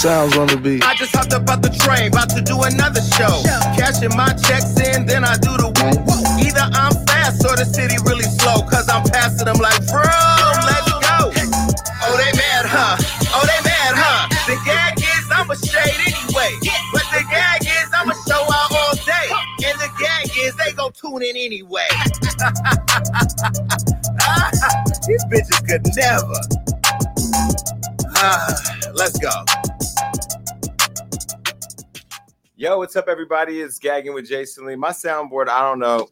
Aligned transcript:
Sounds 0.00 0.32
on 0.38 0.48
the 0.48 0.56
beat. 0.56 0.80
I 0.80 0.94
just 0.96 1.14
hopped 1.14 1.34
up 1.36 1.44
out 1.52 1.60
the 1.60 1.68
train, 1.68 2.08
about 2.08 2.32
to 2.32 2.40
do 2.40 2.56
another 2.64 3.04
show. 3.20 3.44
Cashing 3.76 4.16
my 4.16 4.32
checks 4.32 4.72
in, 4.80 5.04
then 5.04 5.28
I 5.28 5.36
do 5.36 5.52
the 5.60 5.68
woo. 5.68 5.92
Either 6.40 6.64
I'm 6.72 6.96
fast 7.04 7.44
or 7.44 7.52
the 7.52 7.68
city 7.68 8.00
really 8.08 8.24
slow, 8.24 8.64
cause 8.64 8.88
I'm 8.88 9.04
passing 9.12 9.44
them 9.44 9.60
like, 9.60 9.76
bro, 9.92 10.00
let's 10.64 10.88
go. 11.04 11.36
Oh, 12.00 12.16
they 12.16 12.32
mad, 12.32 12.64
huh? 12.64 12.96
Oh, 13.36 13.44
they 13.44 13.60
mad, 13.60 13.92
huh? 13.92 14.24
The 14.48 14.56
gag 14.64 14.96
is 14.96 15.28
I'm 15.28 15.52
a 15.52 15.56
shade 15.60 16.00
anyway. 16.08 16.56
But 16.96 17.04
the 17.12 17.20
gag 17.28 17.60
is 17.60 17.92
I'm 17.92 18.08
a 18.08 18.16
show 18.24 18.40
out 18.40 18.72
all 18.72 18.96
day. 19.04 19.28
And 19.68 19.76
the 19.84 19.92
gag 20.00 20.32
is 20.32 20.56
they 20.56 20.72
gon' 20.80 20.96
tune 20.96 21.20
in 21.20 21.36
anyway. 21.36 21.92
These 25.04 25.28
bitches 25.28 25.60
could 25.68 25.84
never. 25.92 26.40
Ah, 28.16 28.48
let's 28.96 29.20
go. 29.20 29.28
Yo, 32.60 32.76
what's 32.76 32.94
up, 32.94 33.08
everybody? 33.08 33.62
It's 33.62 33.78
Gagging 33.78 34.12
with 34.12 34.28
Jason 34.28 34.66
Lee. 34.66 34.76
My 34.76 34.90
soundboard, 34.90 35.48
I 35.48 35.62
don't 35.62 35.78
know. 35.78 36.08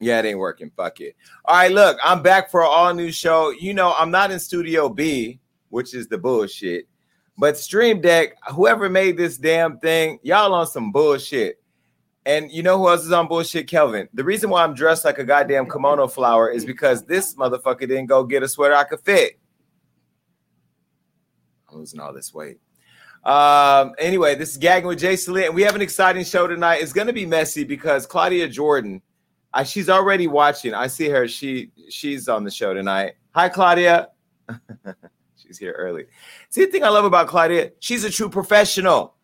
Yeah, 0.00 0.18
it 0.18 0.24
ain't 0.24 0.38
working. 0.38 0.70
Fuck 0.74 1.02
it. 1.02 1.14
All 1.44 1.54
right, 1.54 1.70
look, 1.70 1.98
I'm 2.02 2.22
back 2.22 2.50
for 2.50 2.62
an 2.62 2.68
all 2.70 2.94
new 2.94 3.12
show. 3.12 3.50
You 3.50 3.74
know, 3.74 3.92
I'm 3.92 4.10
not 4.10 4.30
in 4.30 4.40
Studio 4.40 4.88
B, 4.88 5.38
which 5.68 5.92
is 5.92 6.08
the 6.08 6.16
bullshit. 6.16 6.88
But 7.36 7.58
Stream 7.58 8.00
Deck, 8.00 8.36
whoever 8.54 8.88
made 8.88 9.18
this 9.18 9.36
damn 9.36 9.78
thing, 9.80 10.18
y'all 10.22 10.54
on 10.54 10.66
some 10.66 10.92
bullshit. 10.92 11.60
And 12.24 12.50
you 12.50 12.62
know 12.62 12.78
who 12.78 12.88
else 12.88 13.04
is 13.04 13.12
on 13.12 13.28
bullshit? 13.28 13.68
Kelvin. 13.68 14.08
The 14.14 14.24
reason 14.24 14.48
why 14.48 14.64
I'm 14.64 14.72
dressed 14.72 15.04
like 15.04 15.18
a 15.18 15.24
goddamn 15.24 15.68
kimono 15.68 16.08
flower 16.08 16.50
is 16.50 16.64
because 16.64 17.04
this 17.04 17.34
motherfucker 17.34 17.80
didn't 17.80 18.06
go 18.06 18.24
get 18.24 18.42
a 18.42 18.48
sweater 18.48 18.76
I 18.76 18.84
could 18.84 19.00
fit. 19.00 19.38
I'm 21.68 21.76
losing 21.76 22.00
all 22.00 22.14
this 22.14 22.32
weight. 22.32 22.60
Um, 23.24 23.92
anyway, 23.98 24.34
this 24.34 24.52
is 24.52 24.56
Gagging 24.56 24.88
with 24.88 24.98
Jason 24.98 25.34
Lee, 25.34 25.46
and 25.46 25.54
we 25.54 25.62
have 25.62 25.74
an 25.74 25.82
exciting 25.82 26.24
show 26.24 26.46
tonight. 26.46 26.76
It's 26.76 26.92
gonna 26.92 27.12
be 27.12 27.26
messy 27.26 27.64
because 27.64 28.06
Claudia 28.06 28.48
Jordan, 28.48 29.02
I, 29.52 29.64
she's 29.64 29.90
already 29.90 30.26
watching. 30.26 30.72
I 30.72 30.86
see 30.86 31.08
her. 31.08 31.28
She 31.28 31.70
she's 31.90 32.28
on 32.28 32.44
the 32.44 32.50
show 32.50 32.72
tonight. 32.72 33.14
Hi, 33.32 33.48
Claudia. 33.48 34.08
she's 35.36 35.58
here 35.58 35.72
early. 35.72 36.06
See 36.48 36.64
the 36.64 36.70
thing 36.70 36.82
I 36.82 36.88
love 36.88 37.04
about 37.04 37.28
Claudia, 37.28 37.72
she's 37.78 38.04
a 38.04 38.10
true 38.10 38.30
professional. 38.30 39.14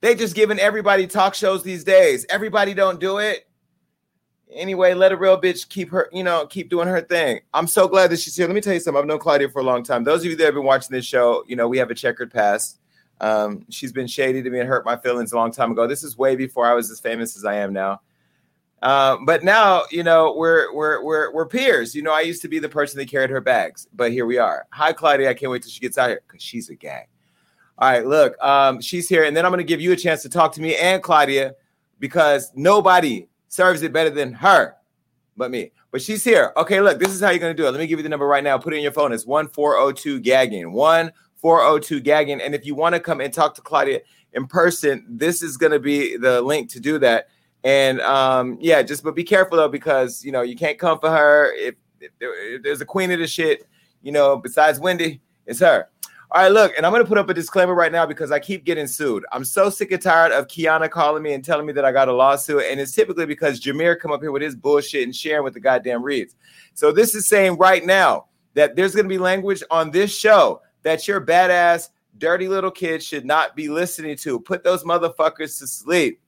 They 0.00 0.14
just 0.14 0.34
giving 0.34 0.58
everybody 0.58 1.06
talk 1.06 1.34
shows 1.34 1.62
these 1.62 1.84
days. 1.84 2.24
Everybody 2.30 2.72
don't 2.72 3.00
do 3.00 3.18
it. 3.18 3.46
Anyway, 4.52 4.94
let 4.94 5.12
a 5.12 5.16
real 5.16 5.40
bitch 5.40 5.68
keep 5.68 5.90
her, 5.90 6.08
you 6.12 6.24
know, 6.24 6.46
keep 6.46 6.70
doing 6.70 6.88
her 6.88 7.00
thing. 7.00 7.40
I'm 7.54 7.66
so 7.66 7.86
glad 7.86 8.10
that 8.10 8.18
she's 8.18 8.34
here. 8.34 8.46
Let 8.46 8.54
me 8.54 8.60
tell 8.60 8.74
you 8.74 8.80
something. 8.80 9.00
I've 9.00 9.06
known 9.06 9.18
Claudia 9.18 9.48
for 9.48 9.60
a 9.60 9.64
long 9.64 9.84
time. 9.84 10.02
Those 10.02 10.20
of 10.20 10.30
you 10.30 10.36
that 10.36 10.44
have 10.44 10.54
been 10.54 10.64
watching 10.64 10.96
this 10.96 11.04
show, 11.04 11.44
you 11.46 11.54
know, 11.54 11.68
we 11.68 11.78
have 11.78 11.90
a 11.90 11.94
checkered 11.94 12.32
past. 12.32 12.79
Um, 13.20 13.66
she's 13.68 13.92
been 13.92 14.06
shady 14.06 14.42
to 14.42 14.50
me 14.50 14.60
and 14.60 14.68
hurt 14.68 14.84
my 14.84 14.96
feelings 14.96 15.32
a 15.32 15.36
long 15.36 15.52
time 15.52 15.72
ago. 15.72 15.86
This 15.86 16.02
is 16.02 16.16
way 16.16 16.36
before 16.36 16.66
I 16.66 16.74
was 16.74 16.90
as 16.90 17.00
famous 17.00 17.36
as 17.36 17.44
I 17.44 17.56
am 17.56 17.72
now. 17.72 18.00
Uh, 18.82 19.18
but 19.26 19.44
now, 19.44 19.82
you 19.90 20.02
know, 20.02 20.34
we're 20.36 20.74
we're 20.74 21.04
we're 21.04 21.32
we're 21.32 21.46
peers. 21.46 21.94
You 21.94 22.02
know, 22.02 22.12
I 22.12 22.20
used 22.20 22.40
to 22.42 22.48
be 22.48 22.58
the 22.58 22.68
person 22.68 22.98
that 22.98 23.10
carried 23.10 23.28
her 23.30 23.40
bags, 23.40 23.86
but 23.94 24.10
here 24.10 24.24
we 24.24 24.38
are. 24.38 24.66
Hi, 24.72 24.92
Claudia. 24.92 25.28
I 25.28 25.34
can't 25.34 25.52
wait 25.52 25.62
till 25.62 25.70
she 25.70 25.80
gets 25.80 25.98
out 25.98 26.08
here 26.08 26.22
because 26.26 26.42
she's 26.42 26.70
a 26.70 26.74
gag. 26.74 27.06
All 27.78 27.90
right, 27.90 28.06
look, 28.06 28.42
um, 28.42 28.80
she's 28.80 29.08
here, 29.08 29.24
and 29.24 29.36
then 29.36 29.46
I'm 29.46 29.52
to 29.52 29.64
give 29.64 29.80
you 29.80 29.92
a 29.92 29.96
chance 29.96 30.22
to 30.22 30.28
talk 30.28 30.52
to 30.52 30.62
me 30.62 30.76
and 30.76 31.02
Claudia 31.02 31.54
because 31.98 32.52
nobody 32.54 33.26
serves 33.48 33.82
it 33.82 33.92
better 33.92 34.10
than 34.10 34.32
her, 34.34 34.76
but 35.36 35.50
me. 35.50 35.72
But 35.90 36.02
she's 36.02 36.22
here. 36.22 36.52
Okay, 36.56 36.80
look, 36.80 36.98
this 36.98 37.08
is 37.10 37.20
how 37.20 37.30
you're 37.30 37.40
to 37.40 37.54
do 37.54 37.66
it. 37.66 37.70
Let 37.70 37.80
me 37.80 37.86
give 37.86 37.98
you 37.98 38.02
the 38.02 38.08
number 38.08 38.26
right 38.26 38.44
now. 38.44 38.58
Put 38.58 38.74
it 38.74 38.76
in 38.76 38.82
your 38.82 38.92
phone. 38.92 39.12
It's 39.12 39.26
one 39.26 39.48
four 39.48 39.72
zero 39.72 39.92
two 39.92 40.20
gagging 40.20 40.72
one 40.72 41.10
402 41.40 42.00
gagging. 42.00 42.40
And 42.40 42.54
if 42.54 42.66
you 42.66 42.74
want 42.74 42.94
to 42.94 43.00
come 43.00 43.20
and 43.20 43.32
talk 43.32 43.54
to 43.54 43.60
Claudia 43.60 44.00
in 44.32 44.46
person, 44.46 45.04
this 45.08 45.42
is 45.42 45.56
going 45.56 45.72
to 45.72 45.80
be 45.80 46.16
the 46.16 46.40
link 46.42 46.70
to 46.70 46.80
do 46.80 46.98
that. 46.98 47.28
And 47.64 48.00
um, 48.00 48.58
yeah, 48.60 48.82
just 48.82 49.02
but 49.02 49.14
be 49.14 49.24
careful 49.24 49.58
though, 49.58 49.68
because 49.68 50.24
you 50.24 50.32
know 50.32 50.42
you 50.42 50.56
can't 50.56 50.78
come 50.78 50.98
for 50.98 51.10
her. 51.10 51.52
If, 51.54 51.74
if, 52.00 52.10
there, 52.18 52.54
if 52.54 52.62
there's 52.62 52.80
a 52.80 52.86
queen 52.86 53.10
of 53.10 53.18
the 53.18 53.26
shit, 53.26 53.66
you 54.02 54.12
know, 54.12 54.36
besides 54.36 54.80
Wendy, 54.80 55.20
it's 55.46 55.60
her. 55.60 55.88
All 56.32 56.42
right, 56.42 56.52
look, 56.52 56.72
and 56.76 56.86
I'm 56.86 56.92
gonna 56.92 57.04
put 57.04 57.18
up 57.18 57.28
a 57.28 57.34
disclaimer 57.34 57.74
right 57.74 57.90
now 57.90 58.06
because 58.06 58.30
I 58.30 58.38
keep 58.38 58.64
getting 58.64 58.86
sued. 58.86 59.26
I'm 59.32 59.44
so 59.44 59.68
sick 59.68 59.90
and 59.90 60.00
tired 60.00 60.30
of 60.30 60.46
Kiana 60.46 60.88
calling 60.88 61.22
me 61.22 61.34
and 61.34 61.44
telling 61.44 61.66
me 61.66 61.72
that 61.72 61.84
I 61.84 61.90
got 61.90 62.08
a 62.08 62.12
lawsuit, 62.12 62.62
and 62.70 62.78
it's 62.80 62.92
typically 62.92 63.26
because 63.26 63.60
Jameer 63.60 63.98
come 63.98 64.12
up 64.12 64.22
here 64.22 64.30
with 64.30 64.40
his 64.40 64.54
bullshit 64.54 65.02
and 65.02 65.14
sharing 65.14 65.42
with 65.42 65.54
the 65.54 65.60
goddamn 65.60 66.04
reads. 66.04 66.36
So 66.74 66.92
this 66.92 67.16
is 67.16 67.26
saying 67.28 67.58
right 67.58 67.84
now 67.84 68.26
that 68.54 68.76
there's 68.76 68.94
gonna 68.94 69.08
be 69.08 69.18
language 69.18 69.62
on 69.70 69.90
this 69.90 70.16
show 70.16 70.62
that 70.82 71.06
your 71.06 71.20
badass, 71.20 71.88
dirty 72.18 72.48
little 72.48 72.70
kids 72.70 73.04
should 73.04 73.24
not 73.24 73.56
be 73.56 73.68
listening 73.68 74.16
to. 74.18 74.40
Put 74.40 74.64
those 74.64 74.84
motherfuckers 74.84 75.58
to 75.58 75.66
sleep. 75.66 76.20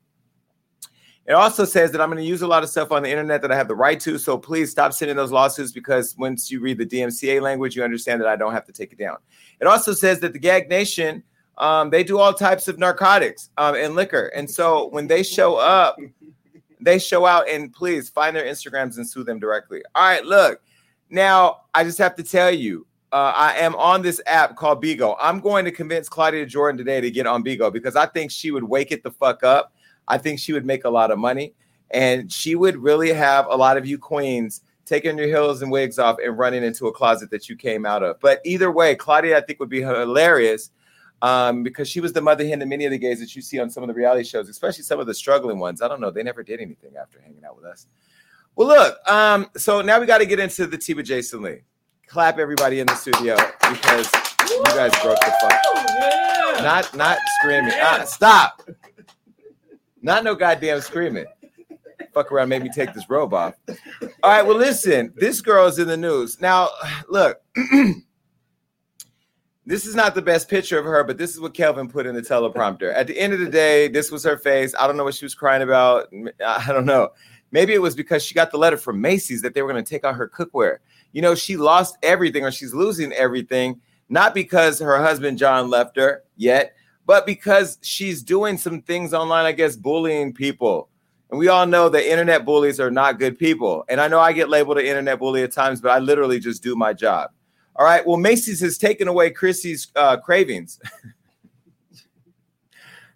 It 1.27 1.33
also 1.33 1.65
says 1.65 1.93
that 1.93 2.01
I'm 2.01 2.09
going 2.09 2.23
to 2.23 2.29
use 2.29 2.43
a 2.43 2.49
lot 2.49 2.65
of 2.65 2.69
stuff 2.69 2.91
on 2.91 3.05
the 3.05 3.11
internet 3.11 3.43
that 3.43 3.53
I 3.53 3.57
have 3.57 3.69
the 3.69 3.77
right 3.77 4.01
to. 4.01 4.19
So 4.19 4.37
please 4.37 4.73
stop 4.73 4.93
sending 4.93 5.17
those 5.17 5.31
lawsuits 5.31 5.71
because 5.71 6.17
once 6.19 6.51
you 6.51 6.61
read 6.61 6.79
the 6.79 6.87
DMCA 6.87 7.41
language, 7.41 7.77
you 7.77 7.85
understand 7.85 8.21
that 8.21 8.29
I 8.29 8.35
don't 8.35 8.53
have 8.53 8.65
to 8.67 8.73
take 8.73 8.93
it 8.93 8.99
down. 8.99 9.19
It 9.61 9.67
also 9.67 9.93
says 9.93 10.19
that 10.21 10.33
the 10.33 10.41
Gag 10.41 10.69
Nation, 10.69 11.23
um, 11.59 11.91
they 11.91 12.03
do 12.03 12.19
all 12.19 12.35
types 12.35 12.67
of 12.67 12.79
narcotics 12.79 13.51
um, 13.57 13.77
and 13.77 13.95
liquor. 13.95 14.33
And 14.35 14.51
so 14.51 14.89
when 14.89 15.07
they 15.07 15.23
show 15.23 15.57
up, 15.57 15.97
they 16.81 16.99
show 16.99 17.25
out 17.25 17.49
and 17.49 17.73
please 17.73 18.11
find 18.11 18.35
their 18.35 18.45
Instagrams 18.45 18.97
and 18.97 19.09
sue 19.09 19.23
them 19.23 19.39
directly. 19.39 19.81
All 19.95 20.03
right, 20.03 20.25
look. 20.25 20.61
Now, 21.09 21.61
I 21.75 21.85
just 21.85 21.99
have 21.99 22.17
to 22.17 22.25
tell 22.25 22.51
you, 22.51 22.87
uh, 23.13 23.33
I 23.37 23.59
am 23.59 23.75
on 23.75 24.01
this 24.01 24.21
app 24.27 24.57
called 24.57 24.83
Bigo. 24.83 25.17
I'm 25.21 25.41
going 25.41 25.67
to 25.67 25.71
convince 25.71 26.09
Claudia 26.09 26.47
Jordan 26.47 26.79
today 26.79 27.01
to 27.01 27.11
get 27.11 27.27
on 27.27 27.45
Bigo 27.45 27.71
because 27.71 27.95
I 27.95 28.07
think 28.07 28.31
she 28.31 28.51
would 28.51 28.65
wake 28.65 28.91
it 28.91 29.03
the 29.03 29.11
fuck 29.11 29.45
up. 29.45 29.75
I 30.09 30.17
think 30.17 30.39
she 30.39 30.55
would 30.55 30.65
make 30.65 30.85
a 30.85 30.91
lot 30.91 31.11
of 31.11 31.19
money 31.19 31.55
and 31.91 32.33
she 32.33 32.55
would 32.55 32.77
really 32.77 33.13
have 33.13 33.47
a 33.47 33.55
lot 33.55 33.77
of 33.77 33.87
you 33.87 33.99
queens 33.99 34.63
taking 34.87 35.19
your 35.19 35.27
heels 35.27 35.61
and 35.61 35.71
wigs 35.71 35.99
off 35.99 36.17
and 36.25 36.39
running 36.39 36.65
into 36.65 36.87
a 36.87 36.93
closet 36.93 37.31
that 37.31 37.51
you 37.51 37.55
came 37.55 37.85
out 37.85 38.03
of. 38.03 38.19
But 38.19 38.41
either 38.45 38.73
way, 38.73 38.95
Claudia, 38.95 39.37
I 39.37 39.43
think 39.43 39.61
would 39.61 39.69
be 39.69 39.83
hilarious 39.83 40.71
um, 41.21 41.63
because 41.63 41.89
she 41.89 42.01
was 42.01 42.15
the 42.15 42.23
mother 42.23 42.47
hen 42.47 42.61
to 42.61 42.67
many 42.67 42.87
of 42.87 42.91
the 42.91 42.99
gays 42.99 43.21
that 43.21 43.37
you 43.37 43.43
see 43.43 43.61
on 43.61 43.69
some 43.69 43.83
of 43.83 43.89
the 43.89 43.95
reality 43.95 44.25
shows, 44.25 44.49
especially 44.49 44.85
some 44.85 44.99
of 44.99 45.07
the 45.07 45.15
struggling 45.15 45.59
ones. 45.59 45.83
I 45.83 45.89
don't 45.89 46.01
know. 46.01 46.11
They 46.11 46.23
never 46.23 46.43
did 46.43 46.61
anything 46.61 46.97
after 46.97 47.21
hanging 47.21 47.45
out 47.45 47.57
with 47.57 47.67
us. 47.67 47.87
Well, 48.57 48.69
look, 48.69 49.09
um, 49.09 49.51
so 49.57 49.83
now 49.83 50.01
we 50.01 50.07
got 50.07 50.19
to 50.19 50.27
get 50.27 50.41
into 50.41 50.67
the 50.67 50.79
tea 50.79 50.95
with 50.95 51.07
Jason 51.07 51.43
Lee 51.43 51.61
clap 52.07 52.39
everybody 52.39 52.81
in 52.81 52.87
the 52.87 52.95
studio 52.95 53.37
because 53.71 54.11
you 54.49 54.63
guys 54.65 54.93
broke 55.03 55.21
the 55.21 55.35
fuck. 55.41 55.61
Yeah. 55.75 56.61
Not 56.63 56.97
not 56.97 57.19
screaming. 57.41 57.73
Yeah. 57.73 57.99
Ah, 58.01 58.05
stop. 58.05 58.63
Not 60.03 60.25
no 60.25 60.35
goddamn 60.35 60.81
screaming. 60.81 61.27
Fuck 62.13 62.31
around, 62.31 62.49
made 62.49 62.63
me 62.63 62.69
take 62.69 62.93
this 62.93 63.09
robe 63.09 63.33
off. 63.33 63.55
All 63.69 64.31
right, 64.31 64.45
well, 64.45 64.57
listen, 64.57 65.15
this 65.17 65.41
girl 65.41 65.67
is 65.67 65.79
in 65.79 65.89
the 65.89 65.97
news. 65.97 66.41
Now, 66.41 66.69
look, 67.09 67.41
this 69.65 69.87
is 69.87 69.95
not 69.95 70.15
the 70.15 70.21
best 70.21 70.51
picture 70.51 70.79
of 70.79 70.85
her, 70.85 71.05
but 71.05 71.17
this 71.17 71.31
is 71.31 71.41
what 71.41 71.55
Kelvin 71.55 71.89
put 71.89 72.05
in 72.05 72.15
the 72.15 72.21
teleprompter. 72.21 72.93
At 72.95 73.07
the 73.07 73.19
end 73.19 73.33
of 73.33 73.41
the 73.41 73.49
day, 73.49 73.89
this 73.89 74.11
was 74.11 74.25
her 74.25 74.37
face. 74.37 74.75
I 74.79 74.87
don't 74.87 74.99
know 74.99 75.05
what 75.05 75.15
she 75.15 75.25
was 75.25 75.35
crying 75.35 75.63
about. 75.63 76.13
I 76.45 76.67
don't 76.71 76.85
know. 76.85 77.11
Maybe 77.51 77.73
it 77.73 77.81
was 77.81 77.95
because 77.95 78.23
she 78.23 78.35
got 78.35 78.51
the 78.51 78.59
letter 78.59 78.77
from 78.77 79.01
Macy's 79.01 79.41
that 79.43 79.55
they 79.55 79.63
were 79.63 79.71
going 79.71 79.83
to 79.83 79.89
take 79.89 80.05
out 80.05 80.17
her 80.17 80.29
cookware 80.29 80.79
you 81.13 81.23
know, 81.23 81.35
she 81.35 81.57
lost 81.57 81.97
everything 82.03 82.45
or 82.45 82.51
she's 82.51 82.75
losing 82.75 83.13
everything, 83.13 83.81
not 84.09 84.35
because 84.35 84.81
her 84.81 85.03
husband 85.03 85.39
John 85.39 85.71
left 85.71 85.97
her 85.97 86.25
yet, 86.37 86.75
but 87.07 87.27
because 87.27 87.79
she's 87.83 88.23
doing 88.23 88.59
some 88.59 88.83
things 88.83 89.15
online, 89.15 89.45
I 89.45 89.53
guess, 89.53 89.77
bullying 89.77 90.33
people. 90.33 90.89
And 91.31 91.39
we 91.39 91.49
all 91.49 91.67
know 91.67 91.89
that 91.89 92.11
internet 92.11 92.45
bullies 92.45 92.79
are 92.79 92.91
not 92.91 93.19
good 93.19 93.39
people. 93.39 93.85
And 93.89 94.01
I 94.01 94.09
know 94.09 94.21
I 94.21 94.33
get 94.33 94.51
labeled 94.51 94.79
an 94.79 94.85
internet 94.85 95.19
bully 95.19 95.43
at 95.43 95.53
times, 95.53 95.81
but 95.81 95.91
I 95.91 95.99
literally 95.99 96.39
just 96.39 96.63
do 96.63 96.77
my 96.77 96.93
job. 96.93 97.31
All 97.77 97.87
right. 97.87 98.07
Well, 98.07 98.19
Macy's 98.19 98.61
has 98.61 98.77
taken 98.77 99.09
away 99.09 99.31
Chrissy's 99.31 99.91
uh, 99.97 100.19
cravings. 100.19 100.79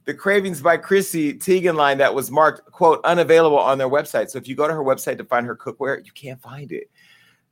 the 0.06 0.14
cravings 0.14 0.62
by 0.62 0.78
Chrissy 0.78 1.34
Teigen 1.34 1.74
line 1.74 1.98
that 1.98 2.14
was 2.14 2.30
marked, 2.30 2.70
quote, 2.72 3.00
unavailable 3.04 3.58
on 3.58 3.76
their 3.76 3.88
website. 3.88 4.30
So 4.30 4.38
if 4.38 4.48
you 4.48 4.54
go 4.54 4.66
to 4.66 4.72
her 4.72 4.82
website 4.82 5.18
to 5.18 5.24
find 5.24 5.44
her 5.46 5.56
cookware, 5.56 6.04
you 6.04 6.12
can't 6.12 6.40
find 6.40 6.72
it. 6.72 6.90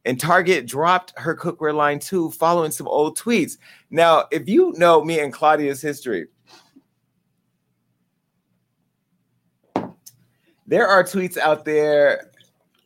And 0.04 0.20
Target 0.20 0.66
dropped 0.66 1.14
her 1.16 1.34
cookware 1.34 1.74
line 1.74 1.98
too, 1.98 2.30
following 2.32 2.70
some 2.70 2.86
old 2.88 3.18
tweets. 3.18 3.56
Now, 3.90 4.26
if 4.30 4.48
you 4.48 4.74
know 4.76 5.02
me 5.02 5.20
and 5.20 5.32
Claudia's 5.32 5.80
history, 5.80 6.26
there 10.66 10.86
are 10.86 11.02
tweets 11.04 11.38
out 11.38 11.64
there 11.64 12.30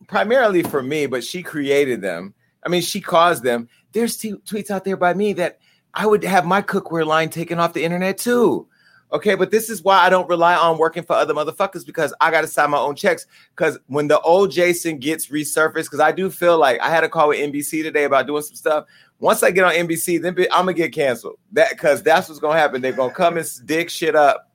primarily 0.07 0.63
for 0.63 0.83
me, 0.83 1.07
but 1.07 1.25
she 1.25 1.43
created 1.43 2.01
them. 2.01 2.35
I 2.65 2.69
mean, 2.69 2.83
she 2.83 3.01
caused 3.01 3.43
them. 3.43 3.69
There's 3.93 4.17
t- 4.17 4.35
tweets 4.47 4.71
out 4.71 4.85
there 4.85 4.97
by 4.97 5.15
me 5.15 5.33
that 5.35 5.59
I 5.95 6.07
would 6.07 6.23
have 6.25 6.45
my 6.45 6.63
cookware 6.63 7.07
line 7.07 7.31
taken 7.31 7.59
off 7.59 7.73
the 7.73 7.85
internet 7.85 8.19
too. 8.19 8.69
Okay, 9.11 9.35
but 9.35 9.51
this 9.51 9.71
is 9.71 9.83
why 9.83 9.99
I 9.99 10.11
don't 10.11 10.29
rely 10.29 10.55
on 10.55 10.77
working 10.77 11.03
for 11.03 11.15
other 11.15 11.33
motherfuckers 11.33 11.85
because 11.87 12.13
I 12.21 12.31
got 12.31 12.43
to 12.43 12.47
sign 12.47 12.71
my 12.71 12.79
own 12.79 12.95
checks. 12.95 13.27
Because 13.57 13.79
when 13.87 14.09
the 14.09 14.21
old 14.21 14.51
Jason 14.51 14.99
gets 14.99 15.29
resurfaced, 15.29 15.85
because 15.85 16.01
I 16.01 16.13
do 16.13 16.29
feel 16.31 16.59
like 16.59 16.79
I 16.81 16.91
had 16.91 17.05
a 17.05 17.09
call 17.09 17.29
with 17.29 17.39
NBC 17.39 17.83
today 17.83 18.05
about 18.05 18.27
doing 18.27 18.43
some 18.43 18.55
stuff. 18.55 18.85
Once 19.19 19.43
I 19.43 19.51
get 19.51 19.65
on 19.65 19.73
NBC, 19.73 20.21
then 20.21 20.37
I'm 20.53 20.67
gonna 20.67 20.75
get 20.75 20.93
canceled. 20.93 21.39
That 21.53 21.71
because 21.71 22.03
that's 22.03 22.29
what's 22.29 22.39
gonna 22.39 22.59
happen. 22.59 22.83
They're 22.83 22.93
gonna 22.93 23.13
come 23.13 23.39
and 23.39 23.49
dig 23.65 23.91
shit 23.91 24.15
up, 24.15 24.53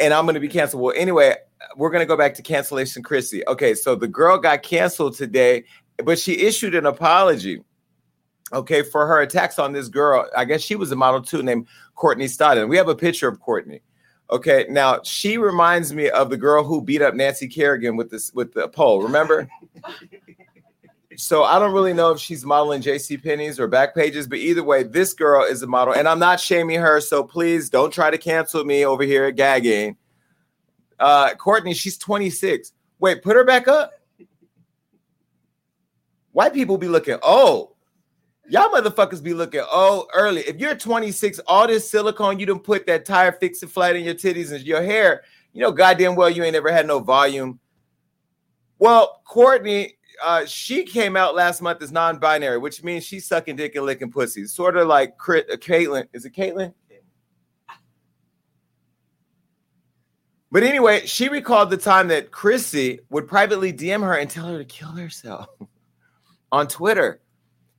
and 0.00 0.14
I'm 0.14 0.24
gonna 0.24 0.40
be 0.40 0.48
canceled. 0.48 0.82
Well, 0.82 0.94
anyway, 0.96 1.36
we're 1.76 1.90
gonna 1.90 2.06
go 2.06 2.16
back 2.16 2.34
to 2.34 2.42
cancellation, 2.42 3.02
Chrissy. 3.02 3.46
Okay, 3.46 3.74
so 3.74 3.94
the 3.94 4.08
girl 4.08 4.38
got 4.38 4.62
canceled 4.62 5.14
today, 5.14 5.64
but 6.04 6.18
she 6.18 6.40
issued 6.40 6.74
an 6.74 6.86
apology. 6.86 7.62
Okay, 8.52 8.82
for 8.82 9.06
her 9.06 9.20
attacks 9.20 9.58
on 9.58 9.72
this 9.72 9.88
girl. 9.88 10.28
I 10.36 10.44
guess 10.44 10.62
she 10.62 10.74
was 10.74 10.90
a 10.90 10.96
model 10.96 11.20
too, 11.20 11.42
named 11.42 11.66
Courtney 11.94 12.26
Stodden. 12.26 12.68
We 12.68 12.76
have 12.76 12.88
a 12.88 12.94
picture 12.94 13.28
of 13.28 13.40
Courtney. 13.40 13.82
Okay, 14.30 14.66
now 14.68 15.00
she 15.02 15.38
reminds 15.38 15.92
me 15.92 16.10
of 16.10 16.30
the 16.30 16.36
girl 16.36 16.62
who 16.62 16.82
beat 16.82 17.02
up 17.02 17.14
Nancy 17.14 17.48
Kerrigan 17.48 17.96
with 17.96 18.10
this 18.10 18.32
with 18.34 18.52
the 18.52 18.68
pole. 18.68 19.02
Remember? 19.02 19.48
so 21.16 21.44
I 21.44 21.58
don't 21.58 21.72
really 21.72 21.94
know 21.94 22.10
if 22.10 22.20
she's 22.20 22.44
modeling 22.44 22.82
JC 22.82 23.22
Penney's 23.22 23.58
or 23.58 23.68
back 23.68 23.94
pages, 23.94 24.26
but 24.26 24.38
either 24.38 24.62
way, 24.62 24.82
this 24.82 25.14
girl 25.14 25.44
is 25.44 25.62
a 25.62 25.66
model, 25.66 25.94
and 25.94 26.06
I'm 26.06 26.18
not 26.18 26.40
shaming 26.40 26.80
her. 26.80 27.00
So 27.00 27.24
please 27.24 27.70
don't 27.70 27.92
try 27.92 28.10
to 28.10 28.18
cancel 28.18 28.64
me 28.64 28.84
over 28.84 29.02
here 29.02 29.24
at 29.24 29.36
gagging. 29.36 29.96
Uh, 30.98 31.34
Courtney, 31.34 31.74
she's 31.74 31.96
26. 31.96 32.72
Wait, 32.98 33.22
put 33.22 33.36
her 33.36 33.44
back 33.44 33.66
up. 33.66 33.92
White 36.32 36.52
people 36.52 36.76
be 36.76 36.88
looking 36.88 37.18
oh, 37.22 37.74
y'all 38.48 38.68
motherfuckers 38.70 39.22
be 39.22 39.34
looking 39.34 39.62
oh 39.64 40.06
early. 40.14 40.40
If 40.42 40.56
you're 40.56 40.74
26, 40.74 41.40
all 41.46 41.66
this 41.66 41.88
silicone 41.88 42.38
you 42.38 42.46
didn't 42.46 42.64
put 42.64 42.86
that 42.86 43.04
tire 43.04 43.32
fix 43.32 43.62
it 43.62 43.70
flat 43.70 43.96
in 43.96 44.04
your 44.04 44.14
titties 44.14 44.52
and 44.52 44.64
your 44.64 44.82
hair, 44.82 45.22
you 45.52 45.62
know, 45.62 45.72
goddamn 45.72 46.16
well 46.16 46.30
you 46.30 46.44
ain't 46.44 46.56
ever 46.56 46.72
had 46.72 46.86
no 46.86 47.00
volume. 47.00 47.60
Well, 48.78 49.22
Courtney 49.24 49.98
uh, 50.22 50.44
she 50.46 50.84
came 50.84 51.16
out 51.16 51.34
last 51.34 51.62
month 51.62 51.82
as 51.82 51.92
non-binary, 51.92 52.58
which 52.58 52.82
means 52.82 53.04
she's 53.04 53.26
sucking 53.26 53.56
dick 53.56 53.74
and 53.76 53.86
licking 53.86 54.10
pussies, 54.10 54.52
sort 54.52 54.76
of 54.76 54.88
like 54.88 55.16
Crit, 55.16 55.48
uh, 55.50 55.56
Caitlyn. 55.56 56.06
Is 56.12 56.24
it 56.24 56.34
Caitlyn? 56.34 56.72
But 60.50 60.62
anyway, 60.62 61.04
she 61.04 61.28
recalled 61.28 61.70
the 61.70 61.76
time 61.76 62.08
that 62.08 62.30
Chrissy 62.30 63.00
would 63.10 63.28
privately 63.28 63.72
DM 63.72 64.02
her 64.02 64.14
and 64.14 64.30
tell 64.30 64.46
her 64.46 64.58
to 64.58 64.64
kill 64.64 64.88
herself 64.88 65.48
on 66.52 66.68
Twitter. 66.68 67.20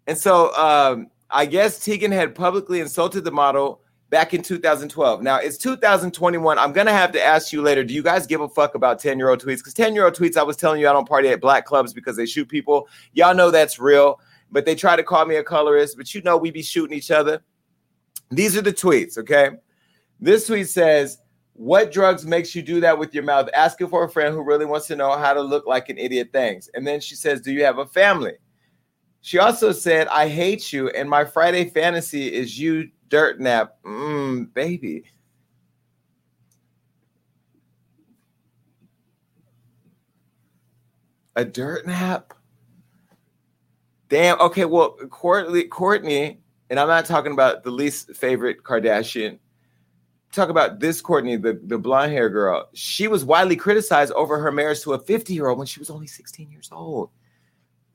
And 0.09 0.17
so 0.17 0.51
um, 0.55 1.11
I 1.29 1.45
guess 1.45 1.85
Teigen 1.85 2.11
had 2.11 2.33
publicly 2.33 2.79
insulted 2.79 3.23
the 3.23 3.31
model 3.31 3.81
back 4.09 4.33
in 4.33 4.41
2012. 4.41 5.21
Now 5.21 5.37
it's 5.37 5.55
2021. 5.55 6.57
I'm 6.57 6.73
gonna 6.73 6.91
have 6.91 7.11
to 7.11 7.23
ask 7.23 7.53
you 7.53 7.61
later. 7.61 7.83
Do 7.83 7.93
you 7.93 8.01
guys 8.01 8.25
give 8.25 8.41
a 8.41 8.49
fuck 8.49 8.73
about 8.73 8.97
10 8.97 9.19
year 9.19 9.29
old 9.29 9.39
tweets? 9.39 9.57
Because 9.57 9.75
10 9.75 9.93
year 9.93 10.05
old 10.05 10.15
tweets, 10.15 10.35
I 10.35 10.41
was 10.41 10.57
telling 10.57 10.81
you, 10.81 10.89
I 10.89 10.93
don't 10.93 11.07
party 11.07 11.29
at 11.29 11.39
black 11.39 11.65
clubs 11.67 11.93
because 11.93 12.17
they 12.17 12.25
shoot 12.25 12.49
people. 12.49 12.87
Y'all 13.13 13.35
know 13.35 13.51
that's 13.51 13.77
real, 13.77 14.19
but 14.51 14.65
they 14.65 14.73
try 14.73 14.95
to 14.95 15.03
call 15.03 15.27
me 15.27 15.35
a 15.35 15.43
colorist. 15.43 15.95
But 15.95 16.15
you 16.15 16.23
know, 16.23 16.37
we 16.37 16.49
be 16.49 16.63
shooting 16.63 16.97
each 16.97 17.11
other. 17.11 17.43
These 18.31 18.57
are 18.57 18.63
the 18.63 18.73
tweets. 18.73 19.15
Okay, 19.19 19.51
this 20.19 20.47
tweet 20.47 20.69
says. 20.69 21.19
What 21.53 21.91
drugs 21.91 22.25
makes 22.25 22.55
you 22.55 22.61
do 22.61 22.79
that 22.79 22.97
with 22.97 23.13
your 23.13 23.25
mouth? 23.25 23.49
Asking 23.53 23.89
for 23.89 24.05
a 24.05 24.09
friend 24.09 24.33
who 24.33 24.41
really 24.41 24.65
wants 24.65 24.87
to 24.87 24.95
know 24.95 25.17
how 25.17 25.33
to 25.33 25.41
look 25.41 25.67
like 25.67 25.89
an 25.89 25.97
idiot. 25.97 26.29
Thanks. 26.31 26.69
And 26.73 26.87
then 26.87 27.01
she 27.01 27.15
says, 27.15 27.41
Do 27.41 27.51
you 27.51 27.65
have 27.65 27.79
a 27.79 27.85
family? 27.85 28.37
She 29.21 29.37
also 29.37 29.71
said, 29.71 30.07
I 30.07 30.27
hate 30.27 30.71
you, 30.71 30.89
and 30.89 31.09
my 31.09 31.25
Friday 31.25 31.69
fantasy 31.69 32.33
is 32.33 32.57
you 32.57 32.89
dirt 33.09 33.39
nap. 33.39 33.75
Mmm, 33.83 34.53
baby. 34.53 35.03
A 41.35 41.45
dirt 41.45 41.85
nap? 41.85 42.33
Damn. 44.09 44.39
Okay, 44.39 44.65
well, 44.65 44.95
Courtney, 45.09 45.63
Courtney, 45.63 46.39
and 46.69 46.79
I'm 46.79 46.87
not 46.87 47.05
talking 47.05 47.31
about 47.31 47.63
the 47.63 47.71
least 47.71 48.15
favorite 48.15 48.63
Kardashian. 48.63 49.37
Talk 50.31 50.49
about 50.49 50.79
this 50.79 51.01
Courtney, 51.01 51.35
the, 51.35 51.59
the 51.63 51.77
blonde 51.77 52.11
hair 52.11 52.29
girl. 52.29 52.69
She 52.73 53.07
was 53.07 53.25
widely 53.25 53.55
criticized 53.55 54.11
over 54.13 54.39
her 54.39 54.51
marriage 54.51 54.81
to 54.81 54.93
a 54.93 54.99
50 54.99 55.33
year 55.33 55.47
old 55.47 55.57
when 55.57 55.67
she 55.67 55.79
was 55.79 55.89
only 55.89 56.07
16 56.07 56.49
years 56.49 56.69
old. 56.71 57.09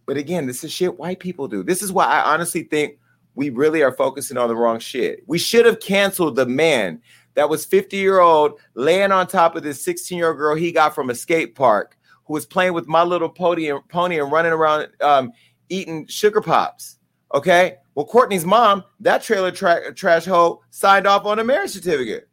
But 0.07 0.17
again, 0.17 0.47
this 0.47 0.65
is 0.65 0.73
shit 0.73 0.99
white 0.99 1.19
people 1.19 1.49
do. 1.49 1.63
This 1.63 1.83
is 1.83 1.93
why 1.93 2.07
I 2.07 2.33
honestly 2.33 2.63
think 2.63 2.99
we 3.35 3.51
really 3.51 3.83
are 3.83 3.93
focusing 3.93 4.37
on 4.37 4.49
the 4.49 4.57
wrong 4.57 4.79
shit. 4.79 5.25
We 5.27 5.39
should 5.39 5.67
have 5.67 5.81
canceled 5.81 6.37
the 6.37 6.47
man 6.47 7.01
that 7.35 7.49
was 7.49 7.65
50 7.65 7.97
year 7.97 8.21
old 8.21 8.61
laying 8.75 9.13
on 9.13 9.27
top 9.27 9.57
of 9.57 9.63
this 9.63 9.85
16 9.85 10.17
year 10.17 10.29
old 10.29 10.37
girl 10.37 10.55
he 10.55 10.73
got 10.73 10.95
from 10.95 11.11
a 11.11 11.15
skate 11.15 11.55
park 11.55 11.97
who 12.27 12.33
was 12.33 12.47
playing 12.47 12.73
with 12.73 12.87
my 12.87 13.03
little 13.03 13.29
pony 13.29 13.71
and, 13.71 13.87
pony 13.89 14.19
and 14.21 14.31
running 14.31 14.53
around 14.53 14.89
um, 15.01 15.33
eating 15.69 16.07
sugar 16.07 16.41
pops. 16.41 16.99
Okay. 17.35 17.77
Well, 17.95 18.07
Courtney's 18.07 18.45
mom, 18.45 18.85
that 19.01 19.23
trailer 19.23 19.51
tra- 19.51 19.95
trash 19.95 20.25
hoe, 20.25 20.63
signed 20.71 21.07
off 21.07 21.27
on 21.27 21.39
a 21.39 21.45
marriage 21.45 21.71
certificate 21.71 22.29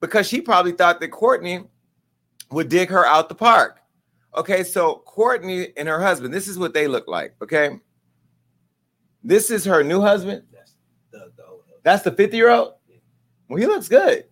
because 0.00 0.26
she 0.26 0.40
probably 0.40 0.72
thought 0.72 1.00
that 1.00 1.08
Courtney 1.08 1.64
would 2.50 2.68
dig 2.68 2.88
her 2.90 3.04
out 3.04 3.28
the 3.28 3.34
park. 3.34 3.80
Okay, 4.34 4.62
so 4.62 5.02
Courtney 5.06 5.68
and 5.76 5.88
her 5.88 6.00
husband, 6.00 6.32
this 6.32 6.48
is 6.48 6.58
what 6.58 6.74
they 6.74 6.88
look 6.88 7.08
like. 7.08 7.34
Okay, 7.42 7.78
this 9.22 9.50
is 9.50 9.64
her 9.64 9.82
new 9.82 10.00
husband. 10.00 10.42
That's 10.52 10.76
the, 11.10 11.32
the 11.36 11.44
That's 11.82 12.02
the 12.02 12.12
50 12.12 12.36
year 12.36 12.50
old. 12.50 12.74
Well, 13.48 13.58
he 13.58 13.66
looks 13.66 13.88
good. 13.88 14.24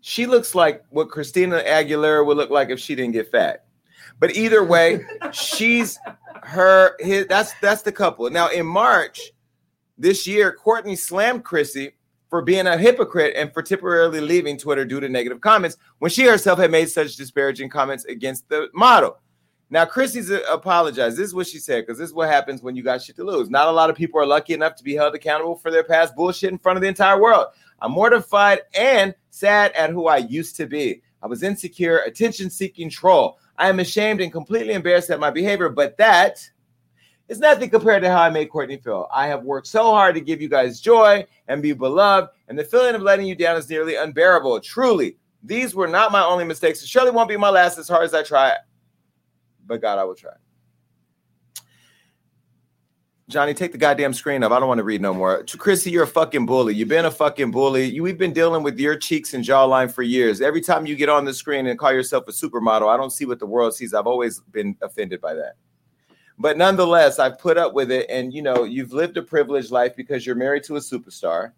She 0.00 0.26
looks 0.26 0.54
like 0.54 0.84
what 0.90 1.10
Christina 1.10 1.62
Aguilera 1.66 2.24
would 2.24 2.36
look 2.36 2.50
like 2.50 2.70
if 2.70 2.78
she 2.78 2.94
didn't 2.94 3.12
get 3.12 3.30
fat. 3.30 3.64
But 4.20 4.36
either 4.36 4.64
way, 4.64 5.00
she's 5.32 5.98
her. 6.42 6.94
His, 7.00 7.26
that's 7.26 7.52
that's 7.60 7.82
the 7.82 7.92
couple. 7.92 8.30
Now 8.30 8.48
in 8.48 8.66
March 8.66 9.32
this 9.98 10.26
year, 10.26 10.52
Courtney 10.52 10.96
slammed 10.96 11.44
Chrissy 11.44 11.95
for 12.28 12.42
being 12.42 12.66
a 12.66 12.76
hypocrite 12.76 13.34
and 13.36 13.52
for 13.52 13.62
temporarily 13.62 14.20
leaving 14.20 14.58
Twitter 14.58 14.84
due 14.84 15.00
to 15.00 15.08
negative 15.08 15.40
comments 15.40 15.76
when 15.98 16.10
she 16.10 16.24
herself 16.24 16.58
had 16.58 16.70
made 16.70 16.88
such 16.88 17.16
disparaging 17.16 17.68
comments 17.68 18.04
against 18.06 18.48
the 18.48 18.68
model. 18.74 19.18
Now, 19.68 19.84
Chrissy's 19.84 20.30
apologized. 20.30 21.16
This 21.16 21.26
is 21.26 21.34
what 21.34 21.48
she 21.48 21.58
said 21.58 21.82
because 21.82 21.98
this 21.98 22.10
is 22.10 22.14
what 22.14 22.28
happens 22.28 22.62
when 22.62 22.76
you 22.76 22.84
got 22.84 23.02
shit 23.02 23.16
to 23.16 23.24
lose. 23.24 23.50
Not 23.50 23.66
a 23.66 23.72
lot 23.72 23.90
of 23.90 23.96
people 23.96 24.20
are 24.20 24.26
lucky 24.26 24.54
enough 24.54 24.76
to 24.76 24.84
be 24.84 24.94
held 24.94 25.14
accountable 25.14 25.56
for 25.56 25.72
their 25.72 25.82
past 25.82 26.14
bullshit 26.14 26.52
in 26.52 26.58
front 26.58 26.76
of 26.76 26.82
the 26.82 26.88
entire 26.88 27.20
world. 27.20 27.46
I'm 27.80 27.90
mortified 27.90 28.60
and 28.74 29.14
sad 29.30 29.72
at 29.72 29.90
who 29.90 30.06
I 30.06 30.18
used 30.18 30.56
to 30.56 30.66
be. 30.66 31.02
I 31.22 31.26
was 31.26 31.42
insecure, 31.42 31.98
attention 31.98 32.48
seeking 32.48 32.88
troll. 32.88 33.38
I 33.58 33.68
am 33.68 33.80
ashamed 33.80 34.20
and 34.20 34.30
completely 34.30 34.74
embarrassed 34.74 35.10
at 35.10 35.18
my 35.18 35.30
behavior, 35.30 35.68
but 35.68 35.96
that 35.96 36.48
is 37.28 37.38
nothing 37.38 37.70
compared 37.70 38.02
to 38.02 38.10
how 38.10 38.22
I 38.22 38.30
made 38.30 38.50
Courtney 38.50 38.76
feel. 38.76 39.08
I 39.12 39.26
have 39.26 39.42
worked 39.42 39.66
so 39.66 39.84
hard 39.84 40.14
to 40.14 40.20
give 40.20 40.40
you 40.40 40.48
guys 40.48 40.80
joy 40.80 41.26
and 41.48 41.62
be 41.62 41.72
beloved, 41.72 42.30
and 42.48 42.58
the 42.58 42.64
feeling 42.64 42.94
of 42.94 43.02
letting 43.02 43.26
you 43.26 43.34
down 43.34 43.56
is 43.56 43.68
nearly 43.68 43.96
unbearable. 43.96 44.60
Truly, 44.60 45.16
these 45.42 45.74
were 45.74 45.88
not 45.88 46.12
my 46.12 46.22
only 46.22 46.44
mistakes. 46.44 46.82
It 46.82 46.88
surely 46.88 47.10
won't 47.10 47.28
be 47.28 47.36
my 47.36 47.50
last 47.50 47.78
as 47.78 47.88
hard 47.88 48.04
as 48.04 48.14
I 48.14 48.22
try 48.22 48.56
but 49.66 49.80
God, 49.80 49.98
I 49.98 50.04
will 50.04 50.14
try. 50.14 50.32
Johnny, 53.28 53.54
take 53.54 53.72
the 53.72 53.78
goddamn 53.78 54.14
screen 54.14 54.44
up. 54.44 54.52
I 54.52 54.60
don't 54.60 54.68
want 54.68 54.78
to 54.78 54.84
read 54.84 55.02
no 55.02 55.12
more. 55.12 55.42
Chrissy, 55.42 55.90
you're 55.90 56.04
a 56.04 56.06
fucking 56.06 56.46
bully. 56.46 56.74
You've 56.74 56.88
been 56.88 57.06
a 57.06 57.10
fucking 57.10 57.50
bully. 57.50 57.86
You, 57.86 58.04
we've 58.04 58.18
been 58.18 58.32
dealing 58.32 58.62
with 58.62 58.78
your 58.78 58.96
cheeks 58.96 59.34
and 59.34 59.44
jawline 59.44 59.90
for 59.90 60.04
years. 60.04 60.40
Every 60.40 60.60
time 60.60 60.86
you 60.86 60.94
get 60.94 61.08
on 61.08 61.24
the 61.24 61.34
screen 61.34 61.66
and 61.66 61.76
call 61.76 61.92
yourself 61.92 62.28
a 62.28 62.30
supermodel, 62.30 62.88
I 62.88 62.96
don't 62.96 63.10
see 63.10 63.24
what 63.24 63.40
the 63.40 63.46
world 63.46 63.74
sees. 63.74 63.94
I've 63.94 64.06
always 64.06 64.38
been 64.52 64.76
offended 64.80 65.20
by 65.20 65.34
that. 65.34 65.54
But 66.38 66.58
nonetheless, 66.58 67.18
I've 67.18 67.38
put 67.38 67.56
up 67.56 67.72
with 67.72 67.90
it. 67.90 68.06
And, 68.10 68.32
you 68.32 68.42
know, 68.42 68.64
you've 68.64 68.92
lived 68.92 69.16
a 69.16 69.22
privileged 69.22 69.70
life 69.70 69.96
because 69.96 70.26
you're 70.26 70.36
married 70.36 70.64
to 70.64 70.76
a 70.76 70.80
superstar. 70.80 71.52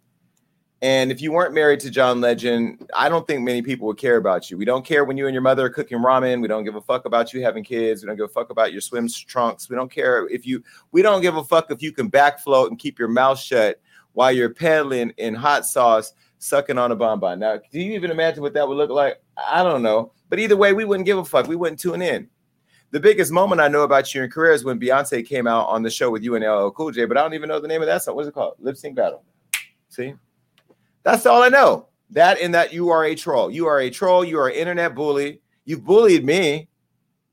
And 0.81 1.11
if 1.11 1.21
you 1.21 1.33
weren't 1.33 1.55
married 1.55 1.81
to 1.81 1.91
John 1.91 2.21
Legend, 2.21 2.89
I 2.95 3.09
don't 3.09 3.27
think 3.27 3.43
many 3.43 3.63
people 3.63 3.89
would 3.89 3.99
care 3.99 4.17
about 4.17 4.49
you. 4.49 4.57
We 4.57 4.65
don't 4.65 4.85
care 4.85 5.05
when 5.05 5.17
you 5.17 5.27
and 5.27 5.35
your 5.35 5.43
mother 5.43 5.67
are 5.67 5.71
cooking 5.71 5.99
ramen. 5.99 6.41
We 6.41 6.47
don't 6.47 6.63
give 6.63 6.77
a 6.77 6.81
fuck 6.81 7.05
about 7.05 7.33
you 7.33 7.43
having 7.43 7.65
kids. 7.65 8.01
We 8.01 8.07
don't 8.07 8.17
give 8.17 8.27
a 8.27 8.33
fuck 8.33 8.51
about 8.51 8.71
your 8.71 8.81
swim 8.81 9.09
trunks. 9.09 9.69
We 9.69 9.75
don't 9.75 9.91
care 9.91 10.29
if 10.29 10.47
you, 10.47 10.63
we 10.93 11.03
don't 11.03 11.21
give 11.21 11.37
a 11.37 11.43
fuck 11.43 11.73
if 11.73 11.83
you 11.83 11.91
can 11.91 12.07
back 12.07 12.39
float 12.39 12.71
and 12.71 12.79
keep 12.79 12.97
your 12.97 13.09
mouth 13.09 13.41
shut 13.41 13.81
while 14.13 14.31
you're 14.31 14.55
pedaling 14.55 15.11
in 15.17 15.35
hot 15.35 15.67
sauce, 15.67 16.13
sucking 16.39 16.79
on 16.79 16.93
a 16.93 16.97
bonbon. 16.97 17.41
Now, 17.41 17.59
do 17.73 17.81
you 17.81 17.95
even 17.95 18.13
imagine 18.13 18.45
what 18.45 18.55
that 18.55 18.69
would 18.69 18.77
look 18.77 18.91
like? 18.91 19.21
I 19.37 19.65
don't 19.65 19.83
know. 19.83 20.13
But 20.29 20.39
either 20.39 20.57
way, 20.57 20.75
we 20.75 20.85
wouldn't 20.85 21.07
give 21.07 21.19
a 21.19 21.25
fuck. 21.25 21.49
We 21.49 21.57
wouldn't 21.57 21.81
tune 21.81 22.03
in. 22.03 22.29
The 22.90 23.00
biggest 23.00 23.30
moment 23.30 23.61
I 23.61 23.68
know 23.68 23.83
about 23.83 24.14
you 24.14 24.23
in 24.23 24.30
career 24.30 24.52
is 24.52 24.64
when 24.64 24.80
Beyonce 24.80 25.26
came 25.26 25.47
out 25.47 25.68
on 25.68 25.83
the 25.83 25.90
show 25.90 26.11
with 26.11 26.23
you 26.23 26.37
and 26.37 26.45
LL 26.45 26.71
Cool 26.71 26.90
J, 26.90 27.04
but 27.04 27.18
I 27.18 27.23
don't 27.23 27.35
even 27.35 27.49
know 27.49 27.61
the 27.61 27.68
name 27.68 27.83
of 27.83 27.87
that 27.87 28.02
song. 28.02 28.16
What's 28.16 28.28
it 28.28 28.35
called? 28.35 28.54
Lip 28.59 28.76
Sync 28.76 28.97
Battle. 28.97 29.23
See? 29.90 30.14
That's 31.02 31.26
all 31.26 31.42
I 31.42 31.49
know. 31.49 31.88
That 32.11 32.40
and 32.40 32.54
that 32.54 32.73
you 32.73 32.88
are 32.88 33.04
a 33.04 33.14
troll. 33.14 33.50
You 33.50 33.66
are 33.66 33.80
a 33.80 33.90
troll. 33.90 34.25
You 34.25 34.38
are 34.38 34.49
an 34.49 34.54
internet 34.54 34.95
bully. 34.95 35.42
You 35.66 35.78
bullied 35.78 36.25
me. 36.25 36.71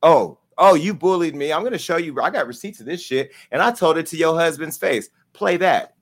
Oh, 0.04 0.40
oh, 0.58 0.76
you 0.76 0.94
bullied 0.94 1.36
me. 1.36 1.54
I'm 1.54 1.64
to 1.64 1.78
show 1.78 1.98
you. 1.98 2.20
I 2.22 2.30
got 2.30 2.48
receipts 2.48 2.82
of 2.82 2.86
this 2.86 3.02
shit. 3.02 3.32
And 3.52 3.62
I 3.62 3.72
told 3.72 3.98
it 3.98 4.08
to 4.08 4.18
your 4.18 4.38
husband's 4.38 4.78
face. 4.78 5.10
Play 5.32 5.56
that. 5.58 5.95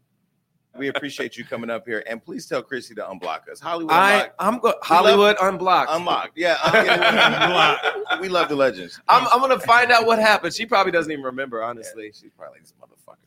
We 0.78 0.88
appreciate 0.88 1.38
you 1.38 1.46
coming 1.46 1.70
up 1.70 1.86
here, 1.86 2.04
and 2.08 2.24
please 2.24 2.48
tell 2.48 2.64
Chrissy 2.64 2.96
to 2.96 3.04
unblock 3.04 3.48
us. 3.48 3.60
Hollywood, 3.60 3.94
I, 3.94 4.30
I'm 4.40 4.58
go- 4.60 4.74
Hollywood 4.82 5.36
unblocked. 5.40 5.92
unlocked. 5.92 6.32
Yeah, 6.36 6.58
unlocked. 6.64 7.86
we 8.22 8.28
love 8.28 8.50
the 8.50 8.56
legends. 8.56 9.00
I'm 9.08 9.28
I'm 9.32 9.40
gonna 9.40 9.60
find 9.60 9.92
out 9.92 10.08
what 10.08 10.18
happened. 10.18 10.54
She 10.54 10.66
probably 10.66 10.92
doesn't 10.92 11.12
even 11.12 11.24
remember, 11.24 11.62
honestly. 11.62 12.12
She's 12.14 12.32
probably 12.36 12.60
this 12.62 12.74
motherfucker. 12.82 13.18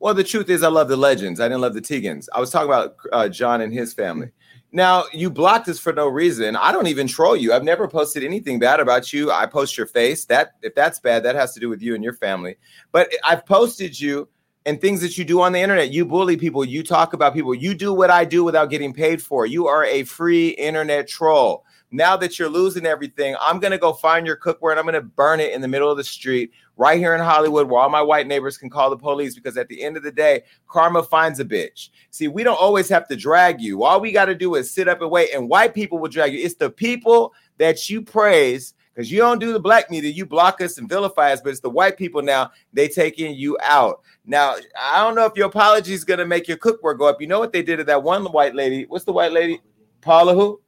Well, 0.00 0.14
the 0.14 0.24
truth 0.24 0.50
is, 0.50 0.62
I 0.62 0.68
love 0.68 0.88
the 0.88 0.96
legends. 0.96 1.40
I 1.40 1.44
didn't 1.46 1.60
love 1.60 1.74
the 1.74 1.80
Teigens. 1.80 2.28
I 2.34 2.40
was 2.40 2.50
talking 2.50 2.68
about 2.68 2.96
uh, 3.12 3.28
John 3.28 3.60
and 3.60 3.72
his 3.72 3.94
family. 3.94 4.32
Now, 4.72 5.04
you 5.12 5.30
blocked 5.30 5.68
us 5.68 5.78
for 5.78 5.92
no 5.92 6.08
reason. 6.08 6.56
I 6.56 6.72
don't 6.72 6.86
even 6.88 7.06
troll 7.06 7.36
you. 7.36 7.52
I've 7.52 7.62
never 7.62 7.86
posted 7.86 8.24
anything 8.24 8.58
bad 8.58 8.80
about 8.80 9.12
you. 9.12 9.30
I 9.30 9.46
post 9.46 9.76
your 9.76 9.86
face. 9.86 10.24
That 10.24 10.54
if 10.62 10.74
that's 10.74 10.98
bad, 10.98 11.22
that 11.22 11.36
has 11.36 11.52
to 11.54 11.60
do 11.60 11.68
with 11.68 11.82
you 11.82 11.94
and 11.94 12.02
your 12.02 12.14
family. 12.14 12.56
But 12.90 13.12
I've 13.22 13.46
posted 13.46 13.98
you 14.00 14.28
and 14.64 14.80
things 14.80 15.00
that 15.00 15.18
you 15.18 15.24
do 15.24 15.40
on 15.40 15.52
the 15.52 15.60
internet. 15.60 15.90
You 15.90 16.04
bully 16.04 16.36
people. 16.36 16.64
You 16.64 16.82
talk 16.82 17.12
about 17.12 17.34
people. 17.34 17.54
You 17.54 17.74
do 17.74 17.92
what 17.92 18.10
I 18.10 18.24
do 18.24 18.44
without 18.44 18.70
getting 18.70 18.92
paid 18.92 19.22
for. 19.22 19.46
You 19.46 19.66
are 19.66 19.84
a 19.84 20.04
free 20.04 20.50
internet 20.50 21.08
troll. 21.08 21.64
Now 21.94 22.16
that 22.16 22.38
you're 22.38 22.48
losing 22.48 22.86
everything, 22.86 23.36
I'm 23.38 23.60
gonna 23.60 23.76
go 23.76 23.92
find 23.92 24.26
your 24.26 24.36
cookware 24.36 24.70
and 24.70 24.80
I'm 24.80 24.86
gonna 24.86 25.02
burn 25.02 25.40
it 25.40 25.52
in 25.52 25.60
the 25.60 25.68
middle 25.68 25.90
of 25.90 25.98
the 25.98 26.04
street 26.04 26.50
right 26.78 26.98
here 26.98 27.14
in 27.14 27.20
Hollywood 27.20 27.68
where 27.68 27.82
all 27.82 27.90
my 27.90 28.00
white 28.00 28.26
neighbors 28.26 28.56
can 28.56 28.70
call 28.70 28.88
the 28.88 28.96
police 28.96 29.34
because 29.34 29.58
at 29.58 29.68
the 29.68 29.82
end 29.82 29.98
of 29.98 30.02
the 30.02 30.10
day, 30.10 30.42
karma 30.68 31.02
finds 31.02 31.38
a 31.38 31.44
bitch. 31.44 31.90
See, 32.10 32.28
we 32.28 32.44
don't 32.44 32.58
always 32.58 32.88
have 32.88 33.06
to 33.08 33.16
drag 33.16 33.60
you. 33.60 33.82
All 33.82 34.00
we 34.00 34.10
got 34.10 34.24
to 34.26 34.34
do 34.34 34.54
is 34.54 34.70
sit 34.70 34.88
up 34.88 35.02
and 35.02 35.10
wait, 35.10 35.34
and 35.34 35.50
white 35.50 35.74
people 35.74 35.98
will 35.98 36.08
drag 36.08 36.32
you. 36.32 36.40
It's 36.42 36.54
the 36.54 36.70
people 36.70 37.34
that 37.58 37.90
you 37.90 38.00
praise 38.00 38.72
because 38.94 39.10
you 39.10 39.18
don't 39.18 39.38
do 39.38 39.52
the 39.52 39.60
black 39.60 39.90
media. 39.90 40.10
You 40.10 40.26
block 40.26 40.60
us 40.60 40.78
and 40.78 40.88
vilify 40.88 41.32
us, 41.32 41.40
but 41.40 41.50
it's 41.50 41.60
the 41.60 41.70
white 41.70 41.96
people 41.96 42.22
now. 42.22 42.50
They 42.72 42.88
taking 42.88 43.34
you 43.34 43.56
out. 43.62 44.00
Now, 44.26 44.56
I 44.78 45.02
don't 45.02 45.14
know 45.14 45.24
if 45.24 45.36
your 45.36 45.46
apology 45.46 45.94
is 45.94 46.04
going 46.04 46.18
to 46.18 46.26
make 46.26 46.46
your 46.46 46.58
cookware 46.58 46.98
go 46.98 47.06
up. 47.06 47.20
You 47.20 47.26
know 47.26 47.38
what 47.38 47.52
they 47.52 47.62
did 47.62 47.76
to 47.76 47.84
that 47.84 48.02
one 48.02 48.24
white 48.26 48.54
lady? 48.54 48.84
What's 48.88 49.04
the 49.04 49.12
white 49.12 49.32
lady? 49.32 49.60
Paula 50.00 50.34
who? 50.34 50.60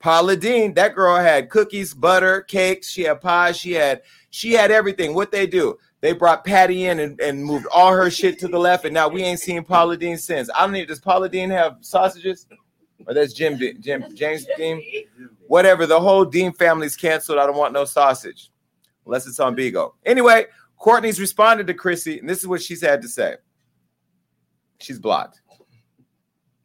Paula 0.00 0.36
Deen. 0.36 0.74
That 0.74 0.94
girl 0.94 1.16
had 1.16 1.48
cookies, 1.48 1.94
butter, 1.94 2.42
cakes. 2.42 2.90
She 2.90 3.02
had 3.02 3.20
pies. 3.20 3.56
She 3.56 3.72
had 3.72 4.02
she 4.30 4.52
had 4.52 4.70
everything. 4.70 5.14
What 5.14 5.30
they 5.30 5.46
do? 5.46 5.78
They 6.00 6.12
brought 6.12 6.44
Patty 6.44 6.84
in 6.86 7.00
and, 7.00 7.18
and 7.20 7.42
moved 7.42 7.66
all 7.72 7.90
her 7.90 8.10
shit 8.10 8.38
to 8.40 8.48
the 8.48 8.58
left, 8.58 8.84
and 8.84 8.92
now 8.92 9.08
we 9.08 9.22
ain't 9.22 9.40
seen 9.40 9.64
Paula 9.64 9.96
Deen 9.96 10.18
since. 10.18 10.50
I 10.54 10.60
don't 10.60 10.72
need. 10.72 10.88
Does 10.88 11.00
Paula 11.00 11.30
Deen 11.30 11.48
have 11.48 11.78
sausages? 11.80 12.46
Or 13.06 13.14
that's 13.14 13.32
Jim 13.32 13.58
Jim 13.80 14.04
James 14.14 14.46
Dean. 14.56 14.82
Whatever. 15.46 15.86
The 15.86 16.00
whole 16.00 16.24
Dean 16.24 16.52
family's 16.52 16.96
canceled. 16.96 17.38
I 17.38 17.46
don't 17.46 17.56
want 17.56 17.72
no 17.72 17.84
sausage, 17.84 18.50
unless 19.04 19.26
it's 19.26 19.40
on 19.40 19.56
Bigo. 19.56 19.92
Anyway, 20.06 20.46
Courtney's 20.78 21.20
responded 21.20 21.66
to 21.66 21.74
Chrissy, 21.74 22.18
and 22.18 22.28
this 22.28 22.38
is 22.38 22.46
what 22.46 22.62
she's 22.62 22.80
had 22.80 23.02
to 23.02 23.08
say. 23.08 23.36
She's 24.78 24.98
blocked. 24.98 25.40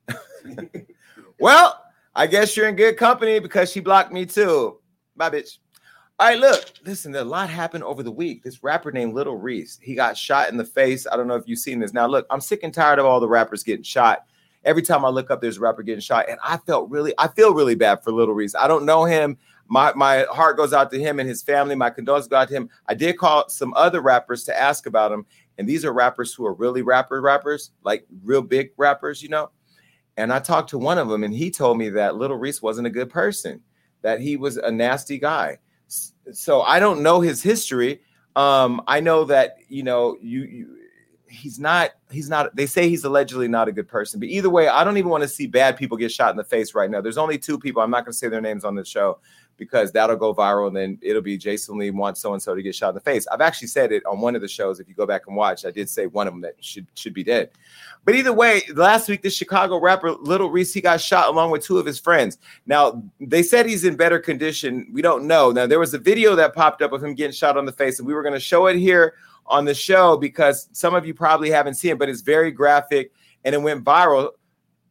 well, 1.40 1.84
I 2.16 2.28
guess 2.28 2.56
you're 2.56 2.68
in 2.68 2.76
good 2.76 2.98
company 2.98 3.40
because 3.40 3.72
she 3.72 3.80
blocked 3.80 4.12
me 4.12 4.26
too. 4.26 4.80
Bye, 5.16 5.30
bitch. 5.30 5.58
All 6.20 6.28
right, 6.28 6.38
look, 6.38 6.66
listen, 6.86 7.16
a 7.16 7.24
lot 7.24 7.50
happened 7.50 7.86
over 7.86 8.04
the 8.04 8.12
week. 8.12 8.44
This 8.44 8.62
rapper 8.62 8.92
named 8.92 9.14
Little 9.14 9.38
Reese, 9.38 9.80
he 9.82 9.96
got 9.96 10.18
shot 10.18 10.50
in 10.50 10.58
the 10.58 10.66
face. 10.66 11.08
I 11.10 11.16
don't 11.16 11.28
know 11.28 11.36
if 11.36 11.48
you've 11.48 11.60
seen 11.60 11.80
this. 11.80 11.94
Now, 11.94 12.08
look, 12.08 12.26
I'm 12.30 12.42
sick 12.42 12.64
and 12.64 12.74
tired 12.74 13.00
of 13.00 13.06
all 13.06 13.22
the 13.22 13.28
rappers 13.30 13.64
getting 13.64 13.84
shot. 13.84 14.26
Every 14.66 14.82
time 14.82 15.06
I 15.06 15.10
look 15.10 15.32
up, 15.32 15.42
there's 15.42 15.58
a 15.58 15.62
rapper 15.62 15.84
getting 15.84 16.01
shot, 16.01 16.30
and 16.30 16.39
I 16.44 16.58
felt 16.58 16.89
really, 16.89 17.13
I 17.18 17.28
feel 17.28 17.54
really 17.54 17.75
bad 17.75 18.04
for 18.04 18.12
Little 18.12 18.34
Reese. 18.34 18.56
I 18.56 18.68
don't 18.68 18.86
know 18.86 19.06
him. 19.06 19.38
My 19.68 19.94
my 19.96 20.25
heart 20.32 20.58
goes 20.58 20.74
out 20.74 20.92
to 20.92 21.00
him 21.00 21.20
and 21.20 21.30
his 21.30 21.42
family. 21.42 21.75
My 21.75 21.89
condolences 21.89 22.28
go 22.28 22.38
out 22.38 22.50
to 22.50 22.56
him. 22.56 22.70
I 22.88 22.94
did 22.94 23.18
call 23.18 23.48
some 23.50 23.74
other 23.75 24.01
rappers 24.01 24.44
to 24.46 24.60
ask 24.60 24.86
about 24.86 25.12
him, 25.12 25.25
and 25.58 25.68
these 25.68 25.86
are 25.86 25.94
rappers 25.94 26.34
who 26.34 26.46
are 26.46 26.54
really 26.54 26.82
rapper 26.82 27.22
rappers, 27.22 27.72
like 27.84 28.06
real 28.24 28.42
big 28.42 28.72
rappers, 28.78 29.22
you 29.24 29.30
know. 29.30 29.51
And 30.18 30.34
I 30.34 30.39
talked 30.39 30.70
to 30.72 30.78
one 30.78 30.98
of 30.98 31.08
them, 31.08 31.24
and 31.24 31.34
he 31.34 31.50
told 31.50 31.78
me 31.78 31.89
that 31.92 32.18
Little 32.18 32.38
Reese 32.38 32.62
wasn't 32.62 32.88
a 32.88 32.92
good 32.92 33.10
person, 33.10 33.62
that 34.01 34.20
he 34.20 34.36
was 34.36 34.58
a 34.58 34.70
nasty 34.70 35.18
guy. 35.18 35.60
So 36.32 36.62
I 36.62 36.80
don't 36.80 37.01
know 37.01 37.22
his 37.22 37.42
history. 37.42 38.01
Um, 38.36 38.82
I 38.88 39.00
know 39.00 39.24
that 39.25 39.58
you 39.70 39.84
know 39.84 40.18
you, 40.22 40.44
you 40.44 40.79
he's 41.30 41.60
not 41.60 41.92
he's 42.12 42.30
not 42.30 42.56
they 42.56 42.66
say 42.66 42.90
he's 42.90 43.04
allegedly 43.04 43.48
not 43.48 43.68
a 43.68 43.72
good 43.72 43.88
person 43.88 44.20
but 44.20 44.28
either 44.28 44.50
way 44.50 44.68
i 44.68 44.84
don't 44.84 44.98
even 44.98 45.10
want 45.10 45.22
to 45.22 45.28
see 45.28 45.46
bad 45.46 45.78
people 45.78 45.96
get 45.96 46.12
shot 46.12 46.32
in 46.32 46.38
the 46.38 46.44
face 46.44 46.74
right 46.74 46.90
now. 46.90 47.02
There's 47.02 47.18
only 47.18 47.38
two 47.38 47.60
people 47.60 47.82
i'm 47.82 47.92
not 47.92 48.04
going 48.04 48.14
to 48.14 48.18
say 48.18 48.28
their 48.28 48.42
names 48.42 48.66
on 48.66 48.76
this 48.76 48.88
show 48.88 49.20
because 49.58 49.92
that'll 49.92 50.16
go 50.16 50.34
viral 50.34 50.68
and 50.68 50.76
then 50.76 50.98
it'll 51.02 51.22
be 51.22 51.38
jason 51.38 51.78
lee 51.78 51.92
wants 51.92 52.22
so 52.22 52.34
and 52.34 52.42
so 52.42 52.56
to 52.56 52.64
get 52.64 52.74
shot 52.74 52.90
in 52.90 52.96
the 52.96 53.02
face. 53.02 53.28
I've 53.28 53.42
actually 53.42 53.68
said 53.68 53.92
it 53.92 54.06
on 54.06 54.20
one 54.22 54.36
of 54.36 54.42
the 54.42 54.48
shows 54.48 54.80
if 54.80 54.88
you 54.88 54.96
go 54.96 55.06
back 55.06 55.24
and 55.28 55.36
watch 55.36 55.66
i 55.66 55.72
did 55.72 55.90
say 55.90 56.08
one 56.08 56.28
of 56.28 56.34
them 56.34 56.42
that 56.42 56.56
should 56.60 56.88
should 56.96 57.14
be 57.14 57.24
dead. 57.24 57.52
But 58.06 58.16
either 58.16 58.34
way 58.34 58.64
last 58.74 59.08
week 59.08 59.22
the 59.22 59.30
chicago 59.30 59.80
rapper 59.80 60.12
little 60.12 60.50
reese 60.50 60.74
he 60.74 60.82
got 60.82 61.00
shot 61.00 61.30
along 61.30 61.52
with 61.52 61.64
two 61.64 61.78
of 61.78 61.86
his 61.86 62.00
friends. 62.00 62.40
Now 62.66 63.04
they 63.20 63.44
said 63.44 63.66
he's 63.66 63.86
in 63.86 63.96
better 63.96 64.20
condition 64.20 64.88
we 64.92 65.02
don't 65.02 65.26
know. 65.26 65.52
Now 65.52 65.68
there 65.68 65.80
was 65.80 65.94
a 65.94 66.00
video 66.00 66.36
that 66.36 66.56
popped 66.56 66.82
up 66.82 66.92
of 66.92 67.04
him 67.04 67.14
getting 67.14 67.34
shot 67.34 67.58
on 67.58 67.66
the 67.66 67.72
face 67.72 68.00
and 68.00 68.08
we 68.08 68.14
were 68.14 68.24
going 68.24 68.34
to 68.34 68.40
show 68.40 68.68
it 68.68 68.78
here 68.78 69.14
on 69.46 69.65
the 69.65 69.74
show 69.74 70.17
because 70.17 70.69
some 70.74 70.96
of 70.96 71.05
you 71.05 71.13
probably 71.13 71.50
haven't 71.50 71.75
seen 71.75 71.91
it, 71.91 72.00
but 72.00 72.10
it's 72.10 72.22
very 72.22 72.51
graphic 72.51 73.12
and 73.43 73.55
it 73.55 73.62
went 73.62 73.84
viral. 73.84 74.31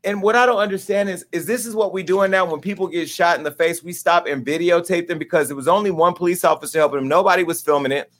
And 0.04 0.22
what 0.22 0.36
I 0.36 0.46
don't 0.46 0.58
understand 0.58 1.08
is, 1.08 1.24
is 1.32 1.46
this 1.46 1.66
is 1.66 1.74
what 1.74 1.92
we're 1.92 2.04
doing 2.04 2.30
now 2.30 2.44
when 2.44 2.60
people 2.60 2.86
get 2.86 3.08
shot 3.08 3.36
in 3.38 3.44
the 3.44 3.50
face, 3.50 3.82
we 3.82 3.92
stop 3.92 4.26
and 4.26 4.44
videotape 4.44 5.08
them 5.08 5.18
because 5.18 5.50
it 5.50 5.54
was 5.54 5.68
only 5.68 5.90
one 5.90 6.14
police 6.14 6.44
officer 6.44 6.78
helping 6.78 7.00
him. 7.00 7.08
Nobody 7.08 7.44
was 7.44 7.62
filming 7.62 7.92
it. 7.92 8.10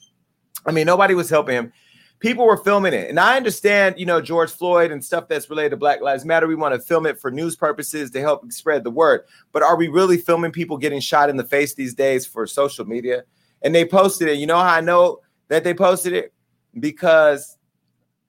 I 0.66 0.72
mean, 0.72 0.86
nobody 0.86 1.14
was 1.14 1.30
helping 1.30 1.54
him. 1.54 1.72
People 2.20 2.46
were 2.46 2.56
filming 2.56 2.94
it. 2.94 3.08
And 3.08 3.20
I 3.20 3.36
understand, 3.36 3.94
you 3.96 4.04
know, 4.04 4.20
George 4.20 4.50
Floyd 4.50 4.90
and 4.90 5.04
stuff 5.04 5.28
that's 5.28 5.48
related 5.48 5.70
to 5.70 5.76
Black 5.76 6.00
Lives 6.00 6.24
Matter. 6.24 6.48
We 6.48 6.56
want 6.56 6.74
to 6.74 6.80
film 6.80 7.06
it 7.06 7.20
for 7.20 7.30
news 7.30 7.54
purposes 7.54 8.10
to 8.10 8.20
help 8.20 8.50
spread 8.50 8.82
the 8.82 8.90
word. 8.90 9.20
But 9.52 9.62
are 9.62 9.76
we 9.76 9.86
really 9.86 10.16
filming 10.16 10.50
people 10.50 10.76
getting 10.78 11.00
shot 11.00 11.30
in 11.30 11.36
the 11.36 11.44
face 11.44 11.74
these 11.74 11.94
days 11.94 12.26
for 12.26 12.44
social 12.46 12.84
media? 12.86 13.22
And 13.62 13.72
they 13.72 13.84
posted 13.84 14.28
it. 14.28 14.38
You 14.38 14.46
know 14.46 14.58
how 14.58 14.74
I 14.74 14.80
know 14.80 15.20
that 15.48 15.64
they 15.64 15.74
posted 15.74 16.12
it 16.12 16.32
because 16.78 17.58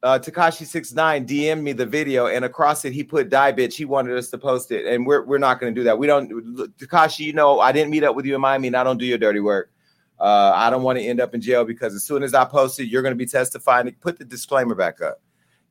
uh, 0.01 0.17
Tekashi 0.17 0.65
Six 0.65 0.93
Nine 0.93 1.27
DM'd 1.27 1.61
me 1.61 1.73
the 1.73 1.85
video, 1.85 2.27
and 2.27 2.45
across 2.45 2.85
it 2.85 2.93
he 2.93 3.03
put 3.03 3.29
"die 3.29 3.51
bitch." 3.51 3.73
He 3.73 3.85
wanted 3.85 4.17
us 4.17 4.29
to 4.29 4.37
post 4.37 4.71
it, 4.71 4.85
and 4.85 5.05
we're 5.05 5.23
we're 5.23 5.37
not 5.37 5.59
going 5.59 5.73
to 5.73 5.79
do 5.79 5.83
that. 5.85 5.97
We 5.97 6.07
don't, 6.07 6.29
Tekashi. 6.77 7.19
You 7.25 7.33
know, 7.33 7.59
I 7.59 7.71
didn't 7.71 7.91
meet 7.91 8.03
up 8.03 8.15
with 8.15 8.25
you 8.25 8.35
in 8.35 8.41
Miami, 8.41 8.67
and 8.67 8.77
I 8.77 8.83
don't 8.83 8.97
do 8.97 9.05
your 9.05 9.17
dirty 9.17 9.41
work. 9.41 9.71
Uh, 10.19 10.51
I 10.53 10.69
don't 10.69 10.83
want 10.83 10.99
to 10.99 11.03
end 11.03 11.21
up 11.21 11.33
in 11.33 11.41
jail 11.41 11.63
because 11.63 11.95
as 11.95 12.03
soon 12.03 12.23
as 12.23 12.33
I 12.33 12.43
post 12.45 12.79
it, 12.79 12.85
you're 12.85 13.01
going 13.01 13.13
to 13.13 13.17
be 13.17 13.25
testifying. 13.25 13.93
Put 13.99 14.19
the 14.19 14.25
disclaimer 14.25 14.75
back 14.75 15.01
up. 15.01 15.21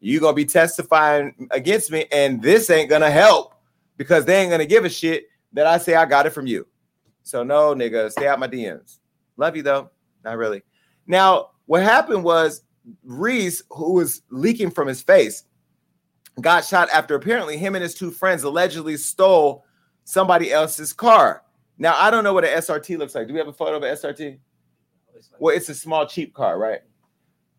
You're 0.00 0.20
going 0.20 0.32
to 0.32 0.36
be 0.36 0.44
testifying 0.44 1.48
against 1.50 1.90
me, 1.90 2.06
and 2.12 2.40
this 2.42 2.70
ain't 2.70 2.88
going 2.88 3.02
to 3.02 3.10
help 3.10 3.54
because 3.96 4.24
they 4.24 4.40
ain't 4.40 4.50
going 4.50 4.60
to 4.60 4.66
give 4.66 4.84
a 4.84 4.90
shit 4.90 5.26
that 5.52 5.66
I 5.66 5.78
say 5.78 5.94
I 5.94 6.04
got 6.04 6.26
it 6.26 6.30
from 6.30 6.46
you. 6.46 6.66
So 7.22 7.42
no, 7.42 7.74
nigga, 7.74 8.10
stay 8.10 8.26
out 8.26 8.38
my 8.38 8.48
DMs. 8.48 8.98
Love 9.36 9.56
you 9.56 9.62
though, 9.62 9.90
not 10.24 10.36
really. 10.36 10.62
Now, 11.08 11.50
what 11.66 11.82
happened 11.82 12.22
was 12.22 12.62
Reese, 13.02 13.62
who 13.70 13.94
was 13.94 14.22
leaking 14.30 14.70
from 14.70 14.86
his 14.86 15.02
face, 15.02 15.44
got 16.40 16.64
shot 16.64 16.88
after 16.90 17.16
apparently 17.16 17.56
him 17.56 17.74
and 17.74 17.82
his 17.82 17.94
two 17.94 18.12
friends 18.12 18.44
allegedly 18.44 18.96
stole 18.96 19.64
somebody 20.04 20.52
else's 20.52 20.92
car. 20.92 21.42
Now, 21.78 21.96
I 21.96 22.10
don't 22.10 22.24
know 22.24 22.32
what 22.32 22.44
an 22.44 22.56
SRT 22.58 22.98
looks 22.98 23.14
like. 23.14 23.26
Do 23.26 23.32
we 23.32 23.38
have 23.38 23.48
a 23.48 23.52
photo 23.52 23.76
of 23.76 23.82
an 23.82 23.94
SRT? 23.94 24.38
Well, 25.40 25.56
it's 25.56 25.68
a 25.68 25.74
small, 25.74 26.06
cheap 26.06 26.34
car, 26.34 26.58
right? 26.58 26.80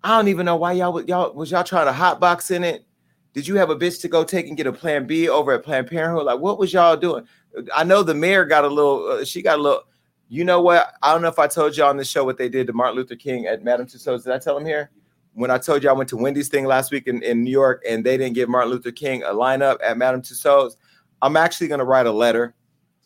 I 0.04 0.16
don't 0.16 0.30
even 0.30 0.46
know 0.46 0.56
why 0.56 0.74
y'all 0.74 1.02
y'all 1.04 1.34
was 1.34 1.52
y'all 1.52 1.64
trying 1.64 1.88
to 1.88 1.92
hotbox 1.92 2.52
in 2.52 2.64
it. 2.64 2.86
Did 3.34 3.48
you 3.48 3.56
have 3.56 3.70
a 3.70 3.76
bitch 3.76 4.02
to 4.02 4.08
go 4.08 4.24
take 4.24 4.48
and 4.48 4.56
get 4.56 4.66
a 4.66 4.72
Plan 4.72 5.06
B 5.06 5.28
over 5.28 5.52
at 5.52 5.64
Planned 5.64 5.88
Parenthood? 5.88 6.26
Like, 6.26 6.40
what 6.40 6.58
was 6.58 6.72
y'all 6.72 6.96
doing? 6.96 7.26
I 7.76 7.84
know 7.84 8.02
the 8.02 8.14
mayor 8.14 8.46
got 8.46 8.64
a 8.64 8.70
little. 8.70 9.08
Uh, 9.08 9.26
she 9.26 9.42
got 9.42 9.60
a 9.60 9.62
little. 9.62 9.84
You 10.32 10.44
know 10.46 10.62
what? 10.62 10.94
I 11.02 11.12
don't 11.12 11.24
know 11.24 11.28
if 11.28 11.40
I 11.40 11.48
told 11.48 11.76
you 11.76 11.84
on 11.84 11.98
the 11.98 12.06
show 12.06 12.24
what 12.24 12.38
they 12.38 12.50
did 12.50 12.68
to 12.68 12.74
Martin 12.74 12.96
Luther 12.96 13.16
King 13.16 13.48
at 13.48 13.64
Madame 13.64 13.88
Tussauds. 13.88 14.24
Did 14.24 14.34
I 14.34 14.38
tell 14.38 14.56
him 14.56 14.66
here? 14.66 14.92
When 15.34 15.50
I 15.50 15.58
told 15.58 15.84
you 15.84 15.90
I 15.90 15.94
went 15.94 16.10
to 16.10 16.18
Wendy's 16.18 16.50
thing 16.50 16.66
last 16.66 16.92
week 16.92 17.08
in, 17.08 17.24
in 17.24 17.44
New 17.44 17.52
York 17.52 17.84
and 17.88 18.06
they 18.06 18.16
didn't 18.16 18.36
give 18.36 18.48
Martin 18.48 18.70
Luther 18.72 18.92
King 18.92 19.24
a 19.24 19.30
lineup 19.30 19.78
at 19.84 19.98
Madame 19.98 20.22
Tussauds, 20.22 20.76
I'm 21.22 21.36
actually 21.36 21.68
going 21.68 21.80
to 21.80 21.86
write 21.86 22.06
a 22.06 22.12
letter 22.12 22.54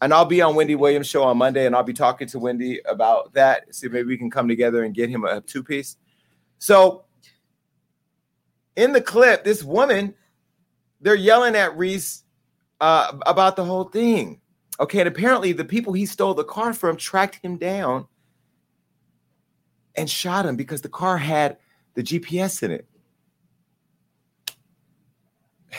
and 0.02 0.14
I'll 0.14 0.26
be 0.26 0.42
on 0.42 0.56
Wendy 0.56 0.76
Williams' 0.76 1.08
show 1.08 1.24
on 1.24 1.38
Monday 1.38 1.66
and 1.66 1.74
I'll 1.74 1.84
be 1.84 1.94
talking 1.94 2.28
to 2.28 2.40
Wendy 2.40 2.82
about 2.86 3.34
that. 3.34 3.74
See, 3.74 3.88
maybe 3.88 4.08
we 4.08 4.18
can 4.18 4.30
come 4.30 4.50
together 4.50 4.84
and 4.84 4.94
get 4.94 5.10
him 5.10 5.24
a 5.24 5.40
two 5.40 5.64
piece. 5.64 5.96
So 6.60 7.06
in 8.76 8.92
the 8.92 9.02
clip, 9.02 9.46
this 9.46 9.64
woman, 9.64 10.14
they're 11.00 11.16
yelling 11.16 11.56
at 11.56 11.78
Reese 11.78 12.24
uh, 12.82 13.18
about 13.26 13.56
the 13.56 13.64
whole 13.64 13.86
thing. 13.86 14.42
Okay, 14.80 15.00
and 15.00 15.08
apparently 15.08 15.54
the 15.54 15.66
people 15.66 15.94
he 15.94 16.06
stole 16.06 16.34
the 16.34 16.44
car 16.44 16.74
from 16.74 16.98
tracked 16.98 17.40
him 17.44 17.58
down 17.58 18.08
and 19.96 20.10
shot 20.10 20.46
him 20.46 20.56
because 20.56 20.82
the 20.82 20.90
car 20.90 21.18
had 21.18 21.58
the 21.94 22.04
GPS 22.04 22.64
in 22.64 22.72
it. 22.72 22.88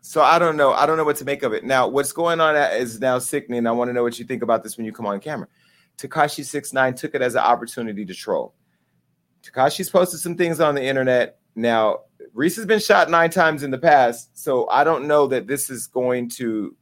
So 0.00 0.22
I 0.22 0.38
don't 0.38 0.56
know. 0.56 0.72
I 0.72 0.86
don't 0.86 0.96
know 0.96 1.02
what 1.02 1.16
to 1.16 1.24
make 1.24 1.42
of 1.42 1.52
it. 1.52 1.64
Now, 1.64 1.88
what's 1.88 2.12
going 2.12 2.40
on 2.40 2.54
is 2.54 3.00
now 3.00 3.18
sickening. 3.18 3.66
I 3.66 3.72
want 3.72 3.88
to 3.88 3.92
know 3.92 4.04
what 4.04 4.16
you 4.16 4.24
think 4.24 4.44
about 4.44 4.62
this 4.62 4.76
when 4.76 4.86
you 4.86 4.92
come 4.92 5.06
on 5.06 5.18
camera. 5.18 5.48
Tekashi 5.98 6.44
Six 6.44 6.72
Nine 6.72 6.94
took 6.94 7.16
it 7.16 7.20
as 7.20 7.34
an 7.34 7.40
opportunity 7.40 8.04
to 8.04 8.14
troll. 8.14 8.54
Tekashi's 9.42 9.90
posted 9.90 10.20
some 10.20 10.36
things 10.36 10.60
on 10.60 10.76
the 10.76 10.84
internet. 10.84 11.38
Now, 11.56 12.00
Reese 12.32 12.54
has 12.56 12.66
been 12.66 12.78
shot 12.78 13.10
nine 13.10 13.30
times 13.30 13.64
in 13.64 13.72
the 13.72 13.78
past, 13.78 14.38
so 14.40 14.68
I 14.68 14.84
don't 14.84 15.06
know 15.06 15.26
that 15.26 15.48
this 15.48 15.68
is 15.68 15.86
going 15.86 16.28
to 16.30 16.76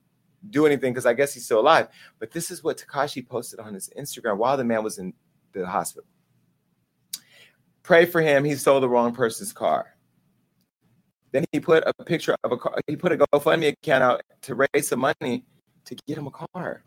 do 0.50 0.66
anything 0.66 0.92
because 0.92 1.06
I 1.06 1.14
guess 1.14 1.34
he's 1.34 1.44
still 1.44 1.60
alive. 1.60 1.88
But 2.18 2.30
this 2.30 2.50
is 2.50 2.62
what 2.62 2.78
Tekashi 2.78 3.26
posted 3.26 3.60
on 3.60 3.74
his 3.74 3.90
Instagram 3.98 4.36
while 4.36 4.56
the 4.56 4.64
man 4.64 4.82
was 4.82 4.98
in 4.98 5.12
the 5.52 5.66
hospital. 5.66 6.08
Pray 7.82 8.06
for 8.06 8.20
him. 8.20 8.44
He 8.44 8.54
stole 8.54 8.80
the 8.80 8.88
wrong 8.88 9.12
person's 9.12 9.52
car. 9.52 9.96
Then 11.32 11.44
he 11.50 11.60
put 11.60 11.82
a 11.86 12.04
picture 12.04 12.36
of 12.44 12.52
a 12.52 12.56
car. 12.56 12.78
He 12.86 12.94
put 12.94 13.12
a 13.12 13.16
GoFundMe 13.16 13.72
account 13.72 14.04
out 14.04 14.22
to 14.42 14.54
raise 14.54 14.88
some 14.88 15.00
money 15.00 15.44
to 15.86 15.96
get 16.06 16.18
him 16.18 16.26
a 16.26 16.30
car. 16.30 16.82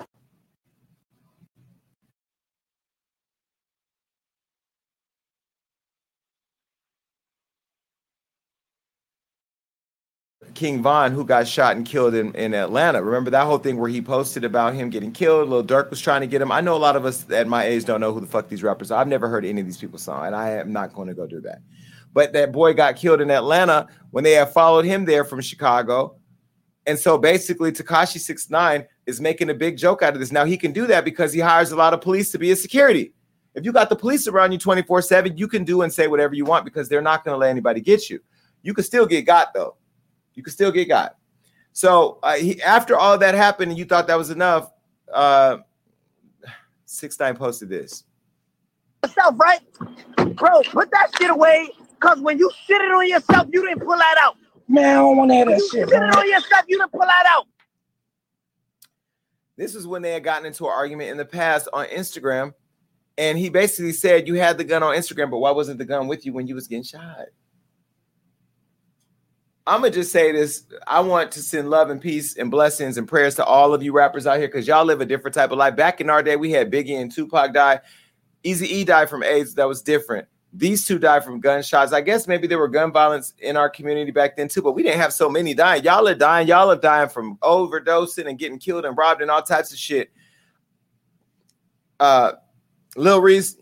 King 10.55 10.81
Von, 10.81 11.11
who 11.11 11.25
got 11.25 11.47
shot 11.47 11.75
and 11.75 11.85
killed 11.85 12.15
in, 12.15 12.33
in 12.33 12.53
Atlanta. 12.53 13.03
Remember 13.03 13.29
that 13.29 13.45
whole 13.45 13.57
thing 13.57 13.77
where 13.77 13.89
he 13.89 14.01
posted 14.01 14.43
about 14.43 14.73
him 14.73 14.89
getting 14.89 15.11
killed? 15.11 15.49
Lil 15.49 15.63
Durk 15.63 15.89
was 15.89 16.01
trying 16.01 16.21
to 16.21 16.27
get 16.27 16.41
him. 16.41 16.51
I 16.51 16.61
know 16.61 16.75
a 16.75 16.77
lot 16.77 16.95
of 16.95 17.05
us 17.05 17.29
at 17.29 17.47
my 17.47 17.65
age 17.65 17.85
don't 17.85 18.01
know 18.01 18.13
who 18.13 18.21
the 18.21 18.27
fuck 18.27 18.47
these 18.47 18.63
rappers 18.63 18.89
are. 18.89 18.99
I've 18.99 19.07
never 19.07 19.27
heard 19.27 19.45
any 19.45 19.61
of 19.61 19.67
these 19.67 19.77
people's 19.77 20.01
song, 20.01 20.25
and 20.25 20.35
I 20.35 20.51
am 20.51 20.73
not 20.73 20.93
going 20.93 21.09
to 21.09 21.13
go 21.13 21.27
do 21.27 21.41
that. 21.41 21.61
But 22.13 22.33
that 22.33 22.51
boy 22.51 22.73
got 22.73 22.95
killed 22.95 23.21
in 23.21 23.29
Atlanta 23.29 23.87
when 24.11 24.23
they 24.23 24.31
had 24.31 24.49
followed 24.49 24.85
him 24.85 25.05
there 25.05 25.25
from 25.25 25.41
Chicago. 25.41 26.17
And 26.87 26.97
so 26.97 27.17
basically, 27.17 27.71
Tekashi 27.71 28.19
Six 28.19 28.49
Nine 28.49 28.85
is 29.05 29.19
making 29.19 29.49
a 29.49 29.53
big 29.53 29.77
joke 29.77 30.01
out 30.01 30.13
of 30.13 30.19
this. 30.19 30.31
Now 30.31 30.45
he 30.45 30.55
can 30.55 30.71
do 30.71 30.87
that 30.87 31.03
because 31.03 31.33
he 31.33 31.39
hires 31.39 31.71
a 31.71 31.75
lot 31.75 31.93
of 31.93 32.01
police 32.01 32.31
to 32.31 32.39
be 32.39 32.49
his 32.49 32.61
security. 32.61 33.13
If 33.55 33.65
you 33.65 33.71
got 33.71 33.89
the 33.89 33.95
police 33.95 34.27
around 34.27 34.51
you 34.51 34.57
24 34.57 35.01
7, 35.01 35.37
you 35.37 35.47
can 35.47 35.63
do 35.63 35.81
and 35.81 35.91
say 35.91 36.07
whatever 36.07 36.35
you 36.35 36.45
want 36.45 36.65
because 36.65 36.89
they're 36.89 37.01
not 37.01 37.23
going 37.23 37.33
to 37.33 37.39
let 37.39 37.49
anybody 37.49 37.81
get 37.81 38.09
you. 38.09 38.19
You 38.61 38.73
could 38.73 38.85
still 38.85 39.05
get 39.05 39.25
got 39.25 39.53
though. 39.53 39.75
You 40.35 40.43
could 40.43 40.53
still 40.53 40.71
get 40.71 40.87
got. 40.87 41.17
So 41.73 42.19
uh, 42.23 42.35
he, 42.35 42.61
after 42.61 42.95
all 42.95 43.17
that 43.17 43.35
happened 43.35 43.71
and 43.71 43.77
you 43.77 43.85
thought 43.85 44.07
that 44.07 44.17
was 44.17 44.29
enough, 44.29 44.71
uh, 45.13 45.57
Six 46.85 47.19
Nine 47.19 47.35
posted 47.35 47.69
this. 47.69 48.03
Yourself, 49.03 49.35
right? 49.37 49.59
Bro, 50.35 50.63
put 50.71 50.89
that 50.91 51.11
shit 51.17 51.29
away. 51.29 51.69
Cause 51.99 52.19
when 52.19 52.37
you 52.37 52.51
sit 52.67 52.81
it 52.81 52.91
on 52.91 53.07
yourself, 53.07 53.47
you 53.51 53.65
didn't 53.65 53.85
pull 53.85 53.97
that 53.97 54.15
out. 54.19 54.37
Man, 54.67 54.85
I 54.85 54.93
don't 55.01 55.17
want 55.17 55.31
to 55.31 55.35
hear 55.35 55.45
that 55.45 55.57
you 55.57 55.69
shit, 55.69 55.89
sit 55.89 56.01
it 56.01 56.15
on 56.15 56.29
yourself, 56.29 56.65
you 56.67 56.77
didn't 56.77 56.91
pull 56.91 57.01
that 57.01 57.25
out. 57.27 57.47
This 59.57 59.75
is 59.75 59.87
when 59.87 60.01
they 60.01 60.11
had 60.11 60.23
gotten 60.23 60.45
into 60.45 60.65
an 60.65 60.71
argument 60.71 61.11
in 61.11 61.17
the 61.17 61.25
past 61.25 61.69
on 61.71 61.85
Instagram, 61.87 62.53
and 63.17 63.37
he 63.37 63.49
basically 63.49 63.93
said, 63.93 64.27
"You 64.27 64.35
had 64.35 64.57
the 64.57 64.65
gun 64.65 64.83
on 64.83 64.95
Instagram, 64.95 65.31
but 65.31 65.37
why 65.37 65.51
wasn't 65.51 65.77
the 65.77 65.85
gun 65.85 66.07
with 66.07 66.25
you 66.25 66.33
when 66.33 66.47
you 66.47 66.55
was 66.55 66.67
getting 66.67 66.83
shot?" 66.83 67.27
I'm 69.67 69.81
gonna 69.81 69.91
just 69.91 70.11
say 70.11 70.31
this: 70.31 70.65
I 70.85 70.99
want 70.99 71.31
to 71.33 71.41
send 71.41 71.69
love 71.69 71.89
and 71.89 71.99
peace 71.99 72.37
and 72.37 72.51
blessings 72.51 72.97
and 72.97 73.07
prayers 73.07 73.35
to 73.35 73.45
all 73.45 73.73
of 73.73 73.81
you 73.81 73.93
rappers 73.93 74.27
out 74.27 74.37
here 74.37 74.47
because 74.47 74.67
y'all 74.67 74.85
live 74.85 75.01
a 75.01 75.05
different 75.05 75.33
type 75.33 75.51
of 75.51 75.57
life. 75.57 75.75
Back 75.75 76.01
in 76.01 76.09
our 76.09 76.21
day, 76.21 76.35
we 76.35 76.51
had 76.51 76.71
Biggie 76.71 76.99
and 76.99 77.11
Tupac 77.11 77.53
die. 77.53 77.79
Easy 78.43 78.67
E 78.67 78.83
died 78.83 79.09
from 79.09 79.23
AIDS. 79.23 79.55
That 79.55 79.67
was 79.67 79.81
different. 79.81 80.27
These 80.53 80.85
two 80.85 80.99
died 80.99 81.25
from 81.25 81.39
gunshots. 81.39 81.91
I 81.91 82.01
guess 82.01 82.27
maybe 82.27 82.47
there 82.47 82.59
were 82.59 82.67
gun 82.67 82.91
violence 82.91 83.33
in 83.39 83.57
our 83.57 83.69
community 83.69 84.11
back 84.11 84.37
then 84.37 84.47
too, 84.47 84.61
but 84.61 84.73
we 84.73 84.83
didn't 84.83 85.01
have 85.01 85.11
so 85.11 85.29
many 85.29 85.53
dying. 85.53 85.83
Y'all 85.83 86.07
are 86.07 86.15
dying. 86.15 86.47
Y'all 86.47 86.71
are 86.71 86.77
dying 86.77 87.09
from 87.09 87.37
overdosing 87.37 88.29
and 88.29 88.37
getting 88.37 88.59
killed 88.59 88.85
and 88.85 88.95
robbed 88.95 89.21
and 89.21 89.31
all 89.31 89.41
types 89.41 89.73
of 89.73 89.79
shit. 89.79 90.11
Uh, 91.99 92.33
Lil 92.95 93.19
Reese, 93.19 93.57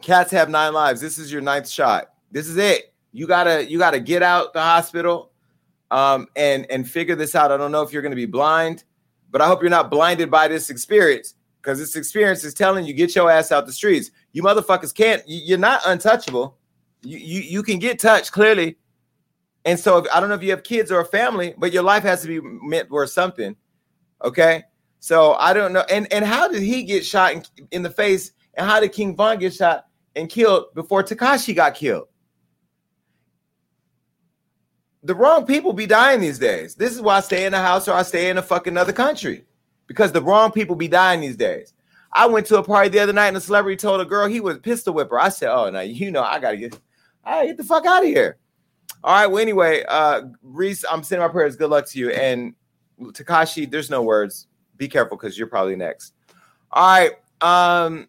cats 0.00 0.30
have 0.30 0.48
nine 0.48 0.72
lives. 0.72 1.00
This 1.00 1.18
is 1.18 1.30
your 1.30 1.42
ninth 1.42 1.68
shot. 1.68 2.06
This 2.32 2.48
is 2.48 2.56
it. 2.56 2.93
You 3.14 3.28
gotta 3.28 3.64
you 3.70 3.78
gotta 3.78 4.00
get 4.00 4.24
out 4.24 4.52
the 4.52 4.60
hospital, 4.60 5.30
um, 5.92 6.26
and 6.34 6.66
and 6.68 6.88
figure 6.88 7.14
this 7.14 7.36
out. 7.36 7.52
I 7.52 7.56
don't 7.56 7.70
know 7.70 7.82
if 7.82 7.92
you're 7.92 8.02
gonna 8.02 8.16
be 8.16 8.26
blind, 8.26 8.82
but 9.30 9.40
I 9.40 9.46
hope 9.46 9.62
you're 9.62 9.70
not 9.70 9.88
blinded 9.88 10.32
by 10.32 10.48
this 10.48 10.68
experience 10.68 11.34
because 11.62 11.78
this 11.78 11.94
experience 11.94 12.42
is 12.42 12.54
telling 12.54 12.84
you 12.84 12.92
get 12.92 13.14
your 13.14 13.30
ass 13.30 13.52
out 13.52 13.66
the 13.66 13.72
streets. 13.72 14.10
You 14.32 14.42
motherfuckers 14.42 14.92
can't. 14.92 15.22
you- 15.28 15.42
You're 15.44 15.58
not 15.58 15.80
untouchable. 15.86 16.58
You 17.02 17.18
you 17.18 17.40
you 17.42 17.62
can 17.62 17.78
get 17.78 18.00
touched 18.00 18.32
clearly, 18.32 18.78
and 19.64 19.78
so 19.78 19.98
if, 19.98 20.06
I 20.12 20.18
don't 20.18 20.28
know 20.28 20.34
if 20.34 20.42
you 20.42 20.50
have 20.50 20.64
kids 20.64 20.90
or 20.90 20.98
a 20.98 21.04
family, 21.04 21.54
but 21.56 21.72
your 21.72 21.84
life 21.84 22.02
has 22.02 22.20
to 22.22 22.26
be 22.28 22.40
meant 22.42 22.88
for 22.88 23.06
something. 23.06 23.54
Okay, 24.24 24.64
so 24.98 25.34
I 25.34 25.52
don't 25.52 25.72
know. 25.72 25.84
And 25.88 26.12
and 26.12 26.24
how 26.24 26.48
did 26.48 26.62
he 26.62 26.82
get 26.82 27.06
shot 27.06 27.32
in, 27.32 27.44
in 27.70 27.82
the 27.84 27.90
face? 27.90 28.32
And 28.54 28.66
how 28.68 28.80
did 28.80 28.90
King 28.90 29.14
Von 29.14 29.38
get 29.38 29.54
shot 29.54 29.86
and 30.16 30.28
killed 30.28 30.74
before 30.74 31.04
Tekashi 31.04 31.54
got 31.54 31.76
killed? 31.76 32.08
The 35.04 35.14
wrong 35.14 35.46
people 35.46 35.72
be 35.72 35.86
dying 35.86 36.20
these 36.20 36.38
days. 36.38 36.74
This 36.74 36.92
is 36.92 37.00
why 37.00 37.18
I 37.18 37.20
stay 37.20 37.44
in 37.44 37.52
the 37.52 37.58
house 37.60 37.86
or 37.88 37.92
I 37.92 38.02
stay 38.02 38.30
in 38.30 38.38
a 38.38 38.42
fucking 38.42 38.76
other 38.76 38.92
country 38.92 39.44
because 39.86 40.12
the 40.12 40.22
wrong 40.22 40.50
people 40.50 40.76
be 40.76 40.88
dying 40.88 41.20
these 41.20 41.36
days. 41.36 41.74
I 42.12 42.26
went 42.26 42.46
to 42.46 42.58
a 42.58 42.62
party 42.62 42.88
the 42.88 43.00
other 43.00 43.12
night 43.12 43.28
and 43.28 43.36
a 43.36 43.40
celebrity 43.40 43.76
told 43.76 44.00
a 44.00 44.04
girl 44.04 44.26
he 44.26 44.40
was 44.40 44.58
pistol 44.58 44.94
whipper. 44.94 45.18
I 45.18 45.28
said, 45.28 45.50
"Oh, 45.52 45.68
now 45.68 45.80
you 45.80 46.10
know 46.10 46.22
I 46.22 46.38
gotta 46.38 46.56
get, 46.56 46.78
I 47.24 47.46
get 47.46 47.56
the 47.56 47.64
fuck 47.64 47.86
out 47.86 48.02
of 48.02 48.08
here." 48.08 48.38
All 49.02 49.14
right. 49.14 49.26
Well, 49.26 49.42
anyway, 49.42 49.84
uh, 49.86 50.22
Reese, 50.42 50.84
I'm 50.90 51.02
sending 51.02 51.26
my 51.26 51.30
prayers. 51.30 51.56
Good 51.56 51.68
luck 51.68 51.86
to 51.88 51.98
you. 51.98 52.10
And 52.10 52.54
Tekashi, 52.98 53.70
there's 53.70 53.90
no 53.90 54.02
words. 54.02 54.46
Be 54.78 54.88
careful 54.88 55.18
because 55.18 55.36
you're 55.36 55.46
probably 55.46 55.76
next. 55.76 56.14
All 56.70 56.86
right. 56.86 57.12
Um, 57.42 58.08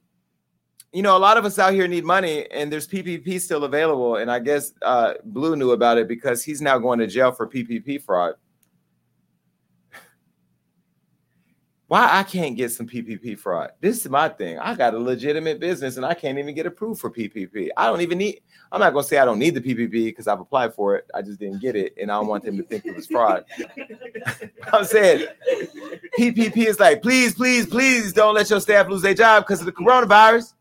you 0.96 1.02
know, 1.02 1.18
a 1.18 1.20
lot 1.20 1.36
of 1.36 1.44
us 1.44 1.60
out 1.60 1.74
here 1.74 1.90
need 1.90 2.06
money, 2.06 2.50
and 2.52 2.72
there's 2.72 2.88
PPP 2.88 3.42
still 3.42 3.66
available. 3.66 4.16
And 4.16 4.32
I 4.32 4.40
guess 4.40 4.72
uh, 4.82 5.16
Blue 5.26 5.58
knew 5.58 5.72
about 5.72 5.98
it 5.98 6.08
because 6.08 6.42
he's 6.42 6.62
now 6.62 6.78
going 6.78 7.00
to 7.00 7.08
jail 7.08 7.34
for 7.34 7.46
PPP 7.46 8.02
fraud. 8.02 8.36
Why 11.88 12.08
I 12.10 12.24
can't 12.24 12.56
get 12.56 12.72
some 12.72 12.88
PPP 12.88 13.38
fraud? 13.38 13.72
This 13.82 14.06
is 14.06 14.10
my 14.10 14.30
thing. 14.30 14.58
I 14.58 14.74
got 14.74 14.94
a 14.94 14.98
legitimate 14.98 15.60
business, 15.60 15.98
and 15.98 16.06
I 16.06 16.14
can't 16.14 16.40
even 16.40 16.56
get 16.56 16.66
approved 16.66 17.02
for 17.02 17.12
PPP. 17.12 17.68
I 17.76 17.88
don't 17.88 18.00
even 18.00 18.18
need. 18.18 18.40
I'm 18.72 18.80
not 18.80 18.94
gonna 18.94 19.04
say 19.04 19.18
I 19.18 19.26
don't 19.26 19.38
need 19.38 19.54
the 19.54 19.62
PPP 19.62 20.06
because 20.06 20.30
I've 20.30 20.40
applied 20.40 20.74
for 20.74 20.96
it. 20.96 21.10
I 21.14 21.22
just 21.22 21.42
didn't 21.42 21.60
get 21.60 21.76
it, 21.76 21.94
and 22.02 22.10
I 22.10 22.16
don't 22.16 22.28
want 22.28 22.46
them 22.46 22.56
to 22.56 22.64
think 22.64 22.86
it 22.86 22.96
was 22.96 23.06
fraud. 23.06 23.44
I'm 24.72 24.86
saying 24.86 25.28
PPP 26.18 26.56
is 26.56 26.80
like, 26.80 27.02
please, 27.02 27.36
please, 27.36 27.66
please 27.66 28.14
don't 28.14 28.34
let 28.34 28.50
your 28.50 28.62
staff 28.62 28.88
lose 28.88 29.02
their 29.02 29.14
job 29.14 29.44
because 29.44 29.60
of 29.60 29.66
the 29.66 29.74
coronavirus. 29.74 30.54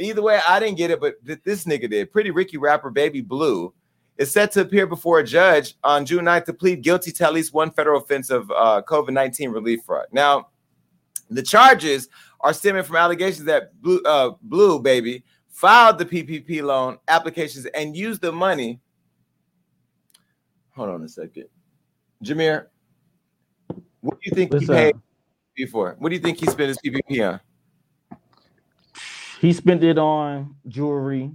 Either 0.00 0.22
way, 0.22 0.40
I 0.46 0.58
didn't 0.58 0.78
get 0.78 0.90
it, 0.90 1.00
but 1.00 1.24
th- 1.26 1.40
this 1.44 1.64
nigga 1.64 1.90
did. 1.90 2.10
Pretty 2.12 2.30
Ricky 2.30 2.56
rapper 2.56 2.90
Baby 2.90 3.20
Blue 3.20 3.72
is 4.16 4.30
set 4.30 4.52
to 4.52 4.62
appear 4.62 4.86
before 4.86 5.18
a 5.18 5.24
judge 5.24 5.76
on 5.84 6.04
June 6.06 6.24
9th 6.24 6.46
to 6.46 6.52
plead 6.52 6.82
guilty 6.82 7.12
to 7.12 7.24
at 7.26 7.32
least 7.32 7.52
one 7.52 7.70
federal 7.70 8.00
offense 8.00 8.30
of 8.30 8.50
uh, 8.50 8.82
COVID 8.86 9.12
19 9.12 9.50
relief 9.50 9.80
fraud. 9.84 10.06
Now, 10.12 10.48
the 11.30 11.42
charges 11.42 12.08
are 12.40 12.52
stemming 12.52 12.82
from 12.82 12.96
allegations 12.96 13.44
that 13.44 13.80
Blue, 13.80 14.00
uh, 14.04 14.32
Blue 14.42 14.80
Baby 14.80 15.24
filed 15.48 15.98
the 15.98 16.06
PPP 16.06 16.62
loan 16.62 16.98
applications 17.08 17.66
and 17.66 17.96
used 17.96 18.20
the 18.20 18.32
money. 18.32 18.80
Hold 20.74 20.90
on 20.90 21.02
a 21.02 21.08
second. 21.08 21.46
Jameer, 22.24 22.66
what 24.00 24.20
do 24.20 24.30
you 24.30 24.34
think 24.34 24.52
What's 24.52 24.66
he 24.66 24.72
paid 24.72 24.94
up? 24.94 25.02
before? 25.54 25.96
What 25.98 26.08
do 26.08 26.14
you 26.14 26.22
think 26.22 26.38
he 26.38 26.46
spent 26.46 26.68
his 26.68 26.78
PPP 26.78 27.26
on? 27.28 27.40
He 29.40 29.52
spent 29.54 29.82
it 29.82 29.96
on 29.96 30.54
jewelry. 30.68 31.32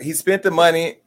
he 0.00 0.14
spent 0.14 0.42
the 0.42 0.50
money 0.50 1.00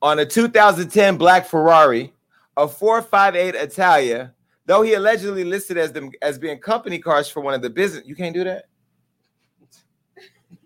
on 0.00 0.18
a 0.18 0.24
2010 0.24 1.18
black 1.18 1.46
Ferrari, 1.46 2.14
a 2.56 2.66
458 2.66 3.54
Italia, 3.54 4.32
though 4.64 4.80
he 4.80 4.94
allegedly 4.94 5.44
listed 5.44 5.76
as 5.76 5.92
them 5.92 6.12
as 6.22 6.38
being 6.38 6.58
company 6.58 6.98
cars 6.98 7.28
for 7.28 7.40
one 7.40 7.52
of 7.52 7.60
the 7.60 7.68
business. 7.68 8.06
You 8.06 8.16
can't 8.16 8.34
do 8.34 8.44
that. 8.44 8.64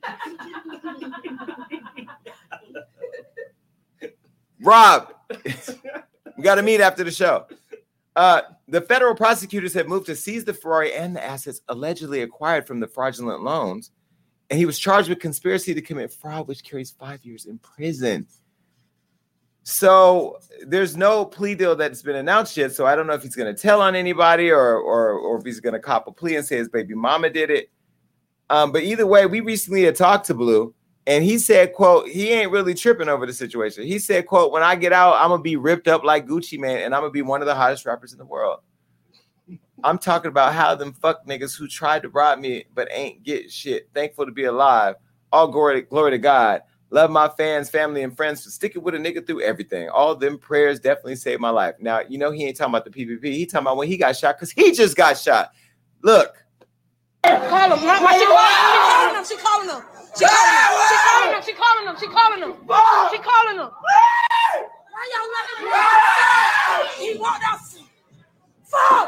Rob, 4.62 5.12
we 6.36 6.44
got 6.44 6.54
to 6.54 6.62
meet 6.62 6.80
after 6.80 7.02
the 7.02 7.10
show. 7.10 7.46
Uh, 8.16 8.42
the 8.68 8.80
federal 8.80 9.14
prosecutors 9.14 9.72
have 9.72 9.88
moved 9.88 10.06
to 10.06 10.16
seize 10.16 10.44
the 10.44 10.52
Ferrari 10.52 10.92
and 10.94 11.14
the 11.14 11.24
assets 11.24 11.60
allegedly 11.68 12.22
acquired 12.22 12.66
from 12.66 12.80
the 12.80 12.88
fraudulent 12.88 13.42
loans 13.42 13.92
and 14.50 14.58
he 14.58 14.66
was 14.66 14.78
charged 14.78 15.08
with 15.08 15.20
conspiracy 15.20 15.72
to 15.72 15.80
commit 15.80 16.12
fraud, 16.12 16.48
which 16.48 16.64
carries 16.64 16.90
five 16.90 17.24
years 17.24 17.46
in 17.46 17.58
prison. 17.58 18.26
So 19.62 20.38
there's 20.66 20.96
no 20.96 21.24
plea 21.24 21.54
deal 21.54 21.76
that's 21.76 22.02
been 22.02 22.16
announced 22.16 22.56
yet. 22.56 22.72
So 22.72 22.84
I 22.84 22.96
don't 22.96 23.06
know 23.06 23.12
if 23.12 23.22
he's 23.22 23.36
going 23.36 23.54
to 23.54 23.60
tell 23.60 23.80
on 23.80 23.94
anybody 23.94 24.50
or 24.50 24.76
or 24.76 25.12
or 25.12 25.38
if 25.38 25.44
he's 25.44 25.60
going 25.60 25.74
to 25.74 25.78
cop 25.78 26.08
a 26.08 26.12
plea 26.12 26.36
and 26.36 26.44
say 26.44 26.56
his 26.56 26.68
baby 26.68 26.94
mama 26.94 27.30
did 27.30 27.50
it. 27.50 27.70
Um, 28.48 28.72
but 28.72 28.82
either 28.82 29.06
way, 29.06 29.26
we 29.26 29.40
recently 29.40 29.84
had 29.84 29.94
talked 29.94 30.26
to 30.26 30.34
Blue, 30.34 30.74
and 31.10 31.24
he 31.24 31.38
said, 31.38 31.72
"quote 31.72 32.08
He 32.08 32.30
ain't 32.30 32.52
really 32.52 32.72
tripping 32.72 33.08
over 33.08 33.26
the 33.26 33.32
situation." 33.32 33.84
He 33.84 33.98
said, 33.98 34.26
"quote 34.26 34.52
When 34.52 34.62
I 34.62 34.76
get 34.76 34.92
out, 34.92 35.16
I'm 35.16 35.30
gonna 35.30 35.42
be 35.42 35.56
ripped 35.56 35.88
up 35.88 36.04
like 36.04 36.28
Gucci 36.28 36.56
Mane, 36.56 36.78
and 36.78 36.94
I'm 36.94 37.00
gonna 37.00 37.10
be 37.10 37.20
one 37.20 37.42
of 37.42 37.46
the 37.46 37.54
hottest 37.54 37.84
rappers 37.84 38.12
in 38.12 38.18
the 38.18 38.24
world." 38.24 38.60
I'm 39.82 39.98
talking 39.98 40.28
about 40.28 40.52
how 40.52 40.74
them 40.76 40.92
fuck 40.92 41.26
niggas 41.26 41.58
who 41.58 41.66
tried 41.66 42.02
to 42.02 42.10
rob 42.10 42.38
me 42.38 42.66
but 42.74 42.86
ain't 42.92 43.24
get 43.24 43.50
shit. 43.50 43.88
Thankful 43.92 44.26
to 44.26 44.30
be 44.30 44.44
alive. 44.44 44.94
All 45.32 45.48
glory, 45.48 45.82
glory 45.82 46.12
to 46.12 46.18
God. 46.18 46.62
Love 46.90 47.10
my 47.10 47.28
fans, 47.28 47.70
family, 47.70 48.02
and 48.02 48.16
friends 48.16 48.44
for 48.44 48.50
sticking 48.50 48.82
with 48.82 48.94
a 48.94 48.98
nigga 48.98 49.26
through 49.26 49.40
everything. 49.40 49.88
All 49.88 50.14
them 50.14 50.38
prayers 50.38 50.78
definitely 50.78 51.16
saved 51.16 51.40
my 51.40 51.50
life. 51.50 51.74
Now, 51.80 52.02
you 52.08 52.18
know, 52.18 52.30
he 52.30 52.44
ain't 52.44 52.56
talking 52.56 52.72
about 52.72 52.84
the 52.84 52.90
PPP. 52.90 53.24
He 53.24 53.46
talking 53.46 53.66
about 53.66 53.78
when 53.78 53.88
he 53.88 53.96
got 53.96 54.16
shot 54.16 54.36
because 54.36 54.50
he 54.50 54.72
just 54.72 54.96
got 54.96 55.18
shot. 55.18 55.52
Look, 56.02 56.36
Call 57.24 57.76
him. 57.76 57.84
Why, 57.84 58.00
why 58.00 58.18
she 58.18 58.26
calling 58.26 59.16
him? 59.16 59.24
She 59.24 59.36
calling 59.36 59.68
him. 59.68 59.99
She 60.16 60.24
calling 60.26 60.54
him. 60.54 60.62
She 60.70 60.96
calling 60.98 61.34
him. 61.34 61.42
She 61.44 61.54
calling 61.54 61.88
him. 61.88 61.96
She 61.98 62.06
calling 62.06 62.42
him. 62.42 62.52
She 63.10 63.18
calling 63.18 63.58
him. 63.58 63.70
Why 64.90 65.04
y'all 65.12 65.30
letting 65.34 65.58
him? 65.60 65.72
He 66.98 67.08
walked 67.18 67.44
out. 67.46 67.60
Fuck. 68.64 69.06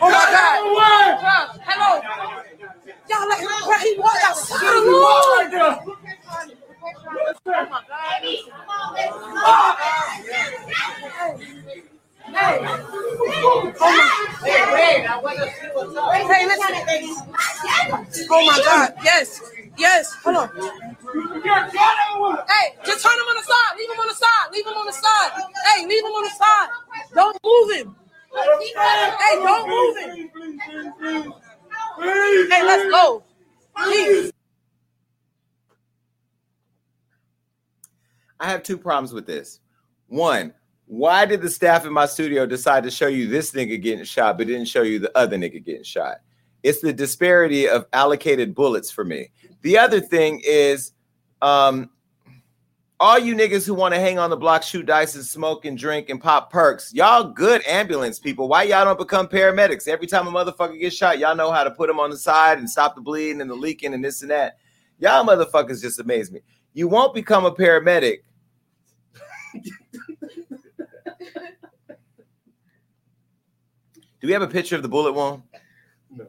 Oh 0.00 0.10
my 0.10 0.24
God. 1.20 1.46
Hello. 1.64 1.90
Y'all 3.08 3.28
let 3.28 3.40
him. 3.40 3.48
bruh, 3.48 3.80
He 3.82 3.92
walked 3.98 4.22
oh 4.22 4.26
outside. 4.26 4.66
Hey, 12.34 12.60
listen. 16.46 16.74
Oh 18.30 18.44
my 18.46 18.62
God. 18.64 18.94
Yes. 19.04 19.40
Yes. 19.78 20.14
Hold 20.24 20.36
on. 20.36 20.48
Hey, 22.48 22.74
just 22.84 23.02
turn 23.04 23.12
him 23.12 23.26
on 23.28 23.36
the 23.36 23.42
side. 23.42 23.76
Leave 23.78 23.90
him 23.90 23.98
on 24.00 24.08
the 24.08 24.14
side. 24.14 24.50
Leave 24.52 24.66
him 24.66 24.74
on 24.74 24.86
the 24.86 24.92
side. 24.92 25.30
Hey, 25.66 25.86
leave 25.86 26.04
him 26.04 26.10
on 26.12 26.24
the 26.24 26.30
side. 26.30 26.68
Don't 27.14 27.38
move 27.44 27.70
him. 27.76 27.96
Hey, 28.34 29.36
don't 29.36 29.68
move 29.68 29.96
him. 29.98 30.10
Hey, 32.50 32.62
let's 32.64 32.90
go. 32.90 33.22
Please. 33.76 34.32
I 38.38 38.50
have 38.50 38.62
two 38.62 38.76
problems 38.76 39.12
with 39.12 39.26
this. 39.26 39.60
One, 40.08 40.52
why 40.86 41.26
did 41.26 41.42
the 41.42 41.50
staff 41.50 41.84
in 41.84 41.92
my 41.92 42.06
studio 42.06 42.46
decide 42.46 42.84
to 42.84 42.90
show 42.90 43.08
you 43.08 43.28
this 43.28 43.52
nigga 43.52 43.80
getting 43.80 44.04
shot, 44.04 44.38
but 44.38 44.46
didn't 44.46 44.68
show 44.68 44.82
you 44.82 44.98
the 44.98 45.16
other 45.16 45.36
nigga 45.36 45.62
getting 45.64 45.82
shot? 45.82 46.18
It's 46.62 46.80
the 46.80 46.92
disparity 46.92 47.68
of 47.68 47.86
allocated 47.92 48.54
bullets 48.54 48.90
for 48.90 49.04
me. 49.04 49.30
The 49.62 49.78
other 49.78 50.00
thing 50.00 50.42
is, 50.44 50.92
um, 51.42 51.90
all 52.98 53.18
you 53.18 53.34
niggas 53.34 53.66
who 53.66 53.74
want 53.74 53.94
to 53.94 54.00
hang 54.00 54.18
on 54.18 54.30
the 54.30 54.36
block, 54.36 54.62
shoot 54.62 54.86
dice, 54.86 55.16
and 55.16 55.24
smoke 55.24 55.64
and 55.64 55.76
drink 55.76 56.08
and 56.08 56.20
pop 56.20 56.50
perks, 56.50 56.94
y'all 56.94 57.24
good 57.24 57.66
ambulance 57.66 58.18
people. 58.18 58.48
Why 58.48 58.62
y'all 58.62 58.84
don't 58.84 58.98
become 58.98 59.28
paramedics? 59.28 59.86
Every 59.86 60.06
time 60.06 60.26
a 60.26 60.30
motherfucker 60.30 60.80
gets 60.80 60.96
shot, 60.96 61.18
y'all 61.18 61.36
know 61.36 61.50
how 61.50 61.62
to 61.62 61.70
put 61.70 61.88
them 61.88 62.00
on 62.00 62.10
the 62.10 62.16
side 62.16 62.58
and 62.58 62.70
stop 62.70 62.94
the 62.94 63.02
bleeding 63.02 63.40
and 63.40 63.50
the 63.50 63.54
leaking 63.54 63.92
and 63.92 64.02
this 64.02 64.22
and 64.22 64.30
that. 64.30 64.58
Y'all 64.98 65.26
motherfuckers 65.26 65.82
just 65.82 65.98
amaze 66.00 66.32
me. 66.32 66.40
You 66.72 66.88
won't 66.88 67.12
become 67.12 67.44
a 67.44 67.52
paramedic. 67.52 68.18
Do 74.20 74.26
we 74.26 74.32
have 74.32 74.42
a 74.42 74.48
picture 74.48 74.76
of 74.76 74.82
the 74.82 74.88
bullet 74.88 75.12
wound? 75.12 75.42
No. 76.10 76.26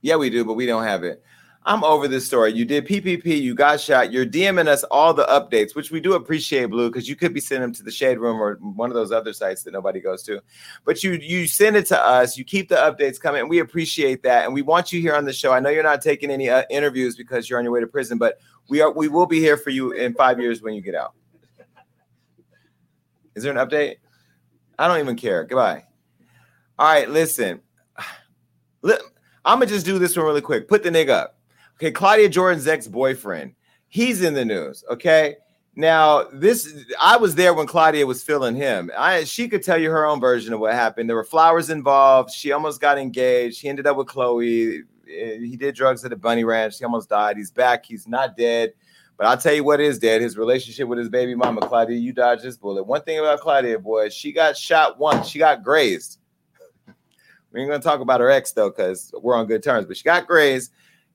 Yeah, 0.00 0.16
we 0.16 0.30
do, 0.30 0.44
but 0.44 0.54
we 0.54 0.66
don't 0.66 0.84
have 0.84 1.04
it. 1.04 1.22
I'm 1.68 1.84
over 1.84 2.08
this 2.08 2.24
story. 2.24 2.54
You 2.54 2.64
did 2.64 2.86
PPP, 2.86 3.26
you 3.26 3.54
got 3.54 3.78
shot. 3.78 4.10
You're 4.10 4.24
DMing 4.24 4.68
us 4.68 4.84
all 4.84 5.12
the 5.12 5.24
updates, 5.24 5.74
which 5.74 5.90
we 5.90 6.00
do 6.00 6.14
appreciate, 6.14 6.66
Blue, 6.66 6.88
because 6.88 7.06
you 7.08 7.14
could 7.14 7.34
be 7.34 7.40
sending 7.40 7.62
them 7.62 7.74
to 7.74 7.82
the 7.82 7.90
Shade 7.90 8.18
Room 8.18 8.40
or 8.40 8.54
one 8.54 8.90
of 8.90 8.94
those 8.94 9.12
other 9.12 9.34
sites 9.34 9.64
that 9.64 9.72
nobody 9.72 10.00
goes 10.00 10.22
to. 10.22 10.40
But 10.86 11.02
you 11.02 11.12
you 11.20 11.46
send 11.46 11.76
it 11.76 11.84
to 11.86 12.02
us. 12.02 12.38
You 12.38 12.44
keep 12.44 12.70
the 12.70 12.76
updates 12.76 13.20
coming, 13.20 13.42
and 13.42 13.50
we 13.50 13.58
appreciate 13.58 14.22
that. 14.22 14.46
And 14.46 14.54
we 14.54 14.62
want 14.62 14.92
you 14.92 15.00
here 15.02 15.14
on 15.14 15.26
the 15.26 15.32
show. 15.32 15.52
I 15.52 15.60
know 15.60 15.68
you're 15.68 15.82
not 15.82 16.00
taking 16.00 16.30
any 16.30 16.48
uh, 16.48 16.62
interviews 16.70 17.16
because 17.16 17.50
you're 17.50 17.58
on 17.58 17.64
your 17.66 17.72
way 17.74 17.80
to 17.80 17.86
prison, 17.86 18.16
but 18.16 18.40
we 18.70 18.80
are. 18.80 18.90
We 18.90 19.08
will 19.08 19.26
be 19.26 19.40
here 19.40 19.58
for 19.58 19.68
you 19.68 19.92
in 19.92 20.14
five 20.14 20.40
years 20.40 20.62
when 20.62 20.72
you 20.72 20.80
get 20.80 20.94
out. 20.94 21.12
Is 23.34 23.42
there 23.42 23.52
an 23.52 23.58
update? 23.58 23.96
I 24.78 24.88
don't 24.88 25.00
even 25.00 25.16
care. 25.16 25.44
Goodbye. 25.44 25.87
All 26.78 26.86
right, 26.86 27.08
listen. 27.08 27.60
I'm 28.84 29.58
gonna 29.58 29.66
just 29.66 29.86
do 29.86 29.98
this 29.98 30.16
one 30.16 30.26
really 30.26 30.40
quick. 30.40 30.68
Put 30.68 30.82
the 30.82 30.90
nigga 30.90 31.10
up. 31.10 31.38
Okay, 31.76 31.90
Claudia 31.90 32.28
Jordan's 32.28 32.66
ex-boyfriend. 32.66 33.54
He's 33.88 34.22
in 34.22 34.34
the 34.34 34.44
news. 34.44 34.84
Okay. 34.90 35.36
Now, 35.74 36.24
this 36.32 36.84
I 37.00 37.16
was 37.16 37.36
there 37.36 37.54
when 37.54 37.68
Claudia 37.68 38.04
was 38.04 38.22
filling 38.22 38.56
him. 38.56 38.90
I 38.98 39.24
she 39.24 39.48
could 39.48 39.62
tell 39.62 39.78
you 39.78 39.90
her 39.90 40.04
own 40.06 40.20
version 40.20 40.52
of 40.52 40.58
what 40.60 40.74
happened. 40.74 41.08
There 41.08 41.16
were 41.16 41.24
flowers 41.24 41.70
involved. 41.70 42.32
She 42.32 42.50
almost 42.50 42.80
got 42.80 42.98
engaged. 42.98 43.60
He 43.62 43.68
ended 43.68 43.86
up 43.86 43.96
with 43.96 44.08
Khloé. 44.08 44.80
Eh, 45.08 45.38
He 45.38 45.56
did 45.56 45.76
drugs 45.76 46.04
at 46.04 46.12
a 46.12 46.16
bunny 46.16 46.42
ranch. 46.42 46.78
He 46.78 46.84
almost 46.84 47.08
died. 47.08 47.36
He's 47.36 47.52
back. 47.52 47.86
He's 47.86 48.08
not 48.08 48.36
dead. 48.36 48.72
But 49.16 49.28
I'll 49.28 49.38
tell 49.38 49.54
you 49.54 49.62
what 49.64 49.80
is 49.80 49.98
dead. 50.00 50.20
His 50.20 50.36
relationship 50.36 50.88
with 50.88 50.98
his 50.98 51.08
baby 51.08 51.34
mama, 51.36 51.60
Claudia. 51.60 51.96
You 51.96 52.12
dodged 52.12 52.42
this 52.42 52.56
bullet. 52.56 52.84
One 52.84 53.02
thing 53.02 53.18
about 53.20 53.40
Claudia, 53.40 53.78
boy, 53.78 54.08
she 54.08 54.32
got 54.32 54.56
shot 54.56 54.98
once. 54.98 55.28
She 55.28 55.38
got 55.38 55.62
grazed. 55.62 56.17
We 57.58 57.62
ain't 57.62 57.72
gonna 57.72 57.82
talk 57.82 57.98
about 57.98 58.20
her 58.20 58.30
ex 58.30 58.52
though, 58.52 58.70
because 58.70 59.12
we're 59.20 59.34
on 59.34 59.46
good 59.46 59.64
terms. 59.64 59.84
But 59.84 59.96
she 59.96 60.04
got 60.04 60.28
grazed, 60.28 60.70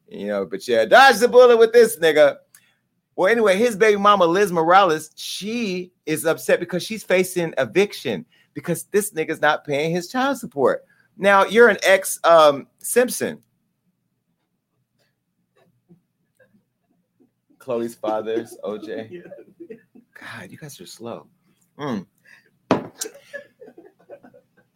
you 0.10 0.28
know. 0.28 0.46
But 0.46 0.68
yeah, 0.68 0.84
dodge 0.84 1.20
the 1.20 1.30
bullet 1.30 1.56
with 1.56 1.72
this 1.72 1.98
nigga. 2.00 2.36
Well, 3.16 3.32
anyway, 3.32 3.56
his 3.56 3.78
baby 3.78 3.96
mama 3.96 4.26
Liz 4.26 4.52
Morales, 4.52 5.12
she 5.16 5.94
is 6.06 6.26
upset 6.26 6.60
because 6.60 6.84
she's 6.84 7.02
facing 7.02 7.54
eviction 7.58 8.26
because 8.54 8.84
this 8.92 9.14
nigga's 9.14 9.40
not 9.40 9.64
paying 9.64 9.96
his 9.96 10.10
child 10.10 10.38
support. 10.38 10.84
Now 11.16 11.46
you're 11.46 11.70
an 11.70 11.78
ex 11.82 12.20
um, 12.26 12.68
Simpson. 12.80 13.42
Khloé's 17.58 17.96
father's 17.96 18.58
OJ. 18.66 19.24
God, 20.20 20.52
you 20.52 20.58
guys 20.58 20.82
are 20.82 20.86
slow. 20.86 21.28
Mm. 21.80 22.06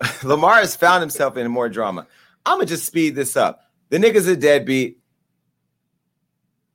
Lamar 0.23 0.55
has 0.55 0.75
found 0.75 1.01
himself 1.01 1.37
in 1.37 1.49
more 1.49 1.69
drama. 1.69 2.07
I'm 2.45 2.57
gonna 2.57 2.65
just 2.65 2.85
speed 2.85 3.15
this 3.15 3.35
up. 3.35 3.61
The 3.89 3.97
nigga's 3.97 4.27
a 4.27 4.35
deadbeat. 4.35 4.99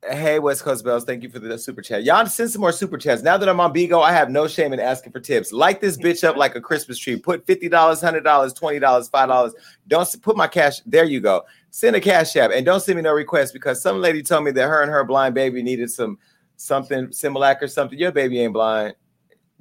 Hey, 0.09 0.37
West 0.37 0.63
Coast 0.63 0.83
Bells, 0.83 1.05
thank 1.05 1.23
you 1.23 1.29
for 1.29 1.39
the 1.39 1.57
super 1.57 1.81
chat. 1.81 2.03
Y'all 2.03 2.25
send 2.25 2.51
some 2.51 2.59
more 2.59 2.73
super 2.73 2.97
chats. 2.97 3.21
Now 3.21 3.37
that 3.37 3.47
I'm 3.47 3.61
on 3.61 3.73
Bigo, 3.73 4.03
I 4.03 4.11
have 4.11 4.29
no 4.29 4.49
shame 4.49 4.73
in 4.73 4.79
asking 4.81 5.13
for 5.13 5.21
tips. 5.21 5.53
Light 5.53 5.79
this 5.79 5.97
bitch 5.97 6.25
up 6.25 6.35
like 6.35 6.55
a 6.55 6.61
Christmas 6.61 6.97
tree. 6.97 7.15
Put 7.15 7.45
$50, 7.45 7.69
$100, 7.69 8.21
$20, 8.21 9.09
$5. 9.09 9.51
Don't 9.87 10.21
put 10.21 10.35
my 10.35 10.47
cash. 10.47 10.81
There 10.85 11.05
you 11.05 11.21
go. 11.21 11.43
Send 11.69 11.95
a 11.95 12.01
cash 12.01 12.35
app 12.35 12.51
and 12.53 12.65
don't 12.65 12.81
send 12.81 12.97
me 12.97 13.01
no 13.01 13.13
requests 13.13 13.53
because 13.53 13.81
some 13.81 14.01
lady 14.01 14.21
told 14.21 14.43
me 14.43 14.51
that 14.51 14.67
her 14.67 14.81
and 14.81 14.91
her 14.91 15.05
blind 15.05 15.35
baby 15.35 15.63
needed 15.63 15.89
some 15.89 16.17
something 16.57 17.07
Similac 17.07 17.61
or 17.61 17.69
something. 17.69 17.97
Your 17.97 18.11
baby 18.11 18.41
ain't 18.41 18.53
blind. 18.53 18.95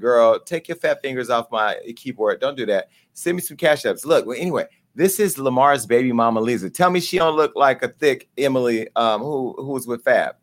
Girl, 0.00 0.40
take 0.40 0.68
your 0.68 0.76
fat 0.76 1.00
fingers 1.02 1.30
off 1.30 1.50
my 1.50 1.76
keyboard. 1.96 2.40
Don't 2.40 2.56
do 2.56 2.66
that. 2.66 2.88
Send 3.12 3.36
me 3.36 3.42
some 3.42 3.56
cash 3.56 3.82
apps. 3.82 4.04
Look, 4.04 4.26
well, 4.26 4.36
anyway, 4.38 4.66
this 4.94 5.20
is 5.20 5.38
Lamar's 5.38 5.86
baby 5.86 6.12
mama 6.12 6.40
Liza. 6.40 6.70
Tell 6.70 6.90
me 6.90 7.00
she 7.00 7.18
don't 7.18 7.36
look 7.36 7.52
like 7.54 7.82
a 7.82 7.88
thick 7.88 8.28
Emily 8.36 8.88
um 8.96 9.20
who 9.20 9.54
who 9.56 9.68
was 9.68 9.86
with 9.86 10.02
Fab. 10.02 10.36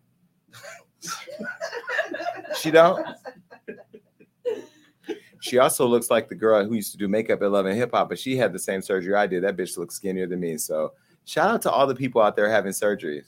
she 2.58 2.72
don't. 2.72 3.06
She 5.42 5.58
also 5.58 5.88
looks 5.88 6.10
like 6.10 6.28
the 6.28 6.36
girl 6.36 6.66
who 6.66 6.76
used 6.76 6.92
to 6.92 6.98
do 6.98 7.08
makeup 7.08 7.42
at 7.42 7.52
Love 7.52 7.66
and 7.66 7.78
Hip 7.78 7.92
Hop, 7.94 8.10
but 8.10 8.20
she 8.20 8.36
had 8.36 8.52
the 8.52 8.60
same 8.60 8.82
surgery 8.82 9.16
I 9.16 9.26
did. 9.26 9.44
That 9.44 9.56
bitch 9.56 9.78
looks 9.78 9.96
skinnier 9.96 10.28
than 10.28 10.40
me. 10.40 10.58
So 10.58 10.94
shout 11.26 11.50
out 11.50 11.62
to 11.64 11.72
all 11.72 11.88
the 11.88 11.96
people 11.96 12.22
out 12.22 12.36
there 12.36 12.50
having 12.50 12.74
surgeries. 12.74 13.26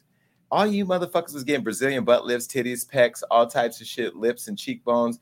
All 0.51 0.67
you 0.67 0.85
motherfuckers 0.85 1.33
was 1.33 1.45
getting 1.45 1.63
Brazilian 1.63 2.03
butt 2.03 2.25
lifts, 2.25 2.47
titties, 2.47 2.85
pecs, 2.85 3.23
all 3.31 3.47
types 3.47 3.79
of 3.79 3.87
shit, 3.87 4.17
lips 4.17 4.49
and 4.49 4.57
cheekbones, 4.59 5.19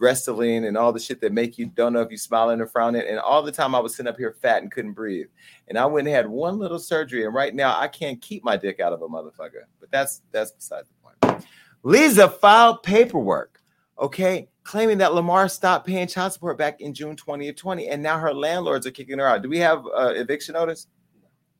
Restylane, 0.00 0.66
and 0.66 0.76
all 0.76 0.92
the 0.92 1.00
shit 1.00 1.20
that 1.20 1.32
make 1.32 1.58
you 1.58 1.66
don't 1.66 1.92
know 1.92 2.00
if 2.00 2.10
you 2.10 2.16
smiling 2.16 2.60
or 2.60 2.66
frowning. 2.66 3.02
And 3.08 3.18
all 3.18 3.42
the 3.42 3.52
time 3.52 3.74
I 3.74 3.80
was 3.80 3.94
sitting 3.94 4.08
up 4.08 4.16
here 4.16 4.36
fat 4.40 4.62
and 4.62 4.70
couldn't 4.70 4.92
breathe. 4.92 5.26
And 5.68 5.78
I 5.78 5.86
went 5.86 6.06
and 6.06 6.14
had 6.14 6.28
one 6.28 6.58
little 6.58 6.78
surgery, 6.78 7.24
and 7.24 7.34
right 7.34 7.54
now 7.54 7.78
I 7.78 7.88
can't 7.88 8.20
keep 8.20 8.44
my 8.44 8.56
dick 8.56 8.80
out 8.80 8.92
of 8.92 9.02
a 9.02 9.08
motherfucker. 9.08 9.64
But 9.80 9.90
that's 9.90 10.22
that's 10.30 10.52
beside 10.52 10.84
the 10.84 11.30
point. 11.30 11.46
Liza 11.82 12.28
filed 12.28 12.82
paperwork, 12.82 13.60
okay, 13.98 14.48
claiming 14.62 14.98
that 14.98 15.14
Lamar 15.14 15.48
stopped 15.48 15.86
paying 15.86 16.06
child 16.06 16.32
support 16.32 16.58
back 16.58 16.80
in 16.80 16.92
June 16.92 17.16
20 17.16 17.48
of 17.48 17.56
20, 17.56 17.88
and 17.88 18.02
now 18.02 18.18
her 18.18 18.34
landlords 18.34 18.86
are 18.86 18.90
kicking 18.90 19.18
her 19.18 19.26
out. 19.26 19.42
Do 19.42 19.48
we 19.48 19.58
have 19.58 19.84
uh, 19.86 20.12
eviction 20.14 20.54
notice? 20.54 20.86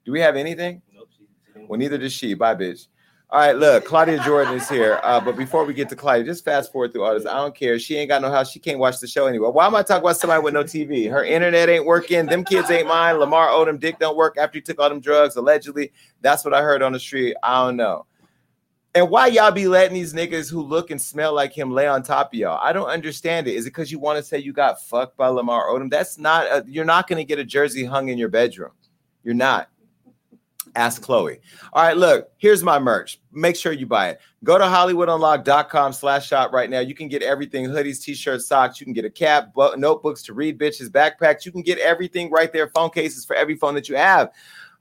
Do 0.04 0.12
we 0.12 0.20
have 0.20 0.36
anything? 0.36 0.82
Well, 1.68 1.78
neither 1.78 1.98
does 1.98 2.12
she. 2.12 2.34
Bye, 2.34 2.54
bitch. 2.54 2.86
All 3.30 3.38
right, 3.38 3.54
look, 3.54 3.84
Claudia 3.84 4.22
Jordan 4.24 4.54
is 4.54 4.70
here. 4.70 5.00
Uh, 5.02 5.20
but 5.20 5.36
before 5.36 5.66
we 5.66 5.74
get 5.74 5.90
to 5.90 5.96
Claudia, 5.96 6.24
just 6.24 6.46
fast 6.46 6.72
forward 6.72 6.94
through 6.94 7.04
all 7.04 7.12
this. 7.12 7.26
I 7.26 7.34
don't 7.34 7.54
care. 7.54 7.78
She 7.78 7.94
ain't 7.96 8.08
got 8.08 8.22
no 8.22 8.30
house. 8.30 8.50
She 8.50 8.58
can't 8.58 8.78
watch 8.78 9.00
the 9.00 9.06
show 9.06 9.26
anyway. 9.26 9.50
Why 9.50 9.66
am 9.66 9.74
I 9.74 9.82
talking 9.82 10.02
about 10.02 10.16
somebody 10.16 10.42
with 10.42 10.54
no 10.54 10.64
TV? 10.64 11.10
Her 11.10 11.22
internet 11.22 11.68
ain't 11.68 11.84
working. 11.84 12.24
Them 12.24 12.42
kids 12.42 12.70
ain't 12.70 12.88
mine. 12.88 13.18
Lamar 13.18 13.48
Odom 13.48 13.78
dick 13.78 13.98
don't 13.98 14.16
work 14.16 14.38
after 14.38 14.56
he 14.56 14.62
took 14.62 14.78
all 14.78 14.88
them 14.88 15.00
drugs, 15.00 15.36
allegedly. 15.36 15.92
That's 16.22 16.42
what 16.42 16.54
I 16.54 16.62
heard 16.62 16.80
on 16.80 16.92
the 16.92 16.98
street. 16.98 17.36
I 17.42 17.66
don't 17.66 17.76
know. 17.76 18.06
And 18.94 19.10
why 19.10 19.26
y'all 19.26 19.52
be 19.52 19.68
letting 19.68 19.92
these 19.92 20.14
niggas 20.14 20.50
who 20.50 20.62
look 20.62 20.90
and 20.90 21.00
smell 21.00 21.34
like 21.34 21.52
him 21.52 21.70
lay 21.70 21.86
on 21.86 22.02
top 22.02 22.32
of 22.32 22.38
y'all? 22.38 22.58
I 22.62 22.72
don't 22.72 22.88
understand 22.88 23.46
it. 23.46 23.56
Is 23.56 23.66
it 23.66 23.70
because 23.70 23.92
you 23.92 23.98
want 23.98 24.16
to 24.16 24.22
say 24.22 24.38
you 24.38 24.54
got 24.54 24.82
fucked 24.82 25.18
by 25.18 25.28
Lamar 25.28 25.66
Odom? 25.66 25.90
That's 25.90 26.16
not. 26.16 26.46
A, 26.46 26.64
you're 26.66 26.86
not 26.86 27.06
going 27.06 27.18
to 27.18 27.24
get 27.24 27.38
a 27.38 27.44
jersey 27.44 27.84
hung 27.84 28.08
in 28.08 28.16
your 28.16 28.30
bedroom. 28.30 28.72
You're 29.22 29.34
not. 29.34 29.68
Ask 30.78 31.02
Khloé. 31.02 31.40
All 31.72 31.82
right, 31.82 31.96
look, 31.96 32.30
here's 32.36 32.62
my 32.62 32.78
merch. 32.78 33.20
Make 33.32 33.56
sure 33.56 33.72
you 33.72 33.84
buy 33.84 34.10
it. 34.10 34.20
Go 34.44 34.58
to 34.58 34.64
HollywoodUnlock.com 34.64 35.92
slash 35.92 36.28
shop 36.28 36.52
right 36.52 36.70
now. 36.70 36.78
You 36.78 36.94
can 36.94 37.08
get 37.08 37.20
everything 37.20 37.66
hoodies, 37.66 38.00
t 38.00 38.14
shirts, 38.14 38.46
socks. 38.46 38.78
You 38.78 38.86
can 38.86 38.92
get 38.92 39.04
a 39.04 39.10
cap, 39.10 39.52
bu- 39.54 39.76
notebooks 39.76 40.22
to 40.22 40.34
read, 40.34 40.56
bitches, 40.56 40.88
backpacks. 40.88 41.44
You 41.44 41.50
can 41.50 41.62
get 41.62 41.78
everything 41.80 42.30
right 42.30 42.52
there. 42.52 42.68
Phone 42.68 42.90
cases 42.90 43.24
for 43.24 43.34
every 43.34 43.56
phone 43.56 43.74
that 43.74 43.88
you 43.88 43.96
have, 43.96 44.30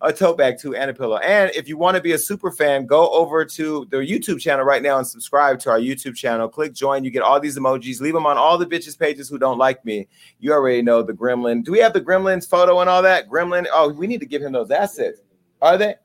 a 0.02 0.14
tote 0.14 0.38
bag 0.38 0.60
too, 0.60 0.76
and 0.76 0.92
a 0.92 0.94
pillow. 0.94 1.18
And 1.18 1.50
if 1.56 1.68
you 1.68 1.78
want 1.78 1.98
to 1.98 2.04
be 2.04 2.12
a 2.12 2.18
super 2.20 2.52
fan, 2.52 2.86
go 2.86 3.10
over 3.10 3.44
to 3.44 3.88
the 3.90 3.98
YouTube 3.98 4.40
channel 4.40 4.66
right 4.66 4.84
now 4.84 5.00
and 5.00 5.08
subscribe 5.08 5.58
to 5.62 5.72
our 5.72 5.80
YouTube 5.80 6.16
channel. 6.16 6.48
Click 6.48 6.74
join. 6.74 7.04
You 7.04 7.10
get 7.10 7.24
all 7.24 7.40
these 7.40 7.58
emojis. 7.58 8.02
Leave 8.02 8.14
them 8.14 8.28
on 8.28 8.38
all 8.38 8.60
the 8.60 8.68
bitches' 8.68 9.00
pages 9.00 9.30
who 9.30 9.40
don't 9.40 9.58
like 9.58 9.84
me. 9.84 10.08
You 10.40 10.54
already 10.54 10.84
know 10.84 11.02
the 11.02 11.14
gremlin. 11.14 11.64
Do 11.64 11.72
we 11.72 11.80
have 11.80 11.94
the 11.94 12.02
gremlin's 12.02 12.46
photo 12.46 12.82
and 12.82 12.88
all 12.88 13.02
that? 13.02 13.28
Gremlin. 13.28 13.66
Oh, 13.74 13.90
we 13.90 14.06
need 14.06 14.20
to 14.20 14.28
give 14.28 14.44
him 14.44 14.52
those 14.52 14.70
assets. 14.70 15.22
Are 15.62 15.78
they? 15.78 15.96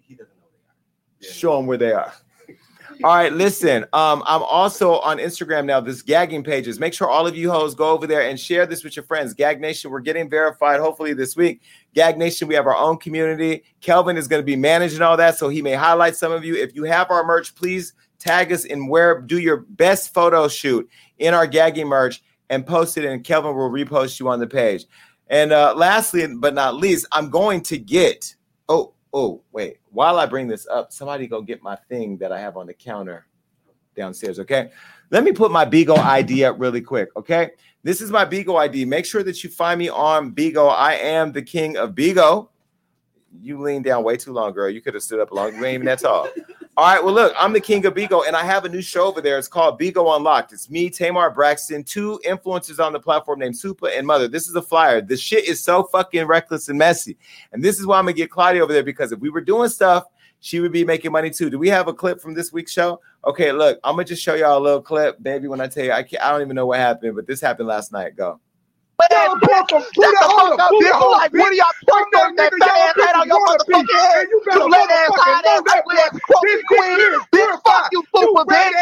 He 0.00 0.14
doesn't 0.14 0.36
know 0.36 0.46
they 1.20 1.28
are. 1.28 1.32
Show 1.32 1.56
them 1.56 1.66
where 1.66 1.78
they 1.78 1.92
are. 1.92 2.12
All 3.04 3.16
right, 3.16 3.32
listen. 3.32 3.82
Um, 3.92 4.22
I'm 4.26 4.42
also 4.42 5.00
on 5.00 5.18
Instagram 5.18 5.64
now. 5.64 5.80
This 5.80 6.02
gagging 6.02 6.44
pages. 6.44 6.78
Make 6.78 6.94
sure 6.94 7.08
all 7.08 7.26
of 7.26 7.34
you 7.34 7.50
hoes 7.50 7.74
go 7.74 7.90
over 7.90 8.06
there 8.06 8.28
and 8.28 8.38
share 8.38 8.64
this 8.64 8.84
with 8.84 8.94
your 8.94 9.04
friends. 9.04 9.34
Gag 9.34 9.60
Nation, 9.60 9.90
we're 9.90 10.00
getting 10.00 10.30
verified. 10.30 10.78
Hopefully 10.78 11.12
this 11.12 11.34
week. 11.34 11.62
Gag 11.94 12.16
Nation, 12.16 12.46
we 12.46 12.54
have 12.54 12.66
our 12.66 12.76
own 12.76 12.98
community. 12.98 13.64
Kelvin 13.80 14.16
is 14.16 14.28
going 14.28 14.40
to 14.40 14.46
be 14.46 14.54
managing 14.54 15.02
all 15.02 15.16
that, 15.16 15.36
so 15.36 15.48
he 15.48 15.62
may 15.62 15.72
highlight 15.72 16.14
some 16.14 16.30
of 16.30 16.44
you. 16.44 16.54
If 16.54 16.76
you 16.76 16.84
have 16.84 17.10
our 17.10 17.24
merch, 17.24 17.54
please 17.56 17.92
tag 18.20 18.52
us 18.52 18.64
and 18.66 18.88
wear 18.88 19.20
do 19.20 19.38
your 19.40 19.58
best 19.70 20.14
photo 20.14 20.46
shoot 20.46 20.88
in 21.18 21.34
our 21.34 21.46
gagging 21.46 21.88
merch 21.88 22.22
and 22.50 22.64
post 22.64 22.96
it, 22.98 23.04
and 23.04 23.24
Kelvin 23.24 23.56
will 23.56 23.70
repost 23.70 24.20
you 24.20 24.28
on 24.28 24.38
the 24.38 24.46
page. 24.46 24.84
And 25.26 25.52
uh, 25.52 25.74
lastly, 25.74 26.26
but 26.38 26.54
not 26.54 26.76
least, 26.76 27.06
I'm 27.10 27.30
going 27.30 27.62
to 27.62 27.78
get. 27.78 28.36
Oh, 28.68 28.94
oh, 29.12 29.42
wait. 29.52 29.78
While 29.90 30.18
I 30.18 30.26
bring 30.26 30.48
this 30.48 30.66
up, 30.66 30.92
somebody 30.92 31.26
go 31.26 31.42
get 31.42 31.62
my 31.62 31.76
thing 31.88 32.16
that 32.18 32.32
I 32.32 32.40
have 32.40 32.56
on 32.56 32.66
the 32.66 32.74
counter 32.74 33.26
downstairs. 33.96 34.38
Okay. 34.40 34.70
Let 35.10 35.24
me 35.24 35.32
put 35.32 35.50
my 35.50 35.64
Bigo 35.64 35.98
ID 35.98 36.44
up 36.44 36.58
really 36.58 36.80
quick. 36.80 37.10
Okay. 37.16 37.50
This 37.82 38.00
is 38.00 38.10
my 38.10 38.24
Bigo 38.24 38.58
ID. 38.58 38.84
Make 38.84 39.04
sure 39.04 39.22
that 39.22 39.44
you 39.44 39.50
find 39.50 39.78
me 39.78 39.88
on 39.88 40.32
Bigo. 40.32 40.70
I 40.70 40.94
am 40.94 41.32
the 41.32 41.42
king 41.42 41.76
of 41.76 41.94
Bigo. 41.94 42.48
You 43.40 43.60
leaned 43.60 43.84
down 43.84 44.04
way 44.04 44.16
too 44.16 44.32
long, 44.32 44.52
girl. 44.52 44.70
You 44.70 44.80
could 44.80 44.94
have 44.94 45.02
stood 45.02 45.20
up 45.20 45.32
long. 45.32 45.54
You 45.54 45.64
ain't 45.64 45.74
even 45.74 45.86
that 45.86 45.98
tall. 46.00 46.28
All 46.74 46.86
right. 46.86 47.04
Well, 47.04 47.12
look, 47.12 47.34
I'm 47.38 47.52
the 47.52 47.60
king 47.60 47.84
of 47.84 47.92
Bigo, 47.92 48.26
and 48.26 48.34
I 48.34 48.42
have 48.44 48.64
a 48.64 48.68
new 48.68 48.80
show 48.80 49.04
over 49.04 49.20
there. 49.20 49.36
It's 49.36 49.46
called 49.46 49.78
Bigo 49.78 50.16
Unlocked. 50.16 50.54
It's 50.54 50.70
me, 50.70 50.88
Tamar 50.88 51.30
Braxton, 51.30 51.84
two 51.84 52.18
influencers 52.26 52.82
on 52.82 52.94
the 52.94 52.98
platform 52.98 53.40
named 53.40 53.56
Supa 53.56 53.94
and 53.94 54.06
Mother. 54.06 54.26
This 54.26 54.48
is 54.48 54.54
a 54.54 54.62
flyer. 54.62 55.02
The 55.02 55.18
shit 55.18 55.46
is 55.46 55.62
so 55.62 55.84
fucking 55.84 56.24
reckless 56.26 56.70
and 56.70 56.78
messy. 56.78 57.18
And 57.52 57.62
this 57.62 57.78
is 57.78 57.84
why 57.86 57.98
I'm 57.98 58.04
gonna 58.04 58.14
get 58.14 58.30
Claudia 58.30 58.62
over 58.62 58.72
there 58.72 58.82
because 58.82 59.12
if 59.12 59.20
we 59.20 59.28
were 59.28 59.42
doing 59.42 59.68
stuff, 59.68 60.04
she 60.40 60.60
would 60.60 60.72
be 60.72 60.82
making 60.82 61.12
money 61.12 61.28
too. 61.28 61.50
Do 61.50 61.58
we 61.58 61.68
have 61.68 61.88
a 61.88 61.92
clip 61.92 62.22
from 62.22 62.32
this 62.32 62.54
week's 62.54 62.72
show? 62.72 63.00
Okay, 63.26 63.52
look, 63.52 63.78
I'm 63.84 63.92
gonna 63.92 64.06
just 64.06 64.22
show 64.22 64.34
y'all 64.34 64.56
a 64.56 64.58
little 64.58 64.80
clip, 64.80 65.22
baby. 65.22 65.48
When 65.48 65.60
I 65.60 65.66
tell 65.66 65.84
you, 65.84 65.92
I 65.92 66.02
can't, 66.02 66.22
I 66.22 66.30
don't 66.32 66.40
even 66.40 66.56
know 66.56 66.66
what 66.66 66.78
happened, 66.78 67.16
but 67.16 67.26
this 67.26 67.42
happened 67.42 67.68
last 67.68 67.92
night. 67.92 68.16
Go. 68.16 68.40
Yo, 69.10 69.34
shut 69.94 70.14
the 70.20 70.28
fuck 70.36 70.58
up, 70.60 70.70
bitch. 70.72 71.10
Like, 71.12 71.32
what 71.32 71.50
are 71.50 71.54
y'all 71.54 71.66
talking 71.88 72.06
about? 72.14 72.36
That 72.36 72.52
fat 72.60 72.68
ass 72.78 72.94
head 73.00 73.14
on 73.16 73.26
your 73.28 73.40
motherfucking 73.40 74.00
head. 74.14 74.26
You 74.30 74.68
let 74.68 74.90
ass 74.90 75.10
hide 75.16 75.44
ass, 75.46 75.62
ugly 75.78 75.96
ass, 75.98 76.18
crooked 76.22 76.66
queen. 76.66 76.98
Bitch, 77.34 77.60
fuck 77.64 77.88
you, 77.92 78.04
super 78.14 78.44
bitch. 78.44 78.72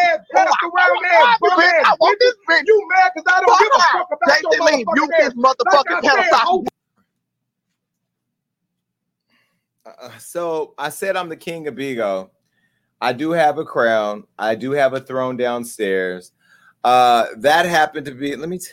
I 1.84 1.96
want 2.00 2.18
this 2.20 2.34
bitch. 2.48 2.62
You 2.66 2.88
mad 2.90 3.12
because 3.14 3.32
I 3.34 3.40
don't 3.40 3.58
give 3.58 3.68
a 3.74 3.82
fuck 3.92 4.08
about 4.12 4.42
your 4.42 4.54
motherfucking 4.54 4.96
You 4.96 5.08
this 5.18 5.34
motherfucking 5.34 6.02
pedophile. 6.02 6.66
Uh, 9.86 10.18
so 10.18 10.74
I 10.78 10.90
said 10.90 11.16
I'm 11.16 11.28
the 11.28 11.36
king 11.36 11.66
of 11.66 11.74
Bigo. 11.74 12.30
I 13.00 13.12
do 13.12 13.30
have 13.32 13.58
a 13.58 13.64
crown. 13.64 14.24
I 14.38 14.54
do 14.54 14.72
have 14.72 14.92
a 14.92 15.00
throne 15.00 15.36
downstairs. 15.36 16.32
Uh, 16.84 17.26
that 17.38 17.66
happened 17.66 18.06
to 18.06 18.12
be. 18.14 18.36
Let 18.36 18.48
me. 18.48 18.58
T- 18.58 18.68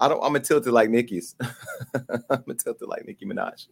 I 0.00 0.08
don't. 0.08 0.22
I'm 0.24 0.34
a 0.34 0.40
tilted 0.40 0.72
like 0.72 0.90
Nicki's. 0.90 1.36
I'm 2.30 2.44
a 2.48 2.54
tilted 2.54 2.88
like 2.88 3.06
Nicki 3.06 3.26
Minaj. 3.26 3.68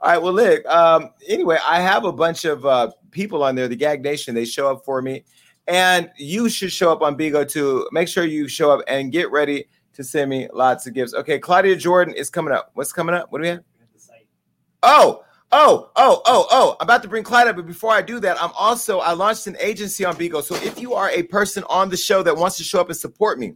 All 0.00 0.10
right. 0.10 0.22
Well, 0.22 0.34
look. 0.34 0.64
Um, 0.66 1.10
anyway, 1.26 1.58
I 1.66 1.80
have 1.80 2.04
a 2.04 2.12
bunch 2.12 2.44
of 2.44 2.66
uh, 2.66 2.90
people 3.10 3.42
on 3.42 3.54
there. 3.54 3.66
The 3.66 3.76
Gag 3.76 4.02
Nation. 4.02 4.34
They 4.34 4.44
show 4.44 4.70
up 4.70 4.84
for 4.84 5.00
me, 5.00 5.24
and 5.66 6.10
you 6.18 6.48
should 6.48 6.70
show 6.70 6.92
up 6.92 7.00
on 7.00 7.16
Bigo 7.16 7.48
too. 7.48 7.88
Make 7.92 8.08
sure 8.08 8.24
you 8.24 8.46
show 8.46 8.70
up 8.70 8.82
and 8.86 9.10
get 9.10 9.30
ready 9.30 9.66
to 9.94 10.04
send 10.04 10.28
me 10.28 10.48
lots 10.52 10.86
of 10.86 10.94
gifts. 10.94 11.14
Okay, 11.14 11.38
Claudia 11.38 11.76
Jordan 11.76 12.14
is 12.14 12.28
coming 12.28 12.52
up. 12.52 12.70
What's 12.74 12.92
coming 12.92 13.14
up? 13.14 13.32
What 13.32 13.38
do 13.38 13.42
we 13.42 13.48
have? 13.48 13.64
Oh, 14.86 15.24
oh, 15.50 15.90
oh, 15.96 16.22
oh, 16.26 16.46
oh. 16.50 16.76
I'm 16.78 16.84
about 16.84 17.02
to 17.04 17.08
bring 17.08 17.24
Clyde 17.24 17.48
up, 17.48 17.56
but 17.56 17.66
before 17.66 17.92
I 17.92 18.02
do 18.02 18.20
that, 18.20 18.40
I'm 18.42 18.50
also 18.52 18.98
I 18.98 19.12
launched 19.12 19.46
an 19.46 19.56
agency 19.58 20.04
on 20.04 20.14
Bigo. 20.16 20.42
So 20.42 20.56
if 20.56 20.78
you 20.78 20.92
are 20.92 21.10
a 21.10 21.22
person 21.22 21.64
on 21.70 21.88
the 21.88 21.96
show 21.96 22.22
that 22.22 22.36
wants 22.36 22.58
to 22.58 22.64
show 22.64 22.80
up 22.82 22.88
and 22.88 22.96
support 22.96 23.38
me, 23.38 23.54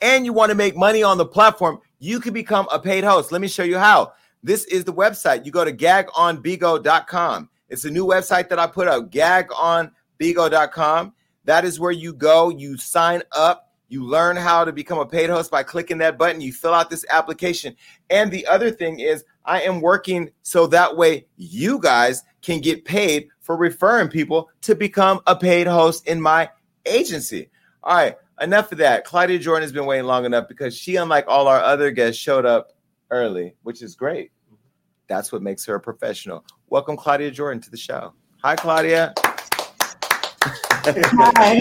and 0.00 0.24
you 0.24 0.32
want 0.32 0.50
to 0.50 0.54
make 0.54 0.76
money 0.76 1.02
on 1.02 1.18
the 1.18 1.26
platform, 1.26 1.80
you 1.98 2.20
can 2.20 2.32
become 2.32 2.68
a 2.70 2.78
paid 2.78 3.04
host. 3.04 3.32
Let 3.32 3.40
me 3.40 3.48
show 3.48 3.64
you 3.64 3.78
how. 3.78 4.12
This 4.42 4.64
is 4.66 4.84
the 4.84 4.92
website. 4.92 5.44
You 5.44 5.52
go 5.52 5.64
to 5.64 5.72
gagonbigo.com. 5.72 7.50
It's 7.68 7.84
a 7.84 7.90
new 7.90 8.06
website 8.06 8.48
that 8.48 8.58
I 8.58 8.66
put 8.66 8.88
up, 8.88 9.10
gagonbigo.com. 9.10 11.12
That 11.44 11.64
is 11.64 11.80
where 11.80 11.92
you 11.92 12.12
go, 12.12 12.50
you 12.50 12.76
sign 12.76 13.22
up, 13.32 13.72
you 13.88 14.04
learn 14.04 14.36
how 14.36 14.64
to 14.64 14.72
become 14.72 14.98
a 14.98 15.06
paid 15.06 15.30
host 15.30 15.50
by 15.50 15.62
clicking 15.62 15.98
that 15.98 16.18
button, 16.18 16.40
you 16.40 16.52
fill 16.52 16.74
out 16.74 16.90
this 16.90 17.04
application. 17.08 17.74
And 18.10 18.30
the 18.30 18.46
other 18.46 18.70
thing 18.70 19.00
is, 19.00 19.24
I 19.44 19.62
am 19.62 19.80
working 19.80 20.30
so 20.42 20.66
that 20.68 20.96
way 20.96 21.26
you 21.36 21.78
guys 21.78 22.22
can 22.42 22.60
get 22.60 22.84
paid 22.84 23.28
for 23.40 23.56
referring 23.56 24.08
people 24.08 24.50
to 24.62 24.74
become 24.74 25.20
a 25.26 25.34
paid 25.34 25.66
host 25.66 26.06
in 26.06 26.20
my 26.20 26.50
agency. 26.84 27.48
All 27.82 27.96
right, 27.96 28.16
enough 28.40 28.72
of 28.72 28.78
that. 28.78 29.04
Claudia 29.04 29.38
Jordan 29.38 29.62
has 29.62 29.72
been 29.72 29.86
waiting 29.86 30.06
long 30.06 30.24
enough 30.24 30.48
because 30.48 30.76
she, 30.76 30.96
unlike 30.96 31.24
all 31.28 31.48
our 31.48 31.60
other 31.60 31.90
guests, 31.90 32.20
showed 32.20 32.46
up 32.46 32.72
early, 33.10 33.54
which 33.62 33.82
is 33.82 33.94
great. 33.94 34.30
That's 35.06 35.32
what 35.32 35.42
makes 35.42 35.64
her 35.64 35.74
a 35.76 35.80
professional. 35.80 36.44
Welcome, 36.68 36.96
Claudia 36.96 37.30
Jordan, 37.30 37.60
to 37.62 37.70
the 37.70 37.76
show. 37.76 38.12
Hi, 38.42 38.56
Claudia. 38.56 39.14
Hi. 40.86 41.60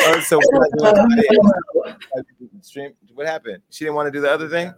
Oh, 0.00 0.20
so 0.20 0.40
stream. 2.62 2.92
What 3.14 3.26
happened? 3.26 3.62
She 3.70 3.84
didn't 3.84 3.96
want 3.96 4.06
to 4.06 4.12
do 4.12 4.20
the 4.20 4.30
other 4.30 4.48
thing. 4.48 4.72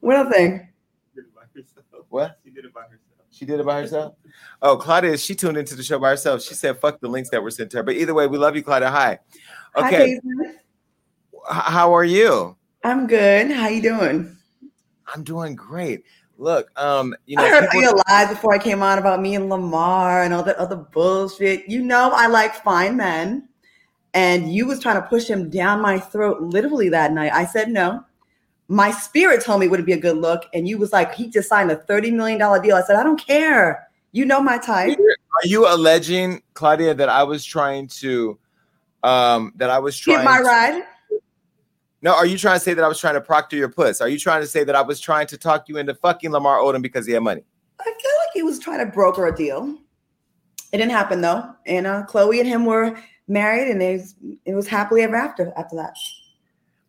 What 0.00 0.16
other 0.16 0.30
thing? 0.30 0.68
What? 2.10 2.38
She 2.44 2.50
did 2.50 2.64
it 2.64 2.74
by 2.74 2.82
herself. 2.82 3.00
She 3.36 3.44
did 3.44 3.60
it 3.60 3.66
by 3.66 3.82
herself. 3.82 4.14
Oh, 4.62 4.78
Claudia, 4.78 5.18
she 5.18 5.34
tuned 5.34 5.58
into 5.58 5.74
the 5.74 5.82
show 5.82 5.98
by 5.98 6.08
herself. 6.08 6.42
She 6.42 6.54
said, 6.54 6.78
"Fuck 6.78 7.00
the 7.00 7.08
links 7.08 7.28
that 7.30 7.42
were 7.42 7.50
sent 7.50 7.70
to 7.72 7.78
her." 7.78 7.82
But 7.82 7.96
either 7.96 8.14
way, 8.14 8.26
we 8.26 8.38
love 8.38 8.56
you, 8.56 8.62
Claudia. 8.62 8.88
Hi. 8.88 9.18
Hi, 9.74 9.88
Okay. 9.88 10.14
Jason. 10.14 10.40
H- 11.34 11.62
how 11.66 11.94
are 11.94 12.04
you? 12.04 12.56
I'm 12.82 13.06
good. 13.06 13.50
How 13.50 13.68
you 13.68 13.82
doing? 13.82 14.34
I'm 15.14 15.22
doing 15.22 15.54
great. 15.54 16.04
Look, 16.38 16.70
um, 16.80 17.14
you 17.26 17.36
know, 17.36 17.44
I 17.44 17.48
heard 17.50 17.70
people- 17.70 17.82
you 17.82 18.02
live 18.08 18.30
before 18.30 18.54
I 18.54 18.58
came 18.58 18.82
on 18.82 18.98
about 18.98 19.20
me 19.20 19.34
and 19.34 19.50
Lamar 19.50 20.22
and 20.22 20.32
all 20.32 20.42
that 20.44 20.56
other 20.56 20.76
bullshit. 20.76 21.68
You 21.68 21.82
know 21.82 22.10
I 22.14 22.28
like 22.28 22.54
fine 22.64 22.96
men. 22.96 23.48
And 24.14 24.50
you 24.50 24.66
was 24.66 24.80
trying 24.80 25.00
to 25.00 25.06
push 25.08 25.28
him 25.28 25.50
down 25.50 25.82
my 25.82 25.98
throat 25.98 26.40
literally 26.40 26.88
that 26.88 27.12
night. 27.12 27.32
I 27.34 27.44
said 27.44 27.68
no. 27.68 28.02
My 28.68 28.90
spirit 28.90 29.44
told 29.44 29.60
me 29.60 29.66
it 29.66 29.68
wouldn't 29.70 29.86
be 29.86 29.92
a 29.92 30.00
good 30.00 30.16
look. 30.16 30.44
And 30.52 30.66
you 30.66 30.78
was 30.78 30.92
like, 30.92 31.14
he 31.14 31.28
just 31.28 31.48
signed 31.48 31.70
a 31.70 31.76
$30 31.76 32.12
million 32.12 32.38
deal. 32.38 32.76
I 32.76 32.82
said, 32.82 32.96
I 32.96 33.02
don't 33.02 33.24
care. 33.24 33.88
You 34.12 34.24
know 34.24 34.40
my 34.40 34.58
type. 34.58 34.98
are 34.98 35.46
you 35.46 35.66
alleging, 35.68 36.42
Claudia, 36.54 36.94
that 36.94 37.08
I 37.08 37.22
was 37.22 37.44
trying 37.44 37.86
to, 37.88 38.38
um, 39.02 39.52
that 39.56 39.70
I 39.70 39.78
was 39.78 39.96
trying? 39.98 40.18
Get 40.18 40.24
my 40.24 40.38
to- 40.38 40.44
ride. 40.44 40.82
No, 42.02 42.14
are 42.14 42.26
you 42.26 42.38
trying 42.38 42.56
to 42.56 42.60
say 42.60 42.74
that 42.74 42.84
I 42.84 42.88
was 42.88 43.00
trying 43.00 43.14
to 43.14 43.20
proctor 43.20 43.56
your 43.56 43.68
puss? 43.68 44.00
Are 44.00 44.08
you 44.08 44.18
trying 44.18 44.40
to 44.40 44.46
say 44.46 44.64
that 44.64 44.76
I 44.76 44.82
was 44.82 45.00
trying 45.00 45.26
to 45.28 45.36
talk 45.36 45.68
you 45.68 45.76
into 45.78 45.94
fucking 45.94 46.30
Lamar 46.30 46.58
Odom 46.58 46.82
because 46.82 47.06
he 47.06 47.12
had 47.12 47.22
money? 47.22 47.42
I 47.80 47.84
feel 47.84 47.92
like 47.94 48.28
he 48.34 48.42
was 48.42 48.58
trying 48.58 48.78
to 48.78 48.86
broker 48.86 49.26
a 49.26 49.34
deal. 49.34 49.76
It 50.72 50.78
didn't 50.78 50.92
happen 50.92 51.20
though. 51.20 51.52
And 51.66 51.86
uh, 51.86 52.04
Khloé 52.08 52.38
and 52.40 52.48
him 52.48 52.64
were 52.64 52.96
married 53.28 53.68
and 53.70 53.80
they, 53.80 54.04
it 54.44 54.54
was 54.54 54.68
happily 54.68 55.02
ever 55.02 55.16
after 55.16 55.52
after 55.56 55.76
that. 55.76 55.94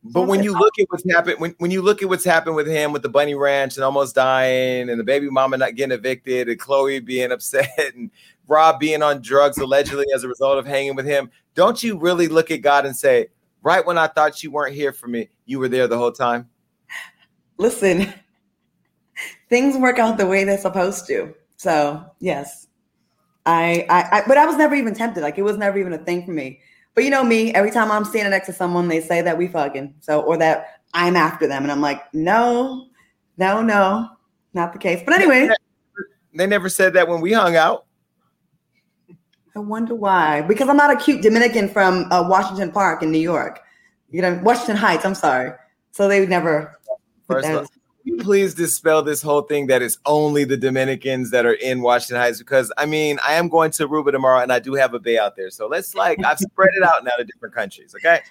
But 0.04 0.24
when 0.24 0.44
you 0.44 0.54
look 0.54 0.80
at 0.80 0.86
what's 0.90 1.10
happened, 1.10 1.40
when, 1.40 1.56
when 1.58 1.72
you 1.72 1.82
look 1.82 2.02
at 2.02 2.10
what's 2.10 2.24
happened 2.24 2.56
with 2.56 2.68
him 2.68 2.94
with 2.94 3.02
the 3.02 3.10
bunny 3.10 3.36
ranch 3.36 3.76
and 3.76 3.84
almost 3.84 4.16
dying, 4.16 4.90
and 4.90 5.00
the 5.00 5.04
baby 5.04 5.30
mama 5.30 5.58
not 5.58 5.76
getting 5.76 5.98
evicted, 5.98 6.48
and 6.48 6.60
Khloé 6.60 7.04
being 7.04 7.32
upset, 7.34 7.94
and 7.96 8.12
Rob 8.48 8.80
being 8.80 9.02
on 9.02 9.22
drugs 9.22 9.58
allegedly 9.58 10.06
as 10.14 10.24
a 10.24 10.28
result 10.28 10.58
of 10.58 10.66
hanging 10.66 10.96
with 10.96 11.06
him, 11.06 11.30
don't 11.56 11.82
you 11.82 11.98
really 11.98 12.28
look 12.28 12.52
at 12.52 12.62
God 12.62 12.86
and 12.86 12.96
say, 12.96 13.28
right 13.62 13.86
when 13.86 13.98
I 13.98 14.08
thought 14.08 14.44
you 14.44 14.52
weren't 14.52 14.76
here 14.76 14.94
for 14.94 15.08
me, 15.08 15.30
you 15.46 15.60
were 15.60 15.68
there 15.68 15.88
the 15.88 15.98
whole 15.98 16.12
time? 16.12 16.50
Listen, 17.58 18.14
things 19.50 19.78
work 19.78 20.00
out 20.00 20.18
the 20.18 20.28
way 20.28 20.44
they're 20.44 20.58
supposed 20.58 21.08
to. 21.08 21.34
So 21.58 22.06
yes, 22.20 22.68
I, 23.46 23.86
I, 23.90 24.20
I, 24.20 24.24
but 24.28 24.38
I 24.38 24.46
was 24.46 24.58
never 24.58 24.76
even 24.76 24.94
tempted. 24.94 25.22
Like 25.22 25.38
it 25.38 25.44
was 25.44 25.58
never 25.58 25.78
even 25.80 25.94
a 25.94 25.98
thing 25.98 26.26
for 26.26 26.32
me. 26.32 26.60
But 26.98 27.04
you 27.04 27.12
know 27.12 27.24
me, 27.24 27.54
every 27.54 27.70
time 27.70 27.92
I'm 27.92 28.04
standing 28.04 28.32
next 28.32 28.48
to 28.48 28.54
someone, 28.54 28.88
they 28.88 29.02
say 29.02 29.22
that 29.22 29.38
we 29.38 29.48
fucking 29.48 29.94
so 30.00 30.22
or 30.22 30.36
that 30.38 30.80
I'm 30.96 31.16
after 31.16 31.46
them, 31.46 31.62
and 31.62 31.72
I'm 31.72 31.80
like, 31.80 32.12
no, 32.12 32.88
No, 33.38 33.62
no, 33.62 34.10
not 34.56 34.74
the 34.74 34.80
case. 34.80 35.04
But 35.06 35.14
anyway, 35.14 35.48
They 36.34 36.48
never 36.48 36.70
said 36.70 36.94
that 36.94 37.08
when 37.08 37.22
we 37.22 37.34
hung 37.34 37.56
out. 37.56 37.86
I 39.56 39.60
wonder 39.60 39.94
why. 39.94 40.42
Because 40.42 40.70
I'm 40.70 40.78
not 40.78 40.90
a 40.90 40.96
cute 40.96 41.22
Dominican 41.22 41.70
from 41.70 42.12
uh, 42.12 42.28
Washington 42.28 42.72
Park 42.72 43.04
in 43.04 43.12
New 43.12 43.20
York. 43.20 43.60
You 44.10 44.24
know, 44.24 44.40
Washington 44.42 44.78
Heights. 44.78 45.06
I'm 45.06 45.14
sorry. 45.14 45.52
So 45.92 46.08
they 46.08 46.20
would 46.20 46.30
never. 46.30 46.80
First 47.28 47.70
that 48.15 48.22
of 48.22 48.28
all, 48.28 48.34
as- 48.34 48.38
Can 48.41 48.46
you 48.46 48.46
please 48.48 48.54
dispel 48.54 49.04
this 49.04 49.22
whole 49.22 49.41
thing 49.41 49.67
that 49.67 49.82
it's 49.82 49.98
only 50.06 50.43
the 50.43 50.58
Dominicans 50.58 51.32
that 51.32 51.46
are 51.46 51.54
in 51.54 51.82
Washington 51.82 52.17
Heights 52.17 52.39
because 52.39 52.72
I 52.78 52.86
mean 52.86 53.20
I 53.26 53.34
am 53.34 53.50
going 53.50 53.72
to 53.72 53.88
Aruba 53.88 54.12
tomorrow 54.12 54.39
and 54.41 54.52
I 54.52 54.60
do 54.60 54.74
have 54.76 54.93
a 54.93 55.00
bay 55.00 55.17
out 55.17 55.36
there. 55.36 55.50
So 55.50 55.67
let's 55.67 55.96
like 55.96 56.24
I've 56.24 56.39
spread 56.39 56.70
it 56.78 56.84
out 56.84 57.04
now 57.04 57.15
to 57.17 57.24
different 57.24 57.54
countries. 57.56 57.93
Okay. 57.96 58.22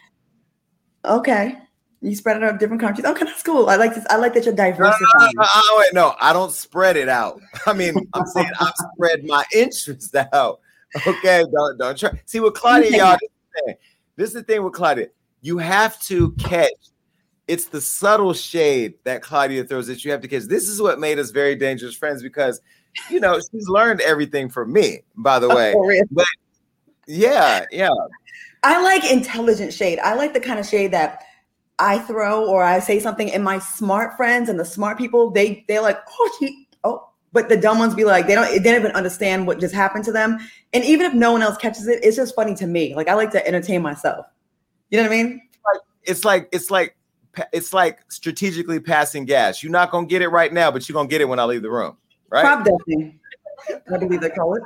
okay. 1.04 1.58
You 2.02 2.14
spread 2.14 2.36
it 2.36 2.42
out 2.44 2.52
to 2.52 2.58
different 2.58 2.80
countries. 2.82 3.06
Okay, 3.06 3.24
that's 3.24 3.42
cool. 3.42 3.68
I 3.68 3.76
like 3.76 3.94
this. 3.94 4.04
I 4.10 4.16
like 4.16 4.34
that 4.34 4.44
you're 4.44 4.54
No, 4.54 4.64
no, 4.64 4.70
diversifying. 4.70 5.32
no, 5.36 5.42
no, 5.42 5.60
no, 5.72 5.78
wait, 5.78 5.94
no, 5.94 6.14
I 6.20 6.32
don't 6.32 6.52
spread 6.52 6.96
it 6.96 7.08
out. 7.08 7.40
I 7.66 7.72
mean, 7.72 7.94
I'm 8.12 8.26
saying 8.26 8.50
I've 8.60 8.74
spread 8.94 9.24
my 9.24 9.44
interest 9.54 10.14
out. 10.32 10.60
Okay, 11.06 11.44
don't 11.52 11.78
don't 11.78 11.98
try. 11.98 12.10
See 12.26 12.38
with 12.40 12.54
Claudia, 12.54 12.90
y'all. 12.96 13.16
This 13.20 13.30
is. 13.66 13.74
This 14.16 14.28
is 14.30 14.34
the 14.34 14.42
thing 14.44 14.62
with 14.62 14.72
Claudia. 14.74 15.08
You 15.40 15.58
have 15.58 15.98
to 16.02 16.32
catch. 16.32 16.70
It's 17.48 17.66
the 17.66 17.80
subtle 17.80 18.34
shade 18.34 18.94
that 19.04 19.22
Claudia 19.22 19.64
throws 19.64 19.86
that 19.86 20.04
you 20.04 20.10
have 20.10 20.20
to 20.22 20.28
catch. 20.28 20.44
This 20.44 20.68
is 20.68 20.82
what 20.82 20.98
made 20.98 21.18
us 21.18 21.30
very 21.30 21.54
dangerous 21.54 21.94
friends 21.94 22.22
because, 22.22 22.60
you 23.08 23.20
know, 23.20 23.38
she's 23.38 23.68
learned 23.68 24.00
everything 24.00 24.48
from 24.48 24.72
me. 24.72 25.02
By 25.16 25.38
the 25.38 25.48
way, 25.48 25.74
real. 25.78 26.04
yeah, 27.06 27.64
yeah. 27.70 27.90
I 28.64 28.82
like 28.82 29.08
intelligent 29.10 29.72
shade. 29.72 30.00
I 30.00 30.14
like 30.14 30.34
the 30.34 30.40
kind 30.40 30.58
of 30.58 30.66
shade 30.66 30.90
that 30.92 31.22
I 31.78 31.98
throw 32.00 32.48
or 32.48 32.64
I 32.64 32.80
say 32.80 32.98
something, 32.98 33.30
and 33.30 33.44
my 33.44 33.58
smart 33.60 34.16
friends 34.16 34.48
and 34.48 34.58
the 34.58 34.64
smart 34.64 34.98
people, 34.98 35.30
they 35.30 35.64
they're 35.68 35.82
like, 35.82 35.98
oh, 36.18 36.36
she, 36.40 36.66
oh, 36.82 37.10
but 37.32 37.48
the 37.48 37.56
dumb 37.56 37.78
ones 37.78 37.94
be 37.94 38.04
like, 38.04 38.26
they 38.26 38.34
don't, 38.34 38.50
they 38.50 38.58
don't 38.58 38.80
even 38.80 38.92
understand 38.92 39.46
what 39.46 39.60
just 39.60 39.74
happened 39.74 40.04
to 40.06 40.12
them. 40.12 40.38
And 40.72 40.82
even 40.84 41.06
if 41.06 41.12
no 41.12 41.32
one 41.32 41.42
else 41.42 41.58
catches 41.58 41.86
it, 41.86 42.02
it's 42.02 42.16
just 42.16 42.34
funny 42.34 42.54
to 42.56 42.66
me. 42.66 42.94
Like 42.94 43.08
I 43.08 43.14
like 43.14 43.30
to 43.32 43.46
entertain 43.46 43.82
myself. 43.82 44.26
You 44.90 44.98
know 44.98 45.04
what 45.04 45.12
I 45.12 45.22
mean? 45.22 45.42
It's 46.04 46.24
like 46.24 46.48
it's 46.50 46.70
like 46.70 46.96
it's 47.52 47.72
like 47.72 48.00
strategically 48.08 48.80
passing 48.80 49.24
gas. 49.24 49.62
You're 49.62 49.72
not 49.72 49.90
gonna 49.90 50.06
get 50.06 50.22
it 50.22 50.28
right 50.28 50.52
now, 50.52 50.70
but 50.70 50.88
you're 50.88 50.94
gonna 50.94 51.08
get 51.08 51.20
it 51.20 51.28
when 51.28 51.38
I 51.38 51.44
leave 51.44 51.62
the 51.62 51.70
room. 51.70 51.96
Right? 52.30 52.42
Crop 52.42 52.64
dusting. 52.64 53.18
I 53.92 53.98
believe 53.98 54.20
they 54.20 54.30
call 54.30 54.54
it. 54.54 54.62